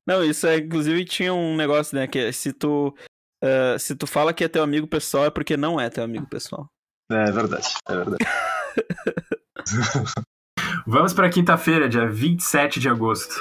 Não, 0.05 0.23
isso 0.23 0.45
é, 0.45 0.57
inclusive, 0.57 1.05
tinha 1.05 1.33
um 1.33 1.55
negócio, 1.55 1.95
né, 1.95 2.07
que 2.07 2.19
é, 2.19 2.31
se 2.31 2.51
tu, 2.51 2.93
uh, 3.43 3.79
se 3.79 3.95
tu 3.95 4.05
fala 4.05 4.33
que 4.33 4.43
é 4.43 4.49
teu 4.49 4.61
amigo 4.61 4.85
pessoal 4.85 5.25
é 5.25 5.29
porque 5.29 5.55
não 5.55 5.79
é 5.79 5.89
teu 5.89 6.03
amigo 6.03 6.27
pessoal. 6.27 6.67
É 7.09 7.31
verdade, 7.31 7.67
é 7.87 7.95
verdade. 7.95 8.25
Vamos 10.85 11.13
pra 11.13 11.29
quinta-feira, 11.29 11.87
dia 11.87 12.07
27 12.07 12.79
de 12.79 12.89
agosto. 12.89 13.35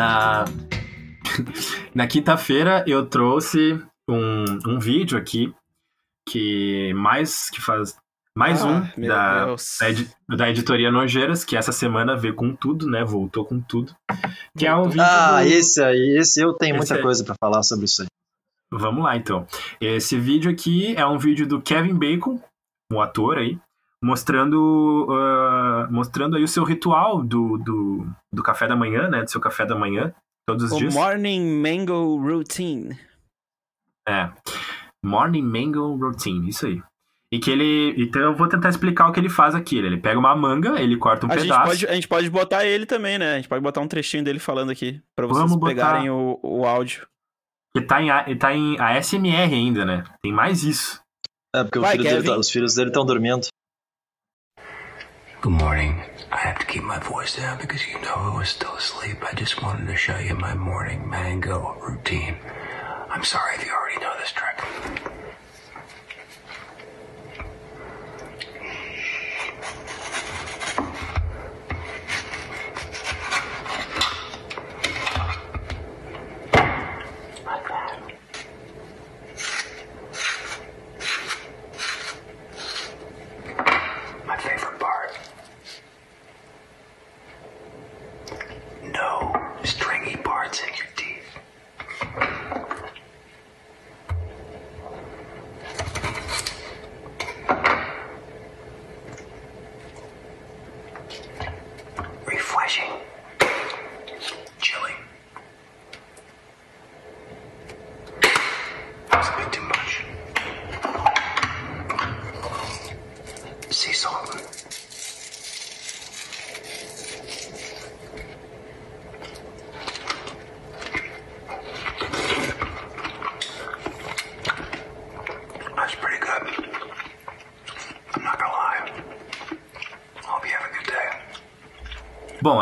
Na, 0.00 0.44
na 1.94 2.06
quinta-feira 2.06 2.82
eu 2.86 3.04
trouxe 3.06 3.78
um, 4.08 4.44
um 4.66 4.78
vídeo 4.78 5.18
aqui 5.18 5.52
que 6.26 6.92
mais 6.94 7.50
que 7.50 7.60
faz 7.60 7.96
mais 8.36 8.62
Ah, 8.62 8.66
um 8.66 9.06
da, 9.06 9.46
da, 9.80 9.90
edi- 9.90 10.10
da 10.28 10.48
editoria 10.48 10.90
Nojeiras, 10.90 11.44
que 11.44 11.56
essa 11.56 11.72
semana 11.72 12.16
veio 12.16 12.34
com 12.34 12.54
tudo, 12.54 12.88
né? 12.88 13.04
Voltou 13.04 13.44
com 13.44 13.60
tudo. 13.60 13.92
Que 14.56 14.66
é 14.66 14.74
um 14.74 14.88
vídeo 14.88 15.02
Ah, 15.02 15.42
do- 15.42 15.48
esse 15.48 15.82
aí, 15.82 16.16
esse 16.16 16.40
eu 16.40 16.54
tenho 16.54 16.76
Esse 16.76 16.78
muita 16.78 16.94
aí. 16.94 17.02
coisa 17.02 17.24
pra 17.24 17.34
falar 17.38 17.62
sobre 17.62 17.84
isso 17.86 18.02
aí. 18.02 18.08
Vamos 18.72 19.02
lá, 19.04 19.16
então. 19.16 19.46
Esse 19.80 20.16
vídeo 20.16 20.50
aqui 20.50 20.94
é 20.96 21.04
um 21.04 21.18
vídeo 21.18 21.46
do 21.46 21.60
Kevin 21.60 21.94
Bacon, 21.94 22.40
um 22.92 23.00
ator 23.02 23.36
aí, 23.36 23.58
mostrando, 24.02 25.06
ah, 25.10 25.88
mostrando 25.90 26.36
aí 26.36 26.42
o 26.44 26.48
seu 26.48 26.64
ritual 26.64 27.22
do, 27.22 27.58
do, 27.58 28.06
do 28.32 28.42
café 28.42 28.66
da 28.66 28.76
manhã, 28.76 29.08
né? 29.08 29.22
Do 29.22 29.30
seu 29.30 29.40
café 29.40 29.64
da 29.66 29.74
manhã, 29.76 30.12
todos 30.46 30.64
os 30.64 30.72
O 30.72 30.76
dias. 30.78 30.94
Morning 30.94 31.60
Mango 31.62 32.16
Routine. 32.16 32.98
É. 34.08 34.30
Morning 35.04 35.42
Mango 35.42 35.94
Routine, 35.96 36.48
isso 36.48 36.66
aí. 36.66 36.82
E 37.32 37.38
que 37.38 37.50
ele. 37.50 37.94
Então 38.02 38.20
eu 38.22 38.34
vou 38.34 38.48
tentar 38.48 38.68
explicar 38.70 39.08
o 39.08 39.12
que 39.12 39.20
ele 39.20 39.28
faz 39.28 39.54
aqui. 39.54 39.78
Ele 39.78 39.96
pega 39.96 40.18
uma 40.18 40.34
manga, 40.34 40.80
ele 40.80 40.96
corta 40.96 41.26
um 41.26 41.30
a, 41.30 41.34
gente 41.36 41.42
pedaço. 41.44 41.64
pode, 41.64 41.86
a 41.86 41.94
gente 41.94 42.08
pode 42.08 42.28
botar 42.28 42.64
ele 42.66 42.84
também, 42.86 43.18
né? 43.18 43.34
A 43.34 43.36
gente 43.36 43.48
pode 43.48 43.62
botar 43.62 43.80
um 43.80 43.86
trechinho 43.86 44.24
dele 44.24 44.40
falando 44.40 44.70
aqui, 44.70 45.00
pra 45.14 45.26
vocês 45.26 45.38
Vamos 45.38 45.56
botar. 45.56 45.68
pegarem 45.74 46.10
o, 46.10 46.40
o 46.42 46.66
áudio. 46.66 47.06
E 47.76 47.80
tá 47.80 48.02
em, 48.02 48.10
A- 48.10 48.28
e 48.28 48.34
tá 48.34 48.52
em 48.52 48.76
ASMR 48.80 49.54
ainda, 49.54 49.84
né? 49.84 50.02
Tem 50.20 50.32
mais 50.32 50.64
isso. 50.64 51.00
É, 51.54 51.62
porque 51.62 51.78
Vai, 51.78 51.96
filho 51.96 52.24
tá- 52.24 52.36
os 52.36 52.50
filhos 52.50 52.74
dele 52.74 52.90
estão 52.90 53.06
dormindo. 53.06 53.46
Good 55.40 55.52
morning. 55.52 56.02
I 56.30 56.36
have 56.36 56.58
to 56.58 56.66
keep 56.66 56.82
my 56.82 56.98
voice 56.98 57.34
down 57.34 57.58
because 57.58 57.86
you 57.86 57.98
know 58.02 58.12
I 58.14 58.36
was 58.36 58.50
still 58.50 58.74
asleep. 58.74 59.24
I 59.24 59.34
just 59.34 59.62
wanted 59.62 59.86
to 59.86 59.96
show 59.96 60.18
you 60.18 60.34
my 60.34 60.54
morning 60.54 61.08
mango 61.08 61.78
routine. 61.80 62.36
I'm 63.08 63.24
sorry 63.24 63.54
if 63.54 63.64
you 63.64 63.72
already 63.72 64.00
know 64.02 64.12
this 64.18 64.32
trick. 64.32 64.60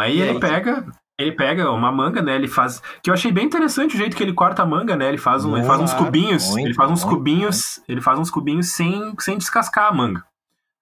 Aí 0.08 0.18
E 0.18 0.20
ele 0.22 0.30
aí? 0.32 0.40
pega, 0.40 0.86
Ele 1.20 1.32
pega 1.32 1.70
uma 1.72 1.90
manga, 1.90 2.22
né? 2.22 2.36
Ele 2.36 2.46
faz. 2.46 2.80
Que 3.02 3.10
eu 3.10 3.14
achei 3.14 3.32
bem 3.32 3.44
interessante 3.44 3.94
o 3.96 3.98
jeito 3.98 4.16
que 4.16 4.22
ele 4.22 4.32
corta 4.32 4.62
a 4.62 4.66
manga, 4.66 4.94
né? 4.94 5.08
Ele 5.08 5.18
faz, 5.18 5.44
um, 5.44 5.56
ele 5.56 5.66
faz 5.66 5.80
uns 5.80 5.92
cubinhos. 5.92 6.46
muito, 6.50 6.66
ele 6.66 6.74
faz 6.74 6.90
uns 6.90 7.02
muito, 7.04 7.16
cubinhos. 7.16 7.80
Ele 7.88 8.00
faz 8.00 8.18
uns 8.20 8.30
cubinhos 8.30 8.68
sem, 8.68 9.14
sem 9.18 9.36
descascar 9.36 9.86
a 9.88 9.92
manga. 9.92 10.22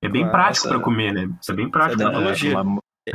É 0.03 0.09
bem 0.11 0.23
Claro, 0.25 0.37
prático 0.37 0.69
pra 0.69 0.79
comer, 0.79 1.13
né? 1.15 1.31
Isso 1.41 1.51
é 1.53 1.55
bem 1.55 1.71
prático. 1.71 1.97
Pra 1.97 2.09
é 2.09 2.13
comer. 2.13 2.23
analogia. 2.23 2.65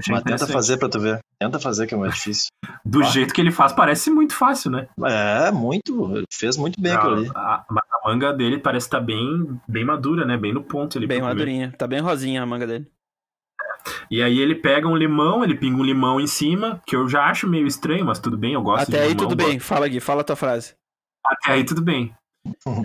mas, 0.09 0.23
tenta 0.23 0.47
fazer 0.47 0.77
pra 0.77 0.89
tu 0.89 0.99
ver. 0.99 1.19
Tenta 1.39 1.59
fazer, 1.59 1.85
que 1.85 1.93
é 1.93 1.97
mais 1.97 2.15
difícil. 2.15 2.47
Do 2.83 3.01
Ah. 3.01 3.03
jeito 3.03 3.33
que 3.35 3.39
ele 3.41 3.51
faz, 3.51 3.71
parece 3.71 4.09
muito 4.09 4.33
fácil, 4.33 4.71
né? 4.71 4.88
É, 5.05 5.51
muito. 5.51 6.23
Fez 6.33 6.57
muito 6.57 6.81
bem 6.81 6.93
aquilo 6.93 7.13
ali. 7.17 7.31
A, 7.35 7.39
a- 7.55 7.65
mas 7.69 7.83
a 8.03 8.09
manga 8.09 8.33
dele 8.33 8.57
parece 8.57 8.88
estar 8.88 8.99
bem, 8.99 9.59
bem 9.67 9.85
madura, 9.85 10.25
né? 10.25 10.38
Bem 10.38 10.53
no 10.53 10.63
ponto 10.63 10.97
ali. 10.97 11.05
Bem 11.05 11.19
pra 11.19 11.27
comer. 11.29 11.33
madurinha. 11.39 11.73
Tá 11.77 11.85
bem 11.85 11.99
rosinha 11.99 12.41
a 12.41 12.45
manga 12.47 12.65
dele. 12.65 12.88
E 14.10 14.22
aí 14.22 14.40
ele 14.40 14.56
pega 14.56 14.88
um 14.88 14.95
limão, 14.95 15.44
ele 15.44 15.56
pinga 15.56 15.80
um 15.80 15.84
limão 15.84 16.20
em 16.20 16.28
cima, 16.28 16.82
que 16.86 16.95
eu 16.95 17.08
já 17.08 17.26
acho 17.26 17.48
meio 17.48 17.68
estranho, 17.68 18.06
mas 18.06 18.20
tudo 18.20 18.38
bem, 18.38 18.53
eu 18.53 18.62
gosto 18.62 18.90
de 18.90 18.95
Até 18.95 19.03
aí 19.03 19.14
limão, 19.14 19.28
tudo 19.28 19.36
bem. 19.36 19.60
Fala, 19.60 19.88
Gui. 19.88 19.99
Fala 19.99 20.22
a 20.22 20.24
tua 20.24 20.36
frase. 20.36 20.76
Até 21.26 21.53
aí 21.53 21.64
tudo 21.64 21.82
bem. 21.82 22.14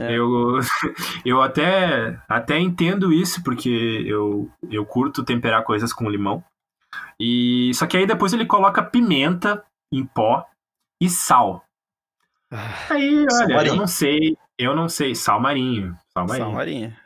É. 0.00 0.12
Eu, 0.16 0.58
eu 1.24 1.40
até, 1.40 2.20
até 2.28 2.58
entendo 2.58 3.10
isso, 3.10 3.42
porque 3.42 4.04
eu, 4.06 4.50
eu 4.70 4.84
curto 4.84 5.24
temperar 5.24 5.64
coisas 5.64 5.94
com 5.94 6.10
limão. 6.10 6.44
E 7.18 7.72
Só 7.74 7.86
que 7.86 7.96
aí 7.96 8.06
depois 8.06 8.34
ele 8.34 8.44
coloca 8.44 8.82
pimenta 8.82 9.64
em 9.90 10.04
pó 10.04 10.44
e 11.00 11.08
sal. 11.08 11.64
Aí, 12.90 13.24
Sal 13.30 13.46
olha, 13.46 13.52
eu 13.52 13.56
marinho. 13.56 13.76
não 13.76 13.86
sei, 13.86 14.36
eu 14.58 14.76
não 14.76 14.88
sei, 14.88 15.14
sal 15.14 15.40
marinho. 15.40 15.96
Sal 16.12 16.26
marinho. 16.26 16.46
Sal 16.46 16.54
marinha. 16.54 16.96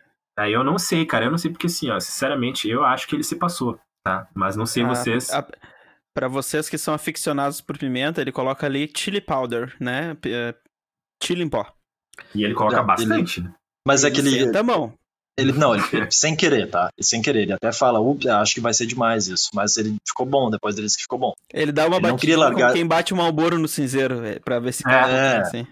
Aí 0.40 0.52
eu 0.52 0.64
não 0.64 0.78
sei, 0.78 1.04
cara, 1.04 1.26
eu 1.26 1.30
não 1.30 1.38
sei 1.38 1.50
porque 1.50 1.66
assim, 1.66 1.90
ó, 1.90 1.98
sinceramente, 2.00 2.68
eu 2.68 2.84
acho 2.84 3.06
que 3.06 3.14
ele 3.14 3.22
se 3.24 3.36
passou, 3.36 3.78
tá? 4.04 4.26
Mas 4.34 4.56
não 4.56 4.64
sei 4.66 4.82
Ah, 4.84 4.88
vocês. 4.88 5.30
a- 5.30 5.46
Pra 6.14 6.26
vocês 6.28 6.68
que 6.68 6.76
são 6.78 6.92
aficionados 6.94 7.60
por 7.60 7.78
pimenta, 7.78 8.20
ele 8.20 8.32
coloca 8.32 8.66
ali 8.66 8.90
chili 8.96 9.20
powder, 9.20 9.74
né? 9.78 10.14
P- 10.20 10.32
é, 10.32 10.54
Chili 11.22 11.42
em 11.44 11.48
pó. 11.48 11.64
E 12.34 12.42
ele 12.44 12.54
coloca 12.54 12.82
bastante. 12.82 13.42
né? 13.42 13.52
Mas 13.86 14.02
é 14.04 14.10
que 14.10 14.18
ele, 14.20 14.56
a 14.56 14.62
mão. 14.62 14.92
ele 15.38 15.52
não, 15.52 15.74
ele, 15.74 15.84
ele- 15.92 16.08
sem 16.10 16.34
querer, 16.34 16.68
tá? 16.68 16.88
Ele 16.96 17.04
sem 17.06 17.22
querer. 17.22 17.42
Ele 17.42 17.52
até 17.52 17.70
fala, 17.72 18.00
"Ups, 18.00 18.26
acho 18.26 18.54
que 18.54 18.60
vai 18.60 18.74
ser 18.74 18.86
demais 18.86 19.28
isso. 19.28 19.50
Mas 19.54 19.76
ele 19.76 19.94
ficou 20.06 20.26
bom, 20.26 20.50
depois 20.50 20.76
ele 20.76 20.86
disse 20.86 20.96
que 20.96 21.02
ficou 21.04 21.18
bom. 21.18 21.32
Ele 21.52 21.70
dá 21.72 21.86
uma 21.86 21.96
Ele 21.98 22.16
queria 22.16 22.38
largar- 22.38 22.60
como 22.68 22.72
quem 22.74 22.86
bate 22.86 23.14
um 23.14 23.18
malboro 23.18 23.58
no 23.58 23.68
cinzeiro, 23.68 24.24
é, 24.24 24.38
pra 24.40 24.58
ver 24.58 24.72
se 24.72 24.82
É. 24.86 24.90
cai, 24.90 25.36
assim. 25.38 25.66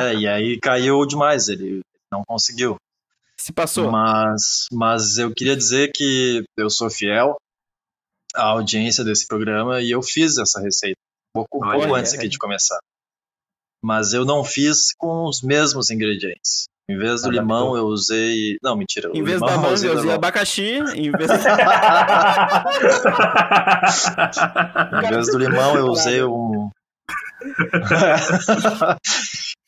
É, 0.00 0.14
e 0.14 0.26
aí 0.26 0.58
caiu 0.58 1.04
demais, 1.04 1.48
ele 1.48 1.80
não 2.10 2.22
conseguiu. 2.24 2.76
Se 3.40 3.54
passou. 3.54 3.90
Mas, 3.90 4.66
mas 4.70 5.16
eu 5.16 5.32
queria 5.34 5.56
dizer 5.56 5.92
que 5.94 6.44
eu 6.58 6.68
sou 6.68 6.90
fiel 6.90 7.36
à 8.34 8.42
audiência 8.50 9.02
desse 9.02 9.26
programa 9.26 9.80
e 9.80 9.90
eu 9.90 10.02
fiz 10.02 10.36
essa 10.36 10.60
receita 10.60 10.98
um 11.34 11.40
pouco, 11.40 11.64
Olha 11.66 11.78
pouco 11.78 11.94
antes 11.94 12.12
aqui 12.12 12.24
olha. 12.24 12.28
de 12.28 12.38
começar. 12.38 12.78
Mas 13.82 14.12
eu 14.12 14.26
não 14.26 14.44
fiz 14.44 14.92
com 14.98 15.24
os 15.24 15.40
mesmos 15.42 15.88
ingredientes. 15.88 16.64
Em 16.90 16.98
vez 16.98 17.22
do 17.22 17.28
Adaptou. 17.28 17.40
limão, 17.40 17.76
eu 17.78 17.86
usei. 17.86 18.58
Não, 18.62 18.76
mentira. 18.76 19.08
Em 19.14 19.22
vez 19.22 19.40
limão 19.40 19.48
da 19.48 19.56
manga, 19.56 19.68
eu 19.68 19.74
usei 19.74 20.00
limão. 20.00 20.14
abacaxi. 20.16 20.72
Em 20.94 21.10
vez 21.16 21.30
Em 24.92 25.08
vez 25.08 25.26
do 25.28 25.38
limão, 25.38 25.76
eu 25.76 25.86
usei 25.86 26.22
um. 26.24 26.68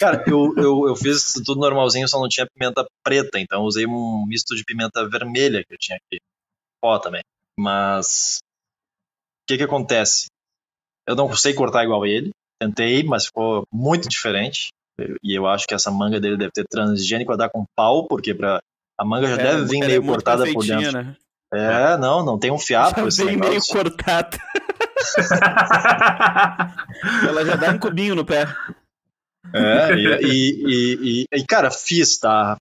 Cara, 0.03 0.25
eu, 0.27 0.53
eu, 0.57 0.89
eu 0.89 0.97
fiz 0.97 1.33
tudo 1.45 1.61
normalzinho, 1.61 2.09
só 2.09 2.19
não 2.19 2.29
tinha 2.29 2.45
pimenta 2.45 2.85
preta, 3.05 3.39
então 3.39 3.61
eu 3.61 3.67
usei 3.67 3.87
um 3.87 4.27
misto 4.27 4.57
de 4.57 4.65
pimenta 4.65 5.09
vermelha 5.09 5.65
que 5.65 5.73
eu 5.73 5.79
tinha 5.79 5.97
aqui. 5.97 6.21
Pó 6.81 6.99
também. 6.99 7.23
Mas. 7.57 8.41
O 8.43 9.47
que 9.47 9.59
que 9.59 9.63
acontece? 9.63 10.27
Eu 11.07 11.15
não 11.15 11.33
sei 11.37 11.55
cortar 11.55 11.85
igual 11.85 12.05
ele. 12.05 12.31
Tentei, 12.61 13.05
mas 13.05 13.27
ficou 13.27 13.63
muito 13.73 14.09
diferente. 14.09 14.71
E 15.23 15.39
eu 15.39 15.47
acho 15.47 15.67
que 15.69 15.75
essa 15.75 15.91
manga 15.91 16.21
dele 16.21 16.37
deve 16.37 16.51
ter 16.51 16.65
transgênico 16.69 17.33
a 17.33 17.37
dar 17.37 17.49
com 17.49 17.65
pau, 17.77 18.09
porque 18.09 18.35
pra, 18.35 18.61
a 18.99 19.05
manga 19.05 19.29
já 19.29 19.37
deve 19.37 19.67
vir 19.67 19.79
ela 19.79 19.87
meio 19.87 20.03
é 20.03 20.07
cortada 20.07 20.53
por 20.53 20.67
dentro. 20.67 20.93
Né? 20.93 21.17
É, 21.55 21.97
não, 21.97 22.25
não 22.25 22.39
tem 22.39 22.51
um 22.51 22.59
fiapo 22.59 23.03
Já 23.03 23.07
esse 23.07 23.25
vem 23.25 23.37
meio 23.37 23.61
cortada. 23.69 24.37
Ela 27.29 27.45
já 27.45 27.57
dá 27.57 27.71
um 27.71 27.79
cubinho 27.79 28.15
no 28.15 28.25
pé. 28.25 28.47
É, 29.53 29.95
e, 29.95 30.07
e, 30.23 30.99
e, 31.03 31.27
e, 31.33 31.47
cara, 31.47 31.71
fiz, 31.71 32.19
tá? 32.19 32.57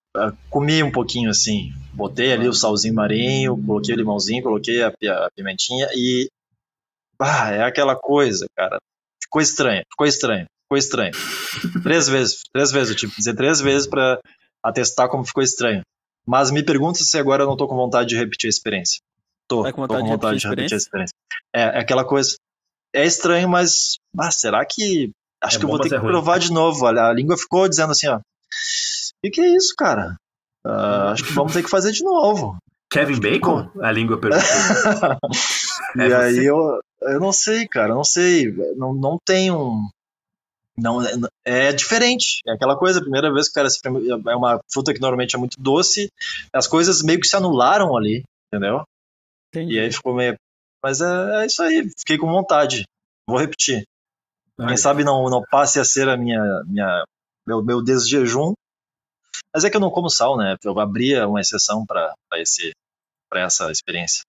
Comi 0.49 0.81
um 0.81 0.91
pouquinho 0.91 1.29
assim. 1.29 1.71
Botei 1.93 2.33
ali 2.33 2.47
o 2.47 2.53
salzinho 2.53 2.93
marinho, 2.95 3.61
coloquei 3.65 3.93
o 3.93 3.97
limãozinho, 3.97 4.43
coloquei 4.43 4.81
a, 4.81 4.87
a 4.87 5.29
pimentinha 5.35 5.87
e. 5.93 6.27
Ah, 7.19 7.51
é 7.51 7.63
aquela 7.63 7.95
coisa, 7.95 8.45
cara. 8.55 8.79
Ficou 9.21 9.41
estranho, 9.41 9.83
ficou 9.91 10.07
estranho, 10.07 10.45
ficou 10.63 10.77
estranho. 10.77 11.13
três 11.83 12.07
vezes, 12.07 12.41
três 12.51 12.71
vezes, 12.71 12.89
eu 12.89 12.95
tive 12.95 13.11
que 13.11 13.19
dizer 13.19 13.35
três 13.35 13.61
vezes 13.61 13.87
pra 13.87 14.19
atestar 14.63 15.07
como 15.07 15.23
ficou 15.23 15.43
estranho. 15.43 15.81
Mas 16.25 16.51
me 16.51 16.63
pergunta 16.63 16.99
se 16.99 17.17
agora 17.17 17.43
eu 17.43 17.47
não 17.47 17.57
tô 17.57 17.67
com 17.67 17.75
vontade 17.75 18.09
de 18.09 18.17
repetir 18.17 18.47
a 18.47 18.49
experiência. 18.49 18.99
Tô, 19.47 19.63
Tá 19.63 19.71
com 19.71 19.87
tô 19.87 19.93
vontade 19.93 20.01
com 20.01 20.05
de 20.07 20.11
vontade 20.13 20.33
repetir 20.33 20.41
de 20.41 20.47
a 20.47 20.49
repetir 20.49 20.75
a 20.75 20.77
experiência. 20.77 21.13
É, 21.53 21.61
é 21.61 21.79
aquela 21.79 22.05
coisa. 22.05 22.35
É 22.93 23.05
estranho, 23.05 23.47
mas. 23.47 23.97
Ah, 24.17 24.31
será 24.31 24.65
que. 24.65 25.11
Acho 25.43 25.57
É 25.57 25.59
que 25.59 25.65
eu 25.65 25.69
vou 25.69 25.79
ter 25.79 25.87
é 25.87 25.89
que 25.91 25.97
ruim. 25.97 26.11
provar 26.11 26.39
de 26.39 26.51
novo. 26.51 26.85
Olha, 26.85 27.03
a 27.07 27.13
língua 27.13 27.37
ficou 27.37 27.67
dizendo 27.67 27.91
assim, 27.91 28.07
ó. 28.07 28.17
O 28.17 29.31
que, 29.31 29.41
é 29.41 29.55
isso, 29.55 29.73
cara? 29.77 30.15
Ah, 30.65 31.11
acho 31.11 31.23
que 31.23 31.33
vamos 31.33 31.53
ter 31.53 31.63
que 31.63 31.69
fazer 31.69 31.91
de 31.91 32.03
novo. 32.03 32.57
Kevin 32.91 33.19
Bacon? 33.19 33.69
A 33.81 33.91
língua 33.91 34.19
perguntou. 34.19 34.45
e 35.97 36.01
É 36.01 36.15
aí 36.15 36.45
eu, 36.45 36.79
eu 37.01 37.19
não 37.19 37.31
sei, 37.31 37.67
cara, 37.67 37.89
eu 37.91 37.95
não 37.95 38.03
sei. 38.03 38.51
Não, 38.75 38.93
não 38.93 39.17
tem 39.25 39.51
um. 39.51 39.87
Não, 40.77 41.01
é- 41.01 41.13
é 41.45 41.73
diferente. 41.73 42.39
É 42.47 42.53
aquela 42.53 42.77
coisa, 42.77 42.99
a 42.99 43.01
primeira 43.01 43.31
vez 43.33 43.47
que 43.47 43.51
o 43.51 43.55
cara 43.55 43.69
se 43.69 43.79
é 43.85 44.35
uma 44.35 44.59
fruta 44.71 44.93
que 44.93 44.99
normalmente 45.01 45.35
é 45.35 45.39
muito 45.39 45.59
doce, 45.59 46.09
as 46.53 46.67
coisas 46.67 47.01
meio 47.01 47.19
que 47.19 47.27
se 47.27 47.35
anularam 47.35 47.95
ali, 47.95 48.23
entendeu? 48.51 48.83
Entendi. 49.53 49.75
E 49.75 49.79
aí 49.79 49.91
ficou 49.91 50.13
meio. 50.15 50.35
Mas 50.83 51.01
é, 51.01 51.43
é 51.43 51.45
isso 51.45 51.61
aí, 51.61 51.87
fiquei 51.97 52.17
com 52.17 52.27
vontade. 52.31 52.83
Vou 53.27 53.37
repetir. 53.37 53.83
Quem 54.67 54.77
sabe 54.77 55.03
não, 55.03 55.29
não 55.29 55.41
passe 55.49 55.79
a 55.79 55.85
ser 55.85 56.09
a 56.09 56.17
minha, 56.17 56.39
minha 56.65 57.03
meu, 57.45 57.63
meu 57.63 57.83
desjejum. 57.83 58.53
Mas 59.53 59.63
é 59.63 59.69
que 59.69 59.75
eu 59.75 59.81
não 59.81 59.89
como 59.91 60.09
sal, 60.09 60.37
né? 60.37 60.55
Eu 60.63 60.79
abria 60.79 61.27
uma 61.27 61.41
exceção 61.41 61.85
para 61.85 62.13
esse 62.35 62.71
para 63.29 63.41
essa 63.41 63.71
experiência. 63.71 64.23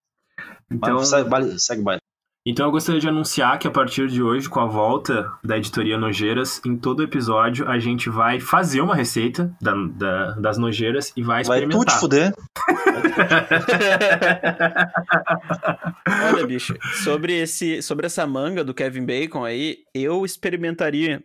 Então, 0.71 0.95
Mas 0.95 1.09
segue, 1.09 1.59
segue 1.59 1.81
baile. 1.81 2.01
Então 2.45 2.65
eu 2.65 2.71
gostaria 2.71 2.99
de 2.99 3.07
anunciar 3.07 3.57
que 3.57 3.67
a 3.67 3.71
partir 3.71 4.07
de 4.07 4.21
hoje, 4.21 4.49
com 4.49 4.59
a 4.59 4.65
volta 4.65 5.31
da 5.43 5.57
editoria 5.57 5.97
Nojeiras, 5.97 6.61
em 6.65 6.75
todo 6.77 7.03
episódio 7.03 7.67
a 7.69 7.79
gente 7.79 8.09
vai 8.09 8.39
fazer 8.39 8.81
uma 8.81 8.95
receita 8.95 9.55
da- 9.61 9.73
da- 9.73 10.31
das 10.33 10.57
nojeiras 10.57 11.13
e 11.15 11.23
vai 11.23 11.43
Vai 11.43 11.61
tu 11.61 11.69
te 11.69 11.69
experimentar. 11.69 11.99
fuder. 11.99 12.33
Olha, 16.33 16.45
bicho, 16.47 16.75
sobre, 17.03 17.33
esse, 17.33 17.81
sobre 17.81 18.05
essa 18.05 18.25
manga 18.27 18.63
do 18.63 18.73
Kevin 18.73 19.05
Bacon 19.05 19.43
aí, 19.45 19.77
eu 19.93 20.25
experimentaria. 20.25 21.23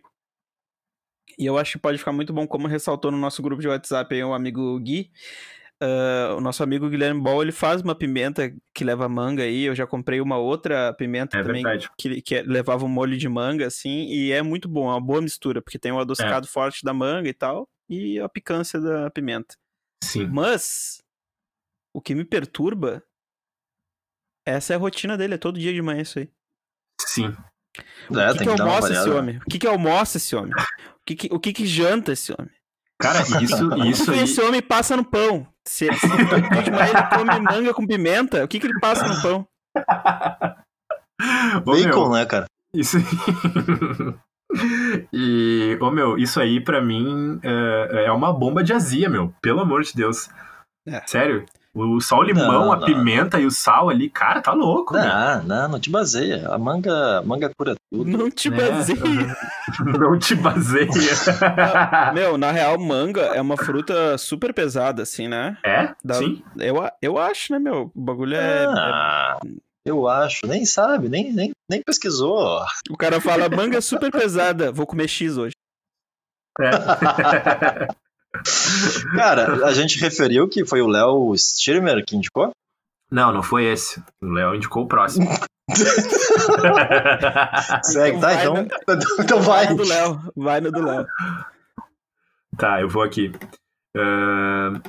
E 1.37 1.45
eu 1.45 1.57
acho 1.57 1.73
que 1.73 1.79
pode 1.79 1.97
ficar 1.97 2.11
muito 2.11 2.33
bom, 2.33 2.45
como 2.47 2.67
ressaltou 2.67 3.11
no 3.11 3.17
nosso 3.17 3.41
grupo 3.41 3.61
de 3.61 3.67
WhatsApp 3.67 4.13
aí 4.13 4.23
o 4.23 4.33
amigo 4.33 4.77
Gui. 4.79 5.09
Ah, 5.81 6.35
o 6.37 6.41
nosso 6.41 6.61
amigo 6.63 6.89
Guilherme 6.89 7.21
Ball, 7.21 7.41
ele 7.41 7.51
faz 7.51 7.81
uma 7.81 7.95
pimenta 7.95 8.53
que 8.73 8.83
leva 8.83 9.07
manga 9.09 9.43
aí. 9.43 9.63
Eu 9.63 9.75
já 9.75 9.85
comprei 9.87 10.19
uma 10.21 10.37
outra 10.37 10.93
pimenta 10.93 11.37
É 11.37 11.43
também 11.43 11.63
verdade. 11.63 11.89
que, 11.97 12.21
que 12.21 12.41
levava 12.41 12.85
um 12.85 12.89
molho 12.89 13.17
de 13.17 13.29
manga, 13.29 13.65
assim. 13.67 14.05
E 14.07 14.31
é 14.31 14.41
muito 14.41 14.67
bom, 14.67 14.87
é 14.89 14.93
uma 14.93 15.01
boa 15.01 15.21
mistura, 15.21 15.61
porque 15.61 15.79
tem 15.79 15.91
o 15.91 15.99
adocicado 15.99 16.45
É. 16.45 16.49
forte 16.49 16.83
da 16.83 16.93
manga 16.93 17.27
e 17.29 17.33
tal, 17.33 17.67
e 17.89 18.19
a 18.19 18.27
picância 18.29 18.79
da 18.79 19.09
pimenta. 19.09 19.55
Sim. 20.03 20.27
Mas 20.27 21.01
o 21.93 22.01
que 22.01 22.13
me 22.15 22.23
perturba 22.25 23.03
essa 24.45 24.73
é 24.73 24.75
a 24.75 24.79
rotina 24.79 25.17
dele, 25.17 25.35
é 25.35 25.37
todo 25.37 25.59
dia 25.59 25.73
de 25.73 25.81
manhã 25.81 26.01
isso 26.01 26.19
aí. 26.19 26.29
Sim. 27.01 27.35
É, 27.77 28.29
o 28.29 28.31
que, 28.33 28.39
tem 28.39 28.47
que 28.47 28.55
que 28.55 28.61
almoça 28.61 28.91
esse 28.91 29.09
homem? 29.09 29.37
O 29.37 29.41
que, 29.49 29.59
que 29.59 29.67
almoça 29.67 30.17
esse 30.17 30.35
homem? 30.35 30.53
O 30.53 30.99
que, 31.05 31.15
que- 31.15 31.29
o 31.33 31.39
que, 31.39 31.53
que 31.53 31.65
janta 31.65 32.11
esse 32.13 32.33
homem? 32.33 32.51
Cara, 32.99 33.19
isso, 33.43 33.69
O 33.69 33.85
isso 33.85 34.05
que 34.05 34.11
aí. 34.11 34.23
esse 34.23 34.41
homem 34.41 34.61
passa 34.61 34.97
no 34.97 35.05
pão? 35.05 35.47
Se, 35.69 35.87
se 35.93 36.07
manhã 36.07 36.89
ele 36.89 37.03
come 37.15 37.39
manga 37.41 37.73
com 37.75 37.85
pimenta, 37.85 38.43
o 38.43 38.47
que, 38.47 38.59
que 38.59 38.65
ele 38.65 38.79
passa 38.79 39.07
no 39.07 39.21
pão? 39.21 39.47
Ô, 41.57 41.61
Bacon, 41.61 42.09
meu, 42.09 42.09
né, 42.09 42.25
cara? 42.25 42.47
Isso 42.73 42.97
E, 45.13 45.77
ô 45.79 45.91
meu, 45.91 46.17
isso 46.17 46.41
aí 46.41 46.59
pra 46.59 46.81
mim 46.81 47.39
é, 47.43 48.05
é 48.05 48.11
uma 48.11 48.33
bomba 48.33 48.63
de 48.63 48.73
azia, 48.73 49.07
meu. 49.07 49.31
Pelo 49.43 49.59
amor 49.59 49.83
de 49.83 49.93
Deus. 49.93 50.27
É. 50.87 51.05
Sério. 51.05 51.45
O 51.81 52.01
só 52.01 52.17
o 52.17 52.23
limão, 52.23 52.47
Não, 52.65 52.73
a 52.73 52.77
não. 52.77 52.85
pimenta 52.85 53.39
e 53.39 53.45
o 53.45 53.51
sal 53.51 53.89
ali, 53.89 54.09
cara, 54.09 54.41
tá 54.41 54.51
louco. 54.53 54.93
meu. 54.93 55.03
Não, 55.03 55.43
não, 55.43 55.67
não 55.69 55.79
te 55.79 55.89
baseia. 55.89 56.47
A 56.49 56.57
manga, 56.57 57.19
a 57.19 57.21
manga 57.21 57.49
cura 57.57 57.75
tudo. 57.91 58.05
Não 58.17 58.29
te 58.29 58.49
É, 58.49 58.51
baseia. 58.51 59.37
Não 59.99 60.19
te 60.19 60.35
baseia. 60.35 60.87
Meu, 62.13 62.37
na 62.37 62.51
real, 62.51 62.77
manga 62.79 63.21
é 63.21 63.39
uma 63.41 63.55
fruta 63.55 64.17
super 64.17 64.53
pesada, 64.53 65.03
assim, 65.03 65.27
né? 65.27 65.57
É? 65.63 65.93
Dá- 66.03 66.15
Sim. 66.15 66.43
Eu, 66.57 66.75
eu 67.01 67.17
acho, 67.17 67.53
né, 67.53 67.59
meu? 67.59 67.91
O 67.95 68.01
bagulho 68.01 68.35
é, 68.35 68.65
Ah, 68.65 69.37
Eu 69.85 70.07
acho, 70.07 70.45
nem 70.47 70.65
sabe, 70.65 71.07
nem, 71.07 71.31
nem, 71.31 71.51
nem 71.69 71.81
pesquisou. 71.81 72.59
O 72.89 72.97
cara 72.97 73.21
fala 73.21 73.47
manga 73.47 73.79
super 73.79 74.11
pesada, 74.11 74.71
vou 74.71 74.85
comer 74.85 75.07
X 75.07 75.37
hoje. 75.37 75.53
É. 76.59 76.69
Cara, 79.15 79.65
a 79.65 79.73
gente 79.73 79.99
referiu 79.99 80.47
que 80.47 80.65
foi 80.65 80.81
o 80.81 80.87
Léo 80.87 81.33
Stirmer 81.37 82.03
que 82.05 82.15
indicou? 82.15 82.51
Não, 83.11 83.33
não 83.33 83.41
foi 83.43 83.65
esse. 83.65 84.01
O 84.21 84.27
Léo 84.27 84.55
indicou 84.55 84.83
o 84.83 84.87
próximo. 84.87 85.27
Segue, 87.83 88.19
tá? 88.19 88.27
vai 88.27 88.41
Então, 88.45 88.53
no- 88.55 89.23
então 89.23 89.41
vai. 89.41 89.69
no 89.69 89.75
do 89.77 89.87
Léo, 89.87 90.31
vai 90.35 90.61
no 90.61 90.71
do 90.71 90.83
Léo. 90.83 91.05
Tá, 92.57 92.81
eu 92.81 92.89
vou 92.89 93.03
aqui. 93.03 93.31
Ahn, 93.95 94.81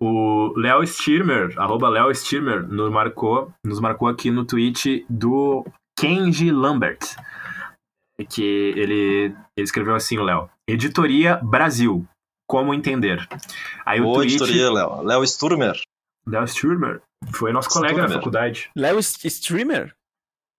o 0.00 0.52
Léo 0.56 0.84
Stirmer, 0.86 1.54
arroba 1.58 1.88
Léo 1.88 2.12
Stirmer, 2.14 2.62
nos 2.66 2.90
marcou, 2.90 3.52
nos 3.64 3.80
marcou 3.80 4.08
aqui 4.08 4.30
no 4.30 4.44
tweet 4.44 5.04
do 5.08 5.64
Kenji 5.98 6.50
Lambert. 6.50 6.98
Que 8.28 8.42
ele, 8.76 9.34
ele 9.56 9.64
escreveu 9.64 9.94
assim, 9.94 10.18
o 10.18 10.22
Léo. 10.24 10.48
Editoria 10.68 11.36
Brasil. 11.42 12.06
Como 12.46 12.74
entender? 12.74 13.26
Aí 13.86 14.00
o 14.00 14.08
Ô, 14.08 14.14
tweet. 14.14 14.34
editoria, 14.34 14.70
Léo. 14.72 15.02
Léo 15.02 15.24
Sturmer. 15.26 15.80
Léo 16.26 16.46
Sturmer. 16.46 17.00
Foi 17.32 17.52
nosso 17.52 17.68
colega 17.70 17.94
na 17.94 18.00
Sturmer. 18.02 18.18
faculdade. 18.18 18.70
Léo 18.76 18.98
Streamer? 18.98 19.94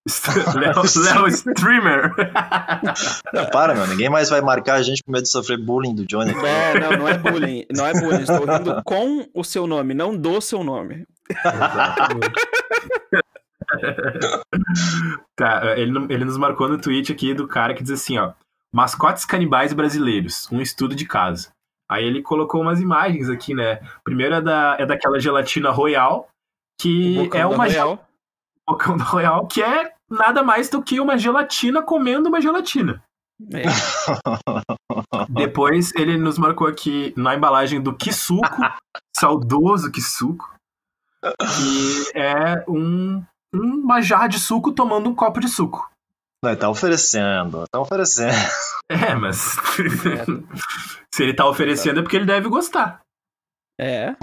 Léo, 0.56 0.84
Léo 1.04 1.28
Streamer. 1.28 2.14
Não, 3.34 3.46
para, 3.50 3.74
meu. 3.74 3.88
Ninguém 3.88 4.10
mais 4.10 4.30
vai 4.30 4.40
marcar 4.42 4.76
a 4.76 4.82
gente 4.84 5.02
com 5.04 5.12
medo 5.12 5.24
de 5.24 5.30
sofrer 5.30 5.58
bullying 5.60 5.96
do 5.96 6.06
Johnny. 6.06 6.32
É, 6.32 6.80
não, 6.80 6.92
não 6.92 7.08
é 7.08 7.18
bullying. 7.18 7.66
Não 7.76 7.86
é 7.88 7.94
bullying. 7.94 8.22
Estou 8.22 8.46
rindo 8.46 8.84
com 8.84 9.28
o 9.34 9.44
seu 9.44 9.66
nome, 9.66 9.94
não 9.96 10.16
do 10.16 10.40
seu 10.42 10.64
nome. 10.64 11.06
Tá, 15.36 15.78
ele, 15.78 15.92
ele 16.14 16.26
nos 16.26 16.38
marcou 16.38 16.70
no 16.70 16.80
tweet 16.80 17.12
aqui 17.12 17.34
do 17.34 17.48
cara 17.48 17.74
que 17.74 17.84
diz 17.84 17.92
assim, 17.92 18.18
ó. 18.18 18.34
Mascotes 18.74 19.26
canibais 19.26 19.74
brasileiros, 19.74 20.48
um 20.52 20.62
estudo 20.62 20.96
de 20.96 21.06
caso. 21.06 21.50
Aí 21.90 22.04
ele 22.04 22.22
colocou 22.22 22.62
umas 22.62 22.82
imagens 22.82 23.30
aqui, 23.30 23.54
né? 23.54 23.80
Primeiro 24.04 24.36
é, 24.36 24.42
da, 24.42 24.76
é 24.80 24.86
daquela 24.86 25.20
gelatina 25.20 25.70
Royal, 25.72 26.28
que 26.80 27.18
O 27.20 27.26
é 27.36 27.40
da 27.40 27.48
uma 27.48 27.66
Royal. 27.66 28.08
bocão 28.68 28.98
da 28.98 29.04
Royal, 29.04 29.48
que 29.48 29.62
é 29.62 29.94
nada 30.10 30.44
mais 30.44 30.70
do 30.70 30.82
que 30.82 31.00
uma 31.00 31.18
gelatina 31.18 31.82
comendo 31.82 32.30
uma 32.30 32.42
gelatina. 32.42 33.04
É. 33.54 33.64
Depois 35.30 35.94
ele 35.96 36.18
nos 36.18 36.38
marcou 36.38 36.68
aqui 36.68 37.14
na 37.18 37.36
embalagem 37.36 37.82
do 37.82 37.94
Kisuko, 37.96 38.42
saudoso 39.16 39.92
Kisuko, 39.92 40.56
que 41.22 42.18
é 42.18 42.64
um, 42.68 43.24
uma 43.54 44.02
jarra 44.02 44.28
de 44.28 44.40
suco 44.40 44.72
tomando 44.72 45.10
um 45.10 45.16
copo 45.16 45.40
de 45.40 45.50
suco. 45.50 45.90
Não, 46.44 46.56
tá 46.56 46.70
oferecendo, 46.70 47.66
tá 47.72 47.80
oferecendo. 47.80 48.34
É, 48.88 49.16
mas 49.16 49.38
se 51.12 51.24
ele 51.24 51.34
tá 51.34 51.48
oferecendo 51.50 52.00
é 52.00 52.04
porque 52.04 52.16
ele 52.18 52.26
deve 52.26 52.48
gostar, 52.48 53.02
É. 53.82 54.16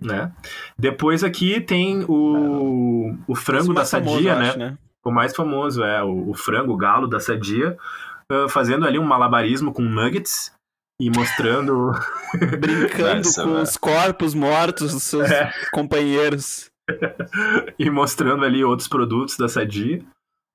né? 0.00 0.32
Depois 0.76 1.22
aqui 1.22 1.60
tem 1.60 2.04
o, 2.08 3.16
o 3.28 3.34
frango 3.36 3.72
da 3.72 3.84
famoso, 3.84 4.14
Sadia, 4.16 4.32
eu 4.32 4.38
né? 4.40 4.48
acho, 4.48 4.58
né? 4.58 4.78
O 5.06 5.12
mais 5.12 5.36
famoso 5.36 5.84
é 5.84 6.02
o, 6.02 6.30
o 6.30 6.34
frango, 6.34 6.72
o 6.72 6.76
galo 6.76 7.06
da 7.06 7.20
Sadia, 7.20 7.76
ah, 8.28 8.48
fazendo 8.48 8.84
ali 8.86 8.98
um 8.98 9.04
malabarismo 9.04 9.72
com 9.72 9.82
nuggets 9.82 10.52
e 11.00 11.08
mostrando 11.10 11.92
Brincando 12.58 13.18
Nossa, 13.18 13.42
com 13.44 13.50
velho. 13.52 13.62
os 13.62 13.76
corpos 13.76 14.34
mortos 14.34 14.92
dos 14.92 15.02
seus 15.04 15.30
É. 15.30 15.52
companheiros. 15.72 16.70
e 17.78 17.88
mostrando 17.88 18.44
ali 18.44 18.64
outros 18.64 18.88
produtos 18.88 19.36
da 19.36 19.48
Sadia. 19.48 20.02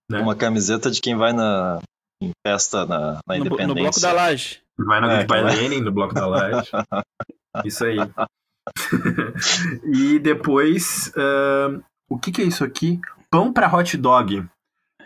Né? 0.10 0.20
Uma 0.22 0.36
camiseta 0.36 0.90
de 0.92 1.02
quem 1.02 1.16
vai 1.16 1.34
na 1.34 1.80
em 2.22 2.32
festa 2.46 2.86
na, 2.86 3.20
na 3.28 3.38
No, 3.38 3.38
no 3.38 3.46
Independência. 3.46 3.82
bloco 3.84 4.00
da 4.02 4.12
laje. 4.14 4.62
Vai 4.78 5.02
na 5.02 5.12
É, 5.14 5.22
que 5.22 5.28
vai. 5.28 5.44
Lenin, 5.44 5.82
no 5.82 5.92
bloco 5.92 6.14
da 6.14 6.26
laje. 6.28 6.70
Isso 7.66 7.86
aí. 7.86 7.98
e 9.94 10.20
depois, 10.20 11.12
ahn, 11.16 11.82
o 12.10 12.18
que, 12.18 12.32
que 12.32 12.42
é 12.42 12.46
isso 12.46 12.64
aqui? 12.64 13.00
Pão 13.30 13.52
para 13.52 13.74
hot 13.74 13.98
dog, 13.98 14.46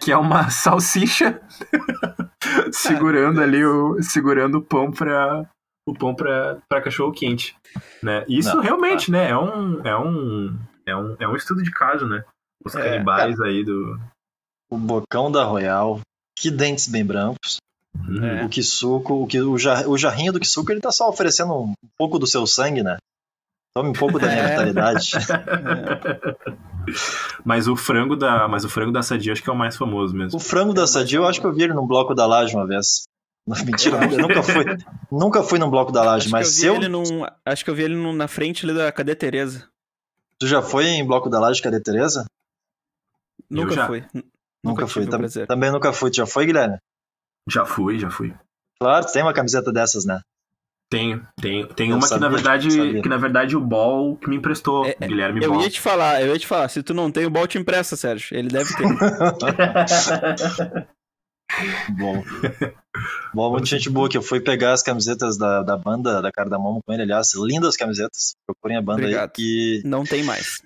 que 0.01 0.11
é 0.11 0.17
uma 0.17 0.49
salsicha 0.51 1.41
segurando 2.71 3.41
ali 3.41 3.63
o 3.65 4.01
segurando 4.01 4.55
o 4.57 4.61
pão 4.61 4.91
para 4.91 5.45
o 5.87 5.93
pão 5.93 6.13
para 6.15 6.59
cachorro 6.83 7.11
quente, 7.11 7.55
né? 8.01 8.25
Isso 8.27 8.55
Não, 8.55 8.61
realmente, 8.63 9.11
né? 9.11 9.29
É 9.29 9.37
um 9.37 9.81
é 9.85 9.97
um 9.97 10.59
é 10.85 10.95
um 10.95 11.15
é 11.19 11.27
um 11.27 11.35
estudo 11.35 11.63
de 11.63 11.71
caso, 11.71 12.05
né? 12.07 12.23
Os 12.65 12.75
É, 12.75 12.83
canibais 12.83 13.39
aí 13.39 13.63
do 13.63 13.99
O 14.71 14.77
bocão 14.77 15.31
da 15.31 15.43
Royal. 15.43 15.99
Que 16.35 16.49
dentes 16.49 16.87
bem 16.87 17.05
brancos. 17.05 17.57
É. 18.23 18.45
O 18.45 18.49
Kisuko, 18.49 19.23
o, 19.23 19.27
que, 19.27 19.39
o, 19.41 19.57
jar, 19.57 19.87
o 19.87 19.97
jarrinho 19.97 20.31
do 20.33 20.39
Kisuko, 20.39 20.71
ele 20.71 20.79
tá 20.81 20.91
só 20.91 21.09
oferecendo 21.09 21.53
um 21.53 21.73
pouco 21.97 22.17
do 22.17 22.25
seu 22.25 22.47
sangue, 22.47 22.81
né? 22.81 22.97
Tome 23.75 23.89
um 23.89 23.93
pouco 23.93 24.17
da 24.17 24.27
minha 24.27 24.39
É. 24.43 24.49
vitalidade. 24.49 25.11
Mas 27.45 27.67
o 27.67 27.75
frango 27.75 28.15
da 28.15 28.47
mas 28.47 28.65
o 28.65 28.69
frango 28.69 28.91
da 28.91 29.03
Sadia 29.03 29.33
acho 29.33 29.43
que 29.43 29.49
é 29.49 29.53
o 29.53 29.57
mais 29.57 29.75
famoso 29.77 30.15
mesmo. 30.15 30.37
O 30.37 30.41
frango 30.41 30.73
da 30.73 30.87
Sadia, 30.87 31.19
eu 31.19 31.27
acho 31.27 31.39
que 31.39 31.45
eu 31.45 31.53
vi 31.53 31.63
ele 31.63 31.73
num 31.73 31.85
bloco 31.85 32.15
da 32.15 32.25
laje 32.25 32.55
uma 32.55 32.65
vez. 32.65 33.03
Mentira, 33.65 33.97
eu 34.11 34.17
nunca 34.19 34.43
fui, 34.43 34.65
nunca 35.11 35.43
fui 35.43 35.59
num 35.59 35.69
bloco 35.69 35.91
da 35.91 36.03
laje, 36.03 36.25
Acho 36.25 36.31
mas 36.31 36.59
que 36.59 36.65
eu 36.65 36.73
eu, 36.73 36.79
vi 36.79 36.85
ele 36.85 36.91
num, 36.91 37.25
acho 37.45 37.63
que 37.63 37.69
eu 37.71 37.75
vi 37.75 37.83
ele 37.83 37.95
num- 37.95 38.13
na 38.13 38.27
frente 38.27 38.65
ali 38.65 38.75
da 38.75 38.91
Cadê 38.91 39.15
Tereza. 39.15 39.67
tu 40.39 40.47
já 40.47 40.61
foi 40.61 40.85
em 40.87 41.05
bloco 41.05 41.29
da 41.29 41.39
laje, 41.39 41.61
cadê 41.61 41.79
Tereza? 41.79 42.25
Nunca 43.49 43.85
fui. 43.87 44.03
Nunca, 44.63 44.87
fui. 44.87 45.03
o 45.03 45.09
Tam- 45.09 45.19
prazer. 45.19 45.47
também 45.47 45.71
nunca 45.71 45.91
fui. 45.93 46.11
Tu 46.11 46.17
já 46.17 46.25
foi, 46.25 46.45
Guilherme? 46.45 46.77
Já 47.49 47.65
fui, 47.65 47.97
já 47.99 48.09
fui. 48.09 48.33
Claro, 48.79 49.05
tu 49.05 49.13
tem 49.13 49.21
uma 49.23 49.33
camiseta 49.33 49.71
dessas, 49.71 50.05
né? 50.05 50.19
Tenho, 50.89 51.25
tenho. 51.41 51.67
Tem 51.67 51.93
uma 51.93 52.01
sabia, 52.05 52.17
que 52.17 52.21
na 52.21 52.29
verdade, 52.35 53.01
que 53.01 53.09
na 53.09 53.17
verdade 53.17 53.55
o 53.55 53.61
Ball 53.61 54.17
que 54.17 54.29
me 54.29 54.35
emprestou, 54.35 54.85
É, 54.85 54.95
é, 54.99 55.07
Guilherme 55.07 55.41
Eu 55.43 55.53
Ball. 55.53 55.61
ia 55.63 55.69
te 55.69 55.79
falar, 55.79 56.21
eu 56.21 56.33
ia 56.33 56.39
te 56.39 56.45
falar. 56.45 56.67
Se 56.67 56.83
tu 56.83 56.93
não 56.93 57.09
tem, 57.09 57.25
o 57.25 57.29
Bal 57.29 57.47
te 57.47 57.57
empresta, 57.57 57.95
Sérgio. 57.95 58.37
Ele 58.37 58.49
deve 58.49 58.75
ter. 58.75 58.85
Bom. 61.97 62.23
Bom, 63.33 63.51
muita 63.51 63.65
gente 63.65 63.89
boa 63.89 64.09
que 64.09 64.17
eu 64.17 64.21
fui 64.21 64.39
pegar 64.39 64.73
as 64.73 64.83
camisetas 64.83 65.37
da, 65.37 65.63
da 65.63 65.77
banda 65.77 66.21
da 66.21 66.31
Cardamomo 66.31 66.81
com 66.85 66.93
ele, 66.93 67.03
aliás, 67.03 67.29
lindas 67.35 67.75
camisetas. 67.75 68.35
Procurem 68.45 68.77
a 68.77 68.81
banda 68.81 69.01
Obrigado. 69.01 69.31
aí 69.37 69.81
e 69.83 69.87
não 69.87 70.03
tem 70.03 70.23
mais. 70.23 70.61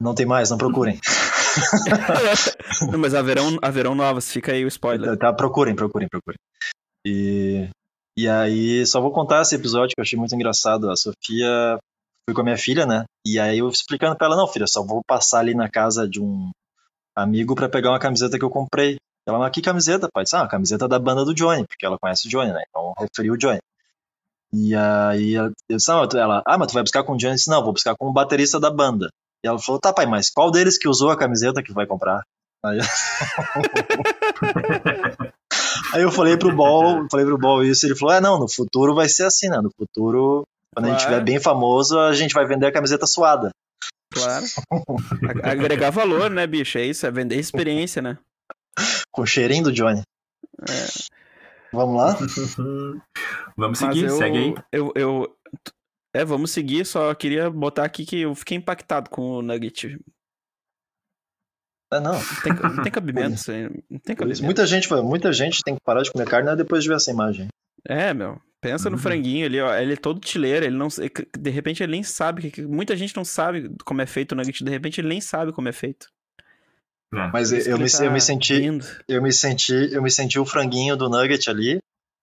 não 0.00 0.14
tem 0.14 0.26
mais, 0.26 0.50
não 0.50 0.58
procurem. 0.58 0.98
Não, 2.90 2.98
mas 2.98 3.14
haverão, 3.14 3.58
haverão 3.62 3.94
novas, 3.94 4.30
fica 4.30 4.52
aí 4.52 4.64
o 4.64 4.68
spoiler. 4.68 5.16
Tá, 5.16 5.32
procurem, 5.32 5.74
procurem, 5.74 6.08
procurem. 6.08 6.38
E, 7.06 7.68
e 8.16 8.28
aí, 8.28 8.84
só 8.86 9.00
vou 9.00 9.12
contar 9.12 9.42
esse 9.42 9.54
episódio 9.54 9.94
que 9.94 10.00
eu 10.00 10.02
achei 10.02 10.18
muito 10.18 10.34
engraçado. 10.34 10.90
A 10.90 10.96
Sofia 10.96 11.78
fui 12.28 12.34
com 12.34 12.40
a 12.40 12.44
minha 12.44 12.58
filha, 12.58 12.84
né? 12.84 13.04
E 13.24 13.38
aí 13.38 13.58
eu 13.58 13.68
explicando 13.68 14.16
pra 14.16 14.26
ela, 14.26 14.36
não, 14.36 14.48
filha, 14.48 14.66
só 14.66 14.82
vou 14.82 15.02
passar 15.06 15.40
ali 15.40 15.54
na 15.54 15.68
casa 15.68 16.08
de 16.08 16.20
um 16.20 16.50
amigo 17.14 17.54
pra 17.54 17.68
pegar 17.68 17.90
uma 17.90 17.98
camiseta 17.98 18.38
que 18.38 18.44
eu 18.44 18.50
comprei. 18.50 18.96
Ela, 19.26 19.38
mas 19.38 19.50
que 19.50 19.62
camiseta, 19.62 20.08
pai? 20.12 20.24
Ah, 20.32 20.42
a 20.42 20.48
camiseta 20.48 20.86
da 20.86 20.98
banda 20.98 21.24
do 21.24 21.34
Johnny, 21.34 21.66
porque 21.66 21.84
ela 21.84 21.98
conhece 21.98 22.26
o 22.26 22.30
Johnny, 22.30 22.52
né? 22.52 22.62
Então 22.68 22.92
referiu 22.98 23.34
o 23.34 23.38
Johnny. 23.38 23.58
E 24.52 24.74
aí 24.74 25.34
eu 25.34 25.52
disse, 25.68 25.88
não, 25.88 26.04
ela, 26.14 26.42
ah, 26.46 26.58
mas 26.58 26.68
tu 26.68 26.74
vai 26.74 26.82
buscar 26.82 27.02
com 27.02 27.14
o 27.14 27.16
Johnny? 27.16 27.32
Eu 27.32 27.36
disse, 27.36 27.50
não, 27.50 27.62
vou 27.62 27.72
buscar 27.72 27.96
com 27.96 28.08
o 28.08 28.12
baterista 28.12 28.60
da 28.60 28.70
banda. 28.70 29.10
E 29.44 29.48
ela 29.48 29.58
falou, 29.58 29.80
tá, 29.80 29.92
pai, 29.92 30.06
mas 30.06 30.30
qual 30.30 30.50
deles 30.50 30.78
que 30.78 30.88
usou 30.88 31.10
a 31.10 31.16
camiseta 31.16 31.62
que 31.62 31.72
vai 31.72 31.86
comprar? 31.86 32.22
Aí, 32.64 32.78
aí 35.92 36.02
eu 36.02 36.10
falei 36.10 36.36
pro 36.36 36.54
Ball, 36.54 37.06
falei 37.10 37.26
pro 37.26 37.38
Ball 37.38 37.64
isso, 37.64 37.86
ele 37.86 37.96
falou, 37.96 38.14
é, 38.14 38.20
não, 38.20 38.38
no 38.38 38.50
futuro 38.52 38.94
vai 38.94 39.08
ser 39.08 39.24
assim, 39.24 39.48
né? 39.48 39.58
No 39.62 39.70
futuro, 39.76 40.44
quando 40.74 40.86
a 40.86 40.88
gente 40.90 40.98
Claro. 41.00 41.12
estiver 41.14 41.24
bem 41.32 41.40
famoso, 41.40 41.98
a 41.98 42.14
gente 42.14 42.34
vai 42.34 42.46
vender 42.46 42.66
a 42.66 42.72
camiseta 42.72 43.06
suada. 43.06 43.50
Claro. 44.12 44.44
A- 45.42 45.50
Agregar 45.50 45.90
valor, 45.90 46.30
né, 46.30 46.46
bicho? 46.46 46.78
É 46.78 46.84
isso, 46.84 47.06
é 47.06 47.10
vender 47.10 47.36
experiência, 47.36 48.00
né? 48.02 48.18
Com 49.12 49.22
o 49.22 49.26
cheirinho 49.26 49.64
do 49.64 49.72
Johnny. 49.72 50.02
É. 50.68 50.86
Vamos 51.72 51.96
lá? 51.96 52.16
Vamos 53.56 53.78
seguir, 53.78 54.04
eu, 54.04 54.16
segue 54.16 54.38
aí. 54.38 54.54
Eu, 54.72 54.92
eu, 54.94 55.36
é, 56.16 56.24
vamos 56.24 56.50
seguir. 56.50 56.84
Só 56.86 57.14
queria 57.14 57.50
botar 57.50 57.84
aqui 57.84 58.04
que 58.04 58.20
eu 58.20 58.34
fiquei 58.34 58.56
impactado 58.56 59.10
com 59.10 59.22
o 59.22 59.42
Nugget. 59.42 59.98
É, 61.92 62.00
não. 62.00 62.12
Não 62.14 62.42
tem, 62.42 62.52
não 62.76 62.82
tem 62.82 62.92
cabimento 62.92 63.34
isso 63.34 63.50
aí. 63.52 63.62
Não 63.88 63.98
tem 64.00 64.16
cabimento. 64.16 64.42
Muita 64.42 64.66
gente, 64.66 64.92
muita 64.92 65.32
gente 65.32 65.62
tem 65.62 65.74
que 65.74 65.80
parar 65.84 66.02
de 66.02 66.10
comer 66.10 66.26
carne 66.26 66.48
né, 66.48 66.56
depois 66.56 66.82
de 66.82 66.88
ver 66.88 66.96
essa 66.96 67.10
imagem. 67.10 67.48
É, 67.88 68.12
meu. 68.12 68.40
Pensa 68.60 68.90
no 68.90 68.96
Uhum. 68.96 69.02
franguinho 69.02 69.46
ali, 69.46 69.60
ó. 69.60 69.72
Ele 69.76 69.92
é 69.92 69.96
todo 69.96 70.18
tileiro, 70.18 70.66
ele 70.66 70.76
não. 70.76 70.88
De 71.38 71.50
repente 71.50 71.82
ele 71.82 71.92
nem 71.92 72.02
sabe. 72.02 72.52
Muita 72.66 72.96
gente 72.96 73.14
não 73.14 73.24
sabe 73.24 73.70
como 73.84 74.02
é 74.02 74.06
feito 74.06 74.32
o 74.32 74.34
nugget, 74.34 74.64
de 74.64 74.70
repente 74.70 75.00
ele 75.00 75.08
nem 75.08 75.20
sabe 75.20 75.52
como 75.52 75.68
é 75.68 75.72
feito. 75.72 76.08
É. 77.14 77.30
Mas 77.32 77.52
eu 77.52 77.76
que 77.76 77.84
me, 77.84 77.90
tá 77.90 78.04
eu 78.04 78.10
me 78.10 78.20
senti, 78.20 78.54
rindo. 78.58 78.84
eu 79.06 79.22
me 79.22 79.32
senti, 79.32 79.72
eu 79.92 80.02
me 80.02 80.10
senti 80.10 80.40
o 80.40 80.44
franguinho 80.44 80.96
do 80.96 81.08
nugget 81.08 81.48
ali. 81.48 81.78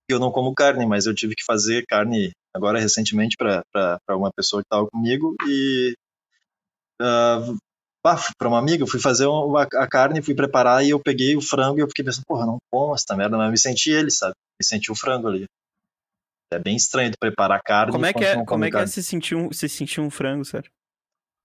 Eu 0.09 0.19
não 0.19 0.31
como 0.31 0.53
carne, 0.53 0.85
mas 0.85 1.05
eu 1.05 1.15
tive 1.15 1.35
que 1.35 1.43
fazer 1.45 1.85
carne 1.87 2.31
agora 2.55 2.79
recentemente 2.79 3.35
para 3.37 3.99
uma 4.11 4.31
pessoa 4.35 4.61
que 4.61 4.65
estava 4.67 4.87
comigo 4.87 5.35
e 5.47 5.95
ah, 7.01 7.53
Ah, 8.05 8.17
pra 8.37 8.49
uma 8.49 8.59
amiga, 8.59 8.83
eu 8.83 8.87
fui 8.87 8.99
fazer 8.99 9.27
um- 9.27 9.55
a, 9.55 9.87
carne, 9.87 10.21
fui 10.21 10.35
preparar 10.35 10.83
e 10.83 10.89
eu 10.89 10.99
peguei 10.99 11.37
o 11.37 11.41
frango 11.41 11.79
e 11.79 11.81
eu 11.81 11.87
fiquei 11.87 12.03
pensando, 12.03 12.25
porra, 12.27 12.45
não 12.45 12.57
como 12.69 12.93
essa 12.93 13.15
merda, 13.15 13.37
mas 13.37 13.45
eu 13.45 13.51
me 13.51 13.57
senti 13.57 13.91
ele, 13.91 14.11
sabe? 14.11 14.33
Me 14.59 14.65
senti 14.65 14.91
o 14.91 14.95
frango 14.95 15.29
ali. 15.29 15.45
É 16.53 16.59
bem 16.59 16.75
estranho 16.75 17.11
tu 17.11 17.17
preparar 17.17 17.61
carne. 17.63 17.93
Como 17.93 18.05
é 18.05 18.13
que 18.13 18.25
é, 18.25 18.43
como 18.45 18.65
é, 18.65 18.69
que 18.69 18.75
é 18.77 18.85
se 18.87 19.01
sentir 19.01 19.35
um, 19.35 19.51
se 19.53 19.69
sentir 19.69 20.01
um 20.01 20.09
frango, 20.09 20.43
sério? 20.43 20.69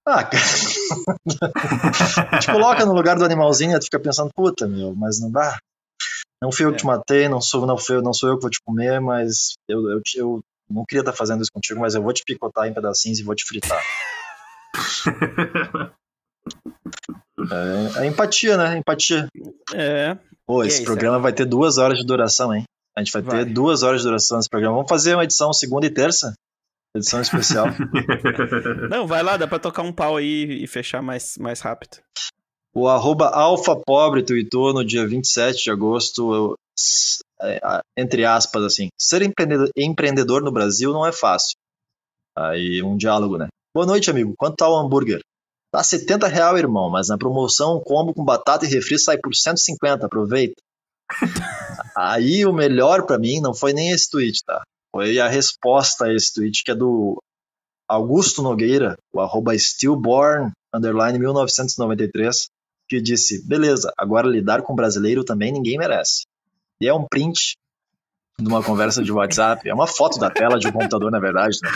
Ah, 0.05 0.23
cara. 0.25 0.43
te 2.41 2.51
coloca 2.51 2.85
no 2.85 2.93
lugar 2.93 3.17
do 3.17 3.23
animalzinho 3.23 3.75
e 3.75 3.79
tu 3.79 3.85
fica 3.85 3.99
pensando, 3.99 4.29
puta, 4.35 4.67
meu, 4.67 4.93
mas 4.93 5.19
não 5.19 5.31
dá. 5.31 5.57
Não 6.41 6.51
fui 6.51 6.65
eu 6.65 6.69
que 6.69 6.75
É. 6.75 6.79
te 6.79 6.85
matei, 6.85 7.27
não 7.29 7.41
sou, 7.41 7.65
não, 7.65 7.77
fui, 7.77 7.95
eu- 7.97 8.01
não 8.01 8.13
sou 8.13 8.29
eu 8.29 8.35
que 8.37 8.41
vou 8.41 8.49
te 8.49 8.61
comer, 8.65 8.99
mas 9.01 9.53
eu, 9.67 9.89
eu, 9.89 10.01
eu 10.15 10.39
não 10.69 10.85
queria 10.85 11.01
estar 11.01 11.13
fazendo 11.13 11.41
isso 11.41 11.51
contigo, 11.53 11.79
mas 11.79 11.95
eu 11.95 12.01
vou 12.01 12.13
te 12.13 12.23
picotar 12.23 12.67
em 12.67 12.73
pedacinhos 12.73 13.19
e 13.19 13.23
vou 13.23 13.35
te 13.35 13.45
fritar. 13.45 13.81
É, 17.97 18.03
é 18.03 18.05
empatia, 18.05 18.57
né? 18.57 18.77
Empatia. 18.77 19.27
É. 19.73 20.17
Pô, 20.45 20.63
esse 20.63 20.79
aí, 20.79 20.85
programa 20.85 21.19
vai 21.19 21.31
ter 21.33 21.45
duas 21.45 21.77
horas 21.77 21.97
de 21.97 22.05
duração, 22.05 22.53
hein? 22.53 22.63
A 22.97 23.01
gente 23.01 23.13
vai, 23.13 23.21
Vai. 23.21 23.45
ter 23.45 23.53
duas 23.53 23.81
horas 23.83 24.01
de 24.01 24.07
duração 24.07 24.37
nesse 24.37 24.49
programa. 24.49 24.75
Vamos 24.75 24.89
fazer 24.89 25.15
uma 25.15 25.23
edição 25.23 25.53
segunda 25.53 25.85
e 25.85 25.89
terça? 25.89 26.33
Edição 26.95 27.21
especial. 27.21 27.67
Não, 28.89 29.07
vai 29.07 29.23
lá, 29.23 29.37
dá 29.37 29.47
pra 29.47 29.59
tocar 29.59 29.83
um 29.83 29.93
pau 29.93 30.17
aí 30.17 30.63
e 30.63 30.67
fechar 30.67 31.01
mais, 31.01 31.37
mais 31.37 31.61
rápido. 31.61 31.97
O 32.73 32.87
arroba 32.87 33.29
Alfa 33.29 33.75
Pobre 33.75 34.23
tweetou 34.23 34.73
no 34.73 34.85
dia 34.85 35.07
27 35.07 35.63
de 35.63 35.71
agosto, 35.71 36.55
é, 37.41 37.81
entre 37.97 38.25
aspas, 38.25 38.63
assim, 38.63 38.89
ser 38.97 39.21
empreendedor, 39.75 40.41
no 40.43 40.51
Brasil 40.51 40.93
não 40.93 41.05
é 41.05 41.11
fácil. 41.11 41.57
Aí 42.37 42.81
um 42.83 42.95
diálogo, 42.95 43.37
né? 43.37 43.47
Boa 43.73 43.85
noite, 43.85 44.09
amigo. 44.09 44.33
Quanto 44.37 44.57
tá 44.57 44.69
o 44.69 44.75
hambúrguer? 44.75 45.21
Tá 45.71 45.83
70 45.83 46.27
real, 46.27 46.57
irmão, 46.57 46.89
mas 46.89 47.09
na 47.09 47.17
promoção 47.17 47.77
um 47.77 47.81
combo 47.81 48.13
com 48.13 48.23
batata 48.23 48.65
e 48.65 48.69
refri 48.69 48.97
sai 48.97 49.17
por 49.17 49.35
150, 49.35 50.05
aproveita. 50.05 50.61
Aí 51.95 52.45
o 52.45 52.53
melhor 52.53 53.05
pra 53.05 53.19
mim 53.19 53.39
não 53.39 53.53
foi 53.53 53.73
nem 53.73 53.91
esse 53.91 54.09
tweet, 54.09 54.43
tá? 54.43 54.63
Foi 54.91 55.19
a 55.19 55.27
resposta 55.27 56.05
a 56.05 56.13
esse 56.13 56.33
tweet, 56.33 56.63
que 56.63 56.71
é 56.71 56.75
do 56.75 57.21
Augusto 57.87 58.41
Nogueira, 58.41 58.97
o 59.13 59.19
arroba 59.19 59.55
stillborn, 59.55 60.51
underline 60.73 61.19
1993, 61.19 62.47
que 62.89 62.99
disse, 62.99 63.45
beleza, 63.47 63.93
agora 63.95 64.27
lidar 64.27 64.63
com 64.63 64.75
brasileiro 64.75 65.23
também 65.23 65.51
ninguém 65.51 65.77
merece. 65.77 66.25
E 66.81 66.87
é 66.87 66.93
um 66.93 67.05
print 67.07 67.55
de 68.39 68.47
uma 68.47 68.63
conversa 68.63 69.03
de 69.03 69.11
WhatsApp, 69.11 69.69
é 69.69 69.73
uma 69.73 69.85
foto 69.85 70.17
da 70.17 70.29
tela 70.29 70.57
de 70.57 70.67
um 70.67 70.71
computador, 70.71 71.11
na 71.11 71.19
verdade, 71.19 71.59
né? 71.61 71.69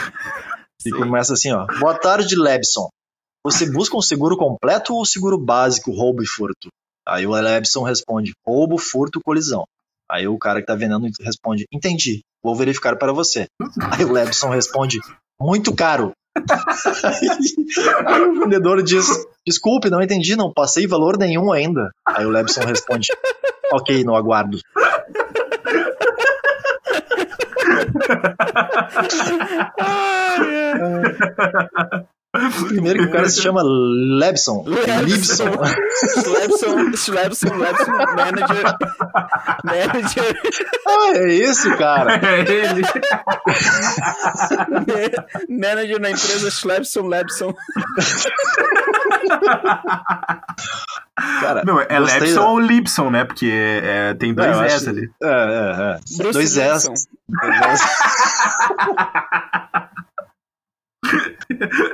E 0.86 0.90
começa 0.92 1.34
assim, 1.34 1.52
ó. 1.52 1.68
Boa 1.80 1.94
tarde, 1.94 2.36
Lebson. 2.36 2.90
Você 3.44 3.70
busca 3.70 3.96
um 3.96 4.02
seguro 4.02 4.36
completo 4.36 4.96
ou 4.96 5.06
seguro 5.06 5.38
básico, 5.38 5.92
roubo 5.92 6.24
e 6.24 6.28
furto? 6.28 6.70
Aí 7.06 7.28
o 7.28 7.32
Lebson 7.32 7.84
responde, 7.84 8.34
roubo, 8.46 8.78
furto, 8.78 9.22
colisão. 9.22 9.66
Aí 10.10 10.28
o 10.28 10.38
cara 10.38 10.62
que 10.62 10.68
tá 10.68 10.76
vendendo 10.76 11.08
responde, 11.22 11.66
entendi, 11.72 12.22
vou 12.42 12.56
verificar 12.56 12.96
para 12.98 13.12
você. 13.12 13.48
Aí 13.92 14.04
o 14.04 14.12
Lebson 14.12 14.50
responde, 14.50 15.00
muito 15.40 15.76
caro. 15.76 16.14
Aí 18.06 18.22
o 18.22 18.40
vendedor 18.40 18.82
diz, 18.82 19.08
desculpe, 19.46 19.90
não 19.90 20.02
entendi, 20.02 20.36
não 20.36 20.52
passei 20.52 20.88
valor 20.88 21.18
nenhum 21.18 21.52
ainda. 21.52 21.92
Aí 22.06 22.26
o 22.26 22.30
Lebson 22.30 22.62
responde, 22.62 23.08
ok, 23.72 24.04
no 24.04 24.16
aguardo. 24.16 24.58
Primeiro 32.68 32.98
que 33.00 33.06
o 33.06 33.12
cara 33.12 33.30
se 33.30 33.40
chama 33.42 33.62
Lebson. 33.64 34.66
Libson. 35.04 35.52
Slebson, 36.18 36.90
Slebson, 36.96 37.56
Lebson, 37.58 37.92
manager. 37.92 38.76
Manager. 39.64 40.42
Ah, 40.88 41.12
é 41.14 41.32
esse, 41.36 41.78
cara. 41.78 42.20
É 42.26 42.40
ele. 42.42 42.82
manager 45.48 46.00
na 46.02 46.10
empresa 46.10 46.48
Slebson, 46.48 47.06
Lebson. 47.08 47.54
Cara, 51.40 51.62
Não, 51.64 51.80
é 51.80 51.86
da- 51.88 52.00
ou 52.50 52.60
Lipson, 52.60 53.12
né? 53.12 53.24
Porque 53.26 53.46
é, 53.84 54.16
tem 54.16 54.34
dois 54.34 54.50
É, 54.50 54.54
eu 54.54 54.60
acho- 54.60 54.76
S 54.76 54.90
ali. 54.90 55.08
É, 55.22 55.28
é, 55.28 55.30
é. 55.30 56.00
Dois 56.32 56.58
S. 56.58 56.90
Lebson. 56.90 56.94
Dois 57.30 57.62
S. 57.62 57.84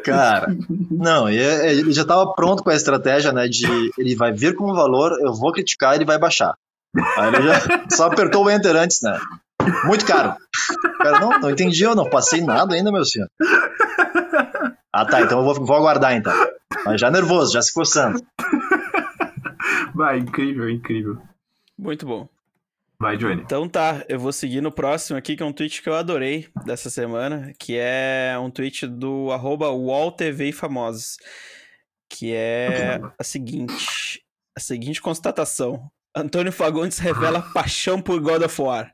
Cara, 0.04 0.48
não, 0.92 1.30
e 1.30 1.38
é- 1.40 1.72
ele 1.72 1.92
já 1.92 2.06
tava 2.06 2.34
pronto 2.34 2.64
com 2.64 2.70
a 2.70 2.76
estratégia, 2.76 3.32
né? 3.32 3.48
De 3.48 3.66
ele 3.98 4.16
vai 4.16 4.32
vir 4.32 4.56
com 4.56 4.70
um 4.72 4.76
valor, 4.76 5.12
eu 5.22 5.34
vou 5.34 5.52
criticar, 5.52 5.96
ele 5.96 6.06
vai 6.06 6.18
baixar. 6.18 6.54
Aí 7.18 7.28
ele 7.28 7.44
já 7.44 7.54
só 7.92 8.06
apertou 8.08 8.46
o 8.46 8.50
enter 8.50 8.76
antes, 8.76 9.02
né? 9.02 9.20
Muito 9.86 10.06
caro. 10.06 10.36
Cara, 10.98 11.20
não, 11.20 11.40
não 11.40 11.50
entendi, 11.50 11.84
eu 11.84 11.96
não 11.96 12.10
passei 12.10 12.42
nada 12.42 12.74
ainda, 12.76 12.92
meu 12.92 13.06
senhor. 13.06 13.28
Ah, 14.92 15.06
tá, 15.06 15.22
então 15.22 15.40
eu 15.40 15.46
vou, 15.46 15.66
vou 15.66 15.76
aguardar 15.76 16.14
então. 16.16 16.34
Mas 16.86 17.00
já 17.00 17.12
nervoso, 17.12 17.54
já 17.54 17.62
se 17.62 17.74
coçando. 17.74 18.20
Vai, 19.94 20.18
incrível, 20.18 20.70
incrível. 20.70 21.18
Muito 21.78 22.06
bom. 22.06 22.28
Vai, 23.02 23.16
Johnny. 23.16 23.42
Então 23.42 23.70
tá, 23.70 24.04
eu 24.10 24.20
vou 24.20 24.34
seguir 24.34 24.60
no 24.60 24.74
próximo 24.74 25.18
aqui, 25.18 25.38
que 25.38 25.42
é 25.42 25.46
um 25.46 25.54
tweet 25.54 25.82
que 25.82 25.88
eu 25.88 25.96
adorei 25.96 26.50
dessa 26.66 26.90
semana, 26.90 27.54
que 27.58 27.78
é 27.78 28.36
um 28.38 28.52
tweet 28.52 28.86
do 28.88 29.32
arroba 29.32 29.68
Famosos, 30.54 31.16
que 32.10 32.34
é 32.34 33.00
a 33.18 33.24
seguinte, 33.24 34.22
a 34.58 34.60
seguinte 34.60 35.02
constatação. 35.02 35.90
Antônio 36.14 36.52
Fagundes 36.52 36.98
revela 36.98 37.42
paixão 37.54 38.02
por 38.02 38.20
God 38.20 38.44
of 38.44 38.62
War. 38.62 38.94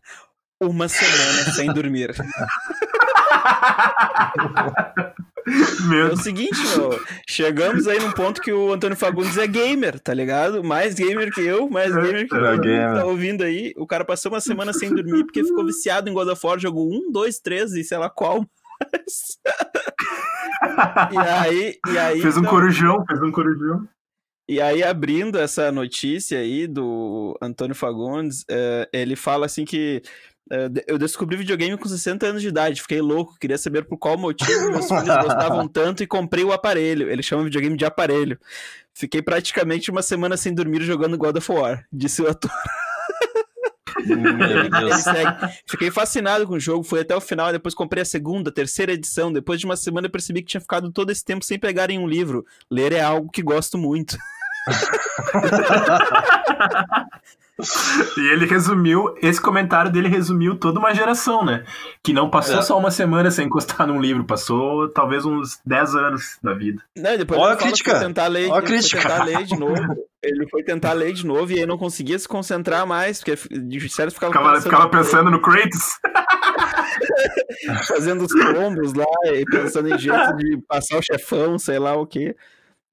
Uma 0.62 0.88
semana 0.88 1.52
sem 1.54 1.74
dormir. 1.74 2.14
É 5.94 6.06
o 6.12 6.18
seguinte, 6.18 6.58
meu, 6.76 7.00
chegamos 7.30 7.88
aí 7.88 8.00
num 8.00 8.12
ponto 8.12 8.42
que 8.42 8.52
o 8.52 8.74
Antônio 8.74 8.98
Fagundes 8.98 9.38
é 9.38 9.46
gamer, 9.46 10.00
tá 10.00 10.14
ligado? 10.14 10.64
Mais 10.64 10.96
gamer 10.96 11.32
que 11.32 11.42
eu, 11.42 11.70
mais 11.70 11.94
gamer 11.94 12.28
que 12.28 12.36
É 12.36 12.58
gamer. 12.58 12.96
tá 12.96 13.06
ouvindo 13.06 13.44
aí. 13.44 13.74
O 13.78 13.86
cara 13.86 14.04
passou 14.04 14.32
uma 14.32 14.42
semana 14.42 14.74
sem 14.74 14.90
dormir 14.90 15.24
porque 15.24 15.44
ficou 15.44 15.66
viciado 15.66 16.10
em 16.10 16.14
God 16.14 16.28
of 16.30 16.46
War, 16.46 16.60
jogou 16.60 16.92
um, 16.92 17.12
dois, 17.12 17.40
três 17.40 17.74
e 17.74 17.84
sei 17.84 17.98
lá 17.98 18.10
qual 18.10 18.44
e 21.12 21.18
aí, 21.18 21.78
e 21.88 21.98
aí 21.98 22.22
Fez 22.22 22.38
um 22.38 22.42
então, 22.42 22.52
corujão, 22.52 23.06
fez 23.06 23.22
um 23.22 23.32
corujão. 23.32 23.88
e 24.50 24.60
aí, 24.62 24.84
abrindo 24.84 25.38
essa 25.40 25.72
notícia 25.72 26.40
aí 26.40 26.68
do 26.68 27.38
Antônio 27.42 27.76
Fagundes, 27.76 28.44
eh, 28.50 28.88
ele 28.92 29.16
fala 29.16 29.46
assim 29.46 29.66
que 29.66 30.02
eu 30.88 30.98
descobri 30.98 31.38
videogame 31.38 31.78
com 31.78 31.88
60 31.88 32.26
anos 32.26 32.42
de 32.42 32.50
idade, 32.50 32.82
fiquei 32.82 33.02
louco, 33.02 33.38
queria 33.40 33.58
saber 33.58 33.86
por 33.86 33.98
qual 33.98 34.18
motivo 34.18 34.72
meus 34.72 34.88
filhos 34.88 35.04
gostavam 35.04 35.68
tanto 35.68 36.04
e 36.04 36.08
comprei 36.08 36.44
o 36.44 36.52
aparelho. 36.52 37.10
Ele 37.10 37.24
chama 37.24 37.44
videogame 37.44 37.76
de 37.76 37.86
aparelho. 37.86 38.40
Fiquei 38.94 39.22
praticamente 39.22 39.90
uma 39.90 40.02
semana 40.02 40.38
sem 40.38 40.54
dormir 40.54 40.82
jogando 40.84 41.18
God 41.18 41.38
of 41.38 41.52
War, 41.52 41.86
disse 41.92 42.22
o 42.22 42.30
ator. 42.30 42.52
Fiquei 45.66 45.90
fascinado 45.90 46.46
com 46.46 46.54
o 46.54 46.60
jogo, 46.60 46.84
fui 46.84 47.00
até 47.00 47.16
o 47.16 47.22
final, 47.22 47.52
depois 47.52 47.74
comprei 47.74 48.04
a 48.04 48.06
segunda, 48.06 48.52
terceira 48.52 48.94
edição. 48.94 49.34
Depois 49.34 49.60
de 49.60 49.66
uma 49.66 49.76
semana 49.76 50.08
eu 50.08 50.12
percebi 50.12 50.42
que 50.42 50.50
tinha 50.50 50.62
ficado 50.62 50.92
todo 50.92 51.12
esse 51.12 51.26
tempo 51.26 51.44
sem 51.44 51.58
pegar 51.58 51.90
em 51.90 51.98
um 51.98 52.08
livro. 52.08 52.46
Ler 52.70 52.94
é 52.94 53.02
algo 53.02 53.32
que 53.32 53.42
gosto 53.42 53.78
muito. 53.78 54.16
E 58.18 58.22
ele 58.32 58.46
resumiu, 58.46 59.16
esse 59.22 59.40
comentário 59.42 59.92
dele 59.92 60.08
resumiu 60.10 60.58
toda 60.58 60.80
uma 60.80 60.94
geração, 60.94 61.44
né? 61.46 61.64
Que 62.04 62.12
não 62.14 62.30
passou 62.30 62.60
É. 62.60 62.62
só 62.62 62.78
uma 62.78 62.92
semana 62.92 63.32
sem 63.32 63.46
encostar 63.46 63.88
num 63.88 64.00
livro, 64.00 64.26
passou 64.26 64.90
talvez 64.90 65.26
uns 65.26 65.60
10 65.66 65.96
anos 65.96 66.38
da 66.44 66.54
vida. 66.54 66.82
Não, 66.96 67.18
depois 67.18 67.40
Ó 67.40 67.46
ele 67.46 67.54
a 67.54 67.56
crítica. 67.58 67.92
foi 67.92 68.00
tentar 68.08 68.28
ler, 68.28 68.50
Ó 68.50 68.56
a 68.56 68.58
ele 68.58 68.68
foi 68.68 68.78
crítica. 68.78 69.02
tentar 69.02 69.24
ler 69.24 69.44
de 69.44 69.58
novo. 69.58 69.96
Ele 70.24 70.48
foi 70.50 70.64
tentar 70.64 70.94
ler 70.94 71.14
de 71.14 71.26
novo 71.26 71.52
e 71.52 71.60
aí 71.60 71.66
não 71.66 71.78
conseguia 71.78 72.18
se 72.18 72.28
concentrar 72.28 72.86
mais, 72.86 73.22
porque 73.24 73.36
de 73.60 73.90
sério 73.90 74.12
ficava, 74.12 74.34
Ficava, 74.34 74.62
ficava 74.62 74.90
pensando 74.90 75.30
no 75.32 75.40
Kratos. 75.42 75.88
fazendo 77.88 78.24
os 78.26 78.34
combos 78.34 78.94
lá 78.94 79.06
e 79.26 79.44
pensando 79.46 79.90
em 79.94 79.98
jeito 79.98 80.36
de 80.38 80.58
passar 80.68 80.98
o 80.98 81.02
chefão, 81.04 81.58
sei 81.60 81.80
lá 81.80 81.96
o 81.96 82.06
quê. 82.06 82.36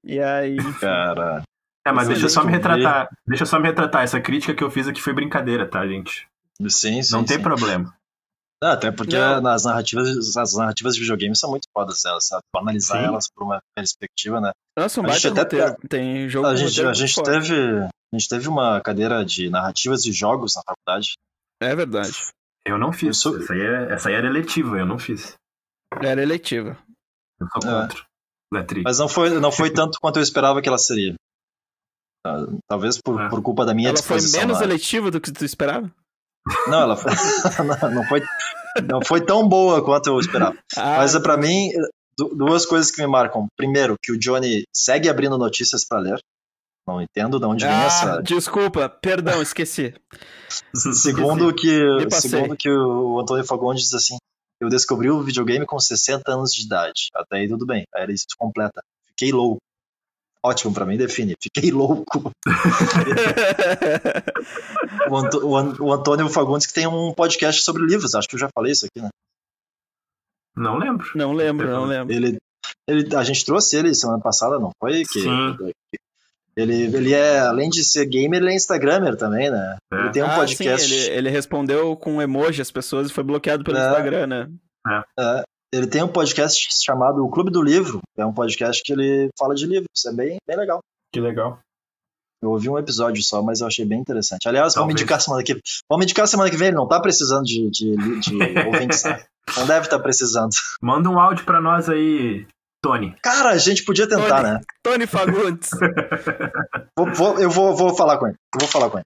E 0.04 0.20
aí, 0.20 0.56
Cara, 0.80 1.42
É, 1.86 1.90
mas 1.92 2.06
deixa 2.08 2.26
eu 2.26 2.30
só 2.30 2.44
me 2.44 2.52
retratar. 2.52 3.08
Deixa 3.26 3.42
eu 3.42 3.46
só 3.46 3.58
me 3.58 3.66
retratar. 3.68 4.02
Essa 4.04 4.20
crítica 4.20 4.54
que 4.54 4.62
eu 4.62 4.70
fiz 4.70 4.86
aqui 4.86 5.00
foi 5.02 5.12
brincadeira, 5.12 5.68
tá, 5.68 5.86
gente? 5.86 6.26
sim, 6.68 7.02
sim. 7.02 7.12
Não 7.12 7.24
tem 7.24 7.38
sim. 7.38 7.42
problema. 7.42 7.92
Ah, 8.62 8.74
até 8.74 8.92
porque 8.92 9.18
Não. 9.18 9.40
nas 9.40 9.64
narrativas, 9.64 10.36
as 10.36 10.54
narrativas 10.54 10.94
de 10.94 11.00
videogame 11.00 11.34
são 11.36 11.50
muito 11.50 11.66
fodas, 11.74 12.04
elas, 12.04 12.24
sabe? 12.28 12.42
Analisar 12.56 13.00
Sim. 13.00 13.06
elas 13.06 13.28
por 13.28 13.42
uma 13.42 13.60
perspectiva, 13.74 14.40
né? 14.40 14.52
nossa, 14.78 15.00
um 15.00 15.06
A 15.06 15.08
gente 15.08 15.26
até- 15.26 15.40
roteiro. 15.42 15.76
Tem 15.88 16.28
jogo 16.28 16.46
A 16.46 16.54
gente, 16.54 16.80
a 16.80 16.84
muito 16.84 16.96
gente 16.98 17.14
foda. 17.14 17.32
teve. 17.32 17.54
A 17.56 17.88
gente 18.16 18.28
teve 18.28 18.46
uma 18.48 18.80
cadeira 18.80 19.24
de 19.24 19.50
narrativas 19.50 20.00
de 20.04 20.12
jogos 20.12 20.54
na 20.54 20.62
faculdade. 20.62 21.14
É 21.60 21.74
verdade. 21.74 22.12
Eu 22.64 22.78
não 22.78 22.92
fiz. 22.92 23.08
Eu 23.08 23.14
sou- 23.14 23.38
Essa, 23.42 23.52
aí 23.52 23.60
é, 23.60 23.92
essa 23.94 24.08
aí 24.10 24.14
era 24.14 24.28
eletiva, 24.28 24.78
eu 24.78 24.86
não 24.86 24.98
fiz. 25.00 25.34
Era 26.00 26.22
eletiva. 26.22 26.78
Eu 27.40 27.48
sou 27.60 27.68
É. 27.68 27.82
contra. 27.82 28.64
tri. 28.68 28.82
Mas 28.84 28.98
não 29.00 29.08
foi, 29.08 29.30
não 29.40 29.50
foi 29.50 29.70
tanto 29.72 29.98
quanto 30.00 30.18
eu 30.18 30.22
esperava 30.22 30.62
que 30.62 30.68
ela 30.68 30.78
seria. 30.78 31.14
Ah, 32.24 32.46
Talvez 32.68 32.98
por, 33.00 33.20
É. 33.20 33.28
por 33.28 33.42
culpa 33.42 33.64
da 33.64 33.74
minha 33.74 33.88
Ela 33.90 33.96
foi 34.02 34.16
disposição. 34.16 34.40
menos 34.40 34.58
lá. 34.58 34.64
eletiva 34.64 35.10
do 35.10 35.20
que 35.20 35.32
tu 35.32 35.44
esperava? 35.44 35.90
Não, 36.68 36.80
ela 36.80 36.96
foi... 36.96 37.10
não, 37.82 37.90
não 37.94 38.04
foi 38.08 38.22
não 38.88 39.00
foi 39.04 39.20
tão 39.20 39.46
boa 39.48 39.84
quanto 39.84 40.06
eu 40.08 40.18
esperava. 40.18 40.56
Ah, 40.76 40.96
Mas 40.98 41.14
é 41.14 41.20
para 41.20 41.36
mim 41.36 41.68
du- 42.16 42.34
duas 42.34 42.64
coisas 42.64 42.90
que 42.90 43.00
me 43.02 43.06
marcam. 43.06 43.46
Primeiro, 43.56 43.96
que 44.02 44.12
o 44.12 44.18
Johnny 44.18 44.64
segue 44.74 45.08
abrindo 45.10 45.36
notícias 45.36 45.84
para 45.86 45.98
ler. 46.00 46.18
Não 46.88 47.00
entendo 47.00 47.38
de 47.38 47.44
onde 47.46 47.64
vem 47.64 47.72
ah, 47.74 47.84
essa. 47.84 48.22
desculpa, 48.22 48.88
perdão, 48.88 49.40
esqueci. 49.42 49.94
Segundo 50.74 51.54
que, 51.54 51.70
Me 51.98 52.08
passei. 52.08 52.30
segundo 52.30 52.56
que 52.56 52.68
o 52.70 53.20
Antônio 53.20 53.44
Fagundes 53.44 53.82
diz 53.84 53.94
assim: 53.94 54.16
Eu 54.60 54.68
descobri 54.68 55.10
o 55.10 55.22
videogame 55.22 55.64
com 55.66 55.78
60 55.78 56.22
anos 56.32 56.50
de 56.52 56.64
idade. 56.64 57.08
Até 57.14 57.36
aí 57.38 57.48
tudo 57.48 57.64
bem. 57.66 57.84
Aí 57.94 58.04
ele 58.04 58.16
se 58.18 58.26
completa. 58.38 58.82
Fiquei 59.08 59.32
louco. 59.32 59.58
Ótimo 60.44 60.74
pra 60.74 60.84
mim, 60.84 60.96
define. 60.96 61.34
Fiquei 61.40 61.70
louco. 61.70 62.30
O, 65.08 65.16
Anto- 65.16 65.46
o 65.46 65.56
An- 65.56 65.76
o 65.80 65.92
Antônio 65.92 66.28
Fagundes 66.28 66.66
que 66.66 66.72
tem 66.72 66.86
um 66.86 67.12
podcast 67.12 67.62
sobre 67.62 67.84
livros. 67.84 68.14
Acho 68.14 68.28
que 68.28 68.34
eu 68.34 68.40
já 68.40 68.48
falei 68.54 68.72
isso 68.72 68.86
aqui, 68.86 69.02
né? 69.02 69.08
Não 70.56 70.78
lembro. 70.78 71.06
Não 71.14 71.32
lembro, 71.32 71.68
não 71.68 71.84
lembro. 71.84 72.14
Ele, 72.14 72.38
ele, 72.88 73.14
a 73.16 73.22
gente 73.22 73.44
trouxe 73.44 73.76
ele 73.76 73.94
semana 73.94 74.20
passada, 74.20 74.58
não 74.58 74.70
foi? 74.80 75.02
Que, 75.04 75.20
Sim. 75.20 75.56
Ele, 76.56 76.84
ele 76.94 77.12
é, 77.14 77.40
além 77.40 77.70
de 77.70 77.82
ser 77.82 78.04
gamer, 78.06 78.40
ele 78.40 78.50
é 78.52 78.54
Instagramer 78.54 79.16
também, 79.16 79.50
né? 79.50 79.76
É. 79.92 79.96
Ele 79.96 80.10
tem 80.10 80.22
um 80.22 80.26
ah, 80.26 80.36
podcast. 80.36 80.86
sim, 80.88 80.94
ele, 80.94 81.14
ele 81.16 81.30
respondeu 81.30 81.96
com 81.96 82.20
emoji 82.20 82.60
às 82.60 82.70
pessoas 82.70 83.08
e 83.10 83.12
foi 83.12 83.24
bloqueado 83.24 83.64
pelo 83.64 83.78
É. 83.78 83.86
Instagram, 83.88 84.26
né? 84.26 84.48
É, 85.18 85.44
ele 85.72 85.86
tem 85.86 86.02
um 86.02 86.08
podcast 86.08 86.68
chamado 86.84 87.24
O 87.24 87.30
Clube 87.30 87.50
do 87.50 87.62
Livro. 87.62 88.00
É 88.16 88.24
um 88.26 88.32
podcast 88.32 88.82
que 88.82 88.92
ele 88.92 89.28
fala 89.38 89.54
de 89.54 89.66
livros. 89.66 90.04
É 90.06 90.12
bem, 90.12 90.36
bem 90.46 90.56
legal. 90.56 90.80
Que 91.12 91.20
legal. 91.20 91.58
Eu 92.42 92.50
ouvi 92.50 92.68
um 92.68 92.76
episódio 92.78 93.22
só, 93.22 93.40
mas 93.40 93.60
eu 93.60 93.68
achei 93.68 93.84
bem 93.84 94.00
interessante. 94.00 94.48
Aliás, 94.48 94.74
vamos 94.74 94.88
Talvez. 94.88 95.00
indicar 95.00 95.20
semana 95.20 95.44
que 95.44 95.60
Vamos 95.88 96.04
indicar 96.04 96.26
semana 96.26 96.50
que 96.50 96.56
vem. 96.56 96.68
Ele 96.68 96.76
não 96.76 96.88
tá 96.88 97.00
precisando 97.00 97.44
de, 97.44 97.70
de, 97.70 97.94
de 98.20 98.36
ouvintes, 98.66 99.04
né? 99.04 99.24
Não 99.56 99.66
deve 99.66 99.86
estar 99.86 99.98
precisando. 100.00 100.50
Manda 100.82 101.08
um 101.08 101.18
áudio 101.20 101.44
pra 101.44 101.60
nós 101.60 101.88
aí, 101.88 102.44
Tony. 102.82 103.14
Cara, 103.22 103.50
a 103.50 103.58
gente 103.58 103.84
podia 103.84 104.08
tentar, 104.08 104.40
Tony. 104.42 104.52
né? 104.54 104.60
Tony 104.82 105.06
Fagundes. 105.06 105.70
Vou- 106.98 107.12
vou- 107.14 107.38
eu 107.38 107.48
vou, 107.50 107.76
vou 107.76 107.94
falar 107.94 108.18
com 108.18 108.26
ele. 108.26 108.36
Eu 108.54 108.60
vou 108.60 108.68
falar 108.68 108.90
com 108.90 108.98
ele. 108.98 109.04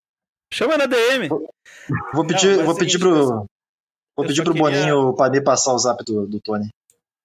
Chama 0.52 0.76
na 0.78 0.86
DM. 0.86 1.28
Vou 2.14 2.26
pedir, 2.26 2.56
mas 2.56 2.64
vou 2.64 2.72
é 2.72 2.76
o 2.76 2.78
pedir 2.78 2.98
seguinte, 2.98 2.98
pro. 3.00 3.46
Vou 4.16 4.26
pedir 4.26 4.42
pro 4.44 4.54
queria- 4.54 4.70
Boninho 4.70 5.14
pra 5.14 5.30
me 5.30 5.40
passar 5.40 5.72
o 5.74 5.78
zap 5.78 6.02
do, 6.04 6.26
do 6.26 6.40
Tony. 6.40 6.68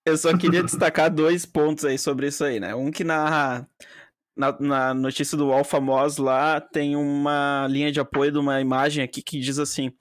Eu 0.06 0.18
só 0.18 0.36
queria 0.38 0.64
destacar 0.64 1.10
dois 1.10 1.46
pontos 1.46 1.86
aí 1.86 1.98
sobre 1.98 2.28
isso 2.28 2.44
aí, 2.44 2.60
né? 2.60 2.76
Um 2.76 2.92
que 2.92 3.04
na, 3.04 3.66
na, 4.36 4.60
na 4.60 4.94
notícia 4.94 5.38
do 5.38 5.52
Alfamos 5.52 6.18
lá 6.18 6.60
tem 6.60 6.96
uma 6.96 7.68
linha 7.70 7.92
de 7.92 8.00
apoio 8.00 8.32
de 8.32 8.38
uma 8.38 8.60
imagem 8.60 9.04
aqui 9.04 9.22
que 9.22 9.40
diz 9.40 9.60
assim: 9.60 9.92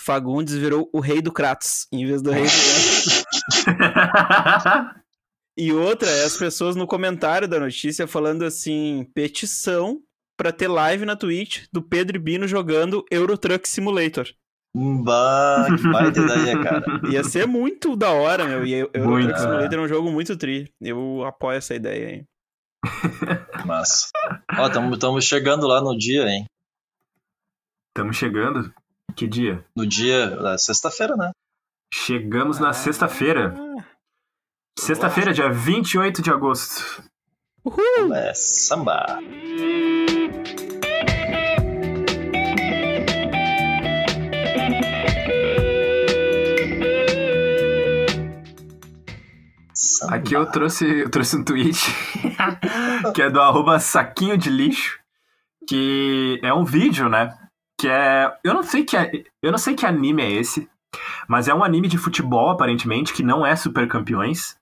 Fagundes 0.00 0.54
virou 0.54 0.88
o 0.92 1.00
rei 1.00 1.22
do 1.22 1.32
Kratos, 1.32 1.86
em 1.92 2.06
vez 2.06 2.22
do 2.22 2.30
rei 2.30 2.44
do 2.44 2.50
E 5.58 5.72
outra 5.72 6.10
é 6.10 6.24
as 6.24 6.36
pessoas 6.36 6.76
no 6.76 6.86
comentário 6.86 7.48
da 7.48 7.58
notícia 7.58 8.06
falando 8.06 8.44
assim: 8.44 9.08
petição 9.14 10.00
pra 10.36 10.52
ter 10.52 10.68
live 10.68 11.06
na 11.06 11.16
Twitch 11.16 11.64
do 11.72 11.80
Pedro 11.80 12.16
e 12.16 12.20
Bino 12.20 12.46
jogando 12.46 13.02
Euro 13.10 13.38
Truck 13.38 13.66
Simulator. 13.66 14.26
Bah, 14.78 15.68
que 15.74 15.88
baita 15.90 16.20
ideia, 16.20 16.62
cara. 16.62 16.84
Ia 17.10 17.24
ser 17.24 17.46
muito 17.46 17.96
da 17.96 18.10
hora, 18.10 18.44
meu. 18.44 18.62
E 18.66 18.74
Euro 18.74 19.10
Muito. 19.10 19.28
Truck 19.28 19.40
Simulator 19.40 19.78
é 19.78 19.80
um 19.80 19.88
jogo 19.88 20.12
muito 20.12 20.36
tri. 20.36 20.70
Eu 20.78 21.24
apoio 21.24 21.56
essa 21.56 21.74
ideia 21.74 22.08
aí. 22.08 22.24
Massa. 23.64 24.10
Ó, 24.58 24.66
estamos 24.92 25.24
chegando 25.24 25.66
lá 25.66 25.80
no 25.80 25.96
dia, 25.96 26.28
hein? 26.28 26.44
Estamos 27.88 28.16
chegando. 28.18 28.70
Que 29.16 29.26
dia? 29.26 29.64
No 29.74 29.86
dia 29.86 30.28
da 30.28 30.58
sexta-feira, 30.58 31.16
né? 31.16 31.30
Chegamos 31.90 32.58
na 32.58 32.74
sexta-feira. 32.74 33.54
Sexta-feira, 34.78 35.32
dia 35.32 35.50
28 35.50 36.20
de 36.20 36.30
agosto. 36.30 37.02
É 38.14 38.34
samba. 38.34 39.06
Samba. 49.98 50.16
Aqui 50.16 50.34
eu 50.34 50.46
trouxe, 50.46 51.00
eu 51.02 51.10
trouxe 51.10 51.36
um 51.36 51.44
tweet 51.44 51.78
que 53.14 53.22
é 53.22 53.30
do 53.30 53.40
arroba 53.40 53.78
saquinho 53.78 54.36
de 54.36 54.50
lixo, 54.50 54.98
que 55.68 56.38
é 56.42 56.52
um 56.52 56.64
vídeo, 56.64 57.08
né? 57.08 57.36
Que 57.78 57.88
é. 57.88 58.32
Eu 58.44 58.54
não 58.54 58.62
sei 58.62 58.84
que, 58.84 58.96
é- 58.96 59.24
eu 59.42 59.50
não 59.50 59.58
sei 59.58 59.74
que 59.74 59.84
anime 59.86 60.22
é 60.22 60.30
esse, 60.30 60.68
mas 61.28 61.48
é 61.48 61.54
um 61.54 61.62
anime 61.64 61.88
de 61.88 61.98
futebol, 61.98 62.50
aparentemente, 62.50 63.12
que 63.12 63.22
não 63.22 63.44
é 63.46 63.54
Super 63.56 63.86
Campeões. 63.88 64.56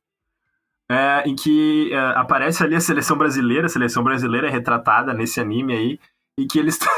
é, 0.91 1.23
em 1.27 1.35
que 1.35 1.91
é, 1.93 1.99
aparece 2.17 2.63
ali 2.63 2.75
a 2.75 2.81
seleção 2.81 3.17
brasileira, 3.17 3.67
a 3.67 3.71
seleção 3.71 4.03
brasileira 4.05 4.49
é 4.49 4.51
retratada 4.51 5.15
nesse 5.15 5.41
anime 5.41 5.73
aí, 5.73 6.01
e 6.39 6.47
que 6.47 6.59
eles. 6.59 6.79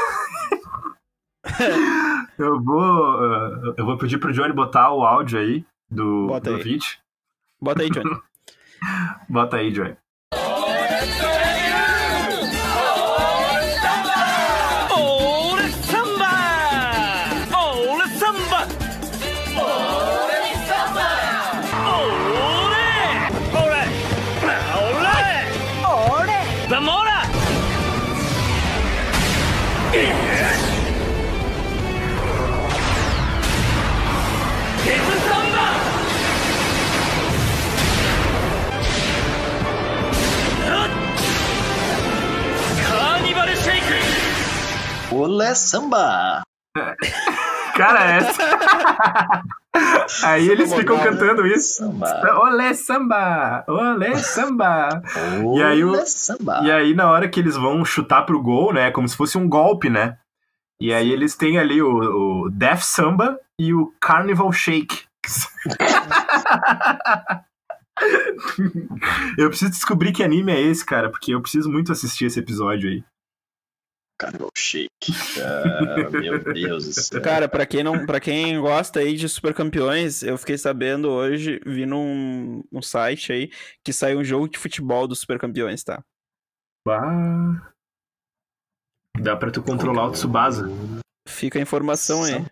eu 2.37 2.61
vou. 2.61 3.23
é, 3.23 3.73
eu 3.77 3.85
vou 3.85 3.97
pedir 3.97 4.17
pro 4.17 4.33
Johnny 4.33 4.53
botar 4.53 4.91
o 4.91 5.03
áudio 5.05 5.39
aí 5.39 5.65
do, 5.89 6.27
Bota 6.27 6.49
do 6.51 6.55
aí. 6.57 6.63
vídeo. 6.63 6.89
Bota 7.61 7.81
aí, 7.81 7.89
Johnny. 7.89 8.09
Bota 9.29 9.57
aí, 9.57 9.71
Johnny. 9.71 9.97
Olé 45.17 45.53
samba! 45.55 46.41
Cara, 47.75 48.15
essa. 48.15 49.43
Aí 50.27 50.49
eles 50.49 50.73
ficam 50.73 50.97
cantando 50.99 51.45
isso. 51.45 51.77
Samba. 51.83 52.39
Olé 52.39 52.73
samba! 52.73 53.63
Olé 53.67 54.15
samba! 54.17 55.01
E 55.55 55.61
aí 55.61 55.83
o- 55.83 55.89
Olé 55.89 56.05
samba. 56.05 56.61
E 56.63 56.71
aí, 56.71 56.93
na 56.95 57.09
hora 57.11 57.29
que 57.29 57.39
eles 57.39 57.55
vão 57.55 57.85
chutar 57.85 58.23
pro 58.25 58.41
gol, 58.41 58.73
né? 58.73 58.89
Como 58.91 59.07
se 59.07 59.15
fosse 59.15 59.37
um 59.37 59.47
golpe, 59.47 59.89
né? 59.89 60.17
E 60.81 60.91
aí 60.93 61.11
eles 61.11 61.35
têm 61.35 61.59
ali 61.59 61.81
o, 61.81 62.45
o 62.45 62.49
Death 62.49 62.81
Samba 62.81 63.39
e 63.59 63.73
o 63.73 63.93
Carnival 64.01 64.51
Shake. 64.51 65.03
eu 69.37 69.49
preciso 69.49 69.71
descobrir 69.71 70.11
que 70.11 70.23
anime 70.23 70.51
é 70.51 70.61
esse, 70.61 70.85
cara, 70.85 71.09
porque 71.09 71.33
eu 71.33 71.41
preciso 71.41 71.69
muito 71.69 71.91
assistir 71.91 72.25
esse 72.25 72.39
episódio 72.39 72.89
aí. 72.89 73.03
Carnival 74.17 74.49
Shake. 74.55 74.89
Ah, 75.41 76.09
meu 76.11 76.43
Deus 76.43 76.85
do 76.85 76.93
céu. 76.93 77.21
Cara, 77.21 77.47
pra 77.47 77.65
quem, 77.65 77.83
não, 77.83 78.05
pra 78.05 78.19
quem 78.19 78.59
gosta 78.59 78.99
aí 78.99 79.15
de 79.15 79.29
Super 79.29 79.53
Campeões, 79.53 80.23
eu 80.23 80.37
fiquei 80.37 80.57
sabendo 80.57 81.09
hoje, 81.09 81.61
vi 81.65 81.85
num, 81.85 82.63
num 82.71 82.81
site 82.81 83.31
aí, 83.31 83.51
que 83.83 83.93
saiu 83.93 84.19
um 84.19 84.23
jogo 84.23 84.49
de 84.49 84.57
futebol 84.57 85.07
dos 85.07 85.19
Super 85.19 85.39
Campeões, 85.39 85.83
tá? 85.83 86.03
Bah. 86.85 87.73
Dá 89.19 89.35
pra 89.35 89.51
tu 89.51 89.61
controlar 89.61 90.07
o 90.07 90.11
Tsubasa. 90.11 90.69
Fica 91.27 91.59
a 91.59 91.61
informação 91.61 92.23
aí. 92.23 92.45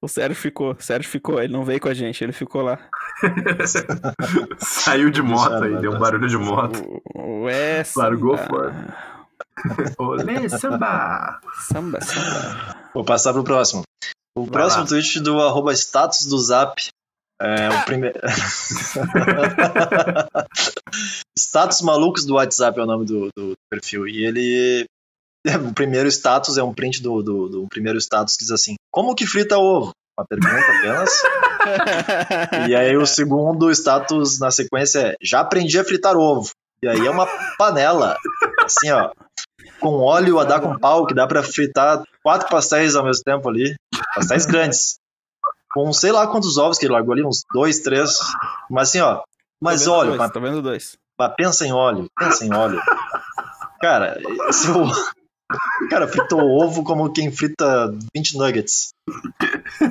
O 0.00 0.06
Sérgio 0.06 0.36
ficou, 0.36 0.72
o 0.72 0.82
Sérgio 0.82 1.10
ficou, 1.10 1.42
ele 1.42 1.52
não 1.52 1.64
veio 1.64 1.80
com 1.80 1.88
a 1.88 1.94
gente, 1.94 2.22
ele 2.22 2.32
ficou 2.32 2.62
lá. 2.62 2.78
Saiu 4.58 5.10
de 5.10 5.20
moto 5.20 5.64
aí, 5.64 5.76
deu 5.80 5.92
um 5.92 5.98
barulho 5.98 6.28
de 6.28 6.36
moto. 6.36 7.02
Ué, 7.16 7.82
Largou 7.96 8.38
fora. 8.38 9.17
Olé 9.98 10.48
samba! 10.48 11.40
Samba, 11.68 12.00
samba. 12.00 12.76
Vou 12.94 13.04
passar 13.04 13.32
pro 13.32 13.44
próximo. 13.44 13.82
O 14.36 14.44
Vai 14.44 14.52
próximo 14.52 14.82
lá. 14.82 14.88
tweet 14.88 15.20
do 15.20 15.40
arroba 15.40 15.72
status 15.74 16.26
do 16.26 16.38
Zap. 16.38 16.80
É 17.40 17.68
o 17.68 17.84
primeiro. 17.84 18.18
status 21.38 21.82
malucos 21.82 22.24
do 22.24 22.34
WhatsApp 22.34 22.78
é 22.78 22.82
o 22.82 22.86
nome 22.86 23.06
do, 23.06 23.28
do 23.36 23.54
perfil. 23.70 24.08
E 24.08 24.24
ele. 24.24 24.86
O 25.46 25.72
primeiro 25.72 26.08
status 26.08 26.58
é 26.58 26.62
um 26.62 26.74
print 26.74 27.00
do, 27.00 27.22
do, 27.22 27.48
do 27.48 27.68
primeiro 27.68 28.00
status 28.00 28.36
que 28.36 28.44
diz 28.44 28.50
assim: 28.50 28.74
Como 28.90 29.14
que 29.14 29.26
frita 29.26 29.56
ovo? 29.56 29.92
Uma 30.18 30.26
pergunta 30.26 30.78
apenas. 30.78 31.22
E 32.68 32.74
aí 32.74 32.96
o 32.96 33.04
segundo 33.04 33.70
status 33.70 34.38
na 34.38 34.50
sequência 34.50 35.00
é 35.00 35.16
já 35.20 35.40
aprendi 35.40 35.78
a 35.78 35.84
fritar 35.84 36.16
ovo. 36.16 36.50
E 36.82 36.88
aí 36.88 37.06
é 37.06 37.10
uma 37.10 37.26
panela, 37.58 38.16
assim, 38.64 38.90
ó, 38.90 39.10
com 39.80 40.00
óleo 40.00 40.38
a 40.38 40.44
dar 40.44 40.60
com 40.60 40.78
pau, 40.78 41.06
que 41.06 41.14
dá 41.14 41.26
pra 41.26 41.42
fritar 41.42 42.02
quatro 42.22 42.48
pastéis 42.48 42.94
ao 42.96 43.04
mesmo 43.04 43.22
tempo 43.24 43.48
ali. 43.48 43.74
Pastéis 44.14 44.46
grandes. 44.46 44.98
Com 45.72 45.92
sei 45.92 46.12
lá 46.12 46.26
quantos 46.26 46.56
ovos 46.56 46.78
que 46.78 46.86
ele 46.86 46.92
largou 46.92 47.12
ali, 47.12 47.24
uns 47.24 47.42
dois, 47.52 47.80
três. 47.80 48.18
Mas 48.70 48.88
assim, 48.88 49.00
ó, 49.00 49.22
mas 49.62 49.84
Tô 49.84 49.92
óleo, 49.92 50.08
dois, 50.10 50.18
mas, 50.18 50.30
Tô 50.30 50.40
vendo 50.40 50.62
dois. 50.62 50.96
mas 51.18 51.34
pensa 51.36 51.66
em 51.66 51.72
óleo, 51.72 52.06
pensa 52.18 52.44
em 52.44 52.54
óleo. 52.54 52.80
Cara, 53.80 54.18
é 54.20 54.22
o... 54.72 55.88
Cara, 55.88 56.06
fritou 56.06 56.40
ovo 56.40 56.84
como 56.84 57.10
quem 57.10 57.32
frita 57.32 57.90
20 58.14 58.36
nuggets. 58.36 58.90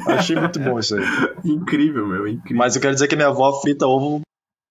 Achei 0.07 0.35
muito 0.35 0.59
bom 0.59 0.77
isso 0.77 0.95
aí. 0.95 1.03
Incrível, 1.43 2.05
meu, 2.05 2.27
incrível. 2.27 2.57
Mas 2.57 2.75
eu 2.75 2.81
quero 2.81 2.93
dizer 2.93 3.07
que 3.07 3.15
minha 3.15 3.29
avó 3.29 3.51
frita 3.59 3.87
ovo 3.87 4.21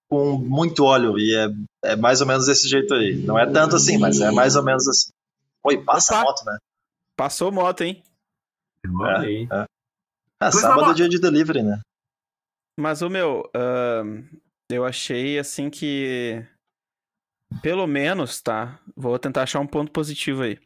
com 0.09 0.39
muito 0.39 0.85
óleo 0.85 1.19
e 1.19 1.35
é, 1.35 1.93
é 1.93 1.97
mais 1.97 2.21
ou 2.21 2.27
menos 2.27 2.47
desse 2.47 2.69
jeito 2.69 2.95
aí. 2.95 3.17
Não 3.17 3.39
é 3.39 3.51
tanto 3.51 3.77
assim, 3.77 3.99
mas 3.99 4.21
é 4.21 4.31
mais 4.31 4.57
ou 4.57 4.63
menos 4.63 4.87
assim. 4.89 5.11
Oi, 5.65 5.83
passa 5.83 6.15
a 6.15 6.21
Opa. 6.21 6.31
moto, 6.31 6.45
né? 6.45 6.59
Passou 7.17 7.51
moto, 7.51 7.81
hein? 7.83 8.03
Olha 9.01 9.19
aí. 9.19 9.49
Ah, 10.41 10.53
sábado 10.53 10.91
é 10.91 10.95
dia 10.95 11.09
de 11.09 11.19
delivery, 11.19 11.63
né? 11.63 11.81
Mas, 12.79 13.01
o 13.01 13.09
meu, 13.09 13.51
ahn, 13.55 14.23
eu 14.71 14.85
achei 14.85 15.39
assim 15.39 15.71
que. 15.71 16.47
Pelo 17.63 17.87
menos, 17.87 18.43
tá? 18.43 18.79
Vou 18.95 19.19
tentar 19.19 19.43
achar 19.45 19.61
um 19.61 19.67
ponto 19.67 19.91
positivo 19.91 20.43
aí. 20.43 20.59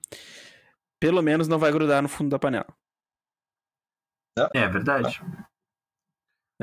Pelo 0.99 1.23
menos 1.23 1.47
não 1.47 1.59
vai 1.59 1.71
grudar 1.71 2.03
no 2.03 2.09
fundo 2.09 2.31
da 2.31 2.39
panela. 2.39 2.67
É 4.55 4.67
verdade. 4.69 5.21
É 5.23 5.50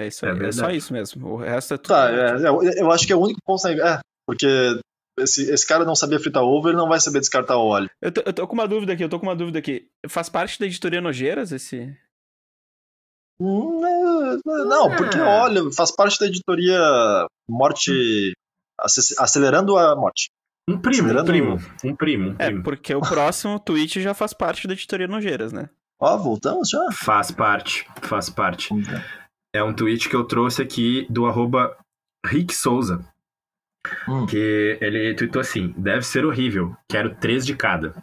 isso 0.06 0.24
É 0.26 0.30
aí. 0.32 0.36
É, 0.36 0.52
só 0.52 0.62
verdade. 0.62 0.78
isso 0.78 0.94
mesmo. 0.94 1.28
O 1.28 1.38
resto 1.38 1.74
é 1.74 1.78
tudo. 1.78 1.88
Tá, 1.88 2.12
é, 2.12 2.48
eu, 2.48 2.62
eu 2.62 2.92
acho 2.92 3.08
que 3.08 3.14
é 3.14 3.16
o 3.16 3.22
único 3.22 3.40
ponto. 3.44 3.68
É, 3.68 4.00
porque 4.28 4.48
esse, 5.20 5.50
esse 5.50 5.66
cara 5.66 5.84
não 5.84 5.96
sabia 5.96 6.20
fritar 6.20 6.44
ovo, 6.44 6.70
ele 6.70 6.78
não 6.78 6.88
vai 6.88 7.00
saber 7.00 7.20
descartar 7.20 7.58
o 7.58 7.66
óleo. 7.66 7.90
Eu, 8.00 8.12
tô, 8.12 8.22
eu 8.24 8.34
tô 8.34 8.48
com 8.48 8.54
uma 8.54 8.68
dúvida 8.68 8.94
aqui, 8.94 9.04
eu 9.04 9.10
tô 9.10 9.20
com 9.20 9.26
uma 9.26 9.36
dúvida 9.36 9.58
aqui. 9.58 9.88
Faz 10.08 10.30
parte 10.30 10.60
da 10.60 10.68
editoria 10.68 11.02
Nojeiras 11.02 11.52
esse. 11.52 11.98
Hum, 13.40 13.86
é, 13.86 14.38
Não, 14.66 14.96
porque 14.96 15.20
óleo 15.20 15.72
faz 15.72 15.92
parte 15.92 16.20
da 16.20 16.26
editoria 16.26 16.80
Morte. 17.50 18.34
ace- 18.84 19.16
Acelerando 19.20 19.78
a 19.78 19.96
Morte. 19.96 20.30
Um 20.70 20.78
primo, 20.80 21.08
um 21.08 21.12
Acelerando- 21.20 21.28
primo. 21.32 21.58
Um 21.84 21.96
primo, 21.96 22.30
um 22.32 22.36
É, 22.40 22.48
primo. 22.48 22.64
porque 22.64 22.94
o 22.94 23.00
próximo 23.02 23.60
tweet 23.62 24.02
já 24.02 24.14
faz 24.14 24.34
parte 24.34 24.68
da 24.68 24.74
editoria 24.74 25.08
Nojeiras, 25.08 25.54
né? 25.54 25.70
Ó, 26.00 26.18
voltamos 26.18 26.70
já? 26.70 26.92
Faz 26.92 27.32
parte, 27.32 27.88
faz 28.02 28.30
parte. 28.30 28.74
Ver. 28.82 29.04
É 29.58 29.64
um 29.64 29.74
tweet 29.74 30.08
que 30.08 30.16
eu 30.16 30.24
trouxe 30.24 30.62
aqui 30.62 31.08
do 31.10 31.26
arroba 31.26 31.76
Rick 32.24 32.54
Souza. 32.54 33.04
Hum. 34.08 34.26
Que 34.28 34.78
ele 34.80 35.16
tweetou 35.16 35.42
assim: 35.42 35.74
deve 35.78 36.04
ser 36.04 36.26
horrível, 36.26 36.76
quero 36.88 37.16
três 37.16 37.44
de 37.46 37.56
cada. 37.56 37.96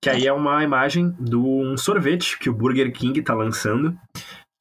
Que 0.00 0.10
aí 0.10 0.26
é 0.26 0.32
uma 0.32 0.62
imagem 0.62 1.10
de 1.18 1.34
um 1.34 1.76
sorvete 1.76 2.38
que 2.38 2.48
o 2.48 2.54
Burger 2.54 2.92
King 2.92 3.20
tá 3.22 3.34
lançando, 3.34 3.98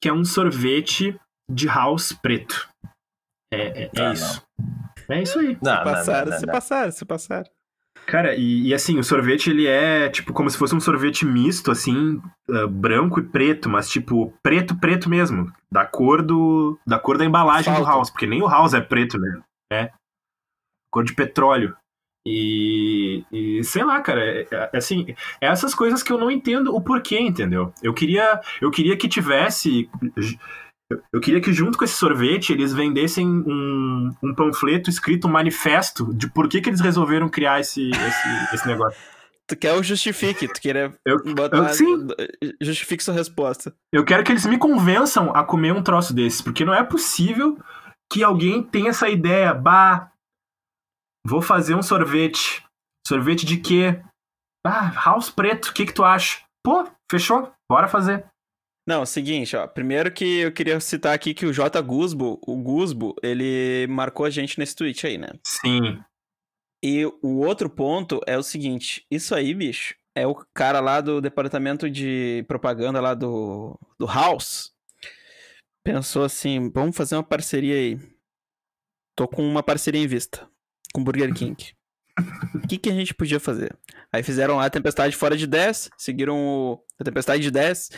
que 0.02 0.10
é 0.10 0.14
um 0.14 0.26
sorvete 0.26 1.16
de 1.48 1.68
house 1.68 2.12
preto. 2.14 2.68
É, 3.54 3.84
é, 3.84 3.92
é 3.96 4.02
Ah, 4.02 4.14
isso. 4.14 4.44
É 5.08 5.22
isso 5.22 5.38
aí. 5.38 5.58
Não, 5.62 5.76
não, 5.76 5.84
passaram, 5.84 6.26
não, 6.26 6.32
não, 6.32 6.40
se 6.40 6.46
não. 6.48 6.54
passaram, 6.54 6.92
se 6.92 7.06
passaram. 7.06 7.50
Cara, 8.08 8.36
e, 8.36 8.68
e 8.68 8.74
assim, 8.74 9.00
o 9.00 9.04
sorvete 9.04 9.50
ele 9.50 9.68
é 9.68 10.10
tipo 10.10 10.32
como 10.34 10.50
se 10.50 10.58
fosse 10.58 10.76
um 10.76 10.80
sorvete 10.80 11.26
misto, 11.26 11.72
assim, 11.72 12.22
ah, 12.50 12.68
branco 12.68 13.20
e 13.20 13.24
preto, 13.24 13.70
mas 13.70 13.90
tipo, 13.90 14.34
preto, 14.44 14.76
preto 14.76 15.10
mesmo. 15.10 15.52
Da 15.76 15.86
cor 15.86 16.22
do. 16.22 16.80
Da 16.88 16.98
cor 16.98 17.18
da 17.18 17.26
embalagem 17.26 17.66
do 17.74 17.80
Asfalto. 17.80 17.98
house, 17.98 18.10
porque 18.10 18.26
nem 18.26 18.42
o 18.42 18.48
house 18.48 18.74
é 18.74 18.80
preto, 18.80 19.20
né? 19.20 19.42
É. 19.74 19.92
Cor 20.90 21.04
de 21.04 21.14
petróleo. 21.14 21.76
E, 22.26 23.24
e 23.32 23.64
sei 23.64 23.84
lá, 23.84 24.00
cara, 24.02 24.24
é, 24.24 24.48
é, 24.50 24.78
assim, 24.78 25.06
é 25.42 25.48
essas 25.48 25.76
coisas 25.76 26.02
que 26.02 26.12
eu 26.12 26.18
não 26.18 26.32
entendo 26.32 26.74
o 26.74 26.82
porquê, 26.82 27.20
entendeu? 27.20 27.74
Eu 27.84 27.94
queria, 27.94 28.40
eu 28.62 28.72
queria 28.72 28.96
que 28.98 29.08
tivesse. 29.10 29.90
eu- 30.02 31.02
Eu 31.12 31.20
queria 31.20 31.42
que 31.42 31.52
junto 31.52 31.78
com 31.78 31.84
esse 31.84 31.96
sorvete 31.96 32.54
eles 32.54 32.72
vendessem 32.72 33.28
um, 33.28 34.12
um 34.24 34.34
panfleto 34.36 34.90
escrito 34.90 35.28
um 35.28 35.32
manifesto 35.32 36.14
de 36.14 36.30
por 36.30 36.48
que, 36.48 36.62
que 36.62 36.70
eles 36.70 36.80
resolveram 36.80 37.28
criar 37.28 37.60
esse, 37.60 37.90
esse, 37.90 38.56
esse 38.56 38.68
negócio. 38.68 38.98
Tu 39.48 39.56
quer 39.56 39.74
o 39.74 39.84
justifique, 39.84 40.48
tu 40.48 40.60
queira 40.60 40.98
Eu, 41.06 41.18
botar. 41.36 41.58
eu- 41.58 41.70
sim. 41.74 42.08
Justifique 42.60 43.04
sua 43.04 43.14
resposta. 43.14 43.76
Eu 43.94 44.04
quero 44.04 44.24
que 44.24 44.32
eles 44.32 44.46
me 44.46 44.58
convençam 44.58 45.32
a 45.36 45.44
comer 45.44 45.72
um 45.72 45.84
troço 45.84 46.14
desses, 46.14 46.42
porque 46.42 46.66
não 46.66 46.74
é 46.74 46.84
possível 46.84 47.58
que 48.12 48.24
alguém 48.24 48.64
tenha 48.64 48.90
essa 48.90 49.08
ideia. 49.08 49.54
Bah, 49.54 50.12
vou 51.26 51.42
fazer 51.42 51.76
um 51.76 51.84
sorvete. 51.84 52.64
Sorvete 53.08 53.46
de 53.46 53.58
quê? 53.58 54.02
Ah, 54.66 54.92
house 55.06 55.30
preto, 55.30 55.68
o 55.68 55.74
que 55.74 55.86
que 55.86 55.94
tu 55.94 56.04
acha? 56.04 56.42
Pô, 56.64 56.88
fechou, 57.12 57.52
bora 57.72 57.88
fazer. 57.88 58.26
Não, 58.88 58.98
é 59.00 59.04
o 59.04 59.06
seguinte, 59.06 59.56
ó. 59.56 59.68
Primeiro 59.68 60.12
que 60.12 60.40
eu 60.40 60.52
queria 60.52 60.80
citar 60.80 61.14
aqui 61.14 61.34
que 61.36 61.46
o 61.46 61.54
J. 61.54 61.80
Gusbo, 61.82 62.40
o 62.46 62.56
Gusbo, 62.56 63.16
ele 63.22 63.86
marcou 63.90 64.26
a 64.26 64.30
gente 64.32 64.58
nesse 64.58 64.76
tweet 64.76 65.06
aí, 65.06 65.18
né? 65.20 65.30
Sim. 65.46 66.00
E 66.88 67.04
o 67.04 67.40
outro 67.40 67.68
ponto 67.68 68.22
é 68.28 68.38
o 68.38 68.44
seguinte: 68.44 69.08
isso 69.10 69.34
aí, 69.34 69.56
bicho, 69.56 69.96
é 70.14 70.28
o 70.28 70.36
cara 70.54 70.80
lá 70.80 71.02
do 71.02 71.20
departamento 71.20 71.90
de 71.90 72.46
propaganda 72.48 73.02
lá 73.02 73.16
do, 73.16 73.76
do 73.98 74.06
House. 74.06 74.72
Pensou 75.84 76.24
assim: 76.24 76.70
vamos 76.70 76.96
fazer 76.96 77.16
uma 77.16 77.24
parceria 77.24 77.74
aí. 77.74 78.00
Tô 79.18 79.28
com 79.28 79.42
uma 79.42 79.64
parceria 79.64 80.00
em 80.00 80.06
vista 80.06 80.48
com 80.94 81.02
o 81.02 81.04
Burger 81.04 81.34
King. 81.34 81.74
O 82.54 82.68
que, 82.68 82.78
que 82.78 82.90
a 82.90 82.94
gente 82.94 83.16
podia 83.16 83.40
fazer? 83.40 83.76
Aí 84.14 84.22
fizeram 84.22 84.58
lá 84.58 84.66
a 84.68 84.70
Tempestade 84.70 85.16
fora 85.16 85.36
de 85.36 85.48
10, 85.48 85.90
seguiram 85.98 86.38
o, 86.38 86.86
a 87.00 87.04
Tempestade 87.04 87.42
de 87.42 87.50
10, 87.50 87.90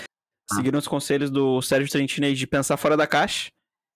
seguiram 0.53 0.79
os 0.79 0.87
conselhos 0.87 1.29
do 1.29 1.61
Sérgio 1.61 1.91
Trentino 1.91 2.25
aí 2.25 2.33
de 2.33 2.47
pensar 2.47 2.77
fora 2.77 2.95
da 2.95 3.05
caixa 3.05 3.49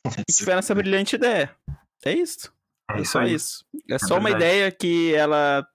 e 0.06 0.34
tiveram 0.34 0.60
essa 0.60 0.76
brilhante 0.76 1.16
ideia. 1.16 1.56
É 2.04 2.12
isso. 2.12 2.54
É 2.96 3.00
É 3.00 3.02
isso 3.02 3.12
só 3.12 3.24
isso. 3.24 3.66
É 3.90 4.00
só 4.00 4.16
uma 4.18 4.30
verdade. 4.30 4.44
ideia 4.46 4.72
que 4.72 5.14
ela. 5.16 5.66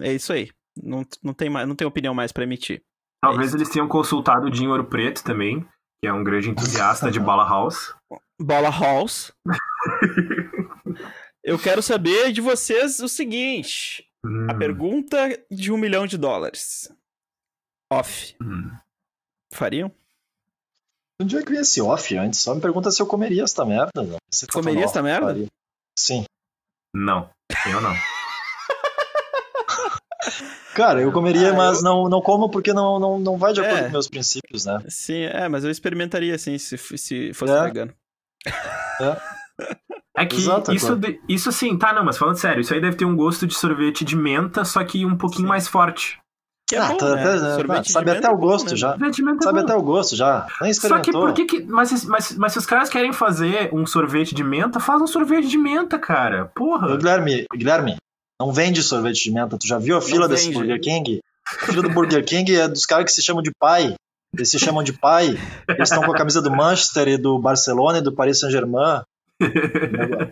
É 0.00 0.12
isso 0.12 0.32
aí. 0.32 0.50
Não, 0.82 1.06
não, 1.22 1.32
tem, 1.32 1.48
mais, 1.48 1.66
não 1.66 1.74
tem 1.74 1.86
opinião 1.86 2.14
mais 2.14 2.32
pra 2.32 2.44
emitir. 2.44 2.82
Talvez 3.22 3.48
isso. 3.48 3.56
eles 3.56 3.68
tenham 3.70 3.88
consultado 3.88 4.46
o 4.46 4.50
Dinho 4.50 4.70
Ouro 4.70 4.84
Preto 4.84 5.24
também, 5.24 5.66
que 6.00 6.06
é 6.06 6.12
um 6.12 6.22
grande 6.22 6.50
entusiasta 6.50 7.10
de 7.10 7.18
Bala 7.18 7.48
House. 7.48 7.94
Bola 8.38 8.68
Halls. 8.68 9.32
Eu 11.42 11.58
quero 11.58 11.82
saber 11.82 12.32
de 12.32 12.40
vocês 12.40 12.98
o 13.00 13.08
seguinte: 13.08 14.04
Hum, 14.24 14.46
a 14.50 14.54
pergunta 14.54 15.16
de 15.50 15.72
um 15.72 15.76
milhão 15.78 16.06
de 16.06 16.18
dólares. 16.18 16.92
Off. 17.90 18.34
hum. 18.42 18.70
Fariam? 19.52 19.90
Onde 21.20 21.36
é 21.38 21.42
que 21.42 21.52
ia 21.52 21.60
esse 21.60 21.80
off 21.80 22.14
antes? 22.16 22.40
Só 22.40 22.54
me 22.54 22.60
pergunta 22.60 22.90
se 22.90 23.00
eu 23.00 23.06
comeria 23.06 23.44
essa 23.44 23.64
merda. 23.64 24.02
Não. 24.02 24.16
Você 24.30 24.46
tá 24.46 24.52
Comeria 24.52 24.84
essa 24.84 25.02
merda? 25.02 25.26
faria. 25.28 25.46
Sim. 25.98 26.24
Não, 26.94 27.28
eu 27.66 27.80
não. 27.80 27.94
Cara, 30.74 31.00
eu 31.00 31.10
comeria, 31.12 31.50
Ah, 31.50 31.54
mas 31.54 31.78
eu- 31.78 31.84
não, 31.84 32.08
não 32.08 32.20
como 32.20 32.50
porque 32.50 32.72
não, 32.72 32.98
não, 32.98 33.18
não 33.18 33.38
vai 33.38 33.52
de 33.52 33.60
acordo 33.60 33.78
É. 33.78 33.84
com 33.86 33.92
meus 33.92 34.08
princípios, 34.08 34.64
né? 34.66 34.78
Sim, 34.88 35.22
é, 35.22 35.48
mas 35.48 35.64
eu 35.64 35.70
experimentaria 35.70 36.34
assim 36.34 36.58
se, 36.58 36.76
se 36.76 37.32
fosse 37.32 37.52
É. 37.52 37.62
vegano. 37.62 37.94
É 40.16 40.26
que 40.26 40.36
Exato, 40.36 40.72
isso, 40.72 40.92
agora. 40.92 41.18
isso 41.28 41.52
sim, 41.52 41.76
tá, 41.78 41.92
não, 41.92 42.04
mas 42.04 42.16
falando 42.18 42.36
sério, 42.36 42.60
isso 42.60 42.72
aí 42.72 42.80
deve 42.80 42.96
ter 42.96 43.04
um 43.04 43.16
gosto 43.16 43.46
de 43.46 43.54
sorvete 43.54 44.04
de 44.04 44.16
menta, 44.16 44.64
só 44.64 44.82
que 44.84 45.04
um 45.04 45.16
pouquinho 45.16 45.42
Sim. 45.42 45.48
mais 45.48 45.68
forte. 45.68 46.18
Que 46.68 46.74
é 46.74 46.78
Ah, 46.80 46.88
bom, 46.88 46.96
tá- 46.96 47.14
né? 47.14 47.22
tá- 47.22 47.78
de 47.80 47.92
sabe 47.92 48.10
até 48.10 48.26
é 48.26 48.30
o 48.30 48.34
bom, 48.36 48.48
gosto 48.48 48.76
já. 48.76 48.96
É 48.96 49.42
Sabe 49.42 49.60
até 49.60 49.74
o 49.76 49.82
gosto 49.82 50.16
já. 50.16 50.48
Nem 50.60 50.74
Só 50.74 50.98
que 50.98 51.12
por 51.12 51.32
que 51.32 51.44
que. 51.44 51.62
Mas, 51.62 52.04
mas, 52.04 52.32
mas 52.36 52.52
se 52.52 52.58
os 52.58 52.66
caras 52.66 52.88
querem 52.88 53.12
fazer 53.12 53.70
um 53.72 53.86
sorvete 53.86 54.34
de 54.34 54.42
menta, 54.42 54.80
faz 54.80 55.00
um 55.00 55.06
sorvete 55.06 55.46
de 55.46 55.56
menta, 55.56 55.96
cara. 55.96 56.46
Porra. 56.56 56.92
Ô, 56.92 56.96
Guilherme, 56.96 57.46
Guilherme, 57.54 57.96
não 58.40 58.52
vende 58.52 58.82
sorvete 58.82 59.22
de 59.22 59.30
menta. 59.30 59.56
Tu 59.56 59.66
já 59.68 59.78
viu 59.78 59.96
a 59.96 60.00
fila 60.02 60.26
desse 60.26 60.46
vende. 60.46 60.58
Burger 60.58 60.80
King? 60.80 61.20
A 61.46 61.66
fila 61.66 61.82
do 61.82 61.90
Burger 61.90 62.24
King 62.24 62.56
é 62.56 62.66
dos 62.66 62.84
caras 62.84 63.04
que 63.04 63.12
se 63.12 63.22
chamam 63.22 63.42
de 63.42 63.52
pai. 63.60 63.94
Eles 64.34 64.50
se 64.50 64.58
chamam 64.58 64.82
de 64.82 64.92
pai. 64.92 65.38
Eles 65.68 65.88
estão 65.88 66.02
com 66.02 66.12
a 66.12 66.16
camisa 66.16 66.42
do 66.42 66.50
Manchester 66.50 67.06
e 67.06 67.16
do 67.16 67.38
Barcelona 67.38 67.98
e 67.98 68.02
do 68.02 68.12
Paris 68.12 68.40
Saint-Germain. 68.40 69.02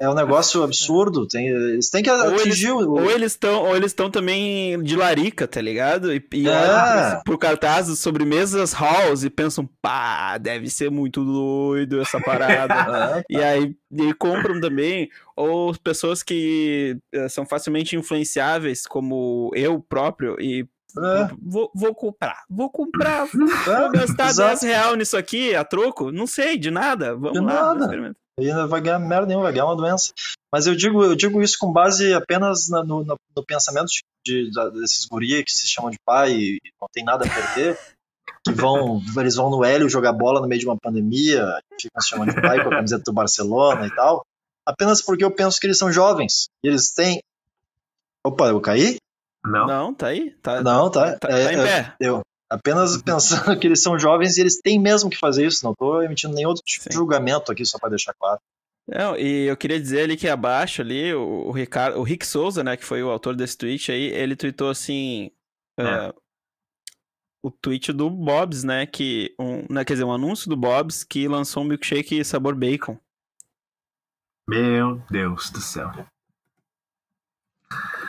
É 0.01 0.09
um 0.09 0.15
negócio 0.15 0.63
absurdo. 0.63 1.27
Tem, 1.29 1.49
eles 1.49 1.91
têm 1.91 2.03
que 2.03 2.11
Ou 2.11 2.27
eles, 2.31 2.41
atingir 2.43 2.71
o. 2.73 2.93
ou 2.93 3.11
eles 3.11 3.33
estão 3.33 3.63
ou 3.65 3.77
eles 3.77 3.91
estão 3.93 4.11
também 4.11 4.83
de 4.83 4.97
larica, 4.97 5.47
tá 5.47 5.61
ligado? 5.61 6.13
E, 6.13 6.25
e 6.33 6.49
É. 6.49 6.51
olham 6.51 7.11
pro, 7.13 7.25
pro 7.25 7.39
cartaz 7.39 7.89
das 7.89 7.99
sobremesas 7.99 8.73
Halls 8.73 9.25
e 9.25 9.31
pensam, 9.31 9.69
pá, 9.83 10.39
deve 10.39 10.69
ser 10.71 10.91
muito 10.91 11.25
doido 11.25 12.01
essa 12.01 12.21
parada. 12.21 12.75
É, 12.95 13.25
e 13.31 13.37
aí 13.43 13.77
e 13.93 14.13
compram 14.15 14.61
também, 14.61 15.09
ou 15.37 15.75
pessoas 15.79 16.23
que 16.23 16.97
eh, 17.13 17.29
são 17.29 17.45
facilmente 17.47 17.97
influenciáveis, 17.97 18.87
como 18.87 19.51
eu 19.55 19.81
próprio, 19.81 20.37
e 20.41 20.67
É. 20.97 21.29
Vou, 21.43 21.71
vou 21.75 21.95
comprar, 21.95 22.43
vou 22.49 22.71
comprar, 22.71 23.27
É, 23.27 23.29
vou 23.81 23.91
gastar 23.93 24.31
exato. 24.31 24.61
10 24.61 24.63
reais 24.63 24.97
nisso 24.99 25.17
aqui 25.17 25.55
a 25.55 25.65
troco? 25.65 26.11
Não 26.13 26.27
sei, 26.27 26.57
de 26.57 26.71
nada. 26.71 27.15
Vamos 27.15 27.33
De 27.33 27.41
lá, 27.41 27.75
nada. 27.75 28.15
Aí 28.39 28.53
não 28.53 28.67
vai 28.69 28.81
ganhar 28.81 28.99
merda 28.99 29.27
nenhuma, 29.27 29.45
vai 29.45 29.53
ganhar 29.53 29.67
uma 29.67 29.77
doença. 29.77 30.13
Mas 30.53 30.67
eu 30.67 30.75
digo, 30.75 31.03
eu 31.05 31.15
digo 31.15 31.41
isso 31.43 31.57
com 31.59 31.73
base 31.73 32.13
apenas 32.13 32.69
na- 32.69 32.83
no, 32.85 33.05
no- 33.05 33.19
no 33.37 33.45
pensamento 33.45 33.87
de, 34.27 34.51
da- 34.53 34.69
desses 34.71 35.05
guri 35.07 35.45
que 35.45 35.51
se 35.53 35.67
chamam 35.69 35.91
de 35.91 35.99
pai 36.05 36.33
e 36.33 36.59
não 36.81 36.89
tem 36.93 37.05
nada 37.05 37.25
a 37.27 37.29
perder, 37.29 37.79
que 38.47 38.53
vão, 38.53 39.01
eles 39.19 39.37
vão 39.37 39.51
no 39.51 39.65
Hélio 39.65 39.89
jogar 39.89 40.13
bola 40.13 40.41
no 40.41 40.49
meio 40.49 40.61
de 40.61 40.67
uma 40.67 40.77
pandemia, 40.77 41.45
ficam 41.81 42.01
se 42.03 42.09
chamando 42.09 42.35
de 42.35 42.41
pai 42.41 42.63
com 42.63 42.69
a 42.71 42.77
camiseta 42.77 43.05
do 43.05 43.13
Barcelona 43.13 43.87
e 43.87 43.95
tal, 43.95 44.25
apenas 44.67 45.01
porque 45.01 45.25
eu 45.25 45.31
penso 45.31 45.61
que 45.61 45.67
eles 45.67 45.79
são 45.79 45.93
jovens. 45.93 46.47
E 46.63 46.69
eles 46.69 46.93
têm. 46.93 47.21
Opa, 48.27 48.49
eu 48.49 48.61
caí? 48.61 48.97
Não. 49.45 49.67
Não, 49.67 49.95
tá 49.95 50.09
aí? 50.09 50.31
Tá, 50.43 50.63
Não, 50.63 50.91
tá. 50.91 51.19
tá, 51.19 51.29
é, 51.29 51.45
tá 51.45 51.53
em 51.53 51.57
é, 51.59 51.63
pé. 51.63 51.95
eu 52.01 52.23
apenas 52.55 53.01
pensando 53.03 53.57
que 53.59 53.67
eles 53.67 53.83
são 53.83 53.99
jovens 53.99 54.37
e 54.37 54.41
eles 54.41 54.61
têm 54.61 54.79
mesmo 54.79 55.11
que 55.11 55.19
fazer 55.19 55.47
isso. 55.47 55.65
Não 55.65 55.75
tô 55.75 56.03
emitindo 56.03 56.35
nenhum 56.35 56.49
outro 56.49 56.63
tipo 56.65 56.89
de 56.89 56.95
julgamento 56.95 57.53
aqui, 57.53 57.65
só 57.65 57.79
para 57.79 57.91
deixar 57.91 58.15
claro. 58.15 58.41
Não, 58.87 59.17
e 59.17 59.47
eu 59.47 59.57
queria 59.57 59.81
dizer 59.81 60.03
ali 60.03 60.17
que 60.17 60.29
abaixo 60.29 60.83
ali, 60.83 61.15
o, 61.15 61.47
o 61.47 61.53
Ricardo, 61.53 61.99
o 61.99 62.03
Rick 62.03 62.27
Souza, 62.27 62.63
né, 62.63 62.77
que 62.77 62.85
foi 62.85 63.03
o 63.03 63.09
autor 63.09 63.35
desse 63.35 63.57
tweet 63.57 63.91
aí, 63.91 64.09
ele 64.09 64.37
tweetou 64.37 64.69
assim. 64.69 65.31
É. 65.79 65.85
ah, 65.85 66.15
o 67.43 67.51
tweet 67.51 67.93
do 67.93 68.09
Bob's, 68.09 68.65
né? 68.65 68.87
Que. 68.87 69.35
Um, 69.39 69.67
né, 69.71 69.85
quer 69.85 69.95
dizer, 69.95 70.05
um 70.05 70.13
anúncio 70.13 70.49
do 70.49 70.57
Bob's 70.57 71.05
que 71.05 71.29
lançou 71.29 71.63
um 71.63 71.67
milkshake 71.67 72.25
sabor 72.25 72.55
bacon. 72.55 72.99
Meu 74.49 75.03
Deus 75.11 75.51
do 75.51 75.61
céu. 75.61 75.91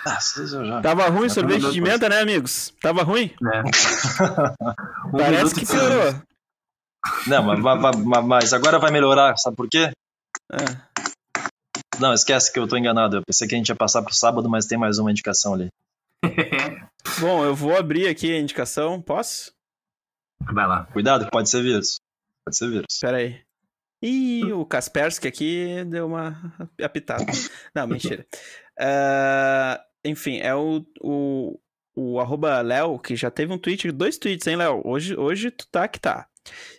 Ah, 0.07 0.19
já- 0.19 0.81
Tava 0.81 1.07
ruim 1.09 1.25
o 1.25 1.29
Já 1.29 1.35
sorvete 1.35 1.71
de 1.71 1.81
menta, 1.81 2.07
né, 2.07 2.19
amigos? 2.21 2.73
Tava 2.81 3.01
ruim? 3.03 3.33
Né? 3.41 3.63
Um 5.13 5.17
Parece 5.17 5.55
que 5.55 5.65
piorou. 5.65 6.21
Não, 7.27 7.43
mas, 7.43 7.59
mas- 7.95 8.25
mas 8.25 8.53
agora 8.53 8.79
vai 8.79 8.91
melhorar, 8.91 9.35
sabe 9.37 9.55
por 9.55 9.67
quê? 9.69 9.91
É. 10.51 10.95
Não, 11.99 12.13
esquece 12.13 12.51
que 12.51 12.59
eu 12.59 12.67
tô 12.67 12.75
enganado. 12.77 13.17
Eu 13.17 13.21
pensei 13.25 13.47
que 13.47 13.55
a 13.55 13.57
gente 13.57 13.69
ia 13.69 13.75
passar 13.75 14.01
pro 14.03 14.13
sábado, 14.13 14.49
mas 14.49 14.65
tem 14.65 14.77
mais 14.77 14.99
uma 14.99 15.09
indicação 15.11 15.53
ali. 15.53 15.69
Bom, 17.19 17.43
eu 17.45 17.55
vou 17.55 17.77
abrir 17.77 18.07
aqui 18.07 18.31
a 18.35 18.39
indicação. 18.39 19.01
Posso? 19.01 19.51
Vai 20.51 20.67
lá. 20.67 20.85
Cuidado, 20.91 21.25
que 21.25 21.31
pode 21.31 21.49
ser 21.49 21.61
vírus. 21.63 21.97
Pode 22.45 22.57
ser 22.57 22.69
vírus. 22.69 22.85
Pera 22.99 23.17
aí. 23.17 23.41
Ih, 24.03 24.51
o 24.51 24.65
Kaspersky 24.65 25.27
aqui 25.27 25.83
deu 25.85 26.05
uma 26.07 26.35
apitada. 26.83 27.25
Não, 27.73 27.87
mentira. 27.87 28.25
Ah, 28.79 29.81
enfim, 30.03 30.39
é 30.39 30.53
o, 30.53 30.85
o, 31.01 31.59
o 31.95 32.19
arroba 32.19 32.61
Léo, 32.61 32.99
que 32.99 33.15
já 33.15 33.31
teve 33.31 33.53
um 33.53 33.57
tweet, 33.57 33.91
dois 33.91 34.17
tweets, 34.17 34.45
hein, 34.47 34.57
Léo? 34.57 34.81
Hoje, 34.85 35.15
hoje 35.17 35.51
tu 35.51 35.67
tá 35.67 35.87
que 35.87 35.99
tá. 35.99 36.27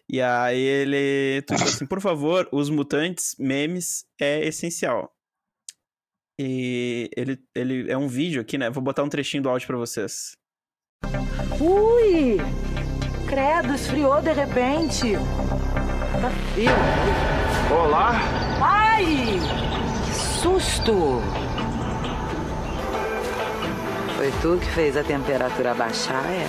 E 0.08 0.20
aí 0.20 0.60
ele 0.60 1.42
tweetou 1.42 1.66
assim, 1.66 1.86
por 1.86 2.00
favor, 2.00 2.48
os 2.52 2.70
mutantes, 2.70 3.34
memes, 3.38 4.04
é 4.20 4.46
essencial. 4.46 5.12
E 6.38 7.10
ele, 7.16 7.38
ele 7.54 7.90
é 7.90 7.96
um 7.96 8.08
vídeo 8.08 8.40
aqui, 8.42 8.58
né? 8.58 8.68
Vou 8.68 8.82
botar 8.82 9.02
um 9.02 9.08
trechinho 9.08 9.42
do 9.42 9.48
áudio 9.48 9.66
pra 9.66 9.76
vocês. 9.78 10.32
Ui! 11.58 12.36
Credo, 13.26 13.74
esfriou 13.74 14.20
de 14.20 14.32
repente. 14.32 15.14
Tá 16.20 16.30
frio. 16.52 16.70
Olá. 17.74 18.12
Ai! 18.62 19.04
Que 20.04 20.14
susto! 20.14 21.20
Foi 24.16 24.30
tu 24.40 24.58
que 24.58 24.66
fez 24.72 24.96
a 24.96 25.04
temperatura 25.04 25.74
baixar, 25.74 26.24
é? 26.26 26.46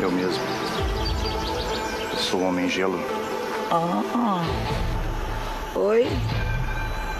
Eu 0.00 0.10
mesmo. 0.10 0.42
Eu 2.12 2.18
sou 2.18 2.40
o 2.40 2.44
Homem 2.44 2.68
Gelo. 2.68 2.98
Ah. 3.70 4.44
Oi? 5.74 6.06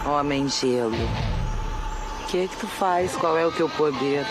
Homem 0.05 0.47
gelo. 0.49 0.95
O 0.95 2.27
que 2.27 2.47
que 2.49 2.57
tu 2.57 2.67
faz? 2.67 3.17
Qual 3.17 3.39
é 3.39 3.47
o 3.47 3.53
teu 3.53 3.69
poder? 3.71 4.27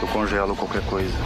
Eu 0.00 0.06
congelo 0.08 0.54
qualquer 0.54 0.84
coisa. 0.86 1.16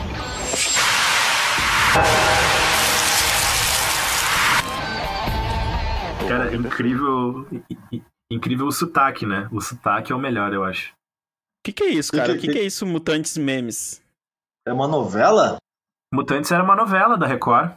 Cara, 6.29 6.55
incrível. 6.55 7.47
i- 7.93 8.03
Incrível 8.29 8.67
o 8.67 8.73
sotaque, 8.73 9.25
né? 9.25 9.47
O 9.53 9.61
sotaque 9.61 10.11
é 10.11 10.15
o 10.15 10.19
melhor, 10.19 10.53
eu 10.53 10.65
acho. 10.65 10.93
O 11.67 11.69
que, 11.69 11.73
que 11.73 11.83
é 11.83 11.89
isso, 11.89 12.13
cara? 12.13 12.33
O 12.33 12.37
Que- 12.37 12.43
que, 12.47 12.53
que 12.53 12.59
é 12.61 12.63
isso, 12.63 12.87
mutantes 12.87 13.37
memes? 13.37 14.01
É 14.65 14.73
uma 14.73 14.87
novela? 14.87 15.57
Mutantes 16.15 16.53
era 16.53 16.63
uma 16.63 16.77
novela 16.77 17.19
da 17.19 17.27
Record. 17.27 17.73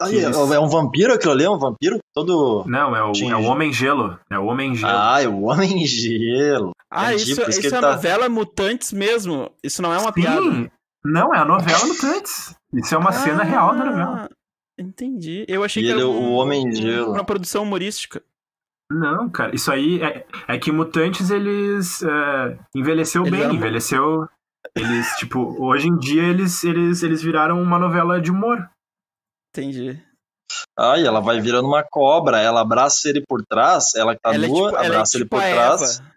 Aí, 0.00 0.18
é, 0.18 0.22
é 0.22 0.60
um 0.60 0.68
vampiro 0.68 1.12
aquilo 1.12 1.32
ali? 1.32 1.42
É 1.42 1.50
um 1.50 1.58
vampiro? 1.58 1.98
Todo. 2.14 2.64
Não, 2.68 2.94
é 2.94 3.02
o, 3.02 3.10
Tinha- 3.10 3.32
é 3.32 3.36
o 3.36 3.42
Homem 3.42 3.72
Gelo. 3.72 4.16
É 4.30 4.38
o 4.38 4.44
Homem 4.46 4.76
Gelo. 4.76 4.92
Ah, 4.96 5.22
é 5.22 5.26
o 5.26 5.42
Homem 5.42 5.84
Gelo. 5.84 6.70
Ah, 6.88 7.14
Entendi, 7.14 7.32
isso, 7.32 7.50
isso 7.50 7.66
é 7.66 7.70
tá- 7.70 7.80
novela 7.80 8.28
Mutantes 8.28 8.92
mesmo. 8.92 9.50
Isso 9.60 9.82
não 9.82 9.92
é 9.92 9.98
uma 9.98 10.12
Sim. 10.12 10.20
piada. 10.22 10.72
Não, 11.04 11.34
é 11.34 11.38
a 11.38 11.44
novela 11.44 11.84
Mutantes. 11.84 12.54
Isso 12.72 12.94
é 12.94 12.98
uma 12.98 13.10
cena 13.10 13.42
real 13.42 13.76
da 13.76 13.84
novela. 13.84 14.28
Ah, 14.30 14.34
Entendi. 14.78 15.44
Eu 15.48 15.64
achei 15.64 15.82
E 15.82 15.86
que 15.86 15.92
ele 15.92 16.00
era 16.00 16.08
é 16.08 16.12
um- 16.12 16.30
o 16.30 16.32
Homem 16.34 16.72
Gelo. 16.74 17.12
uma 17.12 17.24
produção 17.24 17.64
humorística. 17.64 18.22
Não, 18.92 19.28
cara, 19.30 19.54
isso 19.54 19.70
aí 19.72 20.02
é, 20.02 20.26
é 20.48 20.58
que 20.58 20.70
Mutantes, 20.72 21.30
eles 21.30 22.02
é, 22.02 22.58
envelheceu 22.74 23.22
Eles 23.22 23.32
bem, 23.32 23.42
eram- 23.42 23.54
envelheceu... 23.54 24.28
Eles, 24.74 25.06
tipo, 25.18 25.56
hoje 25.62 25.88
em 25.88 25.98
dia 25.98 26.22
eles, 26.22 26.62
eles, 26.64 27.02
eles 27.02 27.22
viraram 27.22 27.60
uma 27.60 27.78
novela 27.78 28.20
de 28.20 28.30
humor. 28.30 28.70
Entendi. 29.54 30.00
Ai, 30.78 31.06
ela 31.06 31.20
vai 31.20 31.40
virando 31.40 31.66
uma 31.68 31.82
cobra. 31.82 32.38
Ela 32.40 32.60
abraça 32.60 33.08
ele 33.08 33.22
por 33.26 33.42
trás. 33.44 33.94
Ela 33.94 34.14
que 34.14 34.20
tá 34.22 34.34
ela 34.34 34.44
é 34.44 34.48
nua, 34.48 34.70
tipo, 34.70 34.82
é 34.82 34.86
abraça 34.86 35.16
ele 35.16 35.24
tipo 35.24 35.36
por 35.36 35.42
a 35.42 35.50
trás. 35.50 35.98
Eva. 36.00 36.12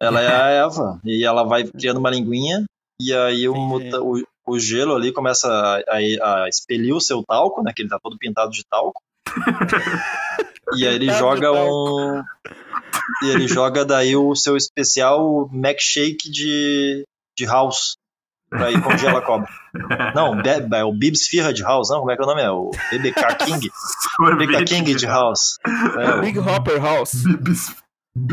Ela 0.00 0.20
é 0.22 0.26
a 0.28 0.48
Eva. 0.64 1.00
E 1.04 1.24
ela 1.24 1.42
vai 1.44 1.64
criando 1.64 1.98
uma 1.98 2.10
linguinha. 2.10 2.64
E 3.00 3.12
aí 3.14 3.48
o, 3.48 3.54
muta- 3.54 4.00
o, 4.00 4.22
o 4.46 4.58
gelo 4.58 4.94
ali 4.94 5.12
começa 5.12 5.48
a, 5.48 5.76
a, 5.94 6.44
a 6.44 6.48
expelir 6.48 6.94
o 6.94 7.00
seu 7.00 7.22
talco, 7.22 7.62
né? 7.62 7.72
Que 7.74 7.82
ele 7.82 7.88
tá 7.90 7.98
todo 8.02 8.16
pintado 8.18 8.50
de 8.50 8.62
talco. 8.68 9.00
e 10.76 10.86
aí 10.86 10.94
ele 10.94 11.06
de 11.06 11.18
joga 11.18 11.52
um. 11.52 12.22
E 13.24 13.30
ele 13.30 13.48
joga 13.48 13.84
daí 13.84 14.14
o 14.16 14.34
seu 14.36 14.56
especial 14.56 15.48
Mac 15.52 15.76
Shake 15.80 16.30
de, 16.30 17.04
de 17.36 17.46
House. 17.46 17.96
Pra 18.50 18.70
ir 18.70 18.80
congela 18.82 19.18
a 19.18 19.22
cobra. 19.22 19.46
Não, 20.14 20.34
Be- 20.40 20.74
é 20.74 20.82
o 20.84 20.90
Bibs 20.90 21.26
Firra 21.26 21.52
de 21.52 21.62
House, 21.62 21.90
não? 21.90 21.98
Como 21.98 22.10
é 22.10 22.16
que 22.16 22.22
é 22.22 22.24
o 22.24 22.28
nome? 22.28 22.40
É 22.40 22.50
o 22.50 22.70
BBK 22.90 23.34
King? 23.44 23.70
BBK 24.38 24.64
King 24.64 24.94
de 24.94 25.04
House. 25.06 25.58
É, 25.98 26.14
o- 26.14 26.20
Big 26.22 26.38
Hopper 26.38 26.82
House. 26.82 27.12
Bibis- 27.24 27.76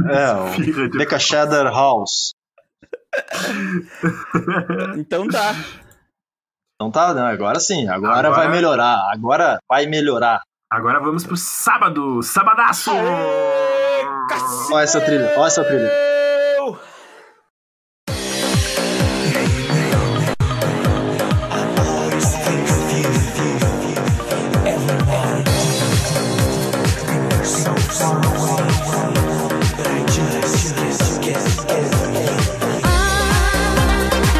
é, 0.09 0.31
o 0.33 0.89
BK 0.97 1.19
Cheddar 1.19 1.65
House. 1.65 2.33
Então 4.97 5.27
tá. 5.27 5.53
Então 6.75 6.91
tá, 6.91 7.13
né? 7.13 7.21
Agora 7.23 7.59
sim, 7.59 7.87
agora, 7.87 8.27
Agora- 8.27 8.31
vai 8.31 8.49
melhorar. 8.51 9.01
Agora 9.11 9.57
vai 9.69 9.85
melhorar. 9.85 10.41
Agora 10.71 10.99
vamos 10.99 11.23
pro 11.23 11.37
sábado, 11.37 12.23
sabadaço! 12.23 12.91
Olha 14.71 14.83
essa 14.83 14.99
trilha, 14.99 15.31
olha 15.37 15.45
essa 15.45 15.63
trilha. 15.63 15.91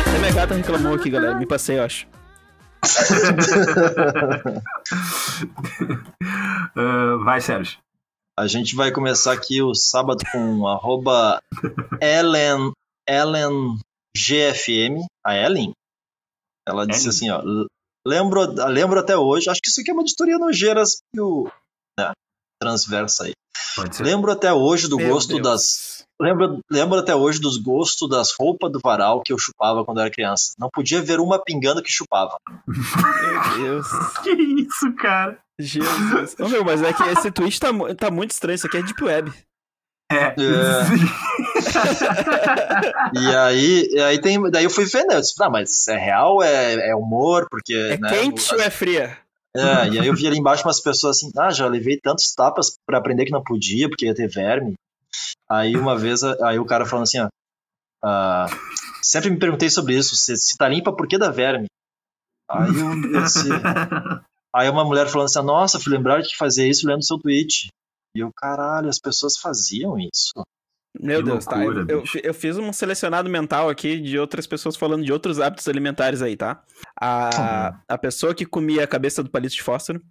Até 0.01 0.17
minha 0.19 0.33
gata 0.33 0.55
reclamou 0.55 0.95
aqui, 0.95 1.11
galera. 1.11 1.35
Me 1.35 1.45
passei, 1.45 1.77
eu 1.77 1.83
acho. 1.83 2.07
Ah, 6.77 7.17
vai, 7.23 7.39
Sérgio. 7.39 7.79
A 8.37 8.47
gente 8.47 8.75
vai 8.75 8.91
começar 8.91 9.31
aqui 9.31 9.61
o 9.61 9.73
sábado 9.73 10.23
com 10.31 10.67
arroba 10.67 11.39
Ellen, 12.01 12.73
Ellen 13.07 13.77
GFM, 14.15 15.05
a 15.25 15.35
Ellen. 15.35 15.71
Ela 16.67 16.85
disse 16.85 17.07
Ellen. 17.07 17.09
assim, 17.09 17.29
ó, 17.29 17.65
lembro, 18.05 18.41
lembro 18.67 18.99
até 18.99 19.15
hoje, 19.17 19.49
acho 19.49 19.61
que 19.61 19.69
isso 19.69 19.79
aqui 19.79 19.91
é 19.91 19.93
uma 19.93 20.03
editoria 20.03 20.37
nojeiras 20.37 20.97
e 21.13 21.21
o 21.21 21.49
né, 21.97 22.11
transversa 22.61 23.25
aí. 23.25 23.33
Pode 23.75 23.95
ser. 23.95 24.03
Lembro 24.03 24.31
até 24.31 24.51
hoje 24.51 24.89
do 24.89 24.97
Meu 24.97 25.13
gosto 25.13 25.35
Deus. 25.35 25.43
das 25.43 25.94
Lembro, 26.21 26.59
lembro 26.71 26.97
até 26.99 27.13
hoje 27.15 27.39
dos 27.41 27.57
gostos 27.57 28.07
das 28.09 28.33
roupas 28.39 28.71
do 28.71 28.79
varal 28.81 29.21
que 29.21 29.33
eu 29.33 29.37
chupava 29.37 29.83
quando 29.83 29.99
era 29.99 30.09
criança. 30.09 30.53
Não 30.57 30.69
podia 30.69 31.01
ver 31.01 31.19
uma 31.19 31.41
pingando 31.43 31.83
que 31.83 31.91
chupava. 31.91 32.37
Meu 32.67 33.57
Deus. 33.57 33.87
Que 34.23 34.31
isso, 34.31 34.93
cara? 34.97 35.37
Jesus. 35.59 36.35
Ô, 36.39 36.47
meu, 36.47 36.63
mas 36.63 36.81
é 36.81 36.93
que 36.93 37.03
esse 37.03 37.29
tweet 37.31 37.59
tá, 37.59 37.67
tá 37.97 38.09
muito 38.11 38.31
estranho. 38.31 38.55
Isso 38.55 38.67
aqui 38.67 38.77
é 38.77 38.81
Deep 38.81 39.03
Web. 39.03 39.33
É, 40.11 40.25
É. 40.25 40.35
e 43.13 43.35
aí, 43.35 43.87
e 43.91 43.99
aí 44.01 44.19
tem, 44.21 44.41
daí 44.51 44.63
eu 44.63 44.69
fui 44.69 44.85
ver, 44.85 45.05
né? 45.05 45.15
Eu 45.15 45.21
disse, 45.21 45.33
ah, 45.41 45.49
mas 45.49 45.87
é 45.87 45.97
real, 45.97 46.41
é, 46.43 46.89
é 46.89 46.95
humor, 46.95 47.47
porque. 47.49 47.73
É 47.73 47.97
né, 47.97 48.09
quente 48.09 48.53
o- 48.53 48.57
ou 48.57 48.61
é 48.61 48.69
fria? 48.69 49.17
É, 49.55 49.87
e 49.87 49.99
aí 49.99 50.07
eu 50.07 50.13
vi 50.13 50.27
ali 50.27 50.37
embaixo 50.37 50.63
umas 50.67 50.81
pessoas 50.81 51.17
assim, 51.17 51.31
ah, 51.37 51.49
já 51.49 51.65
levei 51.67 51.97
tantos 51.97 52.33
tapas 52.35 52.77
pra 52.85 52.97
aprender 52.97 53.23
que 53.25 53.31
não 53.31 53.41
podia, 53.43 53.87
porque 53.87 54.05
ia 54.05 54.13
ter 54.13 54.27
verme. 54.27 54.73
Aí 55.49 55.75
uma 55.75 55.97
vez, 55.97 56.23
aí 56.23 56.57
o 56.59 56.65
cara 56.65 56.85
falando 56.85 57.03
assim, 57.03 57.19
ó, 57.19 57.27
ah, 58.03 58.47
sempre 59.01 59.29
me 59.29 59.39
perguntei 59.39 59.69
sobre 59.69 59.97
isso, 59.97 60.15
se, 60.15 60.35
se 60.37 60.57
tá 60.57 60.67
limpa, 60.67 60.95
por 60.95 61.07
que 61.07 61.17
dá 61.17 61.29
verme? 61.29 61.67
Aí 62.49 62.69
eu, 62.69 62.89
aí 64.55 64.69
uma 64.69 64.85
mulher 64.85 65.07
falando 65.07 65.25
assim, 65.25 65.41
nossa, 65.41 65.79
fui 65.79 65.91
lembrar 65.91 66.21
de 66.21 66.35
fazer 66.35 66.67
isso 66.67 66.87
lendo 66.87 67.05
seu 67.05 67.17
tweet. 67.17 67.67
E 68.15 68.19
eu, 68.19 68.31
caralho, 68.35 68.89
as 68.89 68.99
pessoas 68.99 69.37
faziam 69.37 69.97
isso. 69.99 70.31
Meu 70.99 71.19
Que 71.19 71.25
Deus, 71.25 71.45
tá. 71.45 71.57
loucura, 71.57 71.85
Eu, 71.89 71.99
eu, 71.99 72.21
eu 72.23 72.33
fiz 72.33 72.57
um 72.57 72.71
selecionado 72.71 73.29
mental 73.29 73.69
aqui 73.69 73.99
de 73.99 74.17
outras 74.17 74.47
pessoas 74.47 74.75
falando 74.75 75.03
de 75.03 75.11
outros 75.11 75.39
hábitos 75.39 75.67
alimentares 75.67 76.21
aí, 76.21 76.37
tá? 76.37 76.63
A, 76.99 77.81
a 77.87 77.97
pessoa 77.97 78.33
que 78.33 78.45
comia 78.45 78.83
a 78.83 78.87
cabeça 78.87 79.21
do 79.21 79.29
palito 79.29 79.55
de 79.55 79.61
fósforo, 79.61 80.01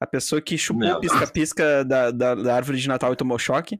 a 0.00 0.06
pessoa 0.06 0.40
que 0.40 0.56
chupou 0.56 0.98
pisca-pisca 1.00 1.84
da, 1.84 2.10
da, 2.10 2.34
da 2.34 2.54
árvore 2.54 2.78
de 2.78 2.88
Natal 2.88 3.12
e 3.12 3.16
tomou 3.16 3.38
choque, 3.38 3.78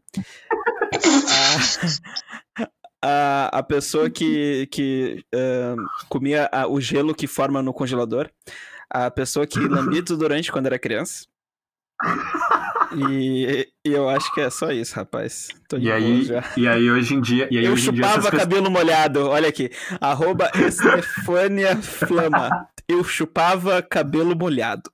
a, 3.02 3.58
a, 3.58 3.62
pessoa 3.62 4.10
que, 4.10 4.66
que 4.70 5.24
ah, 5.34 5.74
comia 6.08 6.48
a- 6.52 6.66
o 6.66 6.80
gelo 6.80 7.14
que 7.14 7.26
forma 7.26 7.62
no 7.62 7.72
congelador, 7.72 8.28
a 8.90 9.10
pessoa 9.10 9.46
que 9.46 9.58
lambia 9.58 10.02
desodorante 10.02 10.50
quando 10.52 10.66
era 10.66 10.78
criança. 10.78 11.26
E, 12.96 13.68
e 13.86 13.92
eu 13.92 14.08
acho 14.08 14.32
que 14.34 14.40
é 14.40 14.50
só 14.50 14.70
isso, 14.72 14.96
rapaz. 14.96 15.48
Tô 15.68 15.78
de 15.78 15.86
E 15.86 15.92
aí, 15.92 16.24
já. 16.24 16.42
e 16.56 16.66
aí 16.66 16.90
hoje 16.90 17.14
em 17.14 17.20
dia. 17.20 17.46
E 17.50 17.58
aí 17.58 17.64
Eu 17.64 17.72
hoje 17.74 17.88
em 17.88 17.92
dia 17.92 18.02
chupava 18.02 18.18
essas 18.18 18.30
pessoas- 18.30 18.42
cabelo 18.42 18.70
molhado, 18.70 19.28
olha 19.28 19.48
aqui. 19.48 19.70
Arroba 20.00 20.50
Estefânia 20.54 21.76
Flama. 21.80 22.48
Eu 22.88 23.04
chupava 23.04 23.80
cabelo 23.82 24.34
molhado. 24.36 24.90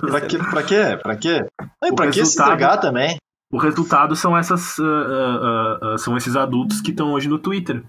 Pra 0.00 0.20
quê? 0.22 0.38
Pra 0.38 0.62
quê? 0.62 0.96
Pra 1.02 1.16
quê? 1.16 1.46
Não, 1.82 1.94
pra 1.94 2.06
que 2.06 2.12
se 2.14 2.18
resultado- 2.20 2.48
entregar 2.52 2.78
também? 2.78 3.16
O 3.52 3.58
resultado 3.58 4.16
são 4.16 4.36
essas. 4.36 4.78
ah, 4.80 4.82
ah, 4.82 5.78
ah, 5.94 5.98
são 5.98 6.16
esses 6.16 6.34
adultos 6.36 6.80
que 6.80 6.90
estão 6.90 7.12
hoje 7.12 7.28
no 7.28 7.38
Twitter. 7.38 7.82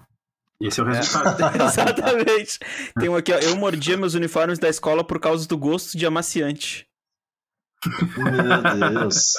Esse 0.60 0.80
é 0.80 0.82
o 0.82 0.86
resultado. 0.86 1.38
Exatamente. 1.62 2.58
Tem 2.98 3.08
um 3.08 3.16
aqui, 3.16 3.32
ó. 3.32 3.36
Eu 3.38 3.56
mordia 3.56 3.96
meus 3.96 4.14
uniformes 4.14 4.58
da 4.58 4.68
escola 4.68 5.04
por 5.04 5.20
causa 5.20 5.46
do 5.46 5.56
gosto 5.56 5.96
de 5.96 6.04
amaciante. 6.06 6.86
Meu 8.16 8.90
Deus. 9.02 9.34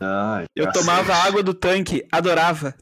Ai, 0.00 0.46
Eu 0.56 0.64
cacete. 0.66 0.86
tomava 0.86 1.14
água 1.14 1.42
do 1.42 1.52
tanque, 1.52 2.06
adorava. 2.10 2.74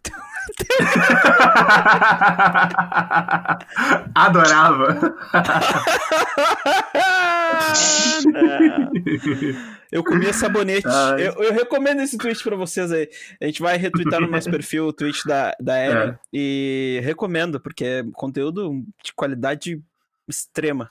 Adorava. 4.15 5.17
Eu 9.93 10.03
comia 10.03 10.33
sabonete. 10.33 10.89
Eu, 11.19 11.45
eu 11.45 11.53
recomendo 11.53 12.01
esse 12.01 12.17
tweet 12.17 12.43
pra 12.43 12.57
vocês 12.57 12.91
aí. 12.91 13.11
A 13.41 13.45
gente 13.45 13.61
vai 13.61 13.77
retweetar 13.77 14.23
no 14.23 14.27
nosso 14.27 14.49
perfil 14.51 14.87
o 14.87 14.93
tweet 14.93 15.23
da, 15.27 15.55
da 15.61 15.85
Ellen. 15.85 16.09
É. 16.09 16.19
E 16.33 17.01
recomendo, 17.05 17.61
porque 17.61 17.85
é 17.85 18.05
conteúdo 18.15 18.83
de 19.05 19.13
qualidade 19.15 19.83
extrema. 20.27 20.89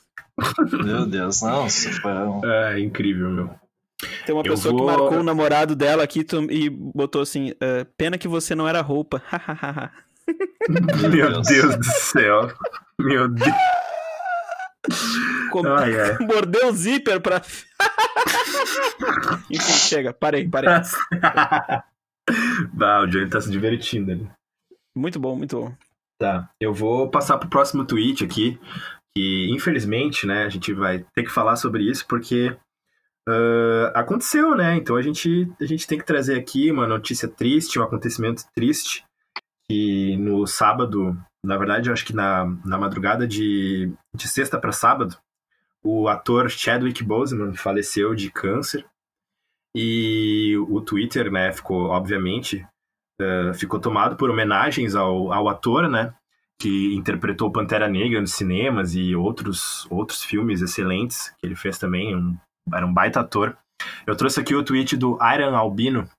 Meu 0.72 1.08
Deus, 1.08 1.42
não. 1.42 1.66
É 2.46 2.80
incrível, 2.80 3.32
meu. 3.32 3.61
Tem 4.26 4.34
uma 4.36 4.42
Eu 4.46 4.54
pessoa 4.54 4.74
vou- 4.74 4.80
que 4.82 4.92
marcou 4.92 5.20
o 5.20 5.24
namorado 5.24 5.76
dela 5.76 6.04
aqui 6.04 6.24
tu- 6.24 6.48
e 6.52 6.70
botou 6.70 7.22
assim: 7.22 7.52
"Ah, 7.62 7.86
pena 7.98 8.18
que 8.18 8.28
você 8.28 8.56
não 8.56 8.68
era 8.68 8.82
roupa. 8.82 9.22
Meu 11.12 11.42
Deus 11.42 11.76
do 11.78 11.84
céu. 11.84 12.52
Meu 13.00 13.28
Deus. 13.28 13.56
Com- 15.52 15.68
Ai, 15.68 16.00
ai. 16.00 16.18
Mordeu 16.26 16.70
o 16.70 16.74
zíper 16.74 17.20
pra. 17.22 17.42
Enfim, 19.50 19.74
chega, 19.74 20.14
parei, 20.14 20.48
parei. 20.48 20.70
Bah, 22.74 23.02
o 23.02 23.08
Johnny 23.08 23.30
tá 23.30 23.42
se 23.42 23.50
divertindo 23.52 24.12
ali. 24.12 24.30
Muito 24.96 25.20
bom, 25.20 25.36
muito 25.36 25.60
bom. 25.60 25.74
Tá, 26.20 26.50
eu 26.60 26.74
vou 26.74 27.10
passar 27.10 27.38
pro 27.38 27.50
próximo 27.50 27.84
tweet 27.86 28.24
aqui, 28.24 28.60
que 29.16 29.50
infelizmente, 29.52 30.26
né, 30.28 30.44
a 30.46 30.50
gente 30.50 30.72
vai 30.74 31.04
ter 31.16 31.24
que 31.24 31.32
falar 31.32 31.56
sobre 31.56 31.84
isso 31.84 32.06
porque 32.08 32.56
ah, 33.28 33.92
aconteceu, 33.96 34.56
né? 34.56 34.76
Então 34.76 34.96
a 34.96 35.02
gente, 35.02 35.52
a 35.60 35.66
gente 35.66 35.88
tem 35.88 35.98
que 35.98 36.06
trazer 36.06 36.38
aqui 36.38 36.72
uma 36.72 36.88
notícia 36.88 37.28
triste, 37.28 37.80
um 37.80 37.84
acontecimento 37.84 38.44
triste, 38.54 39.06
que 39.70 40.18
no 40.18 40.46
sábado, 40.48 41.18
na 41.44 41.58
verdade, 41.58 41.90
eu 41.90 41.94
acho 41.94 42.06
que 42.06 42.16
na, 42.16 42.46
na 42.66 42.78
madrugada 42.78 43.28
de, 43.28 43.92
de 44.16 44.28
sexta 44.28 44.60
para 44.60 44.72
sábado, 44.72 45.18
o 45.84 46.08
ator 46.08 46.50
Chadwick 46.50 47.04
Boseman 47.04 47.54
faleceu 47.54 48.14
de 48.14 48.32
câncer. 48.32 48.86
E 49.76 50.58
o 50.70 50.82
Twitter, 50.82 51.32
né, 51.32 51.52
ficou, 51.54 51.88
obviamente, 51.88 52.68
eh, 53.22 53.54
ficou 53.54 53.80
tomado 53.80 54.18
por 54.18 54.30
homenagens 54.30 54.96
ao, 54.96 55.32
ao 55.32 55.48
ator, 55.48 55.90
né, 55.90 56.14
que 56.60 56.94
interpretou 56.94 57.52
Pantera 57.52 57.88
Negra 57.88 58.20
nos 58.20 58.34
cinemas 58.34 58.94
e 58.96 59.16
outros, 59.16 59.88
outros 59.90 60.24
filmes 60.24 60.62
excelentes 60.62 61.30
que 61.40 61.46
ele 61.46 61.56
fez 61.56 61.78
também, 61.78 62.14
um, 62.16 62.38
era 62.74 62.86
um 62.86 62.94
baita 62.94 63.22
ator. 63.22 63.58
Eu 64.06 64.16
trouxe 64.16 64.40
aqui 64.40 64.56
o 64.56 64.64
tweet 64.64 64.96
do 64.96 65.18
Iron 65.34 65.56
Albino, 65.56 66.10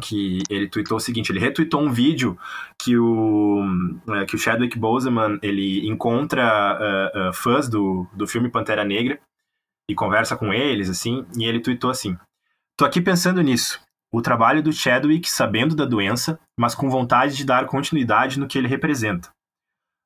que 0.00 0.42
ele 0.50 0.68
tweetou 0.68 0.98
o 0.98 1.00
seguinte, 1.00 1.32
ele 1.32 1.40
retweetou 1.40 1.80
um 1.80 1.90
vídeo 1.90 2.38
que 2.78 2.98
o, 2.98 3.64
eh, 4.08 4.26
que 4.26 4.36
o 4.36 4.38
Chadwick 4.38 4.78
Boseman, 4.78 5.38
ele 5.42 5.88
encontra 5.88 6.78
eh, 6.78 7.12
eh, 7.14 7.30
fãs 7.32 7.66
do, 7.66 8.06
do 8.12 8.26
filme 8.26 8.50
Pantera 8.50 8.84
Negra 8.84 9.18
e 9.88 9.94
conversa 9.94 10.36
com 10.36 10.52
eles, 10.52 10.90
assim, 10.90 11.24
e 11.38 11.44
ele 11.44 11.60
tweetou 11.60 11.90
assim, 11.90 12.16
Tô 12.78 12.84
aqui 12.84 13.00
pensando 13.00 13.40
nisso. 13.40 13.80
O 14.12 14.20
trabalho 14.20 14.62
do 14.62 14.70
Chadwick 14.70 15.30
sabendo 15.30 15.74
da 15.74 15.86
doença, 15.86 16.38
mas 16.58 16.74
com 16.74 16.90
vontade 16.90 17.34
de 17.34 17.42
dar 17.42 17.64
continuidade 17.64 18.38
no 18.38 18.46
que 18.46 18.58
ele 18.58 18.68
representa. 18.68 19.30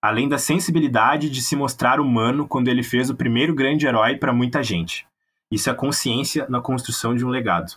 Além 0.01 0.29
da 0.29 0.39
sensibilidade 0.39 1.29
de 1.29 1.43
se 1.43 1.57
mostrar 1.57 1.99
humano 1.99 2.47
quando 2.47 2.69
ele 2.69 2.85
fez 2.85 3.11
o 3.11 3.17
primeiro 3.17 3.57
grande 3.57 3.89
herói 3.89 4.17
para 4.17 4.33
muita 4.33 4.63
gente. 4.63 5.05
Isso 5.53 5.69
é 5.71 5.75
consciência 5.75 6.47
na 6.49 6.61
construção 6.61 7.15
de 7.15 7.25
um 7.25 7.29
legado. 7.29 7.77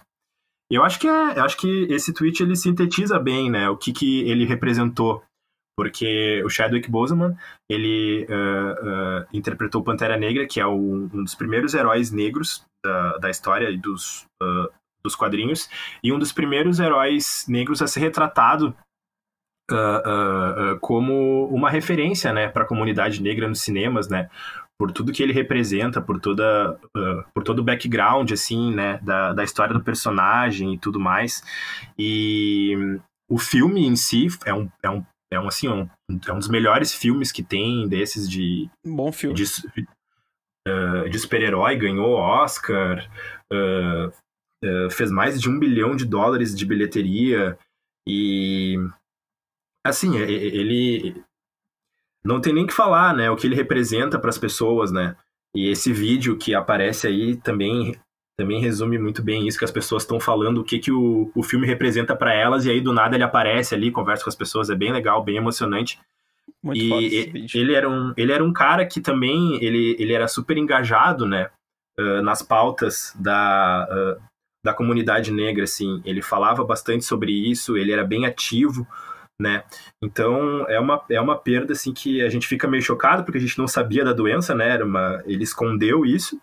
Eu 0.71 0.83
acho 0.83 0.99
que 0.99 1.07
é, 1.07 1.37
eu 1.37 1.43
acho 1.43 1.57
que 1.57 1.83
esse 1.89 2.13
tweet 2.13 2.41
ele 2.41 2.55
sintetiza 2.55 3.19
bem, 3.19 3.49
né, 3.49 3.69
o 3.69 3.77
que 3.77 3.91
que 3.91 4.21
ele 4.21 4.45
representou, 4.45 5.23
porque 5.77 6.41
o 6.45 6.49
Chadwick 6.49 6.89
Boseman 6.89 7.35
ele 7.69 8.27
ah, 8.29 8.75
ah, 8.81 9.27
interpretou 9.33 9.83
Pantera 9.83 10.17
Negra, 10.17 10.47
que 10.47 10.59
é 10.59 10.65
o- 10.65 11.09
um 11.13 11.23
dos 11.23 11.35
primeiros 11.35 11.73
heróis 11.73 12.11
negros 12.11 12.63
da, 12.85 13.17
da 13.17 13.29
história 13.29 13.69
e 13.69 13.77
dos 13.77 14.25
ah, 14.41 14.69
dos 15.03 15.15
quadrinhos, 15.17 15.69
e 16.01 16.13
um 16.13 16.17
dos 16.19 16.31
primeiros 16.31 16.79
heróis 16.79 17.45
negros 17.47 17.81
a 17.81 17.87
ser 17.87 17.99
retratado 17.99 18.73
ah, 19.69 19.75
ah, 20.05 20.55
ah, 20.57 20.79
como 20.79 21.47
uma 21.47 21.69
referência, 21.69 22.31
né, 22.33 22.47
para 22.47 22.63
a 22.63 22.67
comunidade 22.67 23.21
negra 23.21 23.47
nos 23.47 23.61
cinemas, 23.61 24.07
né, 24.07 24.29
por 24.79 24.91
tudo 24.91 25.11
que 25.13 25.21
ele 25.23 25.31
representa, 25.33 26.01
por 26.01 26.19
toda, 26.19 26.79
ah, 26.95 27.25
por 27.33 27.43
todo 27.43 27.59
o 27.59 27.63
background, 27.63 28.31
assim, 28.31 28.73
né, 28.73 28.99
da, 29.01 29.33
da 29.33 29.43
história 29.43 29.73
do 29.73 29.83
personagem 29.83 30.73
e 30.73 30.77
tudo 30.77 30.99
mais. 30.99 31.43
E 31.97 32.75
o 33.29 33.37
filme 33.37 33.85
em 33.85 33.95
si 33.95 34.27
é 34.45 34.53
um, 34.53 34.69
é 34.83 34.89
um, 34.89 35.05
é 35.31 35.39
um 35.39 35.47
assim, 35.47 35.67
um, 35.69 35.89
é 36.27 36.33
um 36.33 36.39
dos 36.39 36.49
melhores 36.49 36.93
filmes 36.93 37.31
que 37.31 37.41
tem 37.43 37.87
desses 37.87 38.29
de 38.29 38.69
Um 38.85 38.95
bom 38.95 39.11
filme. 39.11 39.35
de, 39.35 39.43
uh, 40.67 41.09
de 41.09 41.19
super-herói, 41.19 41.75
ganhou 41.75 42.13
Oscar, 42.15 43.09
uh, 43.51 44.07
uh, 44.65 44.89
fez 44.91 45.11
mais 45.11 45.39
de 45.39 45.49
um 45.49 45.59
bilhão 45.59 45.95
de 45.95 46.05
dólares 46.05 46.55
de 46.55 46.65
bilheteria 46.65 47.57
e 48.07 48.75
assim, 49.85 50.17
e- 50.17 50.25
e- 50.25 50.57
ele 50.59 51.23
não 52.25 52.39
tem 52.39 52.53
nem 52.53 52.65
que 52.65 52.73
falar, 52.73 53.13
né, 53.13 53.29
o 53.29 53.35
que 53.35 53.47
ele 53.47 53.55
representa 53.55 54.17
para 54.17 54.29
as 54.29 54.37
pessoas, 54.37 54.91
né? 54.91 55.15
E 55.55 55.69
esse 55.69 55.93
vídeo 55.93 56.37
que 56.37 56.55
aparece 56.55 57.07
aí 57.07 57.35
também 57.35 57.95
também 58.35 58.59
resume 58.59 58.97
muito 58.97 59.21
bem 59.21 59.47
isso 59.47 59.59
que 59.59 59.65
as 59.65 59.71
pessoas 59.71 60.01
estão 60.01 60.19
falando, 60.19 60.59
o 60.59 60.63
que, 60.63 60.79
que 60.79 60.91
o, 60.91 61.31
o 61.35 61.43
filme 61.43 61.67
representa 61.67 62.15
para 62.15 62.33
elas, 62.33 62.65
e 62.65 62.71
aí 62.71 62.81
do 62.81 62.91
nada 62.91 63.15
ele 63.15 63.23
aparece 63.23 63.75
ali, 63.75 63.91
conversa 63.91 64.23
com 64.23 64.29
as 64.29 64.35
pessoas, 64.35 64.71
é 64.71 64.75
bem 64.75 64.91
legal, 64.91 65.23
bem 65.23 65.37
emocionante. 65.37 65.99
Muito 66.63 66.79
e 66.79 67.47
ele 67.53 67.73
era 67.73 67.87
um 67.87 68.13
ele 68.17 68.31
era 68.31 68.43
um 68.43 68.51
cara 68.51 68.85
que 68.85 68.99
também 68.99 69.63
ele, 69.63 69.95
ele 69.99 70.13
era 70.13 70.27
super 70.27 70.57
engajado 70.57 71.25
né? 71.25 71.49
Ah, 71.99 72.21
nas 72.21 72.41
pautas 72.41 73.13
da 73.19 73.83
ah, 73.83 74.17
da 74.65 74.73
comunidade 74.73 75.31
negra 75.31 75.65
assim. 75.65 76.01
Ele 76.05 76.21
falava 76.21 76.63
bastante 76.63 77.05
sobre 77.05 77.31
isso 77.31 77.77
ele 77.77 77.91
era 77.91 78.03
bem 78.03 78.25
ativo 78.25 78.87
né? 79.41 79.63
Então 80.01 80.67
é 80.69 80.79
uma 80.79 81.03
é 81.09 81.19
uma 81.19 81.37
perda 81.37 81.73
assim 81.73 81.93
que 81.93 82.21
a 82.21 82.29
gente 82.29 82.47
fica 82.47 82.67
meio 82.67 82.83
chocado 82.83 83.23
porque 83.23 83.37
a 83.37 83.41
gente 83.41 83.57
não 83.57 83.67
sabia 83.67 84.05
da 84.05 84.13
doença 84.13 84.53
né? 84.53 84.69
Era 84.69 84.85
uma 84.85 85.21
ele 85.25 85.43
escondeu 85.43 86.05
isso 86.05 86.39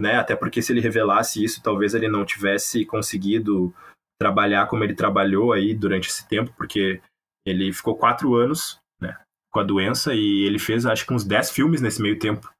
né? 0.00 0.16
Até 0.16 0.36
porque 0.36 0.62
se 0.62 0.72
ele 0.72 0.80
revelasse 0.80 1.42
isso 1.42 1.62
talvez 1.62 1.94
ele 1.94 2.08
não 2.08 2.24
tivesse 2.24 2.84
conseguido 2.84 3.74
trabalhar 4.18 4.66
como 4.66 4.82
ele 4.82 4.94
trabalhou 4.94 5.52
aí 5.52 5.72
durante 5.72 6.08
esse 6.08 6.28
tempo, 6.28 6.52
porque 6.56 7.00
ele 7.46 7.72
ficou 7.72 7.96
quatro 7.96 8.34
anos, 8.34 8.78
né, 9.00 9.16
com 9.50 9.60
a 9.60 9.64
doença 9.64 10.12
e 10.12 10.44
ele 10.44 10.58
fez, 10.58 10.84
acho 10.84 11.06
que 11.06 11.14
uns 11.14 11.24
dez 11.24 11.50
filmes 11.50 11.80
nesse 11.80 12.02
meio 12.02 12.18
tempo. 12.18 12.50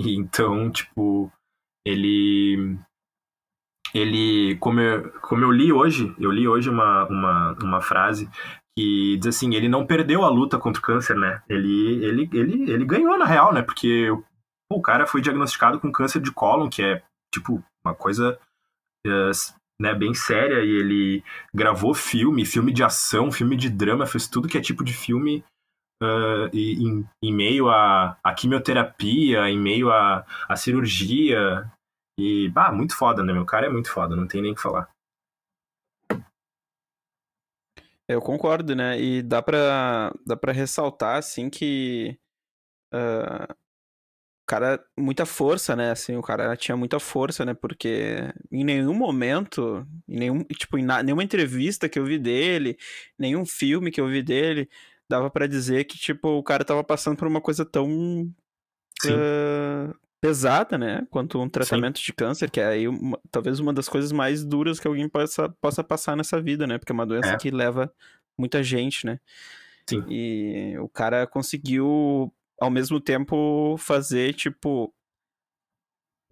E 0.00 0.14
então, 0.14 0.70
tipo, 0.70 1.32
ele 1.86 2.76
ele 3.94 4.56
como 4.58 4.80
eu, 4.80 5.10
como 5.20 5.44
eu 5.44 5.52
li 5.52 5.72
hoje, 5.72 6.14
eu 6.18 6.30
li 6.30 6.46
hoje 6.46 6.68
uma, 6.68 7.06
uma, 7.06 7.52
uma 7.62 7.80
frase 7.80 8.28
que 8.80 9.16
diz 9.18 9.36
assim, 9.36 9.54
ele 9.54 9.68
não 9.68 9.86
perdeu 9.86 10.24
a 10.24 10.28
luta 10.28 10.58
contra 10.58 10.80
o 10.80 10.84
câncer, 10.84 11.14
né? 11.16 11.42
Ele 11.48 12.02
ele 12.04 12.30
ele, 12.32 12.70
ele 12.70 12.84
ganhou 12.86 13.18
na 13.18 13.26
real, 13.26 13.52
né? 13.52 13.62
Porque 13.62 14.08
pô, 14.68 14.78
o 14.78 14.82
cara 14.82 15.06
foi 15.06 15.20
diagnosticado 15.20 15.78
com 15.78 15.92
câncer 15.92 16.20
de 16.20 16.32
cólon, 16.32 16.70
que 16.70 16.82
é 16.82 17.02
tipo 17.34 17.62
uma 17.84 17.94
coisa 17.94 18.38
uh, 19.06 19.30
né, 19.80 19.94
bem 19.94 20.14
séria 20.14 20.64
e 20.64 20.70
ele 20.70 21.24
gravou 21.54 21.94
filme, 21.94 22.44
filme 22.46 22.72
de 22.72 22.82
ação, 22.82 23.30
filme 23.30 23.56
de 23.56 23.68
drama, 23.68 24.06
fez 24.06 24.28
tudo 24.28 24.48
que 24.48 24.58
é 24.58 24.60
tipo 24.60 24.84
de 24.84 24.92
filme 24.92 25.44
uh, 26.02 26.48
em, 26.52 27.06
em, 27.22 27.32
meio 27.32 27.68
à, 27.68 28.18
à 28.22 28.34
quimioterapia, 28.34 29.48
em 29.48 29.58
meio 29.58 29.90
à, 29.90 30.24
à 30.48 30.56
cirurgia. 30.56 31.70
E, 32.18 32.50
bah, 32.50 32.70
muito 32.70 32.94
foda, 32.94 33.22
né? 33.22 33.32
Meu 33.32 33.46
cara 33.46 33.66
é 33.66 33.70
muito 33.70 33.90
foda, 33.90 34.14
não 34.14 34.26
tem 34.26 34.42
nem 34.42 34.52
o 34.52 34.54
que 34.54 34.60
falar. 34.60 34.90
Eu 38.10 38.20
concordo, 38.20 38.74
né? 38.74 39.00
E 39.00 39.22
dá 39.22 39.40
pra, 39.40 40.12
dá 40.26 40.36
pra 40.36 40.52
ressaltar, 40.52 41.16
assim, 41.16 41.48
que 41.48 42.18
uh, 42.92 43.54
cara, 44.44 44.84
muita 44.98 45.24
força, 45.24 45.76
né? 45.76 45.92
Assim, 45.92 46.16
o 46.16 46.22
cara 46.22 46.56
tinha 46.56 46.76
muita 46.76 46.98
força, 46.98 47.44
né? 47.44 47.54
Porque 47.54 48.16
em 48.50 48.64
nenhum 48.64 48.94
momento, 48.94 49.86
em 50.08 50.18
nenhum, 50.18 50.42
tipo, 50.44 50.76
em 50.76 50.82
na, 50.82 51.04
nenhuma 51.04 51.22
entrevista 51.22 51.88
que 51.88 52.00
eu 52.00 52.04
vi 52.04 52.18
dele, 52.18 52.76
nenhum 53.16 53.46
filme 53.46 53.92
que 53.92 54.00
eu 54.00 54.08
vi 54.08 54.24
dele, 54.24 54.68
dava 55.08 55.30
para 55.30 55.46
dizer 55.46 55.84
que, 55.84 55.96
tipo, 55.96 56.30
o 56.30 56.42
cara 56.42 56.64
tava 56.64 56.82
passando 56.82 57.16
por 57.16 57.28
uma 57.28 57.40
coisa 57.40 57.64
tão 57.64 58.24
uh, 59.06 59.94
pesada, 60.20 60.76
né? 60.76 61.06
Quanto 61.10 61.40
um 61.40 61.48
tratamento 61.48 61.98
Sim. 61.98 62.04
de 62.06 62.12
câncer, 62.12 62.50
que 62.50 62.60
é 62.60 62.66
aí 62.66 62.88
uma, 62.88 63.18
talvez 63.30 63.58
uma 63.58 63.72
das 63.72 63.88
coisas 63.88 64.12
mais 64.12 64.44
duras 64.44 64.78
que 64.78 64.86
alguém 64.86 65.08
possa, 65.08 65.48
possa 65.60 65.82
passar 65.82 66.16
nessa 66.16 66.40
vida, 66.40 66.66
né? 66.66 66.78
Porque 66.78 66.92
é 66.92 66.94
uma 66.94 67.06
doença 67.06 67.30
é. 67.30 67.36
que 67.36 67.50
leva 67.50 67.92
muita 68.38 68.62
gente, 68.62 69.06
né? 69.06 69.18
Sim. 69.88 70.04
E 70.08 70.78
o 70.78 70.88
cara 70.88 71.26
conseguiu 71.26 72.32
ao 72.60 72.70
mesmo 72.70 73.00
tempo 73.00 73.76
fazer, 73.78 74.34
tipo, 74.34 74.92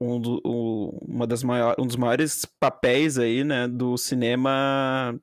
um, 0.01 0.21
do, 0.21 0.41
um, 0.45 0.99
uma 1.03 1.27
das 1.27 1.43
maiores, 1.43 1.77
um 1.83 1.87
dos 1.87 1.97
maiores 1.97 2.45
papéis 2.61 3.19
aí, 3.19 3.43
né, 3.43 3.67
do 3.67 3.97
cinema 3.97 5.19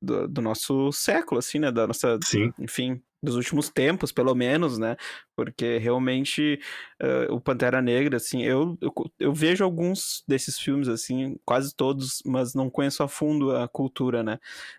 do, 0.00 0.28
do, 0.28 0.42
nosso 0.42 0.92
século, 0.92 1.38
assim, 1.38 1.58
né, 1.58 1.72
da 1.72 1.86
nossa, 1.86 2.18
Sim. 2.22 2.52
enfim, 2.58 3.02
dos 3.22 3.36
últimos 3.36 3.68
tempos, 3.68 4.10
pelo 4.10 4.34
menos, 4.34 4.78
né, 4.78 4.96
porque 5.36 5.78
realmente 5.78 6.58
uh, 7.00 7.32
o 7.32 7.40
Pantera 7.40 7.80
Negra, 7.80 8.16
assim, 8.16 8.42
eu, 8.42 8.76
eu, 8.80 8.92
eu, 9.18 9.32
vejo 9.32 9.62
alguns 9.62 10.24
desses 10.26 10.58
filmes, 10.58 10.88
assim, 10.88 11.36
quase 11.44 11.74
todos, 11.74 12.22
mas 12.26 12.54
não 12.54 12.68
conheço 12.68 13.02
a 13.02 13.08
fundo 13.08 13.54
a 13.56 13.68
cultura, 13.68 14.22
né, 14.22 14.38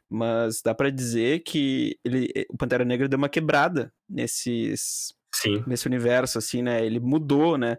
mas 0.09 0.61
dá 0.61 0.75
para 0.75 0.89
dizer 0.89 1.39
que 1.39 1.97
ele, 2.03 2.29
o 2.49 2.57
Pantera 2.57 2.83
Negra 2.83 3.07
deu 3.07 3.17
uma 3.17 3.29
quebrada 3.29 3.93
nesses 4.09 5.15
Sim. 5.33 5.63
nesse 5.65 5.87
universo, 5.87 6.37
assim, 6.37 6.61
né? 6.61 6.85
Ele 6.85 6.99
mudou, 6.99 7.57
né? 7.57 7.77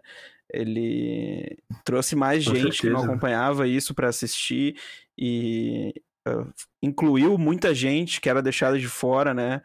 Ele 0.51 1.57
trouxe 1.83 2.15
mais 2.15 2.45
Com 2.45 2.53
gente 2.53 2.75
certeza. 2.75 2.81
que 2.81 2.89
não 2.89 3.03
acompanhava 3.03 3.67
isso 3.67 3.93
para 3.93 4.09
assistir 4.09 4.75
e 5.17 5.93
uh, 6.27 6.53
incluiu 6.81 7.37
muita 7.37 7.73
gente 7.73 8.19
que 8.19 8.29
era 8.29 8.41
deixada 8.41 8.77
de 8.77 8.87
fora, 8.87 9.33
né? 9.33 9.61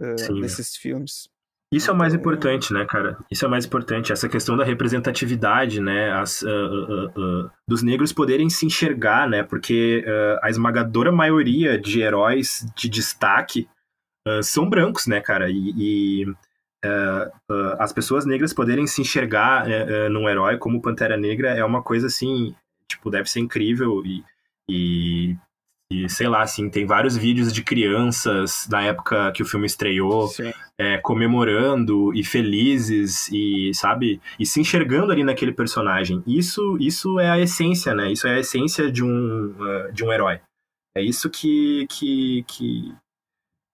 Uh, 0.00 0.40
desses 0.40 0.76
filmes. 0.76 1.28
Isso 1.70 1.90
é 1.90 1.92
o 1.92 1.96
mais 1.96 2.14
então, 2.14 2.22
importante, 2.22 2.72
né, 2.72 2.86
cara? 2.86 3.18
Isso 3.30 3.44
é 3.44 3.48
o 3.48 3.50
mais 3.50 3.66
importante, 3.66 4.10
essa 4.10 4.28
questão 4.28 4.56
da 4.56 4.64
representatividade, 4.64 5.80
né, 5.82 6.10
As, 6.12 6.40
uh, 6.40 6.48
uh, 6.48 7.44
uh, 7.44 7.50
dos 7.68 7.82
negros 7.82 8.10
poderem 8.10 8.48
se 8.48 8.64
enxergar, 8.64 9.28
né, 9.28 9.42
porque 9.42 10.04
a 10.42 10.48
esmagadora 10.48 11.12
maioria 11.12 11.78
de 11.78 12.00
heróis 12.00 12.66
de 12.74 12.88
destaque 12.88 13.68
são 14.42 14.68
brancos, 14.68 15.06
né, 15.06 15.20
cara, 15.20 15.50
e, 15.50 15.74
e 15.76 16.30
uh, 16.30 17.76
as 17.78 17.92
pessoas 17.92 18.24
negras 18.24 18.52
poderem 18.52 18.86
se 18.86 19.02
enxergar 19.02 19.66
num 20.10 20.28
herói 20.28 20.56
como 20.56 20.82
Pantera 20.82 21.16
Negra 21.16 21.50
é 21.50 21.64
uma 21.64 21.82
coisa 21.82 22.06
assim, 22.06 22.54
tipo, 22.86 23.10
deve 23.10 23.28
ser 23.28 23.40
incrível 23.40 24.02
e, 24.06 24.24
e, 24.68 25.36
e 25.90 26.08
sei 26.08 26.28
lá, 26.28 26.42
assim, 26.42 26.68
tem 26.68 26.84
vários 26.84 27.16
vídeos 27.16 27.50
de 27.52 27.64
crianças 27.64 28.66
da 28.68 28.82
época 28.82 29.32
que 29.32 29.42
o 29.42 29.46
filme 29.46 29.66
estreou 29.66 30.30
é, 30.78 30.98
comemorando 30.98 32.14
e 32.14 32.22
felizes 32.22 33.28
e, 33.32 33.72
sabe, 33.72 34.20
e 34.38 34.44
se 34.44 34.60
enxergando 34.60 35.10
ali 35.10 35.24
naquele 35.24 35.52
personagem. 35.52 36.22
Isso, 36.26 36.76
isso 36.78 37.18
é 37.18 37.30
a 37.30 37.38
essência, 37.38 37.94
né? 37.94 38.12
Isso 38.12 38.26
é 38.28 38.34
a 38.34 38.40
essência 38.40 38.92
de 38.92 39.02
um, 39.02 39.54
de 39.92 40.04
um 40.04 40.12
herói. 40.12 40.40
É 40.94 41.02
isso 41.02 41.30
que, 41.30 41.86
que, 41.88 42.44
que, 42.46 42.94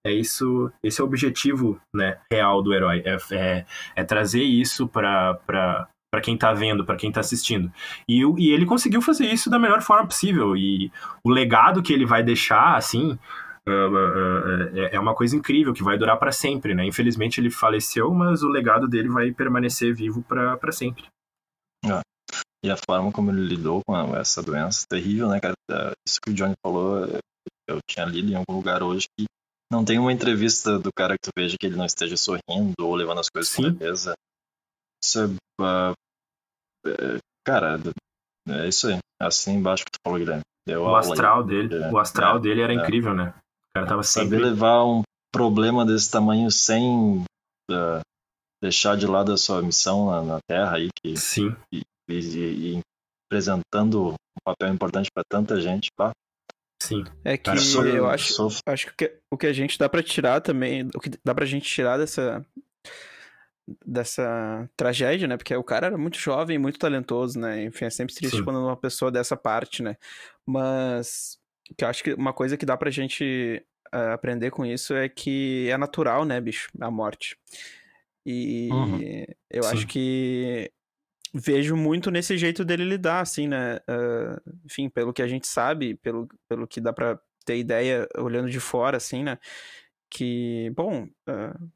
é 0.06 0.12
isso, 0.12 0.70
esse 0.82 1.00
é 1.00 1.04
o 1.04 1.06
objetivo 1.06 1.80
né, 1.92 2.20
real 2.30 2.62
do 2.62 2.74
herói. 2.74 3.02
É, 3.04 3.16
é, 3.32 3.66
é 3.96 4.04
trazer 4.04 4.42
isso 4.42 4.86
para 4.86 5.88
para 6.14 6.20
quem 6.20 6.38
tá 6.38 6.52
vendo, 6.52 6.84
para 6.84 6.94
quem 6.94 7.10
tá 7.10 7.18
assistindo. 7.18 7.72
E, 8.08 8.22
e 8.38 8.52
ele 8.52 8.64
conseguiu 8.64 9.02
fazer 9.02 9.26
isso 9.26 9.50
da 9.50 9.58
melhor 9.58 9.82
forma 9.82 10.06
possível. 10.06 10.56
E 10.56 10.92
o 11.24 11.28
legado 11.30 11.82
que 11.82 11.92
ele 11.92 12.06
vai 12.06 12.22
deixar, 12.22 12.76
assim, 12.76 13.18
uh, 13.66 13.70
uh, 13.70 14.74
uh, 14.76 14.78
é 14.92 15.00
uma 15.00 15.12
coisa 15.12 15.34
incrível, 15.34 15.74
que 15.74 15.82
vai 15.82 15.98
durar 15.98 16.16
para 16.16 16.30
sempre, 16.30 16.72
né? 16.72 16.86
Infelizmente 16.86 17.40
ele 17.40 17.50
faleceu, 17.50 18.14
mas 18.14 18.44
o 18.44 18.48
legado 18.48 18.86
dele 18.86 19.08
vai 19.08 19.32
permanecer 19.32 19.92
vivo 19.92 20.22
para 20.22 20.70
sempre. 20.70 21.04
Ah, 21.84 22.02
e 22.64 22.70
a 22.70 22.76
forma 22.76 23.10
como 23.10 23.32
ele 23.32 23.44
lidou 23.44 23.82
com 23.84 24.16
essa 24.16 24.40
doença 24.40 24.86
terrível, 24.88 25.28
né, 25.28 25.40
cara? 25.40 25.54
Isso 26.06 26.20
que 26.20 26.30
o 26.30 26.34
Johnny 26.34 26.54
falou, 26.64 27.08
eu 27.68 27.78
tinha 27.90 28.06
lido 28.06 28.30
em 28.30 28.36
algum 28.36 28.54
lugar 28.54 28.84
hoje 28.84 29.08
que 29.18 29.24
não 29.68 29.84
tem 29.84 29.98
uma 29.98 30.12
entrevista 30.12 30.78
do 30.78 30.90
cara 30.96 31.14
que 31.14 31.28
tu 31.28 31.32
veja 31.36 31.56
que 31.58 31.66
ele 31.66 31.74
não 31.74 31.84
esteja 31.84 32.16
sorrindo 32.16 32.74
ou 32.78 32.94
levando 32.94 33.18
as 33.18 33.28
coisas 33.28 33.50
Sim. 33.50 33.62
com 33.62 33.68
leveza. 33.70 34.14
Isso 35.04 35.20
é, 35.20 35.26
uh, 35.26 35.92
é, 35.92 36.03
cara, 37.46 37.78
é 38.48 38.68
isso 38.68 38.88
aí. 38.88 38.98
Assim 39.20 39.54
embaixo 39.54 39.84
que 39.84 39.92
tu 39.92 39.98
falou, 40.04 40.18
Guilherme. 40.18 40.42
Deu 40.66 40.82
o 40.82 40.96
astral 40.96 41.40
aí, 41.42 41.46
dele, 41.46 41.78
o 41.90 41.98
astral 41.98 42.36
é, 42.36 42.40
dele 42.40 42.62
era 42.62 42.72
é. 42.72 42.76
incrível, 42.76 43.14
né? 43.14 43.34
O 43.36 43.74
cara 43.74 43.86
tava 43.86 44.02
sempre... 44.02 44.30
Saber 44.30 44.42
levar 44.42 44.84
um 44.84 45.02
problema 45.32 45.84
desse 45.84 46.10
tamanho 46.10 46.50
sem 46.50 47.22
uh, 47.70 48.00
deixar 48.62 48.96
de 48.96 49.06
lado 49.06 49.32
a 49.32 49.36
sua 49.36 49.60
missão 49.60 50.06
na, 50.06 50.22
na 50.22 50.38
Terra 50.48 50.76
aí, 50.76 50.88
que, 51.02 51.16
Sim. 51.16 51.54
E, 51.72 51.82
e, 52.08 52.76
e, 52.76 52.80
apresentando 53.28 54.12
um 54.12 54.42
papel 54.44 54.72
importante 54.72 55.10
para 55.12 55.24
tanta 55.28 55.60
gente, 55.60 55.88
pá, 55.96 56.12
Sim. 56.82 57.04
É 57.24 57.38
que 57.38 57.50
eu 57.50 58.06
acho, 58.08 58.48
acho 58.66 58.94
que 58.94 59.18
o 59.32 59.38
que 59.38 59.46
a 59.46 59.52
gente 59.52 59.78
dá 59.78 59.88
para 59.88 60.02
tirar 60.02 60.40
também, 60.40 60.88
o 60.94 61.00
que 61.00 61.10
dá 61.24 61.34
pra 61.34 61.46
gente 61.46 61.66
tirar 61.66 61.96
dessa 61.96 62.44
dessa 63.84 64.68
tragédia, 64.76 65.26
né? 65.26 65.36
Porque 65.36 65.54
o 65.54 65.64
cara 65.64 65.86
era 65.86 65.98
muito 65.98 66.18
jovem, 66.18 66.58
muito 66.58 66.78
talentoso, 66.78 67.38
né? 67.38 67.64
Enfim, 67.64 67.86
é 67.86 67.90
sempre 67.90 68.14
triste 68.14 68.38
Sim. 68.38 68.44
quando 68.44 68.60
uma 68.60 68.76
pessoa 68.76 69.10
dessa 69.10 69.36
parte, 69.36 69.82
né? 69.82 69.96
Mas 70.46 71.38
que 71.76 71.84
eu 71.84 71.88
acho 71.88 72.04
que 72.04 72.12
uma 72.12 72.32
coisa 72.32 72.56
que 72.56 72.66
dá 72.66 72.76
pra 72.76 72.90
gente 72.90 73.64
uh, 73.94 74.12
aprender 74.12 74.50
com 74.50 74.66
isso 74.66 74.94
é 74.94 75.08
que 75.08 75.68
é 75.70 75.78
natural, 75.78 76.24
né, 76.24 76.40
bicho, 76.40 76.68
a 76.78 76.90
morte. 76.90 77.38
E 78.26 78.68
uhum. 78.70 79.24
eu 79.50 79.62
Sim. 79.62 79.70
acho 79.70 79.86
que 79.86 80.70
vejo 81.32 81.76
muito 81.76 82.10
nesse 82.10 82.38
jeito 82.38 82.64
dele 82.64 82.84
lidar, 82.84 83.20
assim, 83.20 83.48
né? 83.48 83.76
Uh, 83.88 84.56
enfim, 84.64 84.88
pelo 84.88 85.12
que 85.12 85.22
a 85.22 85.26
gente 85.26 85.46
sabe, 85.46 85.96
pelo, 85.96 86.28
pelo 86.48 86.66
que 86.66 86.80
dá 86.80 86.92
pra 86.92 87.18
ter 87.44 87.58
ideia 87.58 88.08
olhando 88.16 88.48
de 88.48 88.60
fora, 88.60 88.96
assim, 88.96 89.24
né? 89.24 89.38
Que, 90.08 90.70
bom, 90.76 91.08
uh, 91.28 91.70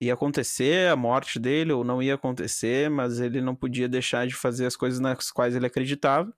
ia 0.00 0.14
acontecer 0.14 0.88
a 0.90 0.96
morte 0.96 1.38
dele 1.38 1.72
ou 1.72 1.82
não 1.82 2.02
ia 2.02 2.14
acontecer, 2.14 2.88
mas 2.88 3.20
ele 3.20 3.40
não 3.40 3.54
podia 3.54 3.88
deixar 3.88 4.26
de 4.26 4.34
fazer 4.34 4.66
as 4.66 4.76
coisas 4.76 5.00
nas 5.00 5.30
quais 5.30 5.56
ele 5.56 5.66
acreditava. 5.66 6.32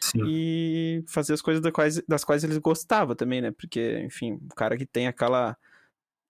Sim. 0.00 0.22
E 0.26 1.04
fazer 1.08 1.32
as 1.32 1.40
coisas 1.40 1.62
das 1.62 1.72
quais, 1.72 2.02
das 2.06 2.24
quais 2.24 2.44
ele 2.44 2.58
gostava 2.60 3.14
também, 3.14 3.40
né? 3.40 3.50
Porque, 3.50 4.00
enfim, 4.04 4.38
o 4.50 4.54
cara 4.54 4.76
que 4.76 4.86
tem 4.86 5.06
aquela 5.06 5.56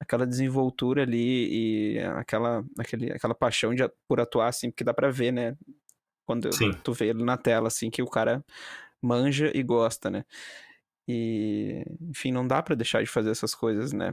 aquela 0.02 0.26
desenvoltura 0.26 1.02
ali 1.02 1.94
e 1.94 1.98
aquela, 2.00 2.64
aquele, 2.76 3.12
aquela 3.12 3.36
paixão 3.36 3.72
de, 3.72 3.88
por 4.08 4.20
atuar, 4.20 4.48
assim, 4.48 4.68
porque 4.68 4.82
dá 4.82 4.92
pra 4.92 5.10
ver, 5.10 5.32
né? 5.32 5.56
Quando 6.26 6.52
Sim. 6.52 6.72
tu 6.82 6.92
vê 6.92 7.08
ele 7.10 7.22
na 7.22 7.36
tela, 7.36 7.68
assim, 7.68 7.88
que 7.88 8.02
o 8.02 8.10
cara 8.10 8.44
manja 9.00 9.52
e 9.54 9.62
gosta, 9.62 10.10
né? 10.10 10.24
E, 11.06 11.84
enfim, 12.00 12.32
não 12.32 12.46
dá 12.46 12.60
para 12.60 12.74
deixar 12.74 13.00
de 13.02 13.08
fazer 13.08 13.30
essas 13.30 13.54
coisas, 13.54 13.92
né? 13.92 14.12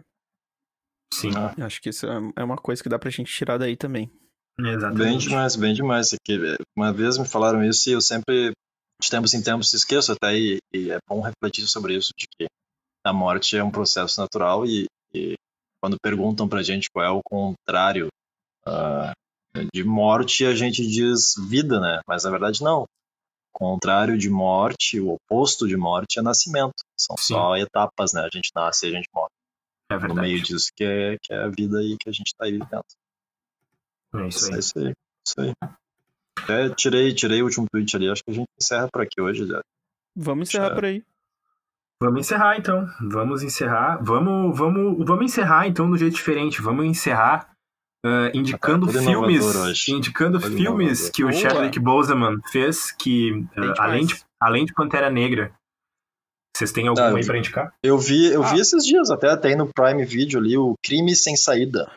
Sim. 1.13 1.31
Ah. 1.35 1.53
Acho 1.65 1.81
que 1.81 1.89
isso 1.89 2.05
é, 2.05 2.31
é 2.37 2.43
uma 2.43 2.57
coisa 2.57 2.81
que 2.81 2.89
dá 2.89 2.99
pra 2.99 3.09
gente 3.09 3.33
tirar 3.33 3.57
daí 3.57 3.75
também. 3.75 4.11
Exatamente. 4.59 4.97
Bem 4.97 5.17
demais, 5.17 5.55
bem 5.55 5.73
demais. 5.73 6.13
Aqui. 6.13 6.37
Uma 6.75 6.91
vez 6.91 7.17
me 7.17 7.27
falaram 7.27 7.63
isso 7.63 7.89
e 7.89 7.93
eu 7.93 8.01
sempre 8.01 8.53
de 9.01 9.09
tempos 9.09 9.33
em 9.33 9.41
tempos 9.41 9.69
se 9.69 9.77
esqueço 9.77 10.11
até 10.11 10.37
e, 10.37 10.57
e 10.73 10.91
é 10.91 10.97
bom 11.07 11.21
refletir 11.21 11.65
sobre 11.67 11.95
isso, 11.95 12.11
de 12.17 12.27
que 12.27 12.47
a 13.05 13.13
morte 13.13 13.55
é 13.55 13.63
um 13.63 13.71
processo 13.71 14.19
natural 14.19 14.65
e, 14.65 14.87
e 15.13 15.35
quando 15.81 15.95
perguntam 16.01 16.49
pra 16.49 16.61
gente 16.61 16.89
qual 16.91 17.05
é 17.05 17.09
o 17.09 17.21
contrário 17.23 18.09
uh, 18.67 19.13
de 19.73 19.83
morte, 19.85 20.45
a 20.45 20.53
gente 20.53 20.85
diz 20.85 21.33
vida, 21.49 21.79
né? 21.79 22.01
Mas 22.05 22.25
na 22.25 22.31
verdade 22.31 22.61
não. 22.61 22.83
O 22.83 23.57
contrário 23.57 24.17
de 24.17 24.29
morte, 24.29 24.99
o 24.99 25.13
oposto 25.13 25.65
de 25.65 25.77
morte 25.77 26.19
é 26.19 26.21
nascimento. 26.21 26.73
São 26.97 27.15
Sim. 27.17 27.33
só 27.33 27.55
etapas, 27.55 28.13
né? 28.13 28.21
A 28.21 28.29
gente 28.31 28.51
nasce 28.53 28.85
e 28.85 28.89
a 28.89 28.91
gente 28.91 29.07
morre. 29.13 29.31
É 29.89 29.95
No 29.95 29.99
verdade. 30.01 30.21
meio 30.21 30.41
disso 30.41 30.71
que 30.75 30.83
é, 30.83 31.17
que 31.21 31.33
é 31.33 31.43
a 31.43 31.47
vida 31.47 31.79
aí 31.79 31.97
que 31.99 32.09
a 32.09 32.11
gente 32.11 32.33
tá 32.35 32.45
aí 32.45 32.51
vivendo. 32.51 32.83
É 34.15 34.27
isso 34.27 34.45
aí. 34.47 34.55
É 34.55 34.59
isso 34.59 34.79
aí. 34.79 34.93
Isso 35.25 35.41
aí. 35.41 35.53
Até 36.43 36.69
tirei, 36.69 37.13
tirei 37.13 37.41
o 37.41 37.45
último 37.45 37.67
tweet 37.71 37.95
ali. 37.95 38.09
Acho 38.09 38.23
que 38.23 38.31
a 38.31 38.33
gente 38.33 38.47
encerra 38.59 38.87
por 38.91 39.01
aqui 39.01 39.21
hoje, 39.21 39.45
já. 39.45 39.61
Vamos 40.15 40.49
encerrar 40.49 40.69
Já. 40.69 40.75
por 40.75 40.85
aí. 40.85 41.03
Vamos 42.01 42.19
encerrar 42.21 42.57
então. 42.57 42.87
Vamos 43.01 43.43
encerrar. 43.43 43.97
Vamos, 44.01 44.57
vamos, 44.57 45.05
vamos 45.05 45.25
encerrar 45.25 45.67
então 45.67 45.89
do 45.89 45.97
jeito 45.97 46.15
diferente. 46.15 46.61
Vamos 46.61 46.85
encerrar 46.85 47.51
ah, 48.05 48.31
indicando 48.33 48.87
tudo 48.87 48.99
filmes, 48.99 49.87
indicando 49.87 50.39
filmes 50.39 50.99
inovador. 50.99 51.11
que 51.11 51.23
o. 51.25 51.31
Chadwick 51.33 51.79
Boseman 51.79 52.39
fez 52.51 52.91
que 52.91 53.45
ah, 53.55 53.61
demais. 53.61 53.79
além 53.79 54.05
de 54.05 54.25
além 54.39 54.65
de 54.65 54.73
Pantera 54.73 55.09
Negra. 55.09 55.53
Vocês 56.59 56.71
têm 56.71 56.87
algum 56.87 57.01
eu 57.01 57.15
aí 57.15 57.21
vi. 57.21 57.25
pra 57.27 57.37
indicar? 57.37 57.73
Eu 57.81 57.97
vi, 57.97 58.25
eu 58.27 58.43
Ah. 58.43 58.53
vi 58.53 58.59
esses 58.59 58.85
dias, 58.85 59.09
até 59.09 59.35
tem 59.37 59.55
no 59.55 59.67
Prime 59.73 60.03
Video 60.05 60.39
ali, 60.39 60.57
o 60.57 60.73
Crime 60.83 61.15
Sem 61.15 61.35
Saída. 61.35 61.89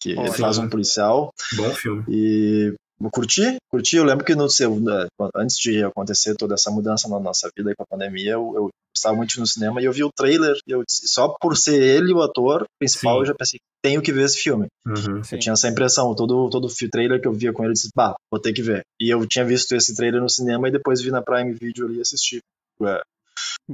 Que 0.00 0.14
Olha. 0.16 0.32
faz 0.32 0.58
um 0.58 0.68
policial. 0.68 1.30
Bom 1.56 1.70
filme. 1.74 2.04
E 2.08 2.74
eu 3.00 3.10
curti, 3.10 3.56
curti. 3.70 3.96
Eu 3.96 4.04
lembro 4.04 4.24
que 4.24 4.34
no 4.34 4.50
seu, 4.50 4.78
né, 4.78 5.06
antes 5.34 5.56
de 5.56 5.82
acontecer 5.84 6.34
toda 6.36 6.54
essa 6.54 6.70
mudança 6.70 7.08
na 7.08 7.18
nossa 7.20 7.48
vida 7.56 7.70
aí 7.70 7.74
com 7.76 7.84
a 7.84 7.86
pandemia, 7.86 8.32
eu, 8.32 8.52
eu 8.56 8.68
estava 8.96 9.16
muito 9.16 9.38
no 9.40 9.46
cinema 9.46 9.80
e 9.80 9.84
eu 9.84 9.92
vi 9.92 10.02
o 10.04 10.10
trailer. 10.14 10.54
E 10.66 10.72
eu, 10.72 10.82
disse- 10.84 11.06
só 11.06 11.34
por 11.40 11.56
ser 11.56 11.80
ele 11.80 12.12
o 12.12 12.20
ator 12.20 12.64
principal, 12.80 13.14
Sim. 13.14 13.20
eu 13.20 13.26
já 13.26 13.34
pensei, 13.34 13.60
tenho 13.82 14.02
que 14.02 14.12
ver 14.12 14.24
esse 14.24 14.38
filme. 14.38 14.66
Uhum. 14.86 15.22
Sim. 15.22 15.36
Eu 15.36 15.40
tinha 15.40 15.52
essa 15.52 15.68
impressão, 15.68 16.12
todo, 16.16 16.50
todo 16.50 16.68
trailer 16.90 17.20
que 17.20 17.28
eu 17.28 17.32
via 17.32 17.52
com 17.52 17.62
ele, 17.62 17.70
eu 17.70 17.74
disse, 17.74 17.88
bah, 17.94 18.14
vou 18.30 18.40
ter 18.40 18.52
que 18.52 18.60
ver. 18.62 18.82
E 19.00 19.08
eu 19.08 19.24
tinha 19.26 19.44
visto 19.44 19.72
esse 19.74 19.94
trailer 19.94 20.20
no 20.20 20.28
cinema 20.28 20.68
e 20.68 20.72
depois 20.72 21.00
vi 21.00 21.10
na 21.12 21.22
Prime 21.22 21.52
Video 21.54 21.86
ali 21.86 21.98
e 21.98 22.00
assisti. 22.00 22.40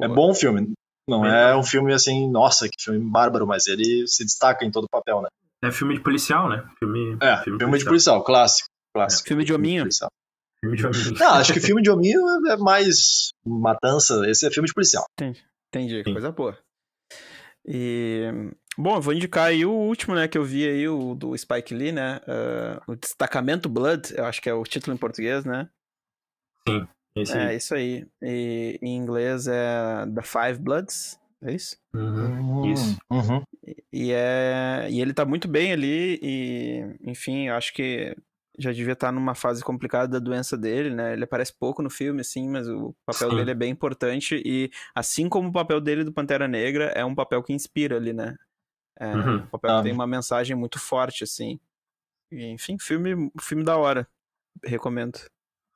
É, 0.00 0.04
é 0.04 0.08
Boa. 0.08 0.14
bom 0.14 0.30
o 0.30 0.34
filme. 0.34 0.72
Não 1.08 1.24
é 1.24 1.54
bom. 1.54 1.60
um 1.60 1.62
filme 1.62 1.92
assim, 1.94 2.30
nossa, 2.30 2.68
que 2.68 2.82
filme 2.82 3.00
bárbaro, 3.00 3.46
mas 3.46 3.66
ele 3.66 4.06
se 4.06 4.24
destaca 4.24 4.64
em 4.64 4.70
todo 4.70 4.84
o 4.84 4.90
papel, 4.90 5.22
né? 5.22 5.28
É 5.64 5.72
filme 5.72 5.94
de 5.94 6.00
policial, 6.02 6.48
né? 6.48 6.64
Filme, 6.78 7.16
É, 7.20 7.36
filme, 7.42 7.78
de 7.78 7.84
policial, 7.84 8.22
clássico. 8.22 8.68
clássico. 8.94 9.26
Filme 9.26 9.44
de 9.44 9.52
hominho. 9.52 9.82
policial. 9.84 10.10
Filme 10.60 10.76
de 10.76 10.82
família. 10.82 11.12
Não, 11.18 11.34
acho 11.34 11.52
que 11.52 11.60
filme 11.60 11.82
de 11.82 11.90
hominho 11.90 12.20
é 12.48 12.56
mais 12.56 13.30
matança. 13.44 14.22
Esse 14.28 14.46
é 14.46 14.50
filme 14.50 14.66
de 14.68 14.74
policial. 14.74 15.04
Entendi, 15.68 16.02
Sim. 16.04 16.12
coisa 16.12 16.30
boa. 16.30 16.56
E. 17.66 18.24
Bom, 18.76 18.94
eu 18.96 19.00
vou 19.02 19.12
indicar 19.12 19.48
aí 19.48 19.66
o 19.66 19.72
último, 19.72 20.14
né, 20.14 20.28
que 20.28 20.38
eu 20.38 20.44
vi 20.44 20.64
aí, 20.64 20.88
o 20.88 21.12
do 21.14 21.36
Spike 21.36 21.74
Lee, 21.74 21.90
né? 21.90 22.20
ah, 22.28 22.80
o 22.86 22.94
Destacamento 22.94 23.68
Blood, 23.68 24.14
eu 24.16 24.24
acho 24.24 24.40
que 24.40 24.48
é 24.48 24.54
o 24.54 24.62
título 24.62 24.94
em 24.94 24.98
português, 24.98 25.44
né? 25.44 25.68
Esse 27.22 27.36
É, 27.36 27.48
aí. 27.48 27.56
isso 27.56 27.74
aí. 27.74 28.06
E 28.22 28.78
em 28.82 28.96
inglês 28.96 29.46
é 29.46 30.06
The 30.14 30.22
Five 30.22 30.58
Bloods, 30.60 31.18
é 31.42 31.52
isso? 31.52 31.76
Uhum. 31.94 32.72
Isso. 32.72 32.98
Uhum. 33.10 33.42
E, 33.92 34.12
é, 34.12 34.88
e 34.90 35.00
ele 35.00 35.12
tá 35.12 35.24
muito 35.24 35.46
bem 35.48 35.72
ali, 35.72 36.18
e 36.22 36.96
enfim, 37.02 37.48
eu 37.48 37.54
acho 37.54 37.72
que 37.74 38.16
já 38.60 38.72
devia 38.72 38.94
estar 38.94 39.12
numa 39.12 39.34
fase 39.36 39.62
complicada 39.62 40.08
da 40.08 40.18
doença 40.18 40.56
dele, 40.56 40.90
né? 40.92 41.12
Ele 41.12 41.22
aparece 41.24 41.52
pouco 41.56 41.80
no 41.80 41.88
filme, 41.90 42.20
assim, 42.22 42.48
mas 42.48 42.68
o 42.68 42.92
papel 43.06 43.30
Sim. 43.30 43.36
dele 43.36 43.50
é 43.52 43.54
bem 43.54 43.70
importante, 43.70 44.42
e 44.44 44.68
assim 44.94 45.28
como 45.28 45.48
o 45.48 45.52
papel 45.52 45.80
dele 45.80 46.02
do 46.02 46.12
Pantera 46.12 46.48
Negra, 46.48 46.86
é 46.86 47.04
um 47.04 47.14
papel 47.14 47.42
que 47.42 47.52
inspira 47.52 47.96
ali, 47.96 48.12
né? 48.12 48.34
É 48.98 49.14
Uhum. 49.14 49.36
um 49.36 49.46
papel 49.46 49.70
Ah. 49.70 49.76
que 49.78 49.84
tem 49.84 49.92
uma 49.92 50.08
mensagem 50.08 50.56
muito 50.56 50.76
forte, 50.78 51.22
assim. 51.22 51.60
E, 52.32 52.46
enfim, 52.46 52.76
filme, 52.80 53.30
filme 53.40 53.62
da 53.62 53.76
hora. 53.76 54.08
Recomendo. 54.64 55.20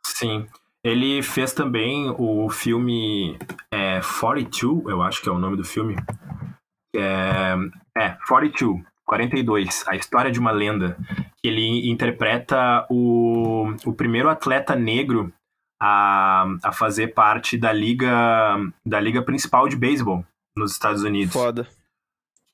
Sim. 0.05 0.49
Ele 0.85 1.23
fez 1.23 1.53
também 1.53 2.13
o 2.19 2.49
filme 2.51 3.39
é, 3.73 4.01
42, 4.21 4.85
eu 4.87 5.01
acho 5.03 5.23
que 5.23 5.29
é 5.29 5.33
o 5.33 5.39
nome 5.39 5.57
do 5.57 5.65
filme. 5.65 5.95
É, 6.95 7.55
é 7.97 8.09
42, 8.29 8.83
42, 9.07 9.85
a 9.89 9.95
história 9.97 10.31
de 10.31 10.41
uma 10.41 10.51
lenda. 10.51 10.97
Que 11.41 11.49
ele 11.49 11.91
interpreta 11.91 12.87
o, 12.91 13.75
o 13.85 13.93
primeiro 13.93 14.29
atleta 14.29 14.75
negro 14.75 15.33
a, 15.81 16.47
a 16.63 16.73
fazer 16.73 17.09
parte 17.15 17.57
da 17.57 17.73
liga, 17.73 18.57
da 18.85 19.01
liga 19.01 19.23
principal 19.23 19.69
de 19.69 19.77
beisebol 19.77 20.25
nos 20.57 20.73
Estados 20.73 21.03
Unidos. 21.03 21.33
Foda. 21.33 21.67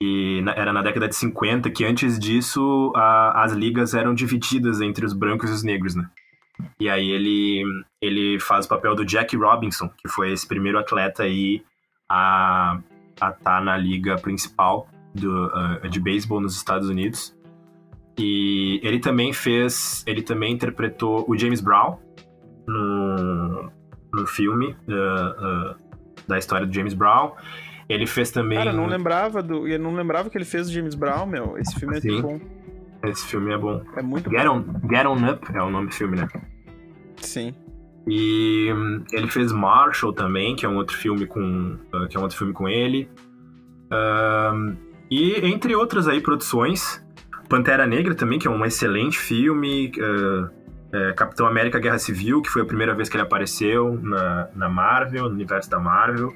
que 0.00 0.42
era 0.54 0.72
na 0.72 0.82
década 0.82 1.08
de 1.08 1.16
50, 1.16 1.70
que 1.70 1.84
antes 1.84 2.18
disso 2.18 2.92
a- 2.94 3.42
as 3.42 3.52
ligas 3.52 3.94
eram 3.94 4.14
divididas 4.14 4.80
entre 4.80 5.04
os 5.04 5.12
brancos 5.12 5.50
e 5.50 5.52
os 5.54 5.62
negros, 5.62 5.94
né? 5.94 6.08
E 6.80 6.88
aí 6.88 7.08
ele, 7.10 7.62
ele 8.00 8.38
faz 8.40 8.66
o 8.66 8.68
papel 8.68 8.94
do 8.94 9.04
Jack 9.04 9.36
Robinson, 9.36 9.88
que 9.88 10.08
foi 10.08 10.32
esse 10.32 10.46
primeiro 10.46 10.78
atleta 10.78 11.22
aí 11.24 11.62
a 12.08 12.80
estar 13.14 13.32
tá 13.32 13.60
na 13.60 13.76
liga 13.76 14.16
principal 14.16 14.88
do, 15.14 15.50
ah, 15.52 15.88
de 15.88 16.00
beisebol 16.00 16.40
nos 16.40 16.56
Estados 16.56 16.88
Unidos. 16.88 17.36
E 18.18 18.80
ele 18.82 18.98
também 18.98 19.32
fez, 19.32 20.04
ele 20.06 20.22
também 20.22 20.52
interpretou 20.52 21.24
o 21.28 21.36
James 21.36 21.60
Brown 21.60 21.98
no, 22.66 23.70
no 24.12 24.26
filme 24.26 24.76
ah, 24.88 25.36
ah, 25.38 25.76
da 26.26 26.38
história 26.38 26.66
do 26.66 26.72
James 26.72 26.94
Brown. 26.94 27.32
Ele 27.88 28.06
fez 28.06 28.30
também. 28.30 28.58
Cara, 28.58 28.70
eu 28.70 28.76
não 28.76 28.86
lembrava 28.86 29.42
do. 29.42 29.66
Eu 29.66 29.78
não 29.78 29.94
lembrava 29.94 30.28
que 30.28 30.36
ele 30.36 30.44
fez 30.44 30.68
o 30.68 30.72
James 30.72 30.94
Brown, 30.94 31.26
meu. 31.26 31.56
Esse 31.56 31.74
filme 31.78 31.96
é 31.96 32.00
Sim. 32.00 32.20
bom. 32.20 32.40
Esse 33.04 33.26
filme 33.26 33.52
é 33.52 33.56
bom. 33.56 33.82
É 33.96 34.02
muito 34.02 34.28
Get 34.30 34.46
bom. 34.46 34.56
on, 34.56 34.88
Get 34.88 35.06
on 35.06 35.30
Up 35.30 35.56
é 35.56 35.62
o 35.62 35.70
nome 35.70 35.86
do 35.86 35.94
filme, 35.94 36.16
né? 36.16 36.28
Sim. 37.20 37.54
E 38.06 38.72
hum, 38.72 39.04
ele 39.12 39.28
fez 39.28 39.52
Marshall 39.52 40.12
também, 40.12 40.56
que 40.56 40.64
é 40.64 40.68
um 40.68 40.76
outro 40.76 40.96
filme 40.96 41.26
com, 41.26 41.76
ah, 41.92 42.06
que 42.08 42.16
é 42.16 42.20
um 42.20 42.22
outro 42.22 42.38
filme 42.38 42.52
com 42.52 42.68
ele. 42.68 43.08
Ahn, 43.90 44.74
e 45.10 45.34
entre 45.46 45.74
outras 45.74 46.08
aí 46.08 46.20
produções, 46.20 47.04
Pantera 47.48 47.86
Negra 47.86 48.14
também, 48.14 48.38
que 48.38 48.46
é 48.46 48.50
um 48.50 48.64
excelente 48.64 49.18
filme. 49.18 49.92
ah, 50.00 50.50
é, 50.92 51.12
Capitão 51.12 51.46
América 51.46 51.78
Guerra 51.78 51.98
Civil, 51.98 52.40
que 52.40 52.48
foi 52.48 52.62
a 52.62 52.64
primeira 52.64 52.94
vez 52.94 53.08
que 53.08 53.16
ele 53.16 53.22
apareceu 53.22 53.98
na, 54.02 54.48
na 54.54 54.68
Marvel, 54.68 55.24
no 55.24 55.34
universo 55.34 55.68
da 55.68 55.78
Marvel. 55.78 56.34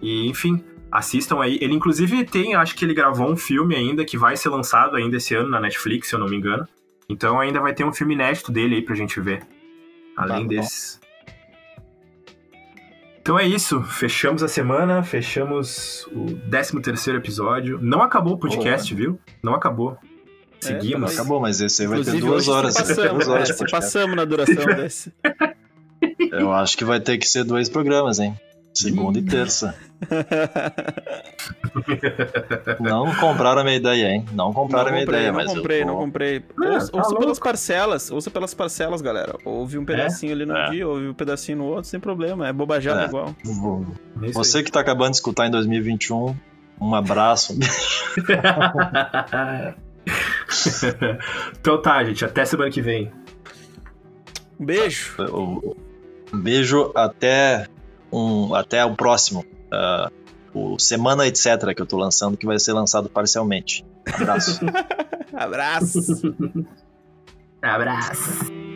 E, 0.00 0.28
enfim, 0.28 0.62
assistam 0.90 1.40
aí. 1.40 1.58
Ele, 1.60 1.74
inclusive, 1.74 2.24
tem, 2.24 2.54
acho 2.54 2.76
que 2.76 2.84
ele 2.84 2.94
gravou 2.94 3.28
um 3.28 3.36
filme 3.36 3.74
ainda 3.74 4.04
que 4.04 4.16
vai 4.16 4.36
ser 4.36 4.50
lançado 4.50 4.96
ainda 4.96 5.16
esse 5.16 5.34
ano 5.34 5.48
na 5.48 5.60
Netflix, 5.60 6.08
se 6.08 6.14
eu 6.14 6.18
não 6.20 6.28
me 6.28 6.36
engano. 6.36 6.66
Então 7.08 7.40
ainda 7.40 7.60
vai 7.60 7.72
ter 7.72 7.84
um 7.84 7.92
filme 7.92 8.14
inédito 8.14 8.52
dele 8.52 8.76
aí 8.76 8.82
pra 8.82 8.94
gente 8.94 9.18
ver. 9.20 9.42
Além 10.18 10.42
bom. 10.42 10.48
desses. 10.48 11.00
Então 13.20 13.38
é 13.38 13.46
isso. 13.46 13.82
Fechamos 13.82 14.42
a 14.42 14.48
semana, 14.48 15.02
fechamos 15.02 16.06
o 16.12 16.34
13 16.50 16.80
terceiro 16.80 17.18
episódio. 17.18 17.78
Não 17.80 18.02
acabou 18.02 18.34
o 18.34 18.38
podcast, 18.38 18.92
viu? 18.94 19.18
Não 19.42 19.54
acabou. 19.54 19.96
Seguimos. 20.60 21.14
tá 21.14 21.20
Acabou, 21.20 21.40
mas 21.40 21.60
esse 21.60 21.82
aí 21.82 21.88
vai 21.88 22.02
ter 22.02 22.18
duas 22.18 22.48
horas. 22.48 22.74
Passamos, 22.74 23.12
duas 23.12 23.28
horas 23.28 23.60
é, 23.60 23.66
passamos 23.70 24.16
na 24.16 24.24
duração 24.24 24.64
desse. 24.66 25.12
Eu 26.32 26.52
acho 26.52 26.76
que 26.76 26.84
vai 26.84 27.00
ter 27.00 27.16
que 27.18 27.28
ser 27.28 27.44
dois 27.44 27.68
programas, 27.68 28.18
hein? 28.18 28.38
Segunda 28.74 29.18
e 29.18 29.22
terça. 29.22 29.74
Não 32.78 33.12
compraram 33.16 33.60
a 33.60 33.64
minha 33.64 33.76
ideia, 33.76 34.06
hein? 34.08 34.24
Não 34.32 34.52
compraram 34.52 34.88
a 34.88 34.90
não 34.90 34.92
minha 34.92 35.04
comprei, 35.06 35.20
ideia, 35.20 35.32
não 35.32 35.38
mas 35.44 35.52
comprei, 35.52 35.82
eu 35.82 35.86
não 35.86 35.94
tô... 35.94 36.00
comprei. 36.00 36.36
É, 36.36 36.42
Ouça, 36.74 36.92
tá 36.92 36.98
ouça 36.98 37.16
pelas 37.16 37.38
parcelas, 37.40 38.10
ouça 38.10 38.30
pelas 38.30 38.54
parcelas, 38.54 39.00
galera. 39.02 39.34
Ouve 39.44 39.78
um 39.78 39.84
pedacinho 39.84 40.32
ali 40.32 40.46
no 40.46 40.56
É. 40.56 40.70
dia, 40.70 40.86
ouve 40.86 41.08
um 41.08 41.14
pedacinho 41.14 41.58
no 41.58 41.64
outro, 41.64 41.90
sem 41.90 41.98
problema. 41.98 42.46
É 42.46 42.52
bobajada 42.52 43.02
É. 43.02 43.06
igual. 43.06 43.34
É 44.22 44.30
Você 44.32 44.62
que 44.62 44.70
tá 44.70 44.78
acabando 44.80 45.10
de 45.10 45.16
escutar 45.16 45.46
em 45.48 45.50
2021, 45.50 46.36
um 46.80 46.94
abraço. 46.94 47.58
então 51.60 51.82
tá, 51.82 52.02
gente. 52.04 52.24
Até 52.24 52.44
semana 52.44 52.70
que 52.70 52.80
vem. 52.80 53.10
Um 54.58 54.64
beijo. 54.66 55.14
Um 56.32 56.40
beijo 56.40 56.90
até, 56.94 57.66
um, 58.12 58.54
até 58.54 58.84
o 58.84 58.94
próximo. 58.94 59.44
ah, 59.72 60.10
o 60.54 60.78
Semana 60.78 61.26
Etc. 61.26 61.74
que 61.74 61.82
eu 61.82 61.86
tô 61.86 61.96
lançando, 61.96 62.36
que 62.36 62.46
vai 62.46 62.58
ser 62.58 62.72
lançado 62.72 63.08
parcialmente. 63.08 63.84
Abraço. 64.12 64.60
Abraço. 65.32 66.34
Abraço. 67.62 68.67